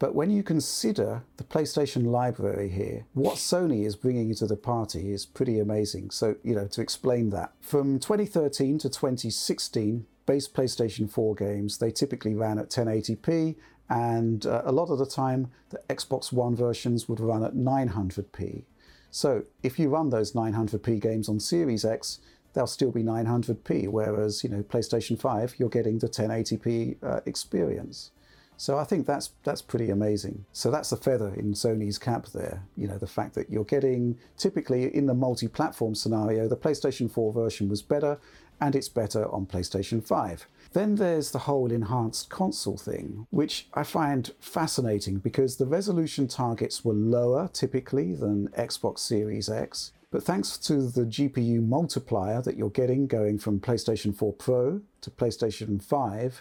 But 0.00 0.14
when 0.14 0.30
you 0.30 0.42
consider 0.42 1.22
the 1.36 1.44
PlayStation 1.44 2.06
library 2.06 2.68
here, 2.68 3.06
what 3.14 3.36
Sony 3.36 3.86
is 3.86 3.94
bringing 3.94 4.28
into 4.30 4.46
the 4.46 4.56
party 4.56 5.12
is 5.12 5.24
pretty 5.24 5.60
amazing. 5.60 6.10
So, 6.10 6.34
you 6.42 6.54
know, 6.56 6.66
to 6.66 6.80
explain 6.80 7.30
that, 7.30 7.52
from 7.60 8.00
2013 8.00 8.78
to 8.78 8.88
2016, 8.88 10.04
base 10.26 10.48
PlayStation 10.48 11.10
4 11.10 11.34
games, 11.34 11.78
they 11.78 11.90
typically 11.90 12.34
ran 12.34 12.58
at 12.58 12.70
1080p, 12.70 13.56
and 13.88 14.46
uh, 14.46 14.62
a 14.64 14.72
lot 14.72 14.90
of 14.90 14.98
the 14.98 15.06
time, 15.06 15.50
the 15.70 15.80
Xbox 15.88 16.32
One 16.32 16.56
versions 16.56 17.08
would 17.08 17.20
run 17.20 17.44
at 17.44 17.54
900p. 17.54 18.64
So, 19.10 19.44
if 19.62 19.78
you 19.78 19.88
run 19.88 20.10
those 20.10 20.32
900p 20.32 21.00
games 21.00 21.28
on 21.28 21.38
Series 21.38 21.84
X, 21.84 22.20
they'll 22.54 22.66
still 22.66 22.90
be 22.90 23.02
900p, 23.02 23.88
whereas, 23.88 24.42
you 24.42 24.50
know, 24.50 24.62
PlayStation 24.62 25.20
5, 25.20 25.56
you're 25.58 25.68
getting 25.68 25.98
the 25.98 26.08
1080p 26.08 26.96
uh, 27.02 27.20
experience. 27.26 28.10
So 28.56 28.78
I 28.78 28.84
think 28.84 29.06
that's 29.06 29.30
that's 29.42 29.62
pretty 29.62 29.90
amazing. 29.90 30.44
So 30.52 30.70
that's 30.70 30.90
the 30.90 30.96
feather 30.96 31.34
in 31.34 31.54
Sony's 31.54 31.98
cap 31.98 32.26
there. 32.26 32.62
You 32.76 32.86
know, 32.86 32.98
the 32.98 33.06
fact 33.06 33.34
that 33.34 33.50
you're 33.50 33.64
getting 33.64 34.16
typically 34.36 34.94
in 34.94 35.06
the 35.06 35.14
multi-platform 35.14 35.94
scenario, 35.94 36.46
the 36.46 36.56
PlayStation 36.56 37.10
4 37.10 37.32
version 37.32 37.68
was 37.68 37.82
better 37.82 38.18
and 38.60 38.74
it's 38.74 38.88
better 38.88 39.30
on 39.32 39.46
PlayStation 39.46 40.02
5. 40.02 40.46
Then 40.72 40.96
there's 40.96 41.30
the 41.30 41.40
whole 41.40 41.70
enhanced 41.70 42.30
console 42.30 42.76
thing, 42.76 43.26
which 43.30 43.68
I 43.74 43.84
find 43.84 44.30
fascinating 44.40 45.18
because 45.18 45.56
the 45.56 45.66
resolution 45.66 46.26
targets 46.26 46.84
were 46.84 46.94
lower 46.94 47.48
typically 47.52 48.14
than 48.14 48.48
Xbox 48.48 48.98
Series 49.00 49.48
X, 49.48 49.92
But 50.14 50.22
thanks 50.22 50.58
to 50.58 50.80
the 50.80 51.06
GPU 51.06 51.66
multiplier 51.66 52.40
that 52.42 52.56
you're 52.56 52.70
getting 52.70 53.08
going 53.08 53.36
from 53.36 53.58
PlayStation 53.58 54.14
4 54.14 54.32
Pro 54.34 54.80
to 55.00 55.10
PlayStation 55.10 55.82
5, 55.82 56.40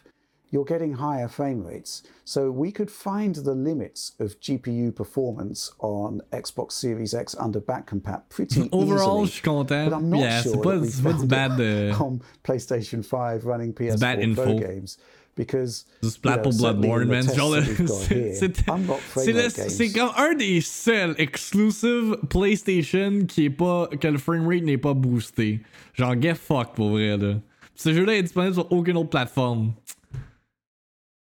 you're 0.54 0.64
getting 0.66 0.94
higher 0.94 1.28
frame 1.28 1.66
rates. 1.66 2.04
So 2.26 2.52
we 2.52 2.72
could 2.72 2.90
find 2.92 3.34
the 3.36 3.56
limits 3.56 4.14
of 4.20 4.40
GPU 4.40 4.94
performance 4.96 5.74
on 5.80 6.22
Xbox 6.32 6.74
Series 6.74 7.14
X 7.16 7.36
under 7.40 7.60
back 7.60 7.88
compat 7.90 8.22
pretty 8.30 8.70
Overall, 8.72 9.24
easily. 9.24 9.26
je 9.26 9.32
suis 9.32 9.42
content. 9.42 9.90
But 9.90 9.98
I'm 9.98 10.10
not 10.12 10.20
Yeah, 10.20 10.42
sure 10.44 10.62
pas- 10.62 10.76
that 10.76 10.82
we 10.82 10.90
c'est 10.90 11.04
pas 11.04 11.26
bad, 11.28 11.60
it 11.60 11.92
uh, 12.00 12.04
on 12.04 12.22
PlayStation 12.44 13.04
5 13.04 13.44
running 13.46 13.74
PS4 13.74 14.00
bad 14.00 14.36
Pro 14.36 14.60
games 14.60 14.98
because 15.36 15.86
C'est 16.04 16.24
you 16.24 16.32
know, 16.32 16.52
Bloodborne, 16.52 17.08
man. 17.08 17.24
Genre, 17.24 17.50
that 17.56 17.68
we've 17.68 17.88
got 17.88 17.90
c'est- 17.90 18.14
here, 18.16 18.36
c'est- 18.36 18.68
I'm 18.70 18.86
not 18.86 19.00
frame 19.00 19.36
rate 19.36 19.56
games. 19.56 19.70
c'est 19.70 19.92
comme 19.92 20.12
un 20.16 20.36
des 20.36 20.62
seuls 20.62 21.16
exclusive 21.18 22.18
PlayStation 22.30 23.26
qui 23.28 23.46
est 23.46 23.50
pas 23.50 23.88
que 23.88 24.08
le 24.08 24.20
framerate 24.20 24.64
n'est 24.64 24.78
pas 24.78 24.94
boosté. 24.94 25.62
Genre 25.96 26.14
get 26.22 26.36
fuck 26.36 26.76
pour 26.76 26.90
vrai 26.92 27.18
là. 27.18 27.36
Ce 27.76 27.92
jeu-là 27.92 28.14
est 28.18 28.22
disponible 28.24 28.54
sur 28.54 28.72
aucune 28.72 28.98
autre 28.98 29.10
plateforme. 29.10 29.74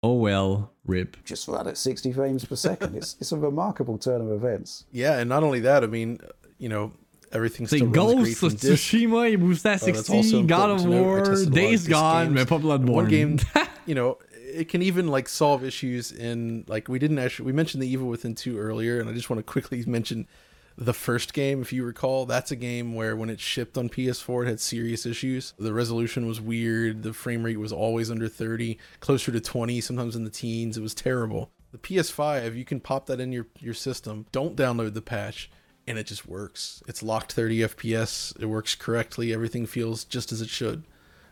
Oh 0.06 0.14
well, 0.14 0.72
rip. 0.86 1.18
just 1.24 1.48
run 1.48 1.68
at 1.68 1.78
60 1.78 2.12
frames 2.14 2.46
per 2.46 2.56
second. 2.56 2.96
It's 2.96 3.16
it's 3.20 3.32
a 3.32 3.38
remarkable 3.38 3.98
turn 3.98 4.22
of 4.22 4.30
events. 4.32 4.86
Yeah, 4.92 5.18
and 5.20 5.28
not 5.28 5.42
only 5.44 5.62
that, 5.62 5.84
I 5.84 5.88
mean, 5.88 6.20
you 6.60 6.70
know, 6.70 6.92
everything's 7.32 7.70
C'est 7.72 7.78
still 7.78 7.90
runs 7.90 8.24
great 8.24 8.40
Ghost 8.40 8.44
of. 8.44 8.60
Tsushima 8.60 9.30
est 9.32 9.38
boosté 9.38 9.70
à 9.70 9.76
Uh, 9.82 9.86
that's 9.86 10.06
60, 10.08 10.16
also 10.18 10.44
God 10.44 10.70
of 10.72 10.82
to 10.82 10.88
note. 10.88 10.96
I 10.98 11.02
War, 11.02 11.18
tested 11.22 11.32
a 11.32 11.40
lot 11.40 11.48
of 11.48 11.54
Days 11.54 11.88
Gone, 11.88 12.26
games. 12.26 12.36
mais 12.36 12.46
pas 12.46 12.60
Bloodborne. 12.60 12.94
One 13.04 13.08
game, 13.08 13.38
you 13.88 13.96
know, 13.96 14.18
it 14.54 14.70
can 14.70 14.82
even 14.84 15.08
like 15.08 15.28
solve 15.28 15.64
issues 15.64 16.12
in 16.12 16.66
like 16.68 16.88
we 16.88 17.00
didn't 17.00 17.20
actually 17.20 17.46
we 17.48 17.54
mentioned 17.54 17.82
the 17.82 17.88
Evil 17.90 18.08
Within 18.08 18.36
two 18.36 18.58
earlier, 18.60 19.00
and 19.00 19.10
I 19.10 19.14
just 19.14 19.30
want 19.30 19.40
to 19.40 19.44
quickly 19.44 19.84
mention 19.88 20.28
the 20.78 20.94
first 20.94 21.34
game. 21.34 21.62
If 21.62 21.72
you 21.72 21.84
recall, 21.84 22.26
that's 22.26 22.52
a 22.52 22.56
game 22.56 22.94
where 22.94 23.16
when 23.16 23.30
it 23.30 23.40
shipped 23.40 23.78
on 23.78 23.90
PS4, 23.90 24.46
it 24.46 24.50
had 24.50 24.60
serious 24.60 25.06
issues. 25.06 25.54
The 25.58 25.74
resolution 25.74 26.28
was 26.28 26.42
weird. 26.42 27.04
The 27.04 27.14
frame 27.14 27.44
rate 27.44 27.60
was 27.60 27.72
always 27.72 28.12
under 28.12 28.28
30, 28.28 28.78
closer 29.00 29.32
to 29.32 29.40
20, 29.40 29.82
sometimes 29.82 30.16
in 30.16 30.24
the 30.24 30.30
teens. 30.30 30.78
It 30.78 30.82
was 30.82 30.94
terrible. 30.94 31.52
The 31.72 31.78
PS5, 31.78 32.56
you 32.56 32.66
can 32.66 32.80
pop 32.80 33.06
that 33.08 33.20
in 33.20 33.32
your 33.32 33.48
your 33.60 33.74
system. 33.74 34.26
Don't 34.32 34.56
download 34.56 34.94
the 34.94 35.02
patch 35.02 35.50
and 35.88 35.98
it 35.98 36.08
just 36.08 36.28
works. 36.28 36.82
It's 36.88 37.04
locked 37.04 37.34
30 37.34 37.60
FPS. 37.60 38.40
It 38.40 38.46
works 38.46 38.76
correctly. 38.76 39.34
Everything 39.34 39.66
feels 39.66 40.04
just 40.04 40.32
as 40.32 40.42
it 40.42 40.50
should. 40.50 40.84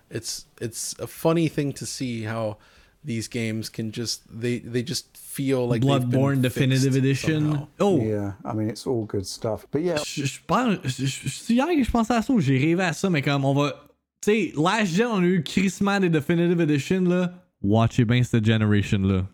It's 0.09 0.45
it's 0.61 0.97
a 0.99 1.07
funny 1.07 1.47
thing 1.47 1.73
to 1.73 1.85
see 1.85 2.23
how 2.23 2.57
these 3.05 3.27
games 3.27 3.69
can 3.69 3.91
just 3.91 4.21
they 4.29 4.59
they 4.59 4.81
just 4.83 5.15
feel 5.17 5.67
like 5.67 5.81
they've 5.81 6.01
Bloodborne 6.01 6.41
Definitive 6.41 6.95
Edition. 6.95 7.41
somehow. 7.41 7.67
Oh, 7.79 7.99
Yeah, 8.01 8.33
I 8.45 8.53
mean 8.53 8.69
it's 8.69 8.85
all 8.87 9.05
good 9.05 9.25
stuff. 9.25 9.65
But 9.71 9.81
yeah, 9.81 9.97
je, 10.03 10.25
je 10.25 10.39
pense. 10.45 10.77
je- 10.83 11.05
je- 11.05 11.29
C'est 11.29 11.53
hier 11.53 11.67
que 11.67 11.83
je 11.83 11.91
pensais 11.91 12.13
à 12.13 12.21
ça 12.21 12.31
ou 12.33 12.39
j'ai 12.39 12.57
rêvé 12.57 12.83
à 12.83 12.93
ça, 12.93 13.09
mais 13.09 13.21
comme 13.21 13.45
on 13.45 13.53
va. 13.53 13.73
Tu 14.21 14.31
sais, 14.31 14.53
last 14.55 14.93
gen, 14.95 15.07
on 15.07 15.21
a 15.21 15.25
eu 15.25 15.43
crissement 15.43 15.99
des 15.99 16.09
Definitive 16.09 16.61
Edition, 16.61 17.01
là. 17.01 17.33
Watchez 17.61 18.05
bien 18.05 18.23
cette 18.23 18.45
generation, 18.45 18.99
là. 18.99 19.25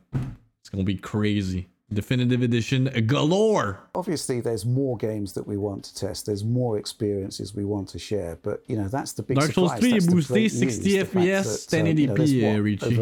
It's 0.62 0.70
gonna 0.72 0.84
be 0.84 1.00
crazy. 1.00 1.68
Definitive 1.92 2.44
Edition 2.44 2.84
galore! 3.08 3.78
obviously 3.96 4.42
there's 4.42 4.64
more 4.64 4.96
games 4.96 5.34
that 5.34 5.48
we 5.48 5.58
want 5.58 5.82
to 5.84 5.94
test. 5.96 6.28
There's 6.28 6.44
more 6.44 6.78
experiences 6.78 7.56
we 7.56 7.64
want 7.64 7.88
to 7.90 7.98
share. 7.98 8.38
But 8.44 8.62
you 8.68 8.76
know 8.78 8.88
that's 8.88 9.14
the 9.14 9.24
big 9.24 9.38
Dark 9.40 9.52
Souls 9.54 9.72
surprise. 9.72 9.80
3 9.80 9.92
That's 9.94 10.06
est 10.06 10.10
the 10.10 10.16
boosté 10.16 10.50
60 10.50 10.66
news, 10.66 10.80
the 10.84 11.00
fact 11.00 11.16
FPS, 11.16 11.68
that, 11.72 11.82
uh, 11.82 11.86
you 11.88 12.06
know, 12.08 12.14
1080p, 12.14 12.16
there's 12.16 12.32
uh, 12.32 12.48
what, 12.48 12.64
Richie. 12.64 13.00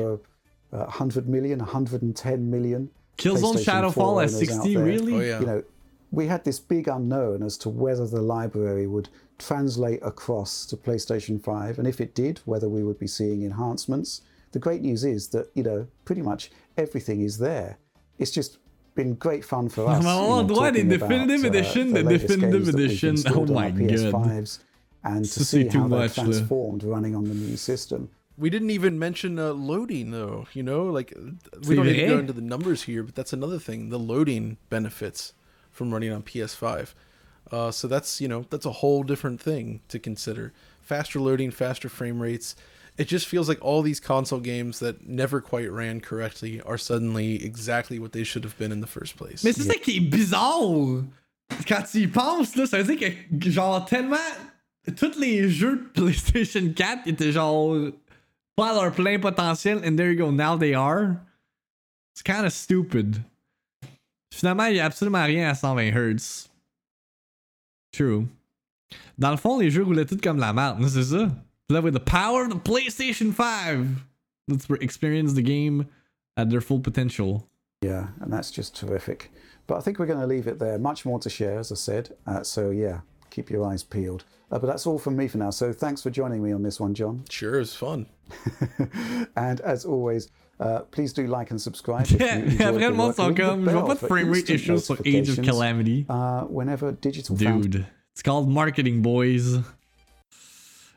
Over, 0.71 0.83
uh, 0.83 0.85
100 0.85 1.27
million, 1.27 1.59
110 1.59 2.49
million. 2.49 2.89
Killzone 3.17 3.55
Shadowfall 3.63 4.23
at 4.23 4.29
60, 4.29 4.77
really? 4.77 5.13
Oh 5.15 5.19
yeah. 5.19 5.39
you 5.39 5.45
know, 5.45 5.63
we 6.11 6.27
had 6.27 6.43
this 6.45 6.59
big 6.59 6.87
unknown 6.87 7.43
as 7.43 7.57
to 7.59 7.69
whether 7.69 8.05
the 8.07 8.21
library 8.21 8.87
would 8.87 9.09
translate 9.39 9.99
across 10.03 10.65
to 10.67 10.77
PlayStation 10.77 11.41
5, 11.43 11.79
and 11.79 11.87
if 11.87 11.99
it 12.01 12.15
did, 12.15 12.39
whether 12.45 12.69
we 12.69 12.83
would 12.83 12.99
be 12.99 13.07
seeing 13.07 13.43
enhancements. 13.43 14.21
The 14.53 14.59
great 14.59 14.81
news 14.81 15.03
is 15.03 15.27
that, 15.29 15.49
you 15.53 15.63
know, 15.63 15.87
pretty 16.05 16.21
much 16.21 16.51
everything 16.77 17.21
is 17.21 17.37
there. 17.37 17.77
It's 18.17 18.31
just 18.31 18.57
been 18.95 19.15
great 19.15 19.43
fun 19.43 19.69
for 19.69 19.85
us. 19.89 20.03
Oh, 20.05 20.41
you 20.41 20.47
know, 20.47 20.53
ouais, 20.53 20.71
talking 20.71 20.89
the 20.89 20.95
about, 20.95 21.09
Definitive 21.09 21.43
uh, 21.43 21.47
Edition, 21.47 21.93
the 21.93 22.03
the 22.03 22.17
Definitive 22.17 22.51
games 22.51 22.65
that 22.71 22.75
we've 22.77 22.85
Edition. 22.87 23.15
Oh 23.27 23.45
my 23.45 23.69
God. 23.71 23.79
PS5s, 23.79 24.59
and 25.03 25.25
to 25.25 25.39
This 25.39 25.49
see 25.49 25.61
is 25.67 25.73
too 25.73 25.81
how 25.81 25.87
they're 25.89 25.99
much, 25.99 26.17
Lou. 26.17 26.23
transformed 26.23 26.83
running 26.83 27.15
on 27.15 27.25
the 27.25 27.33
new 27.35 27.57
system. 27.57 28.09
We 28.37 28.49
didn't 28.49 28.69
even 28.69 28.99
mention 28.99 29.39
uh, 29.39 29.53
loading 29.53 30.11
though. 30.11 30.47
You 30.53 30.63
know, 30.63 30.85
like 30.85 31.13
uh, 31.15 31.31
C'est 31.61 31.69
we 31.69 31.75
don't 31.75 31.85
need 31.85 32.01
to 32.01 32.07
go 32.07 32.19
into 32.19 32.33
the 32.33 32.41
numbers 32.41 32.83
here, 32.83 33.03
but 33.03 33.15
that's 33.15 33.33
another 33.33 33.59
thing. 33.59 33.89
The 33.89 33.99
loading 33.99 34.57
benefits 34.69 35.33
from 35.71 35.91
running 35.91 36.11
on 36.11 36.21
PS5. 36.21 36.93
Uh, 37.51 37.71
so 37.71 37.87
that's 37.87 38.19
you 38.21 38.27
know 38.27 38.45
that's 38.49 38.65
a 38.65 38.71
whole 38.71 39.03
different 39.03 39.41
thing 39.41 39.81
to 39.87 39.99
consider. 39.99 40.53
Faster 40.81 41.19
loading, 41.19 41.51
faster 41.51 41.89
frame 41.89 42.21
rates. 42.21 42.55
It 42.97 43.07
just 43.07 43.27
feels 43.27 43.47
like 43.47 43.63
all 43.63 43.83
these 43.83 43.99
console 43.99 44.39
games 44.39 44.79
that 44.79 45.07
never 45.07 45.39
quite 45.39 45.71
ran 45.71 46.01
correctly 46.01 46.61
are 46.61 46.79
suddenly 46.79 47.45
exactly 47.45 47.99
what 47.99 48.11
they 48.11 48.23
should 48.23 48.43
have 48.43 48.57
been 48.57 48.71
in 48.71 48.81
the 48.81 48.87
first 48.87 49.17
place. 49.17 49.43
Mais 49.43 49.53
c'est 49.53 49.63
ça 49.63 49.75
qui 49.75 49.97
est 49.97 50.09
bizarre. 50.09 51.03
Quand 51.67 51.83
tu 51.89 51.99
y 51.99 52.07
penses, 52.07 52.55
là, 52.55 52.65
ça 52.65 52.81
veut 52.81 52.95
dire 52.95 53.13
que, 53.39 53.49
genre, 53.49 53.85
tellement. 53.85 54.17
Tous 54.95 55.17
les 55.19 55.49
jeux 55.49 55.75
de 55.95 56.01
PlayStation 56.01 56.73
4 56.73 57.07
étaient, 57.07 57.31
genre, 57.31 57.91
pas 58.57 58.73
leur 58.73 58.91
plein 58.91 59.19
potentiel, 59.19 59.79
and 59.83 59.97
there 59.97 60.11
you 60.11 60.17
go, 60.17 60.31
now 60.31 60.57
they 60.57 60.73
are. 60.73 61.21
It's 62.13 62.23
kind 62.23 62.45
of 62.45 62.51
stupid. 62.51 63.23
Finalement, 64.33 64.65
il 64.69 64.75
y 64.75 64.79
a 64.79 64.85
absolument 64.85 65.23
rien 65.25 65.49
à 65.49 65.55
120 65.55 65.91
Hz. 65.91 66.49
True. 67.93 68.27
Dans 69.17 69.31
le 69.31 69.37
fond, 69.37 69.59
les 69.59 69.69
jeux 69.69 69.83
roulaient 69.83 70.05
tout 70.05 70.19
comme 70.21 70.39
la 70.39 70.53
merde, 70.53 70.83
c'est 70.89 71.03
ça? 71.03 71.31
Là, 71.69 71.81
with 71.81 71.93
the 71.93 71.99
power 71.99 72.43
of 72.43 72.49
the 72.49 72.59
PlayStation 72.59 73.33
5, 73.33 74.03
let's 74.47 74.67
experience 74.81 75.33
the 75.33 75.41
game 75.41 75.85
at 76.37 76.49
their 76.49 76.61
full 76.61 76.79
potential. 76.79 77.47
Yeah, 77.81 78.07
and 78.21 78.31
that's 78.31 78.51
just 78.51 78.75
terrific. 78.75 79.29
But 79.67 79.77
I 79.77 79.81
think 79.81 79.99
we're 79.99 80.05
going 80.07 80.21
to 80.21 80.27
leave 80.27 80.47
it 80.47 80.59
there. 80.59 80.79
Much 80.79 81.05
more 81.05 81.19
to 81.19 81.29
share, 81.29 81.59
as 81.59 81.71
I 81.71 81.75
said. 81.75 82.15
Uh, 82.25 82.43
so, 82.43 82.71
yeah, 82.71 83.01
keep 83.37 83.51
your 83.51 83.63
eyes 83.63 83.83
peeled. 83.83 84.23
Uh, 84.51 84.57
but 84.57 84.65
that's 84.65 84.87
all 84.87 84.97
from 84.97 85.15
me 85.15 85.27
for 85.27 85.37
now. 85.37 85.51
So, 85.51 85.71
thanks 85.71 86.01
for 86.01 86.09
joining 86.09 86.41
me 86.41 86.51
on 86.51 86.63
this 86.63 86.79
one, 86.79 86.93
John. 86.95 87.23
Sure, 87.29 87.59
it's 87.59 87.75
fun. 87.75 88.07
and 89.35 89.61
as 89.61 89.85
always, 89.85 90.29
uh, 90.59 90.79
please 90.89 91.13
do 91.13 91.27
like 91.27 91.51
and 91.51 91.61
subscribe. 91.61 92.07
Yeah, 92.19 92.37
enjoyed 92.37 92.57
the 92.57 92.63
après 92.63 92.89
le 92.89 92.95
monde 92.95 93.07
work. 93.09 93.15
sont 93.15 93.25
Ring 93.27 93.35
the 93.35 93.41
comme, 93.41 93.65
je 93.65 93.71
vois 93.71 93.85
pas 93.85 93.93
de 93.93 93.99
for 93.99 94.07
framerate 94.07 94.49
issues 94.49 94.85
sur 94.85 94.97
Age 95.05 95.29
of 95.29 95.41
Calamity. 95.43 96.05
Uh, 96.09 96.45
whenever 96.45 96.91
Digital 96.93 97.35
Dude, 97.35 97.85
it's 98.13 98.23
called 98.23 98.49
marketing, 98.49 99.01
boys. 99.01 99.59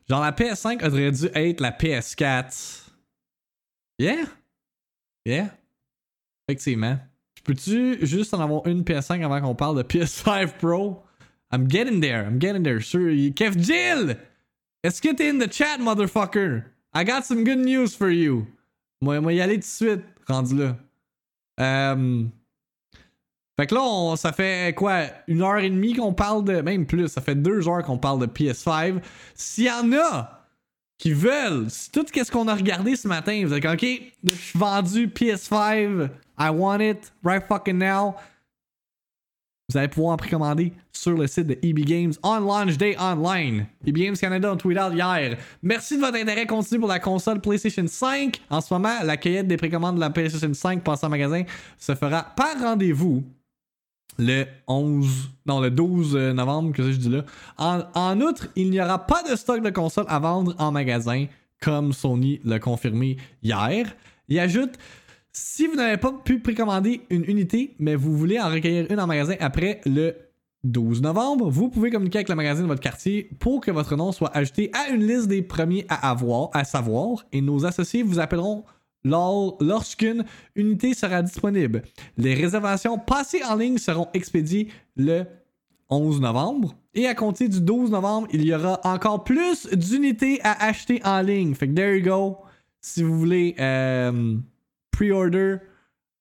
Genre, 0.09 0.21
la 0.21 0.33
PS5 0.33 0.83
aurait 0.83 1.12
dû 1.12 1.29
être 1.35 1.61
la 1.61 1.73
PS4. 1.73 2.89
Yeah. 3.99 4.25
Yeah. 5.27 5.51
Effectivement. 6.49 6.99
Peux-tu 7.45 7.99
juste 8.07 8.33
en 8.35 8.41
avoir 8.41 8.67
une 8.67 8.83
PS5 8.83 9.25
avant 9.25 9.41
qu'on 9.41 9.55
parle 9.55 9.77
de 9.77 9.83
PS5 9.83 10.59
Pro? 10.59 11.03
I'm 11.52 11.66
getting 11.68 12.01
there. 12.01 12.24
I'm 12.24 12.39
getting 12.39 12.62
there. 12.62 12.81
Sure. 12.81 13.10
Kev 13.35 13.56
Jill! 13.59 14.16
Est-ce 14.82 15.01
que 15.02 15.10
in 15.20 15.39
the 15.39 15.48
chat, 15.52 15.78
motherfucker? 15.78 16.64
I 16.94 17.05
got 17.05 17.24
some 17.24 17.44
good 17.44 17.59
news 17.59 17.94
for 17.94 18.09
you. 18.10 18.47
Moi, 19.02 19.20
moi 19.20 19.32
y 19.32 19.40
aller 19.40 19.55
tout 19.56 19.60
de 19.60 19.64
suite, 19.64 20.05
rendu 20.27 20.56
là. 20.56 20.77
Euh, 21.60 22.24
fait 23.59 23.66
que 23.66 23.74
là, 23.74 23.82
on- 23.82 24.16
ça 24.16 24.32
fait 24.32 24.74
quoi? 24.74 25.02
Une 25.28 25.43
heure 25.43 25.59
et 25.59 25.68
demie 25.68 25.94
qu'on 25.94 26.14
parle 26.14 26.44
de. 26.44 26.60
Même 26.62 26.86
plus, 26.86 27.09
ça 27.09 27.20
fait 27.20 27.35
deux 27.35 27.68
heures 27.68 27.82
qu'on 27.85 27.98
parle 27.98 28.20
de 28.20 28.27
PS5. 28.27 29.02
S'il 29.35 29.64
y 29.64 29.70
en 29.70 29.93
a 29.93 30.47
qui 30.98 31.12
veulent, 31.12 31.66
tout 31.93 32.06
ce 32.14 32.31
qu'on 32.31 32.48
a 32.48 32.55
regardé 32.55 32.97
ce 32.97 33.09
matin, 33.09 33.43
vous 33.44 33.52
êtes 33.55 33.62
comme, 33.62 33.72
ok, 33.72 33.86
je 34.24 34.31
suis 34.35 34.59
vendu 34.59 35.09
PS5, 35.09 36.10
I 36.39 36.48
want 36.51 36.81
it 36.81 37.12
right 37.24 37.43
fucking 37.47 37.78
now. 37.78 38.14
Vous 39.70 39.76
allez 39.76 39.86
pouvoir 39.86 40.14
en 40.14 40.16
précommander 40.16 40.72
sur 40.92 41.16
le 41.16 41.28
site 41.28 41.47
de 41.47 41.56
EB 41.62 41.84
Games 41.84 42.12
on 42.24 42.40
launch 42.40 42.76
day 42.76 42.97
online. 42.98 43.66
EB 43.86 43.98
Games 43.98 44.16
Canada 44.16 44.52
ont 44.52 44.56
tweet 44.56 44.76
out 44.76 44.92
hier. 44.92 45.36
Merci 45.62 45.97
de 45.97 46.01
votre 46.01 46.16
intérêt 46.16 46.44
continu 46.44 46.80
pour 46.80 46.88
la 46.88 46.98
console 46.98 47.40
PlayStation 47.40 47.86
5. 47.86 48.40
En 48.51 48.60
ce 48.60 48.74
moment, 48.74 48.97
la 49.05 49.16
cueillette 49.16 49.47
des 49.47 49.56
précommandes 49.56 49.94
de 49.94 50.01
la 50.01 50.10
PlayStation 50.10 50.52
5 50.52 50.82
passée 50.82 51.06
en 51.06 51.09
magasin 51.09 51.44
se 51.78 51.94
fera 51.94 52.24
par 52.34 52.60
rendez-vous 52.60 53.22
le 54.18 54.44
11, 54.66 55.30
non, 55.47 55.60
le 55.60 55.70
12 55.70 56.16
novembre, 56.34 56.72
que 56.72 56.82
je 56.90 56.97
dis 56.97 57.09
là. 57.09 57.22
En, 57.56 58.20
outre, 58.20 58.48
il 58.56 58.70
n'y 58.70 58.80
aura 58.80 59.06
pas 59.06 59.22
de 59.22 59.36
stock 59.36 59.62
de 59.62 59.70
console 59.70 60.06
à 60.09 60.18
vendre 60.18 60.52
en 60.59 60.72
magasin, 60.72 61.26
comme 61.62 61.92
Sony 61.92 62.40
l'a 62.44 62.59
confirmé 62.59 63.18
hier. 63.40 63.86
Il 64.28 64.40
ajoute 64.40 64.72
si 65.32 65.66
vous 65.66 65.74
n'avez 65.77 65.97
pas 65.97 66.12
pu 66.12 66.40
précommander 66.40 67.02
une 67.11 67.24
unité, 67.24 67.74
mais 67.78 67.94
vous 67.94 68.16
voulez 68.16 68.40
en 68.40 68.48
recueillir 68.51 68.86
une 68.90 69.01
en 69.01 69.07
magasin 69.07 69.35
après 69.40 69.81
le 69.86 70.15
12 70.65 71.01
novembre, 71.02 71.48
vous 71.48 71.69
pouvez 71.70 71.90
communiquer 71.90 72.19
avec 72.19 72.28
le 72.28 72.35
magasin 72.35 72.62
de 72.62 72.66
votre 72.69 72.81
quartier 72.82 73.31
pour 73.39 73.61
que 73.61 73.70
votre 73.70 73.97
nom 73.97 74.12
soit 74.12 74.36
ajouté 74.36 74.70
à 74.74 74.90
une 74.90 75.07
liste 75.07 75.28
des 75.28 75.40
premiers 75.43 75.86
à 75.89 76.11
avoir, 76.11 76.51
à 76.52 76.65
savoir, 76.65 77.24
et 77.32 77.40
nos 77.40 77.65
associés 77.65 78.02
vous 78.02 78.19
appelleront 78.19 78.65
lors- 79.05 79.57
lorsqu'une 79.61 80.24
unité 80.57 80.93
sera 80.93 81.23
disponible. 81.23 81.82
Les 82.19 82.35
réservations 82.35 82.98
passées 82.98 83.43
en 83.44 83.55
ligne 83.57 83.78
seront 83.78 84.09
expédiées 84.12 84.69
le 84.97 85.24
11 85.89 86.20
novembre. 86.20 86.74
Et 86.94 87.07
à 87.07 87.15
compter 87.15 87.48
du 87.48 87.61
12 87.61 87.90
novembre, 87.90 88.28
il 88.32 88.44
y 88.44 88.52
aura 88.55 88.81
encore 88.85 89.24
plus 89.24 89.66
d'unités 89.73 90.40
à 90.43 90.66
acheter 90.66 91.01
en 91.05 91.23
ligne. 91.23 91.55
Fait 91.55 91.69
que 91.69 91.73
there 91.74 91.97
you 91.97 92.05
go. 92.05 92.36
Si 92.82 93.02
vous 93.02 93.19
voulez 93.19 93.55
euh, 93.61 94.36
pre-order 95.01 95.59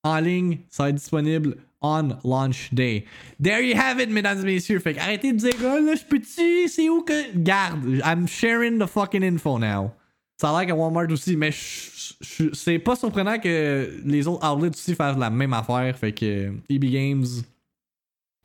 en 0.04 0.20
ligne, 0.20 0.60
ça 0.70 0.84
va 0.84 0.90
être 0.90 0.96
disponible 0.96 1.58
on 1.82 2.18
launch 2.24 2.74
day. 2.74 3.06
There 3.40 3.62
you 3.62 3.76
have 3.76 4.00
it, 4.00 4.10
mesdames 4.10 4.42
et 4.42 4.46
messieurs. 4.46 4.80
Fait 4.80 4.98
arrêtez 4.98 5.34
de 5.34 5.38
dire, 5.38 5.54
oh, 5.60 5.80
là, 5.80 5.96
je 5.96 6.04
peux-tu, 6.04 6.68
c'est 6.68 6.90
où 6.90 7.02
que. 7.04 7.38
Garde, 7.38 8.02
I'm 8.04 8.28
sharing 8.28 8.80
the 8.80 8.88
fucking 8.88 9.24
info 9.24 9.58
now. 9.60 9.92
Ça 10.38 10.50
a 10.50 10.60
l'air 10.60 10.68
qu'à 10.68 10.76
Walmart 10.76 11.12
aussi, 11.12 11.36
mais 11.36 11.52
c'est 11.52 12.80
pas 12.80 12.96
surprenant 12.96 13.38
que 13.40 14.02
les 14.06 14.26
autres 14.26 14.46
outlets 14.46 14.70
aussi 14.70 14.96
fassent 14.96 15.18
la 15.18 15.30
même 15.30 15.54
affaire. 15.54 15.98
Fait 15.98 16.14
que 16.14 16.54
EB 16.70 16.86
Games, 16.86 17.26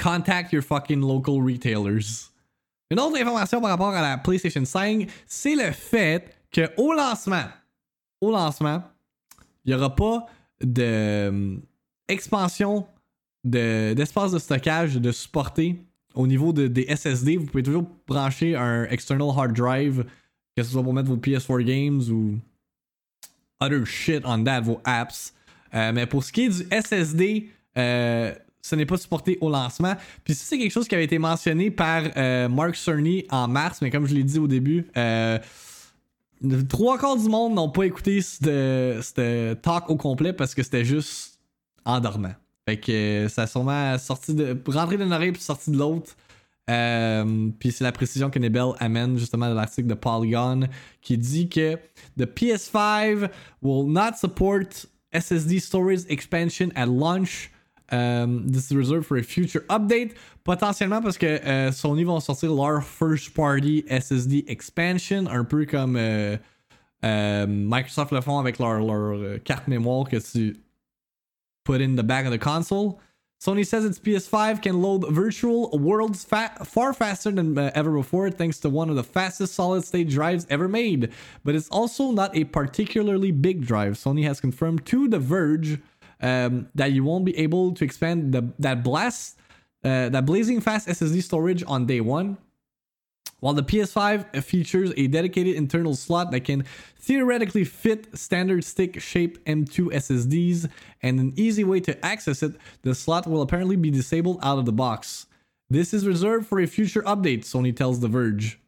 contact 0.02 0.52
your 0.52 0.62
fucking 0.62 1.00
local 1.00 1.40
retailers. 1.40 2.30
Une 2.90 2.98
autre 2.98 3.16
information 3.20 3.60
par 3.60 3.70
rapport 3.70 3.94
à 3.94 4.02
la 4.02 4.18
PlayStation 4.18 4.64
5, 4.64 5.08
c'est 5.26 5.54
le 5.54 5.70
fait 5.70 6.36
que 6.50 6.68
au 6.76 6.92
lancement, 6.92 7.46
au 8.20 8.32
lancement, 8.32 8.82
il 9.64 9.70
n'y 9.70 9.74
aura 9.74 9.94
pas 9.94 10.26
euh, 10.78 11.56
de- 13.44 13.94
d'espace 13.94 14.32
de, 14.32 14.38
stockage 14.38 14.94
de 14.96 15.12
supporter 15.12 15.76
au 16.14 16.26
niveau 16.26 16.52
de- 16.52 16.66
des 16.68 16.86
SSD. 16.88 17.36
Vous 17.36 17.46
pouvez 17.46 17.62
toujours 17.62 17.86
brancher 18.06 18.54
un 18.56 18.84
external 18.84 19.28
hard 19.36 19.52
drive, 19.54 20.04
que 20.56 20.62
ce 20.62 20.70
soit 20.72 20.82
pour 20.82 20.94
mettre 20.94 21.08
vos 21.08 21.16
PS4 21.16 21.62
games 21.64 22.00
ou 22.10 22.38
other 23.60 23.84
shit 23.86 24.22
on 24.24 24.44
that, 24.44 24.60
vos 24.62 24.80
apps. 24.84 25.34
Euh, 25.74 25.92
mais 25.92 26.06
pour 26.06 26.22
ce 26.22 26.32
qui 26.32 26.42
est 26.44 26.48
du 26.48 26.66
SSD, 26.70 27.48
euh, 27.76 28.32
ce 28.62 28.76
n'est 28.76 28.86
pas 28.86 28.96
supporté 28.96 29.36
au 29.40 29.50
lancement. 29.50 29.94
Puis 30.22 30.34
ça, 30.34 30.44
c'est 30.46 30.58
quelque 30.58 30.70
chose 30.72 30.86
qui 30.88 30.94
avait 30.94 31.04
été 31.04 31.18
mentionné 31.18 31.70
par 31.70 32.02
Mark 32.48 32.76
Cerny 32.76 33.24
en 33.30 33.48
mars, 33.48 33.80
mais 33.82 33.90
comme 33.90 34.06
je 34.06 34.14
l'ai 34.14 34.22
dit 34.24 34.38
au 34.38 34.46
début, 34.46 34.86
trois 36.68 36.98
quarts 36.98 37.16
du 37.16 37.28
monde 37.28 37.54
n'ont 37.54 37.70
pas 37.70 37.84
écouté 37.84 38.20
ce 38.22 39.54
talk 39.54 39.90
au 39.90 39.96
complet 39.96 40.32
parce 40.32 40.54
que 40.54 40.62
c'était 40.62 40.84
juste 40.84 41.38
endormant. 41.84 42.34
Fait 42.66 42.78
que 42.78 42.92
euh, 42.92 43.28
ça 43.28 43.42
a 43.42 43.46
sûrement 43.46 43.98
sorti 43.98 44.34
de, 44.34 44.56
rentré 44.66 44.96
d'une 44.96 45.12
oreille 45.12 45.32
puis 45.32 45.42
sorti 45.42 45.70
de 45.70 45.76
l'autre. 45.76 46.16
Euh, 46.70 47.50
puis 47.58 47.72
c'est 47.72 47.84
la 47.84 47.92
précision 47.92 48.30
que 48.30 48.38
Nebel 48.38 48.72
amène 48.78 49.18
justement 49.18 49.50
de 49.50 49.54
l'article 49.54 49.86
de 49.86 49.94
Polygon 49.94 50.60
qui 51.02 51.18
dit 51.18 51.48
que 51.50 51.76
the 52.16 52.24
PS5 52.24 53.28
will 53.60 53.86
not 53.92 54.16
support 54.18 54.64
SSD 55.12 55.60
storage 55.60 56.04
expansion 56.08 56.70
at 56.74 56.86
launch. 56.86 57.50
Um, 57.90 58.48
this 58.48 58.70
is 58.70 58.76
reserved 58.76 59.06
for 59.06 59.16
a 59.16 59.22
future 59.22 59.64
update. 59.68 60.14
Potentiellement 60.44 61.02
parce 61.02 61.18
que 61.18 61.26
euh, 61.26 61.70
Sony 61.70 62.04
vont 62.04 62.20
sortir 62.20 62.52
leur 62.52 62.82
first 62.82 63.34
party 63.34 63.84
SSD 63.88 64.44
expansion, 64.48 65.26
un 65.28 65.44
peu 65.44 65.66
comme 65.66 65.96
euh, 65.96 66.36
euh, 67.04 67.46
Microsoft 67.46 68.12
le 68.12 68.20
font 68.20 68.38
avec 68.38 68.58
leur, 68.58 68.80
leur 68.80 69.16
euh, 69.16 69.38
carte 69.38 69.68
mémoire 69.68 70.08
que 70.08 70.16
tu 70.16 70.56
put 71.64 71.80
in 71.80 71.96
the 71.96 72.02
back 72.02 72.26
of 72.26 72.32
the 72.32 72.38
console. 72.38 72.98
Sony 73.44 73.66
says 73.66 73.84
its 73.84 73.98
PS5 73.98 74.62
can 74.62 74.80
load 74.80 75.04
virtual 75.10 75.70
worlds 75.78 76.24
fa- 76.24 76.54
far 76.64 76.94
faster 76.94 77.30
than 77.30 77.58
uh, 77.58 77.70
ever 77.74 77.90
before, 77.92 78.30
thanks 78.30 78.58
to 78.60 78.70
one 78.70 78.88
of 78.88 78.96
the 78.96 79.04
fastest 79.04 79.54
solid 79.54 79.84
state 79.84 80.08
drives 80.08 80.46
ever 80.48 80.66
made. 80.66 81.10
But 81.44 81.54
it's 81.54 81.68
also 81.68 82.10
not 82.10 82.34
a 82.34 82.44
particularly 82.44 83.32
big 83.32 83.66
drive. 83.66 83.94
Sony 83.94 84.24
has 84.24 84.40
confirmed 84.40 84.86
to 84.86 85.08
The 85.08 85.18
Verge 85.18 85.78
um, 86.24 86.68
that 86.74 86.92
you 86.92 87.04
won't 87.04 87.26
be 87.26 87.36
able 87.38 87.74
to 87.74 87.84
expand 87.84 88.32
the, 88.32 88.50
that 88.58 88.82
blast, 88.82 89.38
uh, 89.84 90.08
that 90.08 90.24
blazing 90.24 90.60
fast 90.60 90.88
SSD 90.88 91.22
storage 91.22 91.62
on 91.66 91.86
day 91.86 92.00
one. 92.00 92.38
While 93.40 93.52
the 93.52 93.62
PS5 93.62 94.42
features 94.42 94.90
a 94.96 95.06
dedicated 95.06 95.54
internal 95.54 95.94
slot 95.94 96.30
that 96.30 96.40
can 96.40 96.64
theoretically 96.98 97.64
fit 97.64 98.16
standard 98.16 98.64
stick 98.64 99.02
shaped 99.02 99.44
M2 99.44 99.92
SSDs 99.92 100.70
and 101.02 101.20
an 101.20 101.34
easy 101.36 101.62
way 101.62 101.80
to 101.80 102.02
access 102.02 102.42
it, 102.42 102.54
the 102.80 102.94
slot 102.94 103.26
will 103.26 103.42
apparently 103.42 103.76
be 103.76 103.90
disabled 103.90 104.38
out 104.42 104.58
of 104.58 104.64
the 104.64 104.72
box. 104.72 105.26
This 105.68 105.92
is 105.92 106.06
reserved 106.06 106.46
for 106.46 106.58
a 106.58 106.66
future 106.66 107.02
update, 107.02 107.40
Sony 107.40 107.76
tells 107.76 108.00
The 108.00 108.08
Verge. 108.08 108.58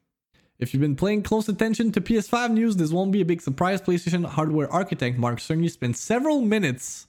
If 0.58 0.74
you've 0.74 0.82
been 0.82 0.96
paying 0.96 1.22
close 1.22 1.48
attention 1.48 1.90
to 1.92 2.02
PS5 2.02 2.50
news, 2.50 2.76
this 2.76 2.90
won't 2.90 3.12
be 3.12 3.22
a 3.22 3.26
big 3.26 3.40
surprise. 3.40 3.80
PlayStation 3.80 4.26
hardware 4.26 4.70
architect 4.70 5.16
Mark 5.16 5.38
Cerny 5.38 5.70
spent 5.70 5.96
several 5.96 6.42
minutes 6.42 7.05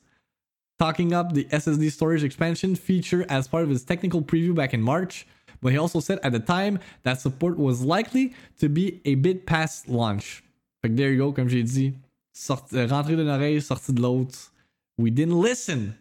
talking 0.79 1.13
up 1.13 1.33
the 1.33 1.45
SSD 1.45 1.91
storage 1.91 2.23
expansion 2.23 2.75
feature 2.75 3.25
as 3.29 3.47
part 3.47 3.63
of 3.63 3.69
his 3.69 3.83
technical 3.83 4.21
preview 4.21 4.53
back 4.53 4.73
in 4.73 4.81
March, 4.81 5.27
but 5.61 5.71
he 5.71 5.77
also 5.77 5.99
said 5.99 6.19
at 6.23 6.31
the 6.31 6.39
time 6.39 6.79
that 7.03 7.19
support 7.19 7.57
was 7.57 7.81
likely 7.81 8.33
to 8.59 8.69
be 8.69 9.01
a 9.05 9.15
bit 9.15 9.45
past 9.45 9.87
launch. 9.89 10.43
Fait 10.81 10.89
que 10.89 10.95
there 10.95 11.11
you 11.11 11.17
go, 11.17 11.31
comme 11.31 11.49
j'ai 11.49 11.63
dit, 11.63 11.95
sorti, 12.33 12.77
euh, 12.77 12.87
rentré 12.87 13.15
d'une 13.15 13.29
oreille, 13.29 13.61
sorti 13.61 13.93
de 13.93 14.01
l'autre. 14.01 14.51
We 14.97 15.11
didn't 15.11 15.39
listen. 15.39 15.95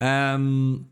Um, 0.00 0.86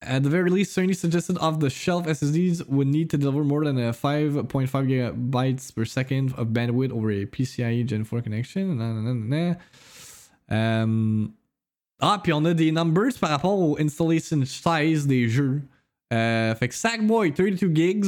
at 0.00 0.22
the 0.22 0.28
very 0.28 0.50
least, 0.50 0.76
Sony 0.76 0.94
suggested 0.94 1.38
off 1.38 1.60
the 1.60 1.70
shelf 1.70 2.06
SSDs 2.06 2.68
would 2.68 2.86
need 2.86 3.10
to 3.10 3.18
deliver 3.18 3.44
more 3.44 3.64
than 3.64 3.78
a 3.78 3.92
5.5 3.92 4.46
gigabytes 4.68 5.74
per 5.74 5.84
second 5.84 6.34
of 6.34 6.48
bandwidth 6.48 6.92
over 6.92 7.10
a 7.10 7.26
PCIe 7.26 7.86
Gen 7.86 8.04
4 8.04 8.20
connection. 8.20 8.78
Na, 8.78 8.92
na, 8.92 9.12
na, 9.12 9.54
Um, 10.50 11.32
ah, 12.00 12.20
puis 12.22 12.32
on 12.32 12.44
a 12.44 12.54
des 12.54 12.70
numbers 12.72 13.18
par 13.20 13.30
rapport 13.30 13.58
au 13.58 13.78
installation 13.78 14.44
size 14.44 15.06
des 15.06 15.28
jeux. 15.28 15.62
Euh, 16.12 16.54
fait 16.54 16.68
que 16.68 16.74
Sackboy, 16.74 17.32
32 17.32 17.74
gigs. 17.74 18.06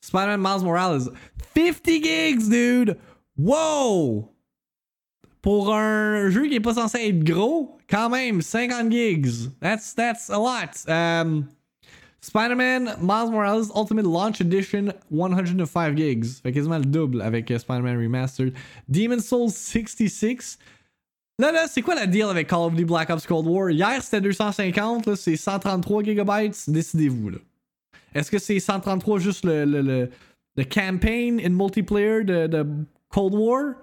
Spider-Man 0.00 0.40
Miles 0.40 0.64
Morales, 0.64 1.10
50 1.54 1.86
gigs, 1.86 2.50
dude! 2.50 2.98
Wow! 3.38 4.30
Pour 5.40 5.74
un 5.74 6.28
jeu 6.28 6.46
qui 6.46 6.56
est 6.56 6.60
pas 6.60 6.74
censé 6.74 6.98
être 7.08 7.24
gros, 7.24 7.78
quand 7.88 8.10
même, 8.10 8.42
50 8.42 8.90
gigs. 8.92 9.50
That's, 9.60 9.94
that's 9.94 10.28
a 10.28 10.38
lot. 10.38 10.86
Um, 10.88 11.48
Spider-Man 12.20 12.96
Miles 13.00 13.30
Morales 13.30 13.70
Ultimate 13.74 14.06
Launch 14.06 14.40
Edition, 14.40 14.92
105 15.10 15.96
gigs. 15.96 16.26
Fait 16.42 16.52
quasiment 16.52 16.78
le 16.78 16.84
double 16.84 17.22
avec 17.22 17.50
euh, 17.50 17.58
Spider-Man 17.58 17.96
Remastered. 17.96 18.54
Demon's 18.88 19.26
Souls 19.26 19.50
66. 19.50 20.58
Là, 21.38 21.50
là, 21.50 21.66
c'est 21.66 21.82
quoi 21.82 21.94
la 21.96 22.06
deal 22.06 22.22
avec 22.24 22.48
Call 22.48 22.60
of 22.60 22.72
Duty 22.74 22.84
Black 22.84 23.10
Ops 23.10 23.26
Cold 23.26 23.46
War? 23.46 23.70
Hier, 23.70 24.00
c'était 24.02 24.20
250, 24.20 25.06
là, 25.06 25.16
c'est 25.16 25.36
133 25.36 26.02
gigabytes. 26.04 26.70
Décidez-vous, 26.70 27.30
là. 27.30 27.38
Est-ce 28.14 28.30
que 28.30 28.38
c'est 28.38 28.60
133 28.60 29.18
juste 29.18 29.44
le, 29.44 29.64
le, 29.64 29.82
le, 29.82 30.10
le 30.56 30.64
campaign 30.64 31.40
in 31.44 31.48
multiplayer 31.50 32.22
de, 32.22 32.46
de 32.46 32.64
Cold 33.08 33.34
War? 33.34 33.74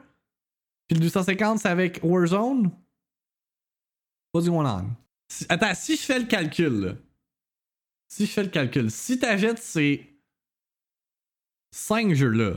Puis 0.88 0.98
le 0.98 1.02
250, 1.02 1.60
c'est 1.60 1.68
avec 1.68 2.00
Warzone? 2.04 2.72
What's 4.34 4.48
going 4.48 4.66
on? 4.66 4.96
Si- 5.30 5.46
attends, 5.50 5.74
si 5.76 5.98
je 5.98 6.02
fais 6.04 6.20
le 6.20 6.26
calcul, 6.26 6.80
là. 6.80 6.94
Si 8.08 8.26
je 8.26 8.32
fais 8.32 8.44
le 8.44 8.50
calcul, 8.50 8.90
si 8.90 9.20
t'achètes 9.20 9.60
ces 9.60 10.06
5 11.74 12.14
jeux-là, 12.14 12.54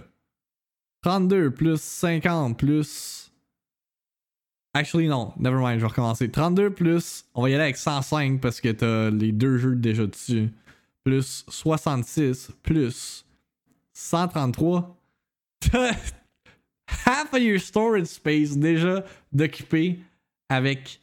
32 1.03 1.51
plus 1.53 1.81
50 1.81 2.57
plus. 2.59 3.24
Actually, 4.75 5.07
non, 5.07 5.33
never 5.39 5.59
mind, 5.61 5.77
je 5.79 5.83
vais 5.85 5.87
recommencer. 5.91 6.29
32 6.29 6.71
plus, 6.71 7.25
on 7.35 7.43
va 7.43 7.51
y 7.51 7.55
aller 7.55 7.63
avec 7.63 7.77
105 7.77 8.41
parce 8.41 8.61
que 8.61 8.71
t'as 8.71 9.09
les 9.11 9.31
deux 9.31 9.57
jeux 9.59 9.77
déjà 9.77 10.07
dessus. 10.07 10.51
Plus 11.05 11.45
66 11.49 12.51
plus 12.63 13.25
133. 13.93 14.97
T'as 15.61 15.93
half 17.07 17.33
of 17.33 17.41
your 17.41 17.61
storage 17.61 18.07
space 18.07 18.57
déjà 18.57 19.05
d'occuper 19.33 20.01
avec. 20.49 21.01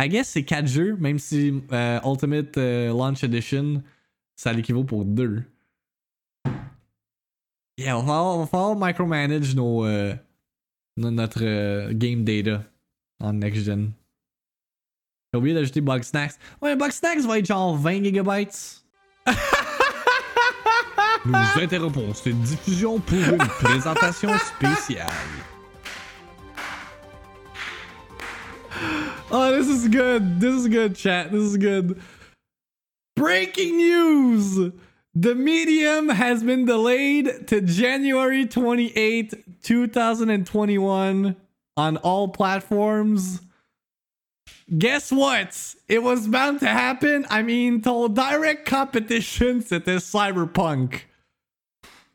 I 0.00 0.08
guess 0.08 0.28
c'est 0.28 0.42
4 0.44 0.66
jeux, 0.66 0.96
même 0.96 1.18
si 1.18 1.62
euh, 1.72 2.00
Ultimate 2.04 2.56
euh, 2.58 2.88
Launch 2.88 3.22
Edition, 3.24 3.82
ça 4.36 4.52
l'équivaut 4.52 4.84
pour 4.84 5.04
2. 5.04 5.42
Yeah, 7.78 7.96
on 7.98 8.02
va 8.40 8.46
falloir, 8.46 8.76
micromanage 8.76 9.54
nos, 9.54 9.84
euh, 9.86 10.14
no- 10.96 11.10
notre 11.10 11.92
game 11.92 12.24
data 12.24 12.64
en 13.22 13.32
next 13.32 13.62
gen. 13.62 13.92
J'ai 15.32 15.38
oublié 15.38 15.54
d'ajouter 15.54 15.80
Bugsnax. 15.80 16.38
Ouais, 16.60 16.76
Bugsnax 16.76 17.24
va 17.24 17.38
être 17.38 17.46
genre 17.46 17.74
20 17.76 18.04
gigabytes. 18.04 18.84
Nous 21.24 21.62
interrompons 21.62 22.12
cette 22.14 22.38
diffusion 22.42 22.98
pour 22.98 23.16
une 23.16 23.38
présentation 23.62 24.30
spéciale. 24.38 25.08
Oh, 29.30 29.50
this 29.56 29.68
is 29.68 29.88
good. 29.88 30.40
This 30.40 30.64
is 30.64 30.68
good, 30.68 30.94
chat. 30.96 31.30
This 31.30 31.52
is 31.52 31.56
good. 31.56 31.98
Breaking 33.16 33.76
news! 33.76 34.72
The 35.14 35.34
medium 35.34 36.08
has 36.08 36.42
been 36.42 36.64
delayed 36.64 37.46
to 37.46 37.60
January 37.60 38.46
28, 38.46 39.62
2021 39.62 41.36
on 41.76 41.96
all 41.98 42.28
platforms. 42.28 43.40
guess 44.78 45.12
what? 45.12 45.74
It 45.88 46.02
was 46.02 46.26
bound 46.28 46.60
to 46.60 46.68
happen. 46.68 47.26
I 47.30 47.42
mean, 47.42 47.80
ton 47.80 48.12
direct 48.12 48.68
competition, 48.68 49.60
c'était 49.60 50.00
Cyberpunk. 50.00 51.06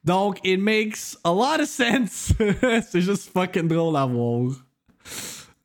Donc, 0.04 0.40
it 0.44 0.60
makes 0.60 1.18
a 1.26 1.32
lot 1.32 1.60
of 1.60 1.68
sense. 1.68 2.34
C'est 2.90 3.02
juste 3.02 3.30
fucking 3.34 3.68
drôle 3.68 3.98
à 3.98 4.06
voir. 4.06 4.64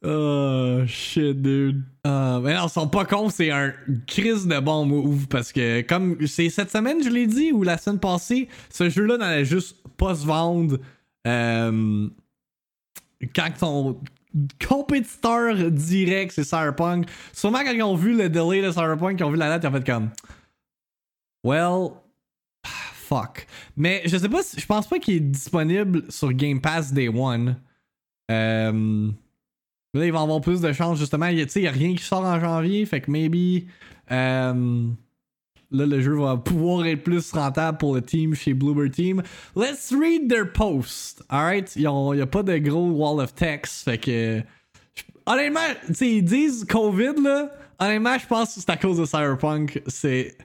Oh, 0.05 0.85
shit, 0.87 1.41
dude. 1.41 1.85
Euh, 2.05 2.41
mais 2.41 2.55
non, 2.55 2.67
ils 2.67 2.71
sont 2.71 2.89
pas 2.89 3.05
cons, 3.05 3.31
c'est 3.31 3.53
un 3.53 3.73
crise 4.09 4.49
de 4.49 4.59
bon 4.59 4.85
move 4.85 5.29
parce 5.29 5.53
que, 5.53 5.83
comme 5.83 6.27
c'est 6.27 6.51
cette 6.51 6.73
semaine, 6.73 7.05
je 7.05 7.09
l'ai 7.09 7.29
dit, 7.29 7.53
ou 7.53 7.63
la 7.63 7.79
semaine 7.79 8.01
passée, 8.01 8.49
ce 8.69 8.91
jeu-là 8.91 9.17
n'allait 9.17 9.45
juste 9.45 9.77
pas 9.97 10.17
se 10.17 10.27
vendre 10.27 10.79
euh, 11.29 12.09
quand 13.35 13.51
ton 13.59 14.01
compétiteur 14.67 15.71
direct, 15.71 16.33
c'est 16.33 16.45
Cyberpunk. 16.45 17.07
Sûrement 17.33 17.59
quand 17.65 17.73
ils 17.73 17.83
ont 17.83 17.95
vu 17.97 18.17
le 18.17 18.29
delay 18.29 18.63
de 18.63 18.71
Cyberpunk, 18.71 19.21
ils 19.21 19.25
ont 19.25 19.31
vu 19.31 19.37
la 19.37 19.49
date, 19.49 19.65
ils 19.65 19.69
ont 19.69 19.73
fait 19.73 19.87
comme. 19.87 20.11
Well, 21.45 21.91
fuck. 22.65 23.47
Mais 23.77 24.03
je 24.07 24.17
sais 24.17 24.29
pas, 24.29 24.43
si- 24.43 24.61
je 24.61 24.67
pense 24.67 24.87
pas 24.87 24.99
qu'il 24.99 25.15
est 25.17 25.21
disponible 25.21 26.05
sur 26.11 26.33
Game 26.33 26.61
Pass 26.61 26.93
Day 26.93 27.09
One. 27.09 27.57
Euh, 28.31 29.11
là, 29.95 30.07
il 30.07 30.13
va 30.13 30.21
avoir 30.21 30.41
plus 30.41 30.61
de 30.61 30.73
chance, 30.73 30.99
justement. 30.99 31.29
Tu 31.31 31.49
sais, 31.49 31.61
il 31.61 31.65
y 31.65 31.69
a 31.69 31.73
rien 31.73 31.95
qui 31.95 32.03
sort 32.03 32.25
en 32.25 32.41
janvier, 32.41 32.87
fait 32.87 33.01
que 33.01 33.11
maybe. 33.11 33.67
euh, 34.11 34.89
là, 35.73 35.87
le 35.87 36.01
jeu 36.01 36.15
va 36.15 36.37
pouvoir 36.37 36.87
être 36.87 37.03
plus 37.03 37.33
rentable 37.33 37.79
pour 37.79 37.95
le 37.95 38.03
team 38.03 38.35
chez 38.35 38.55
Bloober 38.55 38.91
Team. 38.91 39.23
Let's 39.57 39.93
read 39.93 40.29
their 40.29 40.51
post. 40.51 41.23
Alright? 41.31 41.75
Il 41.77 41.83
y 41.83 41.87
a 41.87 42.27
pas 42.27 42.43
de 42.43 42.59
gros 42.59 42.91
wall 42.91 43.21
of 43.21 43.35
text, 43.35 43.85
fait 43.85 43.99
que. 43.99 44.43
Honnêtement, 45.27 45.61
ils 46.01 46.25
disent 46.25 46.65
COVID, 46.65 47.23
là. 47.23 47.51
Honnêtement, 47.79 48.19
je 48.19 48.27
pense 48.27 48.55
que 48.55 48.61
c'est 48.61 48.71
à 48.71 48.77
cause 48.77 48.99
de 48.99 49.05
Cyberpunk. 49.05 49.83
C'est 49.87 50.37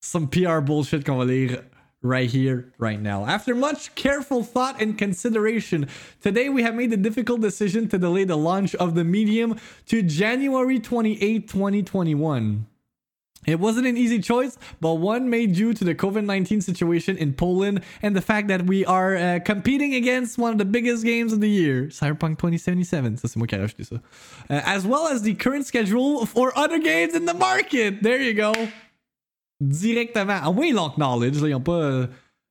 some 0.00 0.28
PR 0.28 0.60
bullshit 0.60 1.04
qu'on 1.04 1.16
va 1.16 1.24
lire 1.24 1.62
right 2.02 2.30
here, 2.30 2.72
right 2.78 3.00
now. 3.00 3.24
After 3.24 3.54
much 3.54 3.94
careful 3.94 4.44
thought 4.44 4.80
and 4.80 4.98
consideration, 4.98 5.88
today 6.20 6.48
we 6.50 6.62
have 6.62 6.74
made 6.74 6.90
the 6.90 6.98
difficult 6.98 7.40
decision 7.40 7.88
to 7.88 7.98
delay 7.98 8.24
the 8.24 8.36
launch 8.36 8.74
of 8.74 8.94
the 8.94 9.04
medium 9.04 9.56
to 9.86 10.02
January 10.02 10.78
28, 10.78 11.48
2021. 11.48 12.66
It 13.46 13.60
wasn't 13.60 13.86
an 13.86 13.96
easy 13.96 14.20
choice, 14.20 14.58
but 14.80 14.94
one 14.94 15.28
made 15.28 15.54
due 15.54 15.74
to 15.74 15.84
the 15.84 15.94
COVID 15.94 16.24
19 16.24 16.60
situation 16.60 17.16
in 17.16 17.34
Poland 17.34 17.82
and 18.02 18.16
the 18.16 18.20
fact 18.20 18.48
that 18.48 18.66
we 18.66 18.84
are 18.84 19.16
uh, 19.16 19.40
competing 19.44 19.94
against 19.94 20.38
one 20.38 20.52
of 20.52 20.58
the 20.58 20.64
biggest 20.64 21.04
games 21.04 21.32
of 21.32 21.40
the 21.40 21.48
year, 21.48 21.88
Cyberpunk 21.88 22.38
2077. 22.38 23.16
Ça, 23.16 23.28
c'est 23.28 23.36
moi 23.36 23.46
qui 23.46 23.56
ça. 23.84 23.96
Uh, 23.96 24.60
as 24.64 24.86
well 24.86 25.06
as 25.06 25.22
the 25.22 25.34
current 25.34 25.66
schedule 25.66 26.26
for 26.26 26.56
other 26.56 26.78
games 26.78 27.14
in 27.14 27.26
the 27.26 27.34
market. 27.34 28.02
There 28.02 28.20
you 28.20 28.34
go. 28.34 28.52
Directement. 29.62 30.46
Au 30.46 30.52
moins, 30.52 30.66
ils 30.66 30.74
l'ont 30.74 30.88
acknowledge. 30.88 31.40
Là, 31.40 31.48
ils 31.48 31.52
n'ont 31.52 31.60
pas, 31.60 31.72
euh, 31.72 32.06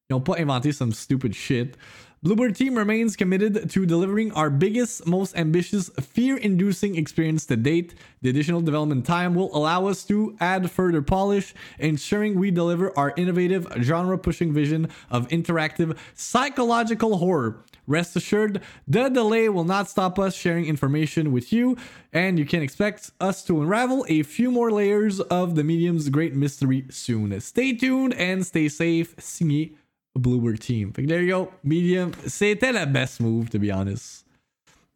pas 0.09 0.37
inventé 0.37 0.71
some 0.71 0.91
stupid 0.91 1.33
shit. 1.33 1.77
Bloober 2.23 2.55
Team 2.55 2.75
remains 2.77 3.17
committed 3.17 3.69
to 3.71 3.85
delivering 3.85 4.31
our 4.31 4.49
biggest, 4.49 5.05
most 5.05 5.35
ambitious, 5.35 5.89
fear 5.99 6.37
inducing 6.37 6.95
experience 6.95 7.45
to 7.47 7.57
date. 7.57 7.95
The 8.21 8.29
additional 8.29 8.61
development 8.61 9.05
time 9.05 9.35
will 9.35 9.53
allow 9.53 9.87
us 9.87 10.05
to 10.05 10.33
add 10.39 10.71
further 10.71 11.01
polish, 11.01 11.53
ensuring 11.79 12.39
we 12.39 12.49
deliver 12.49 12.97
our 12.97 13.13
innovative, 13.17 13.67
genre 13.81 14.17
pushing 14.17 14.53
vision 14.53 14.87
of 15.11 15.27
interactive 15.27 15.97
psychological 16.13 17.17
horror. 17.17 17.61
Rest 17.87 18.15
assured, 18.15 18.61
the 18.87 19.09
delay 19.09 19.49
will 19.49 19.65
not 19.65 19.89
stop 19.89 20.17
us 20.17 20.33
sharing 20.33 20.65
information 20.65 21.33
with 21.33 21.51
you, 21.51 21.75
and 22.13 22.39
you 22.39 22.45
can 22.45 22.61
expect 22.61 23.11
us 23.19 23.43
to 23.43 23.61
unravel 23.61 24.05
a 24.07 24.23
few 24.23 24.49
more 24.49 24.71
layers 24.71 25.19
of 25.19 25.55
the 25.55 25.63
medium's 25.65 26.07
great 26.07 26.33
mystery 26.33 26.85
soon. 26.89 27.37
Stay 27.41 27.73
tuned 27.73 28.13
and 28.13 28.45
stay 28.45 28.69
safe. 28.69 29.13
Signé 29.17 29.73
Bluebird 30.17 30.59
Team. 30.59 30.91
Fait 30.93 31.03
que 31.03 31.07
there 31.07 31.23
you 31.23 31.35
go. 31.35 31.49
Medium. 31.63 32.11
C'était 32.27 32.71
la 32.71 32.85
best 32.85 33.19
move, 33.19 33.49
to 33.49 33.59
be 33.59 33.71
honest. 33.71 34.25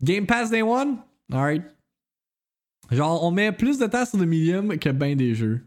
Game 0.04 0.26
Pass 0.26 0.50
Day 0.52 0.62
One? 0.62 0.98
Alright. 1.32 1.64
Genre, 2.92 3.24
on 3.24 3.32
met 3.32 3.52
plus 3.52 3.78
de 3.80 3.88
temps 3.88 4.06
sur 4.06 4.18
le 4.18 4.26
Medium 4.26 4.78
que 4.78 4.90
ben 4.90 5.16
des 5.18 5.36
jeux. 5.36 5.62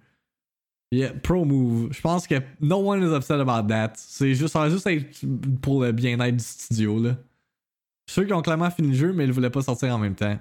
Yeah, 0.92 1.12
pro 1.12 1.44
move. 1.44 1.92
Je 1.92 2.00
pense 2.00 2.26
que 2.26 2.34
no 2.60 2.78
one 2.78 3.02
is 3.02 3.14
upset 3.14 3.34
about 3.40 3.68
that. 3.68 3.92
C'est 3.96 4.34
juste, 4.34 4.52
ça 4.52 4.60
va 4.60 4.70
juste 4.70 4.86
être 4.86 5.06
pour 5.60 5.82
le 5.82 5.92
bien-être 5.92 6.36
du 6.36 6.42
studio, 6.42 7.00
là. 7.00 7.16
Sûr 8.08 8.24
qu'ils 8.24 8.34
ont 8.34 8.42
clairement 8.42 8.70
fini 8.70 8.88
le 8.88 8.94
jeu, 8.94 9.12
mais 9.12 9.24
ils 9.24 9.32
voulaient 9.32 9.50
pas 9.50 9.62
sortir 9.62 9.94
en 9.94 9.98
même 9.98 10.16
temps. 10.16 10.36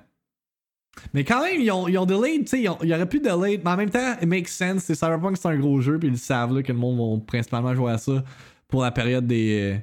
Mais 1.13 1.23
quand 1.23 1.43
même, 1.43 1.61
ils 1.61 1.69
ont, 1.71 1.87
ils 1.87 1.97
ont 1.99 2.05
delayed, 2.07 2.45
tu 2.45 2.49
sais, 2.49 2.61
ils 2.61 2.69
ont- 2.69 2.79
il 2.81 2.89
y 2.89 2.93
aurait 2.95 3.07
pu 3.07 3.19
delay, 3.19 3.61
mais 3.63 3.69
en 3.69 3.77
même 3.77 3.91
temps, 3.91 4.13
it 4.19 4.27
makes 4.27 4.47
sense. 4.49 4.83
C'est 4.85 4.95
Cyberpunk, 4.95 5.37
c'est 5.37 5.47
un 5.49 5.57
gros 5.57 5.79
jeu, 5.81 5.99
puis 5.99 6.07
ils 6.07 6.17
savent, 6.17 6.55
là, 6.55 6.63
que 6.63 6.71
le 6.71 6.79
monde 6.79 6.97
va 7.19 7.23
principalement 7.25 7.75
jouer 7.75 7.91
à 7.91 7.97
ça 7.99 8.23
pour 8.69 8.83
la 8.83 8.91
période 8.91 9.27
des, 9.27 9.73
euh, 9.73 9.77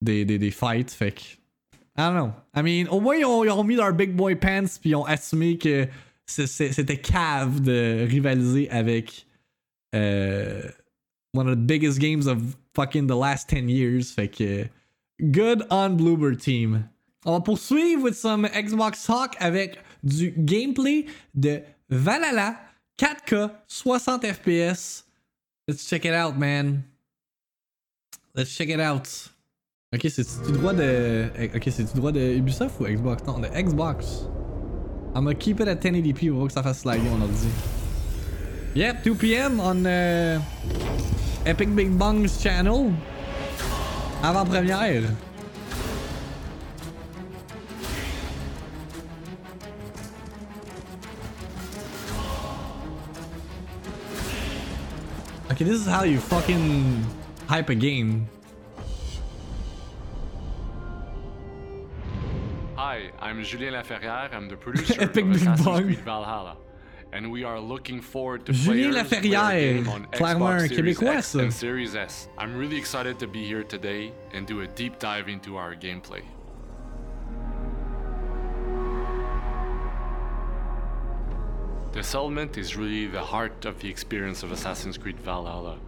des, 0.00 0.24
des, 0.24 0.38
des 0.38 0.50
fights, 0.50 0.90
fait 0.90 1.12
que. 1.12 1.22
I 1.96 2.02
don't 2.02 2.14
know. 2.14 2.32
I 2.54 2.62
mean, 2.62 2.88
au 2.90 3.00
moins, 3.00 3.16
ils 3.16 3.24
ont, 3.24 3.44
ils 3.44 3.66
mis 3.66 3.74
leur 3.74 3.92
big 3.92 4.14
boy 4.14 4.36
pants, 4.36 4.78
puis 4.80 4.90
ils 4.90 4.94
ont 4.96 5.04
assumé 5.04 5.58
que 5.58 5.88
c'était 6.26 6.96
cave 6.96 7.60
de 7.60 8.06
rivaliser 8.08 8.70
avec 8.70 9.26
euh, 9.94 10.62
one 11.34 11.48
of 11.48 11.56
the 11.56 11.66
biggest 11.66 11.98
games 11.98 12.26
of 12.28 12.56
fucking 12.74 13.06
the 13.08 13.16
last 13.16 13.48
10 13.48 13.68
years. 13.68 14.12
Fait 14.12 14.28
que 14.28 14.66
good 15.20 15.66
on 15.70 15.90
Bluebird 15.90 16.38
Team. 16.38 16.88
On 17.24 17.32
va 17.32 17.40
poursuivre 17.40 18.04
with 18.04 18.14
some 18.14 18.46
Xbox 18.46 19.04
Talk 19.04 19.34
avec 19.40 19.78
du 20.04 20.32
gameplay 20.36 21.06
de 21.34 21.62
Valhalla 21.90 22.60
4K 22.98 23.50
60 23.66 24.24
FPS. 24.24 25.04
Let's 25.66 25.86
check 25.86 26.04
it 26.04 26.12
out, 26.12 26.36
man. 26.36 26.84
Let's 28.34 28.50
check 28.50 28.68
it 28.68 28.80
out. 28.80 29.08
Ok, 29.94 30.06
c'est 30.10 30.26
du 30.44 30.52
droit 30.52 30.74
de. 30.74 31.30
Ok, 31.54 31.68
c'est 31.70 31.84
du 31.84 31.98
droit 31.98 32.12
de 32.12 32.20
Ubisoft 32.20 32.78
ou 32.80 32.84
Xbox? 32.84 33.24
Non, 33.26 33.38
de 33.38 33.48
Xbox. 33.48 34.28
I'm 35.14 35.24
gonna 35.24 35.34
keep 35.34 35.60
it 35.60 35.68
at 35.68 35.76
1080p 35.76 36.30
pour 36.30 36.46
que 36.46 36.52
ça 36.52 36.62
fasse 36.62 36.80
slider 36.80 37.08
mon 37.08 37.22
ordi. 37.22 37.48
Yep, 38.76 39.02
2 39.02 39.14
p.m. 39.14 39.60
on 39.60 39.86
uh, 39.86 40.38
Epic 41.46 41.74
Big 41.74 41.90
Bang's 41.90 42.40
channel. 42.40 42.92
Avant-première. 44.22 45.04
Okay, 55.50 55.64
this 55.64 55.80
is 55.80 55.86
how 55.86 56.04
you 56.04 56.20
fucking 56.20 57.04
hype 57.48 57.70
a 57.70 57.74
game. 57.74 58.28
Hi, 62.76 63.10
I'm 63.20 63.42
Julien 63.42 63.74
Laferrière. 63.74 64.32
I'm 64.32 64.48
the 64.48 64.56
producer 64.64 64.94
Epic 65.00 65.08
of 65.08 65.32
Big 65.32 65.36
Assassin's. 65.36 65.84
Creed 65.84 65.98
Valhalla. 66.00 66.56
And 67.10 67.32
we 67.32 67.42
are 67.42 67.58
looking 67.58 68.02
forward 68.02 68.44
to 68.46 68.52
Julien 68.52 68.92
Laferrière, 68.92 69.82
clairement 70.12 70.48
un 70.60 70.68
Québécois, 70.68 71.22
ça. 71.22 71.40
and 71.42 71.50
Series 71.52 71.96
S. 71.96 72.28
I'm 72.36 72.54
really 72.54 72.76
excited 72.76 73.18
to 73.18 73.26
be 73.26 73.44
here 73.44 73.64
today 73.64 74.12
and 74.34 74.46
do 74.46 74.60
a 74.60 74.66
deep 74.66 74.98
dive 74.98 75.28
into 75.28 75.56
our 75.56 75.74
gameplay. 75.74 76.22
The 81.92 82.02
settlement 82.02 82.58
is 82.58 82.76
really 82.76 83.06
the 83.06 83.20
heart 83.22 83.64
of 83.64 83.78
the 83.80 83.88
experience 83.88 84.42
of 84.42 84.52
Assassin's 84.52 84.98
Creed 84.98 85.18
Valhalla. 85.18 85.78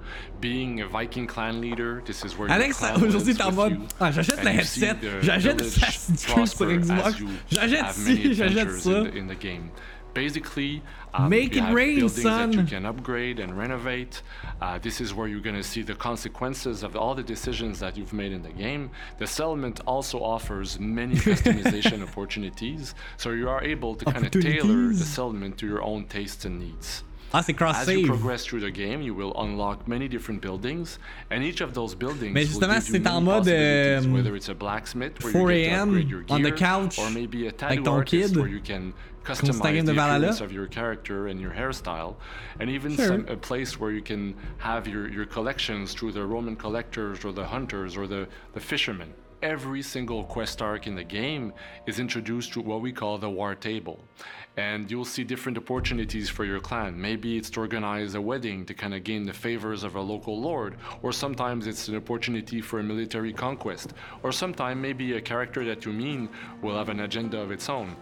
Being 0.40 0.80
a 0.80 0.88
Viking 0.88 1.26
clan 1.26 1.60
leader, 1.60 2.02
this 2.06 2.24
is 2.24 2.36
where 2.38 2.48
Alex, 2.50 2.82
aujourd'hui, 2.82 3.34
t'es 3.34 3.42
en 3.44 3.52
mode 3.52 3.72
you, 3.72 3.86
Ah, 4.00 4.10
j'achète 4.10 4.38
and 4.38 4.44
le 4.46 4.52
you 4.54 4.62
see 4.64 4.80
headset, 4.86 5.20
j'achète 5.22 5.60
Assassin's 5.60 6.24
Creed 6.26 6.48
sur 6.48 6.66
Xbox, 6.66 7.22
j'achète 7.50 7.92
ci, 7.92 8.34
j'achète 8.34 8.70
ça. 8.80 8.90
in 8.90 9.04
the, 9.04 9.16
in 9.18 9.26
the 9.28 9.38
game. 9.38 9.70
Basically, 10.14 10.82
um, 11.14 11.28
Make 11.28 11.56
it 11.56 11.72
rain, 11.72 12.00
buildings 12.00 12.22
that 12.22 12.52
you 12.52 12.64
can 12.64 12.86
upgrade 12.86 13.38
and 13.38 13.56
renovate. 13.56 14.22
Uh, 14.60 14.78
this 14.78 15.00
is 15.00 15.14
where 15.14 15.28
you're 15.28 15.40
going 15.40 15.56
to 15.56 15.62
see 15.62 15.82
the 15.82 15.94
consequences 15.94 16.82
of 16.82 16.96
all 16.96 17.14
the 17.14 17.22
decisions 17.22 17.78
that 17.80 17.96
you've 17.96 18.12
made 18.12 18.32
in 18.32 18.42
the 18.42 18.50
game. 18.50 18.90
The 19.18 19.26
settlement 19.26 19.80
also 19.86 20.22
offers 20.22 20.78
many 20.78 21.14
customization 21.28 22.02
opportunities, 22.02 22.94
so 23.16 23.30
you 23.30 23.48
are 23.48 23.62
able 23.62 23.94
to 23.96 24.04
kind 24.04 24.24
of 24.24 24.30
tailor 24.32 24.88
the 24.88 25.04
settlement 25.04 25.58
to 25.58 25.66
your 25.66 25.82
own 25.82 26.04
tastes 26.06 26.44
and 26.44 26.58
needs. 26.58 27.04
As 27.32 27.48
you 27.88 28.06
progress 28.06 28.44
through 28.44 28.60
the 28.60 28.72
game, 28.72 29.02
you 29.02 29.14
will 29.14 29.32
unlock 29.40 29.86
many 29.86 30.08
different 30.08 30.40
buildings, 30.42 30.98
and 31.30 31.44
each 31.44 31.60
of 31.60 31.74
those 31.74 31.94
buildings 31.94 32.34
Mais 32.34 32.44
justement, 32.44 32.74
give 32.74 32.88
you 32.88 33.04
c'est 33.04 33.06
en 33.06 33.20
mode, 33.20 33.46
euh, 33.46 34.02
whether 34.12 34.34
it's 34.34 34.48
a 34.48 34.54
blacksmith 34.54 35.22
where 35.22 35.32
4 35.32 35.52
you 35.52 35.58
get 35.58 35.68
to 35.68 35.74
a.m. 35.76 35.88
upgrade 35.90 36.08
your 36.08 36.22
gear, 36.22 36.36
on 36.36 36.42
the 36.42 36.50
couch 36.50 36.98
or 36.98 37.08
maybe 37.10 37.46
a 37.46 37.52
tattoo 37.52 37.84
ton 37.84 37.94
artist 37.98 38.34
kid. 38.34 38.36
where 38.36 38.48
you 38.48 38.58
can 38.60 38.70
Comme 38.70 38.90
c'est 38.90 38.90
un 38.90 39.09
customize 39.24 39.84
the 39.84 39.92
appearance 39.92 40.40
of 40.40 40.52
your 40.52 40.66
character 40.66 41.28
and 41.28 41.40
your 41.40 41.50
hairstyle, 41.52 42.16
and 42.58 42.70
even 42.70 42.96
Sure. 42.96 43.06
some, 43.08 43.26
a 43.28 43.36
place 43.36 43.78
where 43.78 43.90
you 43.90 44.02
can 44.02 44.34
have 44.58 44.86
your, 44.88 45.08
your 45.08 45.26
collections 45.26 45.92
through 45.94 46.12
the 46.12 46.24
Roman 46.24 46.56
collectors 46.56 47.24
or 47.24 47.32
the 47.32 47.44
hunters 47.44 47.96
or 47.96 48.06
the, 48.06 48.26
the 48.54 48.60
fishermen. 48.60 49.12
every 49.42 49.80
single 49.82 50.24
quest 50.24 50.60
arc 50.60 50.86
in 50.86 50.94
the 50.94 51.04
game 51.04 51.52
is 51.86 51.98
introduced 51.98 52.52
to 52.52 52.60
what 52.60 52.82
we 52.82 52.92
call 52.92 53.16
the 53.18 53.30
war 53.30 53.54
table. 53.54 53.98
And 54.56 54.90
you'll 54.90 55.06
see 55.06 55.24
different 55.24 55.56
opportunities 55.56 56.28
for 56.28 56.44
your 56.44 56.60
clan. 56.60 57.00
Maybe 57.00 57.38
it's 57.38 57.48
to 57.50 57.60
organize 57.60 58.14
a 58.14 58.20
wedding 58.20 58.66
to 58.66 58.74
kind 58.74 58.94
of 58.94 59.02
gain 59.02 59.24
the 59.24 59.32
favors 59.32 59.82
of 59.82 59.94
a 59.94 60.00
local 60.00 60.38
lord, 60.38 60.76
or 61.02 61.12
sometimes 61.12 61.66
it's 61.66 61.88
an 61.88 61.96
opportunity 61.96 62.60
for 62.60 62.80
a 62.80 62.82
military 62.82 63.32
conquest, 63.32 63.94
or 64.22 64.30
sometimes 64.32 64.78
maybe 64.78 65.14
a 65.14 65.20
character 65.22 65.64
that 65.64 65.86
you 65.86 65.92
mean 65.92 66.28
will 66.60 66.76
have 66.76 66.90
an 66.90 67.00
agenda 67.00 67.38
of 67.40 67.50
its 67.50 67.68
own. 67.70 67.96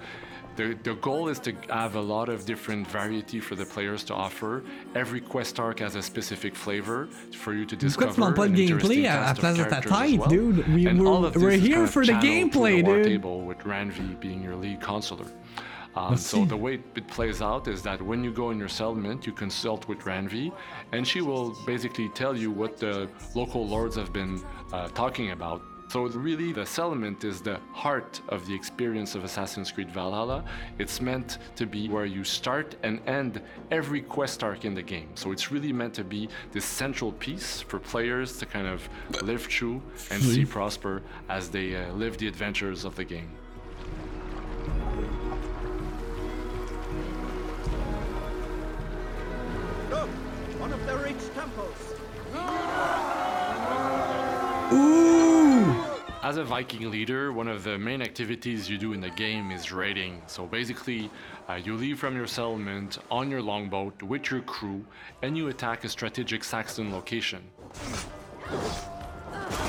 The, 0.59 0.77
the 0.83 0.95
goal 0.97 1.29
is 1.29 1.39
to 1.47 1.53
have 1.71 1.95
a 1.95 2.01
lot 2.01 2.29
of 2.29 2.45
different 2.45 2.89
variety 2.89 3.39
for 3.39 3.55
the 3.55 3.65
players 3.65 4.03
to 4.09 4.15
offer. 4.15 4.65
Every 4.97 5.21
quest 5.21 5.61
arc 5.61 5.79
has 5.79 5.95
a 5.95 6.03
specific 6.03 6.57
flavor 6.57 7.07
for 7.43 7.53
you 7.55 7.65
to 7.67 7.77
Pourquoi 7.77 7.87
discover. 7.87 8.13
tu 8.13 8.21
demandes 8.21 8.35
pas 8.35 8.49
gameplay 8.49 9.03
à 9.07 9.31
of 9.31 9.39
place 9.39 9.57
de 9.57 9.65
ta 9.65 9.81
tête, 9.81 10.19
well. 10.19 10.29
dude? 10.29 10.67
We- 10.75 10.87
And 10.89 10.99
we're- 10.99 11.09
all 11.11 11.25
of 11.25 11.35
this 11.35 11.43
we're 11.45 11.53
here 11.53 11.87
for 11.87 12.05
the 12.05 12.15
gameplay, 12.15 12.83
war 12.85 12.97
dude. 12.97 13.07
Table 13.07 13.43
with 13.43 13.59
Randvi 13.65 14.19
being 14.19 14.43
your 14.43 14.57
lead 14.57 14.81
counselor. 14.83 15.27
Um, 15.95 16.17
so 16.17 16.45
the 16.45 16.57
way 16.57 16.81
it 16.97 17.07
plays 17.09 17.41
out 17.41 17.69
is 17.69 17.81
that 17.83 18.03
when 18.03 18.25
you 18.25 18.33
go 18.33 18.51
in 18.51 18.59
your 18.59 18.69
settlement, 18.69 19.27
you 19.29 19.33
consult 19.33 19.87
with 19.89 20.01
Randvi, 20.01 20.51
and 20.93 21.07
she 21.07 21.21
will 21.21 21.57
basically 21.67 22.09
tell 22.15 22.37
you 22.37 22.51
what 22.51 22.79
the 22.79 23.09
local 23.37 23.65
lords 23.67 23.95
have 23.97 24.13
been 24.13 24.41
uh, 24.73 24.89
talking 24.89 25.31
about. 25.31 25.63
So 25.89 26.03
really, 26.03 26.53
the 26.53 26.67
settlement 26.67 27.25
is 27.25 27.41
the 27.41 27.59
heart 27.73 28.21
of 28.29 28.47
the 28.47 28.55
experience 28.55 29.15
of 29.15 29.25
Assassin's 29.25 29.73
Creed 29.73 29.91
Valhalla. 29.91 30.45
It's 30.79 31.01
meant 31.01 31.39
to 31.57 31.65
be 31.65 31.89
where 31.89 32.05
you 32.05 32.25
start 32.25 32.77
and 32.83 33.01
end 33.07 33.41
every 33.71 34.03
quest 34.03 34.45
arc 34.45 34.67
in 34.67 34.75
the 34.75 34.83
game. 34.83 35.09
So 35.15 35.33
it's 35.33 35.51
really 35.51 35.73
meant 35.73 35.95
to 35.95 36.05
be 36.05 36.29
this 36.53 36.67
central 36.67 37.13
piece 37.13 37.63
for 37.63 37.79
players 37.79 38.37
to 38.39 38.45
kind 38.45 38.67
of 38.67 38.87
live 39.23 39.47
through 39.47 39.81
and 40.11 40.23
see 40.23 40.45
prosper 40.45 41.03
as 41.31 41.49
they 41.49 41.75
uh, 41.75 41.91
live 41.95 42.19
the 42.19 42.29
adventures 42.29 42.85
of 42.85 42.95
the 42.95 43.05
game. 43.05 43.31
Look! 49.89 50.11
One 50.61 50.73
of 50.75 50.85
the 50.85 50.99
rich 50.99 51.33
temples! 51.35 51.95
As 56.29 56.37
a 56.37 56.45
Viking 56.45 56.91
leader, 56.91 57.33
one 57.33 57.49
of 57.49 57.65
the 57.65 57.79
main 57.79 58.03
activities 58.03 58.69
you 58.69 58.77
do 58.77 58.93
in 58.93 59.01
the 59.01 59.09
game 59.09 59.51
is 59.51 59.73
raiding. 59.73 60.21
So 60.27 60.45
basically, 60.45 61.11
uh, 61.49 61.55
you 61.55 61.75
leave 61.75 61.99
from 61.99 62.15
your 62.15 62.27
settlement 62.27 62.99
on 63.11 63.31
your 63.31 63.41
longboat 63.41 64.03
with 64.03 64.31
your 64.31 64.43
crew 64.43 64.85
and 65.23 65.39
you 65.39 65.49
attack 65.49 65.85
a 65.85 65.89
strategic 65.89 66.45
Saxon 66.45 66.93
location. 66.93 67.43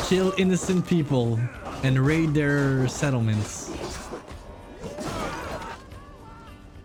Kill 0.04 0.34
innocent 0.38 0.86
people 0.86 1.40
and 1.84 1.98
raid 1.98 2.34
their 2.34 2.90
settlements. 2.90 3.70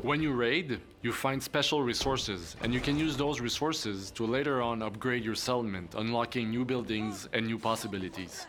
When 0.02 0.22
you 0.22 0.34
raid, 0.34 0.80
you 1.02 1.10
find 1.10 1.42
special 1.42 1.82
resources, 1.82 2.54
and 2.62 2.72
you 2.72 2.78
can 2.78 2.96
use 2.96 3.16
those 3.16 3.40
resources 3.40 4.12
to 4.12 4.24
later 4.24 4.62
on 4.62 4.82
upgrade 4.82 5.24
your 5.24 5.34
settlement, 5.34 5.96
unlocking 5.96 6.48
new 6.48 6.64
buildings 6.64 7.28
and 7.32 7.44
new 7.44 7.58
possibilities. 7.58 8.46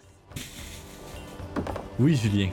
Oui, 1.98 2.15
Julien. 2.15 2.52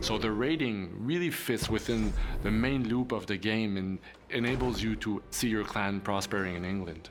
So 0.00 0.18
the 0.18 0.30
raiding 0.30 0.90
really 0.98 1.30
fits 1.30 1.70
within 1.70 2.12
the 2.42 2.50
main 2.50 2.88
loop 2.88 3.12
of 3.12 3.26
the 3.26 3.38
game 3.38 3.76
and 3.76 3.98
enables 4.28 4.82
you 4.82 4.96
to 4.96 5.22
see 5.30 5.48
your 5.48 5.64
clan 5.64 6.00
prospering 6.00 6.56
in 6.56 6.64
England. 6.64 7.08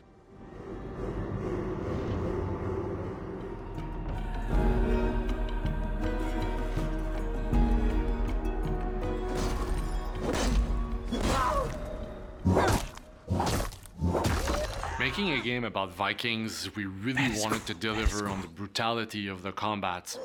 Making 15.03 15.31
a 15.31 15.39
game 15.41 15.65
about 15.65 15.93
Vikings, 15.93 16.73
we 16.77 16.85
really 16.85 17.29
wanted 17.41 17.65
to 17.65 17.73
deliver 17.73 18.29
on 18.29 18.39
the 18.41 18.47
brutality 18.47 19.27
of 19.27 19.43
the 19.43 19.51
combat. 19.51 20.17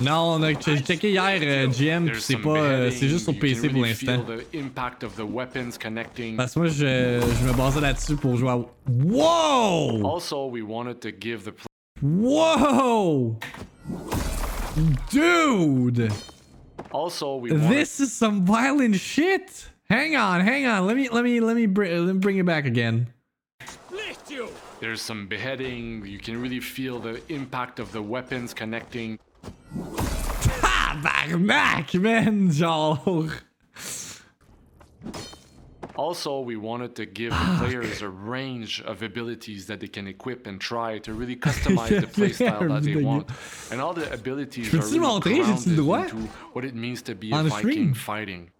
Non, 0.00 0.40
on 0.40 0.42
a 0.42 0.54
checké 0.54 1.10
hier 1.10 1.68
GM, 1.68 2.10
pis 2.10 2.24
c'est 2.24 2.38
pas. 2.38 2.90
c'est 2.90 3.06
juste 3.06 3.22
sur 3.22 3.38
PC 3.38 3.68
pour 3.68 3.82
l'instant. 3.82 4.24
the 4.24 4.44
impact 4.52 5.04
of 5.04 5.14
the 5.14 5.24
weapons 5.24 5.78
connecting. 5.78 6.36
Parce 6.36 6.54
que 6.54 6.58
moi, 6.58 6.68
je, 6.68 7.20
je 7.20 7.46
me 7.46 7.52
basais 7.52 7.80
là-dessus 7.80 8.16
pour 8.16 8.36
jouer 8.36 8.50
à. 8.50 8.58
Wow! 8.88 10.04
Also, 10.04 10.48
we 10.48 10.62
wanted 10.62 10.98
to 11.00 11.12
give 11.12 11.44
the 11.44 11.52
Whoa! 12.02 13.38
Dude! 15.12 16.10
also 16.90 17.36
we 17.36 17.52
wanted 17.52 17.70
This 17.70 18.00
is 18.00 18.12
some 18.12 18.44
violent 18.44 18.96
shit! 18.96 19.69
Hang 19.90 20.14
on, 20.14 20.40
hang 20.42 20.66
on. 20.66 20.86
Let 20.86 20.96
me 20.96 21.08
let 21.08 21.24
me 21.24 21.40
let 21.40 21.56
me 21.56 21.66
bring 21.66 22.06
let 22.06 22.14
me 22.14 22.20
bring 22.20 22.36
it 22.38 22.46
back 22.46 22.64
again. 22.64 23.12
There's 24.78 25.02
some 25.02 25.26
beheading. 25.26 26.06
You 26.06 26.18
can 26.18 26.40
really 26.40 26.60
feel 26.60 27.00
the 27.00 27.20
impact 27.28 27.80
of 27.80 27.90
the 27.90 28.00
weapons 28.00 28.54
connecting. 28.54 29.18
Tabarnak, 30.62 32.00
man! 32.00 32.52
Genre. 32.52 33.30
Also, 35.96 36.40
we 36.40 36.54
wanted 36.56 36.94
to 36.94 37.04
give 37.04 37.32
the 37.32 37.56
players 37.58 38.00
a 38.00 38.08
range 38.08 38.80
of 38.82 39.02
abilities 39.02 39.66
that 39.66 39.80
they 39.80 39.88
can 39.88 40.06
equip 40.06 40.46
and 40.46 40.60
try 40.60 40.98
to 41.00 41.12
really 41.12 41.34
customize 41.48 42.00
the 42.00 42.06
playstyle 42.06 42.68
that 42.68 42.84
they 42.84 43.02
want. 43.02 43.28
And 43.72 43.80
all 43.80 43.92
the 43.92 44.10
abilities 44.12 44.72
are 44.72 44.78
really 44.78 45.20
grounded 45.20 45.66
into 45.66 45.84
what 46.52 46.64
it 46.64 46.76
means 46.76 47.02
to 47.02 47.16
be 47.16 47.32
a 47.32 47.42
Viking 47.42 47.92
fighting. 47.92 48.52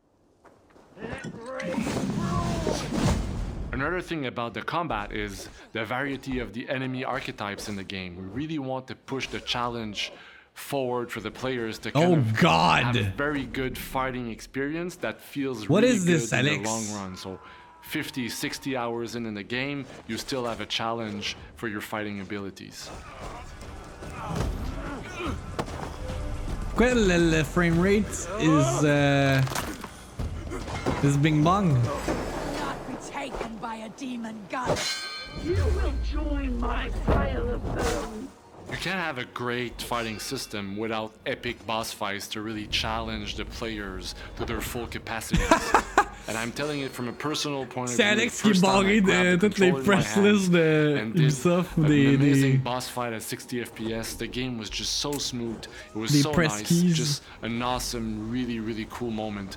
Another 3.72 4.00
thing 4.00 4.26
about 4.26 4.54
the 4.54 4.62
combat 4.62 5.12
is 5.12 5.48
the 5.72 5.84
variety 5.84 6.38
of 6.40 6.52
the 6.52 6.68
enemy 6.68 7.04
archetypes 7.04 7.68
in 7.68 7.76
the 7.76 7.84
game. 7.84 8.16
We 8.16 8.22
really 8.42 8.58
want 8.58 8.86
to 8.88 8.94
push 8.94 9.28
the 9.28 9.40
challenge 9.40 10.12
forward 10.54 11.10
for 11.10 11.20
the 11.20 11.30
players 11.30 11.78
to 11.78 11.92
kind 11.92 12.06
Oh, 12.12 12.16
of 12.16 12.36
God. 12.36 12.82
have 12.84 12.96
a 12.96 13.02
very 13.16 13.44
good 13.46 13.78
fighting 13.78 14.30
experience 14.30 14.96
that 14.96 15.20
feels 15.20 15.68
What 15.68 15.82
really 15.84 15.96
is 15.96 16.04
this, 16.04 16.30
good 16.30 16.40
in 16.40 16.46
Alex? 16.48 16.62
the 16.62 16.68
long 16.68 16.92
run. 17.02 17.16
So 17.16 17.38
50, 17.82 18.28
60 18.28 18.76
hours 18.76 19.14
in, 19.14 19.24
in 19.24 19.34
the 19.34 19.42
game, 19.44 19.86
you 20.08 20.18
still 20.18 20.44
have 20.46 20.60
a 20.60 20.66
challenge 20.66 21.36
for 21.56 21.68
your 21.68 21.80
fighting 21.80 22.20
abilities. 22.20 22.90
Quoi, 26.76 26.92
le, 26.94 27.18
le 27.18 27.44
frame 27.44 27.78
rate 27.80 28.06
is 28.40 28.84
uh, 28.84 29.42
is 31.04 31.16
Bing 31.16 31.42
Bong. 31.42 31.72
not 31.72 32.88
be 32.88 32.94
taken 33.10 33.56
by 33.56 33.76
a 33.76 33.88
demon 33.90 34.36
god. 34.50 34.78
You 35.44 35.54
will 35.54 35.92
join 36.12 36.58
my 36.60 36.90
pile 37.06 37.48
of 37.48 37.64
bones. 37.74 38.28
You 38.70 38.76
can't 38.76 38.98
have 39.00 39.18
a 39.18 39.24
great 39.24 39.80
fighting 39.82 40.18
system 40.20 40.76
without 40.76 41.12
epic 41.26 41.66
boss 41.66 41.92
fights 41.92 42.28
to 42.28 42.40
really 42.42 42.66
challenge 42.66 43.36
the 43.36 43.44
players 43.44 44.14
to 44.36 44.44
their 44.44 44.60
full 44.60 44.86
capacities. 44.86 45.50
and 46.28 46.36
I'm 46.36 46.52
telling 46.52 46.80
it 46.80 46.92
from 46.92 47.08
a 47.08 47.12
personal 47.12 47.66
point 47.66 47.90
of 47.90 47.96
C'est 47.96 48.04
view. 48.04 48.22
Alex 48.22 48.36
the 48.36 48.42
qui 48.42 48.50
est 48.50 48.52
first 48.52 48.64
time 48.64 48.86
I 48.86 49.00
barré 49.00 49.00
de 49.00 49.36
the 49.36 49.48
toutes 49.48 49.58
les 49.58 49.70
controller 49.72 49.92
in 49.92 49.98
my 49.98 50.02
press 50.02 50.16
lists 50.16 50.48
de 50.50 51.12
Ubisoft 51.14 51.78
an 51.78 51.82
des, 51.88 52.14
amazing 52.14 52.52
des, 52.52 52.58
boss 52.58 52.88
fight 52.88 53.12
at 53.12 53.22
60 53.22 53.64
FPS. 53.64 54.18
The 54.18 54.28
game 54.28 54.58
was 54.58 54.70
just 54.70 54.98
so 55.00 55.12
smooth. 55.12 55.64
It 55.94 55.98
was 55.98 56.12
Des 56.12 56.22
so 56.22 56.32
nice. 56.32 56.62
keys. 56.62 56.96
Just 56.96 57.22
an 57.42 57.60
awesome, 57.62 58.30
really, 58.30 58.60
really 58.60 58.86
cool 58.90 59.10
moment. 59.10 59.56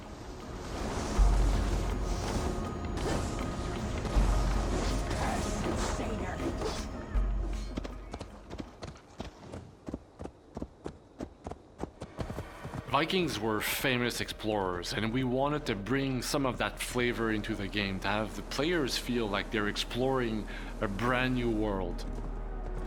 Vikings 12.93 13.39
were 13.39 13.59
famous 13.59 14.21
explorers, 14.21 14.93
and 14.93 15.11
we 15.11 15.23
wanted 15.23 15.65
to 15.65 15.73
bring 15.73 16.21
some 16.21 16.45
of 16.45 16.59
that 16.59 16.79
flavor 16.79 17.31
into 17.31 17.55
the 17.55 17.65
game 17.65 17.99
to 17.99 18.07
have 18.07 18.35
the 18.35 18.43
players 18.43 18.95
feel 18.95 19.27
like 19.27 19.49
they're 19.49 19.67
exploring 19.67 20.45
a 20.79 20.87
brand 20.87 21.33
new 21.33 21.49
world. 21.49 22.05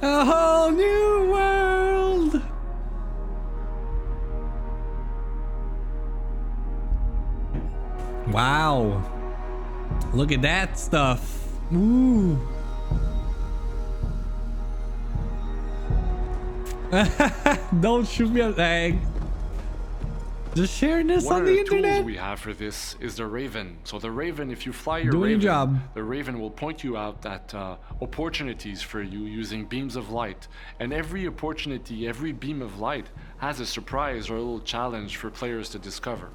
A 0.03 0.25
whole 0.25 0.71
new 0.71 1.29
world! 1.33 2.41
Wow. 8.29 9.03
Look 10.15 10.31
at 10.31 10.43
that 10.43 10.79
stuff. 10.79 11.49
Ooh. 11.73 12.39
Don't 17.81 18.07
shoot 18.07 18.31
me. 18.31 18.53
Hey. 18.53 19.01
Just 20.57 20.75
sharing 20.79 21.07
this 21.07 21.25
One 21.25 21.35
on 21.35 21.41
of 21.43 21.47
the 21.49 21.53
the 21.53 21.59
internet. 21.61 21.95
tools 21.97 22.07
we 22.07 22.17
have 22.17 22.41
for 22.41 22.55
this 22.55 22.97
is 22.99 23.17
the 23.17 23.27
Raven. 23.27 23.77
So 23.85 23.99
the 23.99 24.11
Raven, 24.11 24.51
if 24.51 24.65
you 24.65 24.73
fly 24.73 24.99
your 24.99 25.13
Doing 25.13 25.23
your 25.33 25.39
Raven, 25.39 25.41
job. 25.43 25.79
the 25.95 26.03
Raven 26.03 26.41
will 26.41 26.51
point 26.51 26.83
you 26.83 26.97
out 26.97 27.21
that 27.23 27.55
uh, 27.55 27.77
opportunities 28.01 28.81
for 28.81 29.03
you 29.03 29.25
using 29.25 29.67
beams 29.67 29.97
of 29.97 30.11
light. 30.11 30.49
And 30.81 30.95
every 30.95 31.27
opportunity, 31.29 32.09
every 32.09 32.33
beam 32.33 32.63
of 32.63 32.79
light 32.81 33.07
has 33.39 33.61
a 33.61 33.67
surprise 33.67 34.31
or 34.31 34.37
a 34.37 34.39
little 34.39 34.61
challenge 34.61 35.19
for 35.19 35.31
players 35.31 35.69
to 35.71 35.79
discover. 35.79 36.31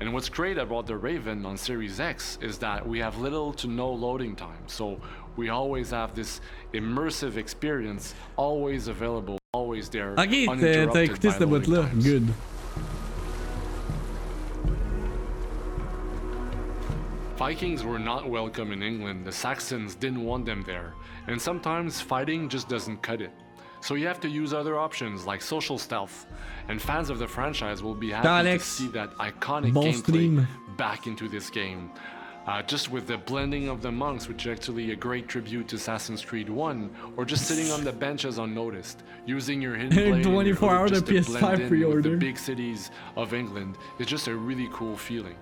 And 0.00 0.12
what's 0.12 0.28
great 0.28 0.58
about 0.58 0.86
the 0.86 0.96
Raven 0.96 1.46
on 1.46 1.56
Series 1.56 2.00
X 2.00 2.38
is 2.42 2.58
that 2.58 2.86
we 2.86 2.98
have 2.98 3.18
little 3.18 3.52
to 3.54 3.68
no 3.68 3.88
loading 3.90 4.34
time. 4.34 4.64
So 4.66 5.00
we 5.36 5.48
always 5.48 5.90
have 5.90 6.12
this 6.14 6.40
immersive 6.74 7.36
experience 7.36 8.14
always 8.36 8.88
available, 8.88 9.38
always 9.52 9.88
there. 9.88 10.14
T'as 10.16 10.26
uninterrupted 10.26 11.10
écouté 11.10 11.38
by 11.38 11.44
loading 11.46 11.74
times. 11.74 12.04
Good. 12.04 12.28
Vikings 17.38 17.84
were 17.84 18.00
not 18.00 18.28
welcome 18.28 18.72
in 18.72 18.82
England. 18.82 19.24
The 19.24 19.30
Saxons 19.30 19.94
didn't 19.94 20.24
want 20.24 20.44
them 20.44 20.64
there. 20.66 20.94
And 21.28 21.40
sometimes 21.40 22.00
fighting 22.00 22.48
just 22.48 22.68
doesn't 22.68 23.00
cut 23.00 23.22
it. 23.22 23.30
So 23.80 23.94
you 23.94 24.08
have 24.08 24.18
to 24.22 24.28
use 24.28 24.52
other 24.52 24.76
options 24.76 25.24
like 25.24 25.40
social 25.40 25.78
stealth. 25.78 26.26
And 26.66 26.82
fans 26.82 27.10
of 27.10 27.20
the 27.20 27.28
franchise 27.28 27.80
will 27.80 27.94
be 27.94 28.10
happy 28.10 28.26
Alex, 28.26 28.64
to 28.64 28.82
see 28.82 28.88
that 28.88 29.14
iconic 29.18 29.72
bon 29.72 29.84
gameplay 29.84 29.94
stream. 29.94 30.48
back 30.76 31.06
into 31.06 31.28
this 31.28 31.48
game. 31.48 31.92
Uh, 32.48 32.60
just 32.62 32.90
with 32.90 33.06
the 33.06 33.18
blending 33.18 33.68
of 33.68 33.82
the 33.82 33.92
monks, 33.92 34.26
which 34.26 34.46
is 34.46 34.58
actually 34.58 34.90
a 34.90 34.96
great 34.96 35.28
tribute 35.28 35.68
to 35.68 35.76
Assassin's 35.76 36.24
Creed 36.24 36.48
1, 36.48 36.90
or 37.16 37.24
just 37.24 37.46
sitting 37.46 37.70
on 37.70 37.84
the 37.84 37.92
benches 37.92 38.38
unnoticed, 38.38 39.04
using 39.26 39.62
your 39.62 39.76
hidden 39.76 39.90
blade 39.94 40.12
and 40.12 40.24
your 40.24 40.32
24 40.32 40.74
hour 40.74 40.88
just 40.88 41.06
to 41.06 41.12
PS5 41.12 41.40
blend 41.40 41.60
in 41.72 41.88
with 41.88 42.02
the 42.02 42.16
big 42.16 42.36
cities 42.36 42.90
of 43.14 43.32
England 43.32 43.76
is 44.00 44.08
just 44.08 44.26
a 44.26 44.34
really 44.34 44.68
cool 44.72 44.96
feeling. 44.96 45.36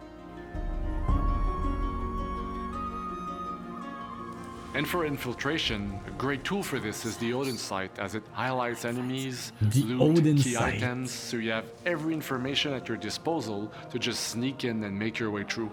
And 4.76 4.86
for 4.86 5.06
infiltration, 5.06 5.98
a 6.06 6.10
great 6.18 6.44
tool 6.44 6.62
for 6.62 6.78
this 6.78 7.06
is 7.06 7.16
the 7.16 7.32
Odin 7.32 7.56
Sight 7.56 7.98
as 7.98 8.14
it 8.14 8.22
highlights 8.32 8.84
enemies, 8.84 9.52
The 9.62 9.82
loot, 9.84 10.18
Odin 10.18 10.36
key 10.36 10.52
site. 10.52 10.74
items, 10.74 11.10
so 11.10 11.38
you 11.38 11.50
have 11.52 11.64
every 11.86 12.12
information 12.12 12.74
at 12.74 12.86
your 12.86 12.98
disposal 12.98 13.72
to 13.90 13.98
just 13.98 14.24
sneak 14.24 14.64
in 14.64 14.84
and 14.84 14.98
make 14.98 15.18
your 15.18 15.30
way 15.30 15.44
through. 15.44 15.70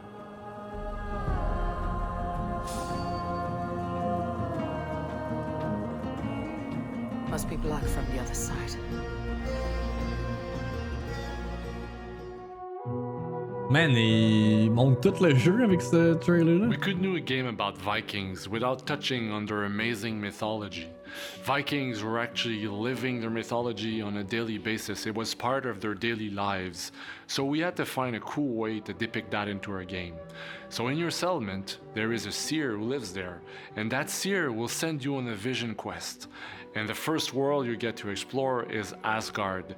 Must 7.29 7.49
be 7.49 7.57
blood 7.57 7.85
from 7.89 8.05
the 8.05 8.21
other 8.21 8.33
side. 8.33 8.71
Man, 13.69 13.95
tout 15.01 15.21
le 15.21 15.35
jeu 15.35 15.63
avec 15.63 15.81
ce 15.81 16.13
trailer-là. 16.15 16.67
We 16.67 16.77
could 16.77 17.01
do 17.01 17.15
a 17.15 17.19
game 17.19 17.47
about 17.47 17.77
Vikings 17.77 18.47
without 18.47 18.85
touching 18.85 19.31
on 19.31 19.45
their 19.45 19.63
amazing 19.63 20.19
mythology. 20.19 20.87
Vikings 21.43 22.03
were 22.03 22.19
actually 22.19 22.67
living 22.67 23.21
their 23.21 23.29
mythology 23.29 24.01
on 24.01 24.17
a 24.17 24.23
daily 24.23 24.57
basis. 24.57 25.05
It 25.05 25.15
was 25.15 25.33
part 25.33 25.65
of 25.65 25.79
their 25.79 25.93
daily 25.93 26.29
lives. 26.29 26.91
So 27.27 27.45
we 27.45 27.59
had 27.59 27.75
to 27.77 27.85
find 27.85 28.15
a 28.15 28.19
cool 28.19 28.53
way 28.55 28.79
to 28.81 28.93
depict 28.93 29.31
that 29.31 29.47
into 29.47 29.71
our 29.71 29.85
game. 29.85 30.15
So 30.69 30.87
in 30.87 30.97
your 30.97 31.11
settlement, 31.11 31.79
there 31.93 32.11
is 32.13 32.25
a 32.25 32.31
seer 32.31 32.75
who 32.77 32.83
lives 32.83 33.13
there, 33.13 33.41
and 33.75 33.91
that 33.91 34.09
seer 34.09 34.51
will 34.51 34.67
send 34.67 35.03
you 35.03 35.17
on 35.17 35.27
a 35.27 35.35
vision 35.35 35.75
quest. 35.75 36.27
And 36.75 36.89
the 36.89 36.95
first 36.95 37.33
world 37.33 37.65
you 37.67 37.75
get 37.77 37.95
to 37.97 38.09
explore 38.09 38.63
is 38.63 38.93
Asgard. 39.03 39.75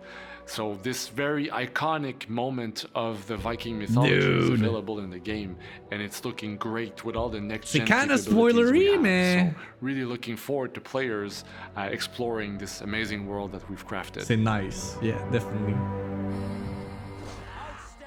So 0.48 0.78
this 0.84 1.08
very 1.08 1.48
iconic 1.48 2.30
moment 2.30 2.86
of 2.94 3.26
the 3.28 3.36
Viking 3.36 3.80
mythology 3.80 4.16
is 4.16 4.50
available 4.50 5.00
in 5.00 5.10
the 5.10 5.18
game, 5.20 5.58
and 5.92 6.02
it's 6.02 6.24
looking 6.24 6.56
great 6.56 7.04
with 7.04 7.16
all 7.16 7.30
the 7.30 7.42
next 7.42 7.72
kinda 7.74 7.86
capabilities 7.88 8.28
we 8.72 8.88
spoilery, 8.88 9.02
mais- 9.02 9.54
So 9.54 9.60
really 9.82 10.06
looking 10.06 10.38
forward 10.38 10.74
to 10.76 10.82
players 10.82 11.44
uh, 11.76 11.90
exploring 11.92 12.60
this 12.60 12.82
amazing 12.82 13.26
world 13.26 13.52
that 13.54 13.68
we've 13.70 13.86
crafted. 13.88 14.22
C'est 14.24 14.38
nice. 14.40 14.96
Yeah, 15.02 15.18
definitely. 15.32 15.74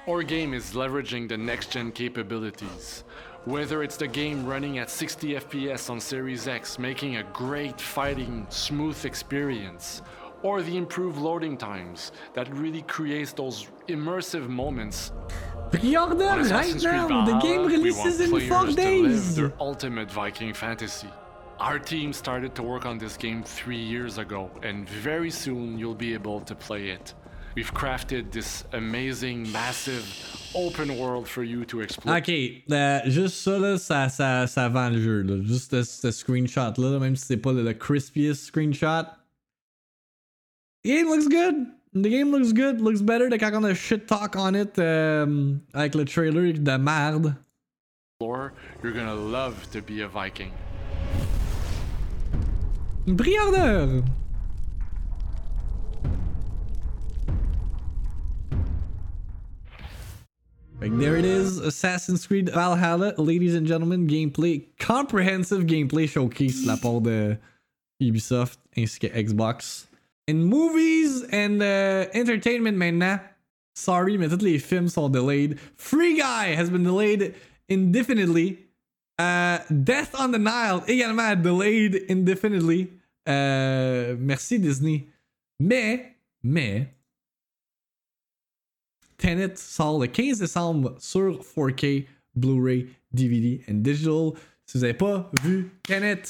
Our 0.07 0.23
game 0.23 0.53
is 0.55 0.73
leveraging 0.73 1.27
the 1.27 1.37
next 1.37 1.71
gen 1.71 1.91
capabilities. 1.91 3.03
Whether 3.49 3.81
it's 3.81 3.97
the 3.97 4.07
game 4.07 4.45
running 4.45 4.77
at 4.77 4.91
60 4.91 5.33
FPS 5.33 5.89
on 5.89 5.99
Series 5.99 6.47
X, 6.47 6.77
making 6.77 7.15
a 7.15 7.23
great 7.33 7.81
fighting, 7.81 8.45
smooth 8.49 9.03
experience, 9.05 10.03
or 10.43 10.61
the 10.61 10.77
improved 10.77 11.17
loading 11.17 11.57
times 11.57 12.11
that 12.35 12.47
really 12.55 12.83
creates 12.83 13.33
those 13.33 13.65
immersive 13.87 14.47
moments. 14.47 15.11
Pre-order 15.71 16.15
right 16.15 16.75
now. 16.83 17.25
The 17.25 17.39
game 17.39 17.65
releases 17.65 18.19
in 18.19 18.29
four 18.29 18.39
to 18.39 18.65
live 18.65 18.75
days. 18.75 19.35
their 19.35 19.51
ultimate 19.59 20.11
Viking 20.11 20.53
fantasy. 20.53 21.09
Our 21.59 21.79
team 21.79 22.13
started 22.13 22.53
to 22.53 22.61
work 22.61 22.85
on 22.85 22.99
this 22.99 23.17
game 23.17 23.41
three 23.41 23.81
years 23.81 24.19
ago, 24.19 24.51
and 24.61 24.87
very 24.87 25.31
soon 25.31 25.79
you'll 25.79 25.95
be 25.95 26.13
able 26.13 26.41
to 26.41 26.53
play 26.53 26.89
it. 26.89 27.15
We've 27.55 27.73
crafted 27.73 28.31
this 28.31 28.63
amazing, 28.73 29.51
massive, 29.51 30.05
open 30.55 30.97
world 30.97 31.27
for 31.27 31.43
you 31.43 31.65
to 31.65 31.81
explore. 31.81 32.15
Ok, 32.17 32.29
euh, 32.29 32.99
juste 33.05 33.35
ça, 33.43 33.57
là, 33.57 33.77
ça, 33.77 34.07
ça, 34.09 34.47
ça 34.47 34.69
vend 34.69 34.89
le 34.89 35.01
jeu. 35.01 35.21
Là. 35.23 35.41
Juste 35.43 35.71
ce, 35.71 35.83
ce 35.83 36.11
screenshot-là, 36.11 36.99
même 36.99 37.15
si 37.15 37.25
c'est 37.25 37.37
pas 37.37 37.51
le, 37.51 37.63
le 37.63 37.73
crispiest 37.73 38.45
screenshot. 38.45 39.05
The 40.83 40.89
game 40.89 41.07
looks 41.07 41.27
good. 41.27 41.67
The 41.93 42.09
game 42.09 42.31
looks 42.31 42.53
good. 42.53 42.81
Looks 42.81 43.01
better 43.01 43.29
than 43.29 43.39
quand 43.39 43.53
on 43.55 43.65
a 43.65 43.73
shit 43.73 44.07
talk 44.07 44.35
on 44.37 44.53
it 44.53 44.77
euh, 44.77 45.55
avec 45.73 45.95
le 45.95 46.05
trailer 46.05 46.53
de 46.53 46.77
merde. 46.77 47.35
You're 48.21 48.93
gonna 48.93 49.15
love 49.15 49.69
to 49.71 49.81
be 49.81 50.01
a 50.01 50.07
Viking. 50.07 50.51
Pre-order! 53.17 54.03
Like 60.81 60.97
there 60.97 61.17
it 61.17 61.25
is, 61.25 61.57
Assassin's 61.57 62.25
Creed 62.25 62.49
Valhalla, 62.49 63.13
ladies 63.17 63.53
and 63.53 63.67
gentlemen, 63.67 64.07
gameplay, 64.07 64.65
comprehensive 64.79 65.65
gameplay 65.65 66.07
showcase 66.07 66.61
de 66.61 66.67
la 66.67 66.77
part 66.77 67.03
de 67.03 67.37
Ubisoft 68.01 68.57
ainsi 68.77 68.97
que 68.97 69.09
Xbox. 69.09 69.87
In 70.27 70.45
movies 70.45 71.23
and 71.33 71.61
uh, 71.61 72.05
entertainment 72.13 72.77
maintenant, 72.77 73.19
sorry, 73.75 74.17
mais 74.17 74.29
tous 74.29 74.41
les 74.41 74.57
films 74.57 74.93
sont 74.93 75.09
delayed. 75.09 75.59
Free 75.75 76.17
Guy 76.17 76.55
has 76.55 76.69
been 76.69 76.83
delayed 76.83 77.35
indefinitely. 77.67 78.59
Uh, 79.17 79.57
Death 79.83 80.15
on 80.17 80.31
the 80.31 80.39
Nile 80.39 80.81
également 80.87 81.35
delayed 81.41 82.05
indefinitely. 82.07 82.89
Euh, 83.27 84.15
merci 84.17 84.57
Disney. 84.57 85.09
Mais, 85.59 86.15
mais, 86.41 86.87
Tenet 89.19 89.57
sort 89.57 89.99
le 89.99 90.07
15 90.07 90.39
décembre 90.39 90.95
sur 90.97 91.39
4K, 91.41 92.05
Blu-ray, 92.35 92.87
DVD 93.11 93.61
and 93.69 93.75
digital. 93.75 94.31
Si 94.65 94.77
vous 94.77 94.81
n'avez 94.81 94.93
pas 94.93 95.29
vu 95.43 95.71
Tenet, 95.83 96.23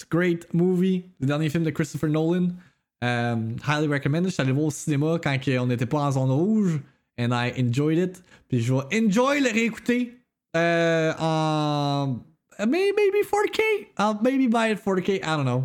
a 0.00 0.04
great 0.10 0.52
movie. 0.54 1.04
Le 1.20 1.26
dernier 1.26 1.50
film 1.50 1.64
de 1.64 1.70
Christopher 1.70 2.08
Nolan. 2.08 2.54
Um, 3.02 3.56
highly 3.62 3.86
recommended. 3.86 4.30
Je 4.30 4.34
suis 4.34 4.42
allé 4.42 4.52
voir 4.52 4.66
au 4.66 4.70
cinéma 4.70 5.18
quand 5.22 5.36
on 5.60 5.66
n'était 5.66 5.86
pas 5.86 6.00
en 6.00 6.12
zone 6.12 6.30
rouge. 6.30 6.80
And 7.18 7.32
I 7.32 7.52
enjoyed 7.58 7.98
it. 7.98 8.22
Puis 8.48 8.60
je 8.60 8.72
vais 8.72 8.80
enjoy 8.92 9.40
le 9.40 9.50
réécouter 9.50 10.14
euh, 10.56 11.12
en. 11.18 12.20
maybe 12.60 13.24
4K. 13.24 13.60
I'll 13.98 14.18
maybe 14.22 14.48
buy 14.48 14.70
it 14.70 14.78
4K. 14.78 15.16
I 15.16 15.36
don't 15.36 15.44
know. 15.44 15.64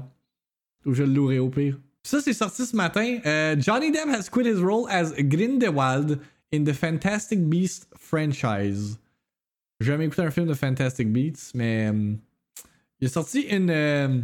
Ou 0.86 0.94
je 0.94 1.04
le 1.04 1.14
louerai 1.14 1.40
au 1.40 1.50
pire. 1.50 1.78
Ça, 2.06 2.20
c'est 2.20 2.34
sorti 2.34 2.66
ce 2.66 2.76
matin. 2.76 3.20
Euh, 3.26 3.56
Johnny 3.58 3.90
Depp 3.90 4.10
has 4.10 4.28
quit 4.30 4.46
his 4.46 4.62
role 4.62 4.88
as 4.90 5.14
Grindelwald 5.14 6.20
in 6.52 6.66
the 6.66 6.74
Fantastic 6.74 7.50
Beasts 7.50 7.88
franchise. 7.98 8.98
J'ai 9.80 9.88
jamais 9.88 10.06
écouté 10.06 10.22
un 10.22 10.32
film 10.32 10.48
de 10.48 10.54
Fantastic 10.54 11.12
Beasts, 11.14 11.56
mais 11.56 11.88
euh, 11.88 12.14
il 13.00 13.06
est 13.06 13.12
sorti 13.12 13.42
une, 13.44 13.70
euh, 13.70 14.20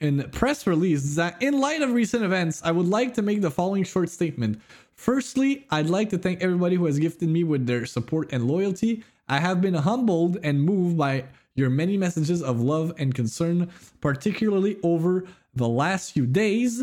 une 0.00 0.24
press 0.24 0.66
release 0.66 1.02
disant 1.02 1.30
In 1.42 1.60
light 1.60 1.82
of 1.82 1.92
recent 1.92 2.22
events, 2.22 2.62
I 2.64 2.72
would 2.72 2.88
like 2.88 3.12
to 3.14 3.22
make 3.22 3.42
the 3.42 3.50
following 3.50 3.84
short 3.84 4.08
statement. 4.08 4.58
Firstly, 4.94 5.66
I'd 5.70 5.90
like 5.90 6.08
to 6.10 6.18
thank 6.18 6.42
everybody 6.42 6.76
who 6.76 6.86
has 6.86 6.98
gifted 6.98 7.28
me 7.28 7.44
with 7.44 7.66
their 7.66 7.84
support 7.84 8.32
and 8.32 8.46
loyalty. 8.46 9.02
I 9.28 9.40
have 9.40 9.60
been 9.60 9.74
humbled 9.74 10.38
and 10.42 10.62
moved 10.62 10.96
by 10.96 11.24
your 11.54 11.68
many 11.68 11.98
messages 11.98 12.42
of 12.42 12.60
love 12.60 12.94
and 12.98 13.14
concern, 13.14 13.68
particularly 14.00 14.78
over 14.82 15.24
the 15.54 15.68
last 15.68 16.12
few 16.12 16.26
days. 16.26 16.82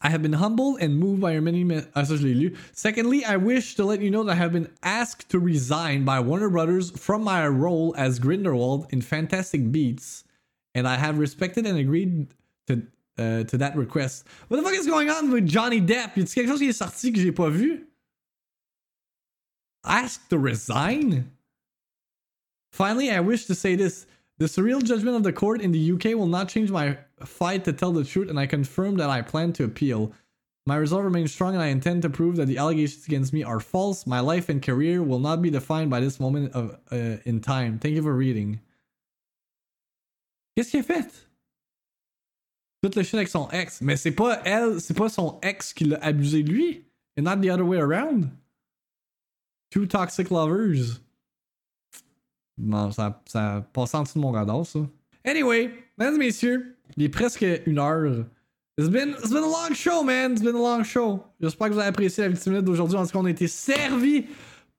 I 0.00 0.10
have 0.10 0.22
been 0.22 0.34
humbled 0.34 0.80
and 0.80 0.96
moved 0.96 1.20
by 1.20 1.32
your 1.32 1.42
many. 1.42 1.64
Me- 1.64 1.82
ça, 1.96 2.16
je 2.16 2.22
l'ai 2.22 2.34
lu. 2.34 2.56
Secondly, 2.72 3.24
I 3.24 3.36
wish 3.36 3.74
to 3.76 3.84
let 3.84 4.00
you 4.00 4.10
know 4.10 4.22
that 4.24 4.32
I 4.32 4.36
have 4.36 4.52
been 4.52 4.70
asked 4.82 5.28
to 5.30 5.38
resign 5.38 6.04
by 6.04 6.20
Warner 6.20 6.50
Brothers 6.50 6.90
from 6.90 7.24
my 7.24 7.46
role 7.48 7.94
as 7.98 8.18
Grindelwald 8.18 8.86
in 8.90 9.02
Fantastic 9.02 9.72
Beasts, 9.72 10.24
and 10.74 10.86
I 10.86 10.96
have 10.96 11.18
respected 11.18 11.66
and 11.66 11.78
agreed 11.78 12.28
to 12.68 12.82
uh, 13.18 13.44
to 13.44 13.58
that 13.58 13.76
request. 13.76 14.24
What 14.46 14.58
the 14.58 14.62
fuck 14.62 14.74
is 14.74 14.86
going 14.86 15.10
on 15.10 15.32
with 15.32 15.46
Johnny 15.46 15.80
Depp? 15.80 16.16
Y 16.16 16.22
a 16.22 16.26
quelque 16.26 16.48
chose 16.48 16.60
qui 16.60 16.68
est 16.68 16.72
sorti 16.72 17.12
que 17.12 17.20
j'ai 17.20 17.32
pas 17.32 17.50
vu? 17.50 17.84
asked 19.84 20.28
to 20.30 20.38
resign? 20.38 21.30
Finally, 22.72 23.10
I 23.10 23.20
wish 23.20 23.46
to 23.46 23.54
say 23.54 23.74
this. 23.74 24.06
The 24.38 24.46
surreal 24.46 24.82
judgment 24.82 25.16
of 25.16 25.24
the 25.24 25.32
court 25.32 25.60
in 25.60 25.72
the 25.72 25.92
UK 25.92 26.16
will 26.16 26.28
not 26.28 26.48
change 26.48 26.70
my 26.70 26.98
fight 27.24 27.64
to 27.64 27.72
tell 27.72 27.92
the 27.92 28.04
truth, 28.04 28.30
and 28.30 28.38
I 28.38 28.46
confirm 28.46 28.96
that 28.96 29.10
I 29.10 29.20
plan 29.20 29.52
to 29.54 29.64
appeal. 29.64 30.12
My 30.64 30.76
resolve 30.76 31.04
remains 31.04 31.32
strong, 31.32 31.54
and 31.54 31.62
I 31.62 31.68
intend 31.68 32.02
to 32.02 32.10
prove 32.10 32.36
that 32.36 32.46
the 32.46 32.58
allegations 32.58 33.06
against 33.06 33.32
me 33.32 33.42
are 33.42 33.58
false. 33.58 34.06
My 34.06 34.20
life 34.20 34.48
and 34.48 34.62
career 34.62 35.02
will 35.02 35.18
not 35.18 35.42
be 35.42 35.50
defined 35.50 35.90
by 35.90 35.98
this 35.98 36.20
moment 36.20 36.52
of 36.52 36.78
uh, 36.92 37.16
in 37.24 37.40
time. 37.40 37.78
Thank 37.78 37.96
you 37.96 38.02
for 38.02 38.14
reading. 38.14 38.60
Qu'est-ce 40.56 40.70
qu'il 40.70 40.80
a 40.80 40.84
fait? 40.84 41.10
Avec 42.84 43.28
son 43.28 43.48
ex. 43.50 43.80
Mais 43.80 43.96
c'est 43.96 44.12
pas 44.12 44.40
elle, 44.44 44.80
c'est 44.80 44.96
pas 44.96 45.08
son 45.08 45.38
ex 45.42 45.72
qui 45.72 45.84
l'a 45.84 45.98
abusé 45.98 46.42
lui. 46.44 46.84
And 47.16 47.24
not 47.24 47.42
the 47.42 47.50
other 47.50 47.64
way 47.64 47.78
around. 47.78 48.30
Two 49.72 49.86
toxic 49.86 50.30
lovers. 50.30 51.00
Non, 52.58 52.90
ça, 52.90 53.22
ça 53.26 53.64
passe 53.72 53.94
en 53.94 54.02
dessous 54.02 54.18
de 54.18 54.22
mon 54.22 54.32
radar, 54.32 54.66
ça. 54.66 54.80
Anyway, 55.24 55.70
mesdames 55.96 56.16
et 56.16 56.26
messieurs, 56.26 56.76
il 56.96 57.04
est 57.04 57.08
presque 57.08 57.44
une 57.66 57.78
heure. 57.78 58.24
It's 58.78 58.88
been, 58.88 59.10
it's 59.10 59.30
been 59.30 59.42
a 59.42 59.46
long 59.46 59.74
show, 59.74 60.02
man. 60.02 60.32
It's 60.32 60.42
been 60.42 60.54
a 60.54 60.58
long 60.58 60.84
show. 60.84 61.22
J'espère 61.40 61.68
que 61.68 61.74
vous 61.74 61.80
avez 61.80 61.88
apprécié 61.88 62.22
la 62.22 62.28
victime 62.28 62.52
minute 62.52 62.64
d'aujourd'hui. 62.64 62.96
En 62.96 63.04
tout 63.04 63.12
cas, 63.12 63.18
on 63.18 63.24
a 63.24 63.30
été 63.30 63.48
servi 63.48 64.26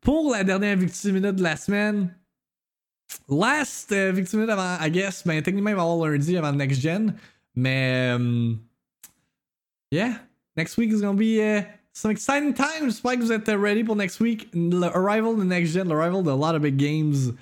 pour 0.02 0.32
la 0.32 0.44
dernière 0.44 0.78
victime 0.78 1.16
minute 1.16 1.36
de 1.36 1.44
la 1.44 1.58
semaine. 1.58 2.16
Last 3.28 3.92
uh, 3.92 4.12
victime 4.14 4.40
minute 4.40 4.52
avant, 4.52 4.78
I 4.80 4.90
guess, 4.90 5.24
ben 5.26 5.42
techniquement, 5.42 5.72
il 5.72 5.76
va 5.76 5.82
y 5.82 5.86
avoir 5.86 6.10
lundi 6.10 6.38
avant 6.38 6.54
next 6.54 6.80
gen. 6.80 7.14
Mais, 7.56 8.14
um, 8.14 8.60
yeah, 9.92 10.20
next 10.56 10.78
week 10.78 10.92
is 10.92 11.02
gonna 11.02 11.18
be 11.18 11.40
uh, 11.42 11.64
some 11.92 12.12
exciting 12.12 12.54
times. 12.54 12.94
J'espère 12.94 13.18
que 13.18 13.24
vous 13.24 13.32
êtes 13.32 13.50
ready 13.50 13.84
pour 13.84 13.96
next 13.96 14.20
week. 14.22 14.48
Le 14.54 14.86
arrival 14.86 15.36
de 15.36 15.44
next 15.44 15.74
gen, 15.74 15.90
l'arrival 15.90 16.24
de 16.24 16.30
a 16.30 16.36
lot 16.36 16.56
of 16.56 16.62
big 16.62 16.78
games. 16.78 17.34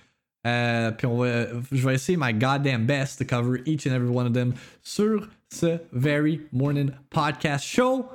Euh, 0.45 0.91
puis 0.91 1.07
on 1.07 1.23
je 1.23 1.87
vais 1.87 1.95
essayer 1.95 2.17
my 2.17 2.33
goddamn 2.33 2.85
best 2.85 3.19
to 3.19 3.25
cover 3.25 3.59
each 3.65 3.85
and 3.87 3.91
every 3.91 4.09
one 4.09 4.27
of 4.27 4.33
them 4.33 4.53
sur 4.81 5.27
ce 5.49 5.79
very 5.91 6.41
morning 6.51 6.91
podcast 7.09 7.65
show. 7.65 8.05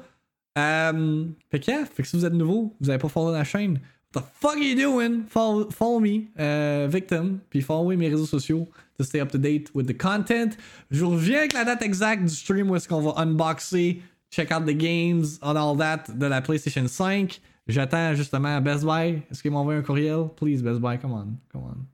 Um, 0.57 1.35
fait 1.51 1.61
que, 1.61 1.87
que 1.95 2.03
si 2.07 2.17
vous 2.17 2.25
êtes 2.25 2.35
nouveau, 2.35 2.75
vous 2.81 2.87
n'avez 2.87 2.99
pas 2.99 3.09
follow 3.09 3.33
la 3.33 3.45
chaîne, 3.45 3.81
what 4.15 4.21
the 4.21 4.25
fuck 4.35 4.57
are 4.57 4.63
you 4.63 4.75
doing? 4.75 5.25
Follow, 5.29 5.71
follow 5.71 6.01
me, 6.01 6.29
uh, 6.39 6.87
Victim, 6.89 7.41
puis 7.49 7.63
follow 7.63 7.97
mes 7.97 8.09
réseaux 8.09 8.27
sociaux 8.27 8.69
to 8.99 9.05
stay 9.05 9.21
up 9.21 9.31
to 9.31 9.39
date 9.39 9.71
with 9.75 9.87
the 9.87 9.97
content. 9.97 10.57
Je 10.91 11.05
reviens 11.05 11.39
avec 11.39 11.55
la 11.55 11.65
date 11.65 11.83
exacte 11.83 12.25
du 12.25 12.35
stream 12.35 12.71
où 12.71 12.77
est-ce 12.77 12.87
qu'on 12.87 13.01
va 13.01 13.15
unboxer, 13.23 14.03
check 14.31 14.53
out 14.53 14.67
the 14.67 14.77
games, 14.77 15.39
and 15.41 15.57
all 15.57 15.77
that 15.79 16.05
de 16.15 16.27
la 16.27 16.43
PlayStation 16.43 16.87
5. 16.87 17.41
J'attends 17.69 18.15
justement 18.15 18.61
Best 18.61 18.85
Buy. 18.85 19.23
Est-ce 19.31 19.41
qu'ils 19.41 19.53
m'envoient 19.53 19.75
un 19.75 19.83
courriel? 19.83 20.29
Please, 20.37 20.63
Best 20.63 20.81
Buy, 20.81 20.99
come 20.99 21.13
on, 21.13 21.39
come 21.51 21.63
on. 21.63 21.92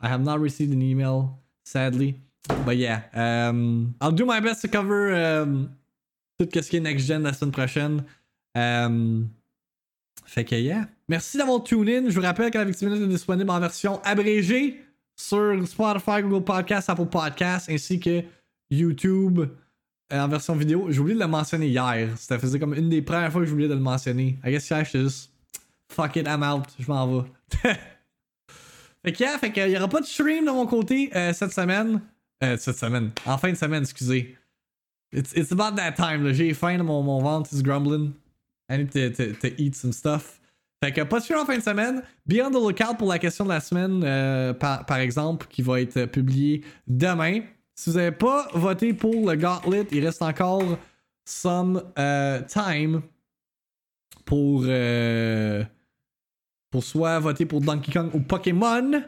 I 0.00 0.08
have 0.08 0.22
not 0.22 0.40
received 0.40 0.72
an 0.72 0.82
email, 0.82 1.38
sadly. 1.64 2.20
But 2.64 2.76
yeah, 2.76 3.02
um, 3.14 3.94
I'll 4.00 4.12
do 4.12 4.24
my 4.24 4.40
best 4.40 4.62
to 4.62 4.68
cover 4.68 5.14
um, 5.14 5.70
tout 6.38 6.50
ce 6.52 6.70
qui 6.70 6.76
est 6.78 6.80
next 6.80 7.04
gen 7.04 7.22
la 7.22 7.32
semaine 7.32 7.52
prochaine. 7.52 8.04
Um, 8.54 9.30
fait 10.24 10.44
que 10.44 10.54
yeah. 10.54 10.86
Merci 11.08 11.38
d'avoir 11.38 11.62
tune 11.62 11.88
in. 11.88 12.08
Je 12.08 12.14
vous 12.14 12.22
rappelle 12.22 12.50
que 12.50 12.58
la 12.58 12.64
Victime 12.64 12.88
Minute 12.88 13.04
est 13.04 13.08
disponible 13.12 13.50
en 13.50 13.60
version 13.60 14.00
abrégée 14.04 14.80
sur 15.16 15.66
Spotify, 15.66 16.22
Google 16.22 16.44
Podcasts, 16.44 16.88
Apple 16.88 17.06
Podcasts, 17.06 17.68
ainsi 17.68 18.00
que 18.00 18.22
YouTube 18.70 19.40
euh, 20.12 20.20
en 20.20 20.28
version 20.28 20.54
vidéo. 20.54 20.86
J'ai 20.88 21.00
oublié 21.00 21.16
de 21.16 21.20
le 21.20 21.26
mentionner 21.26 21.68
hier. 21.68 22.08
C'était 22.16 22.38
faisait 22.38 22.58
comme 22.58 22.74
une 22.74 22.88
des 22.88 23.02
premières 23.02 23.30
fois 23.30 23.40
que 23.40 23.46
j'ai 23.46 23.52
oublié 23.52 23.68
de 23.68 23.74
le 23.74 23.80
mentionner. 23.80 24.38
I 24.44 24.50
guess 24.50 24.70
hier, 24.70 24.84
j'étais 24.84 25.00
juste 25.00 25.30
fuck 25.88 26.16
it, 26.16 26.26
I'm 26.26 26.42
out. 26.42 26.66
Je 26.78 26.86
m'en 26.90 27.06
vais. 27.06 27.28
Fait 29.04 29.12
que, 29.12 29.18
yeah, 29.20 29.38
fait 29.38 29.50
qu'il 29.50 29.70
y 29.70 29.76
aura 29.76 29.88
pas 29.88 30.00
de 30.00 30.06
stream 30.06 30.44
de 30.44 30.50
mon 30.50 30.66
côté 30.66 31.10
euh, 31.14 31.32
cette 31.32 31.52
semaine. 31.52 32.00
Euh, 32.42 32.56
cette 32.58 32.76
semaine. 32.76 33.10
En 33.26 33.38
fin 33.38 33.50
de 33.50 33.56
semaine, 33.56 33.82
excusez. 33.82 34.36
It's, 35.12 35.32
it's 35.34 35.52
about 35.52 35.76
that 35.76 35.92
time, 35.92 36.24
là. 36.24 36.32
J'ai 36.32 36.52
faim, 36.54 36.82
mon, 36.82 37.02
mon 37.02 37.20
ventre 37.20 37.52
is 37.52 37.62
grumbling. 37.62 38.12
I 38.68 38.78
need 38.78 38.90
to, 38.90 39.10
to, 39.10 39.32
to, 39.32 39.48
eat 39.60 39.74
some 39.74 39.92
stuff. 39.92 40.40
Fait 40.82 40.92
que 40.92 41.02
pas 41.02 41.18
de 41.18 41.24
stream 41.24 41.40
en 41.40 41.46
fin 41.46 41.56
de 41.56 41.62
semaine. 41.62 42.02
Be 42.26 42.40
on 42.42 42.50
the 42.50 42.54
lookout 42.54 42.96
pour 42.98 43.08
la 43.08 43.18
question 43.18 43.44
de 43.44 43.50
la 43.50 43.60
semaine, 43.60 44.02
euh, 44.04 44.52
par, 44.52 44.86
par 44.86 44.98
exemple, 44.98 45.46
qui 45.50 45.62
va 45.62 45.80
être 45.80 46.04
publiée 46.06 46.62
demain. 46.86 47.40
Si 47.74 47.90
vous 47.90 47.96
n'avez 47.96 48.12
pas 48.12 48.48
voté 48.52 48.92
pour 48.92 49.28
le 49.28 49.36
Gauntlet, 49.36 49.86
il 49.90 50.04
reste 50.04 50.22
encore 50.22 50.78
some 51.24 51.82
euh, 51.98 52.40
time 52.42 53.02
pour. 54.24 54.64
Pour 56.70 56.84
soit 56.84 57.18
voter 57.18 57.46
pour 57.46 57.60
Donkey 57.60 57.92
Kong 57.92 58.10
ou 58.14 58.20
Pokémon. 58.20 59.02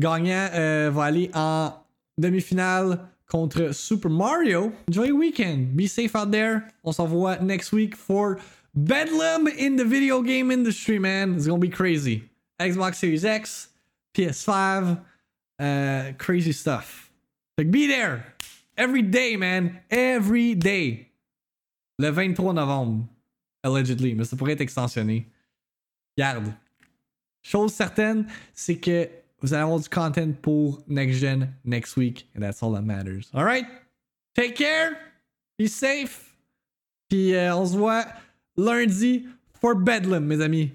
Gagnant 0.00 0.48
euh, 0.54 0.90
va 0.92 1.04
aller 1.04 1.30
en 1.34 1.72
demi-finale 2.18 2.98
contre 3.28 3.72
Super 3.72 4.10
Mario. 4.10 4.72
Enjoy 4.88 5.10
weekend. 5.12 5.76
Be 5.76 5.86
safe 5.86 6.14
out 6.14 6.30
there. 6.30 6.62
On 6.84 6.92
se 6.92 7.00
revoit 7.00 7.40
next 7.40 7.72
week 7.72 7.96
for 7.96 8.38
Bedlam 8.74 9.48
in 9.48 9.76
the 9.76 9.84
video 9.84 10.22
game 10.22 10.50
industry, 10.50 10.98
man. 10.98 11.34
It's 11.34 11.46
gonna 11.46 11.58
be 11.58 11.70
crazy. 11.70 12.24
Xbox 12.60 12.96
Series 12.96 13.24
X, 13.24 13.68
PS5, 14.14 14.98
uh, 15.58 16.12
crazy 16.18 16.52
stuff. 16.52 17.10
Like, 17.58 17.70
be 17.70 17.86
there 17.86 18.34
every 18.76 19.02
day, 19.02 19.36
man. 19.36 19.80
Every 19.90 20.54
day. 20.54 21.08
Le 21.98 22.10
23 22.10 22.54
novembre. 22.54 23.08
Allegedly, 23.62 24.14
mais 24.14 24.24
ça 24.24 24.36
pourrait 24.36 24.52
être 24.52 24.60
extensionné. 24.60 25.26
Garde. 26.18 26.52
Chose 27.42 27.72
certaine, 27.72 28.26
c'est 28.54 28.76
que 28.76 29.08
vous 29.40 29.52
allez 29.52 29.62
avoir 29.62 29.80
du 29.80 29.88
content 29.88 30.32
pour 30.40 30.82
Next 30.86 31.16
Gen 31.16 31.52
next 31.64 31.96
week, 31.96 32.28
and 32.36 32.40
that's 32.40 32.62
all 32.62 32.72
that 32.74 32.82
matters. 32.82 33.30
Alright? 33.34 33.66
Take 34.34 34.54
care, 34.54 34.96
be 35.58 35.66
safe, 35.66 36.36
puis 37.08 37.34
euh, 37.34 37.54
on 37.54 37.66
se 37.66 37.76
voit 37.76 38.06
lundi 38.56 39.26
for 39.60 39.74
Bedlam, 39.74 40.24
mes 40.24 40.40
amis. 40.40 40.70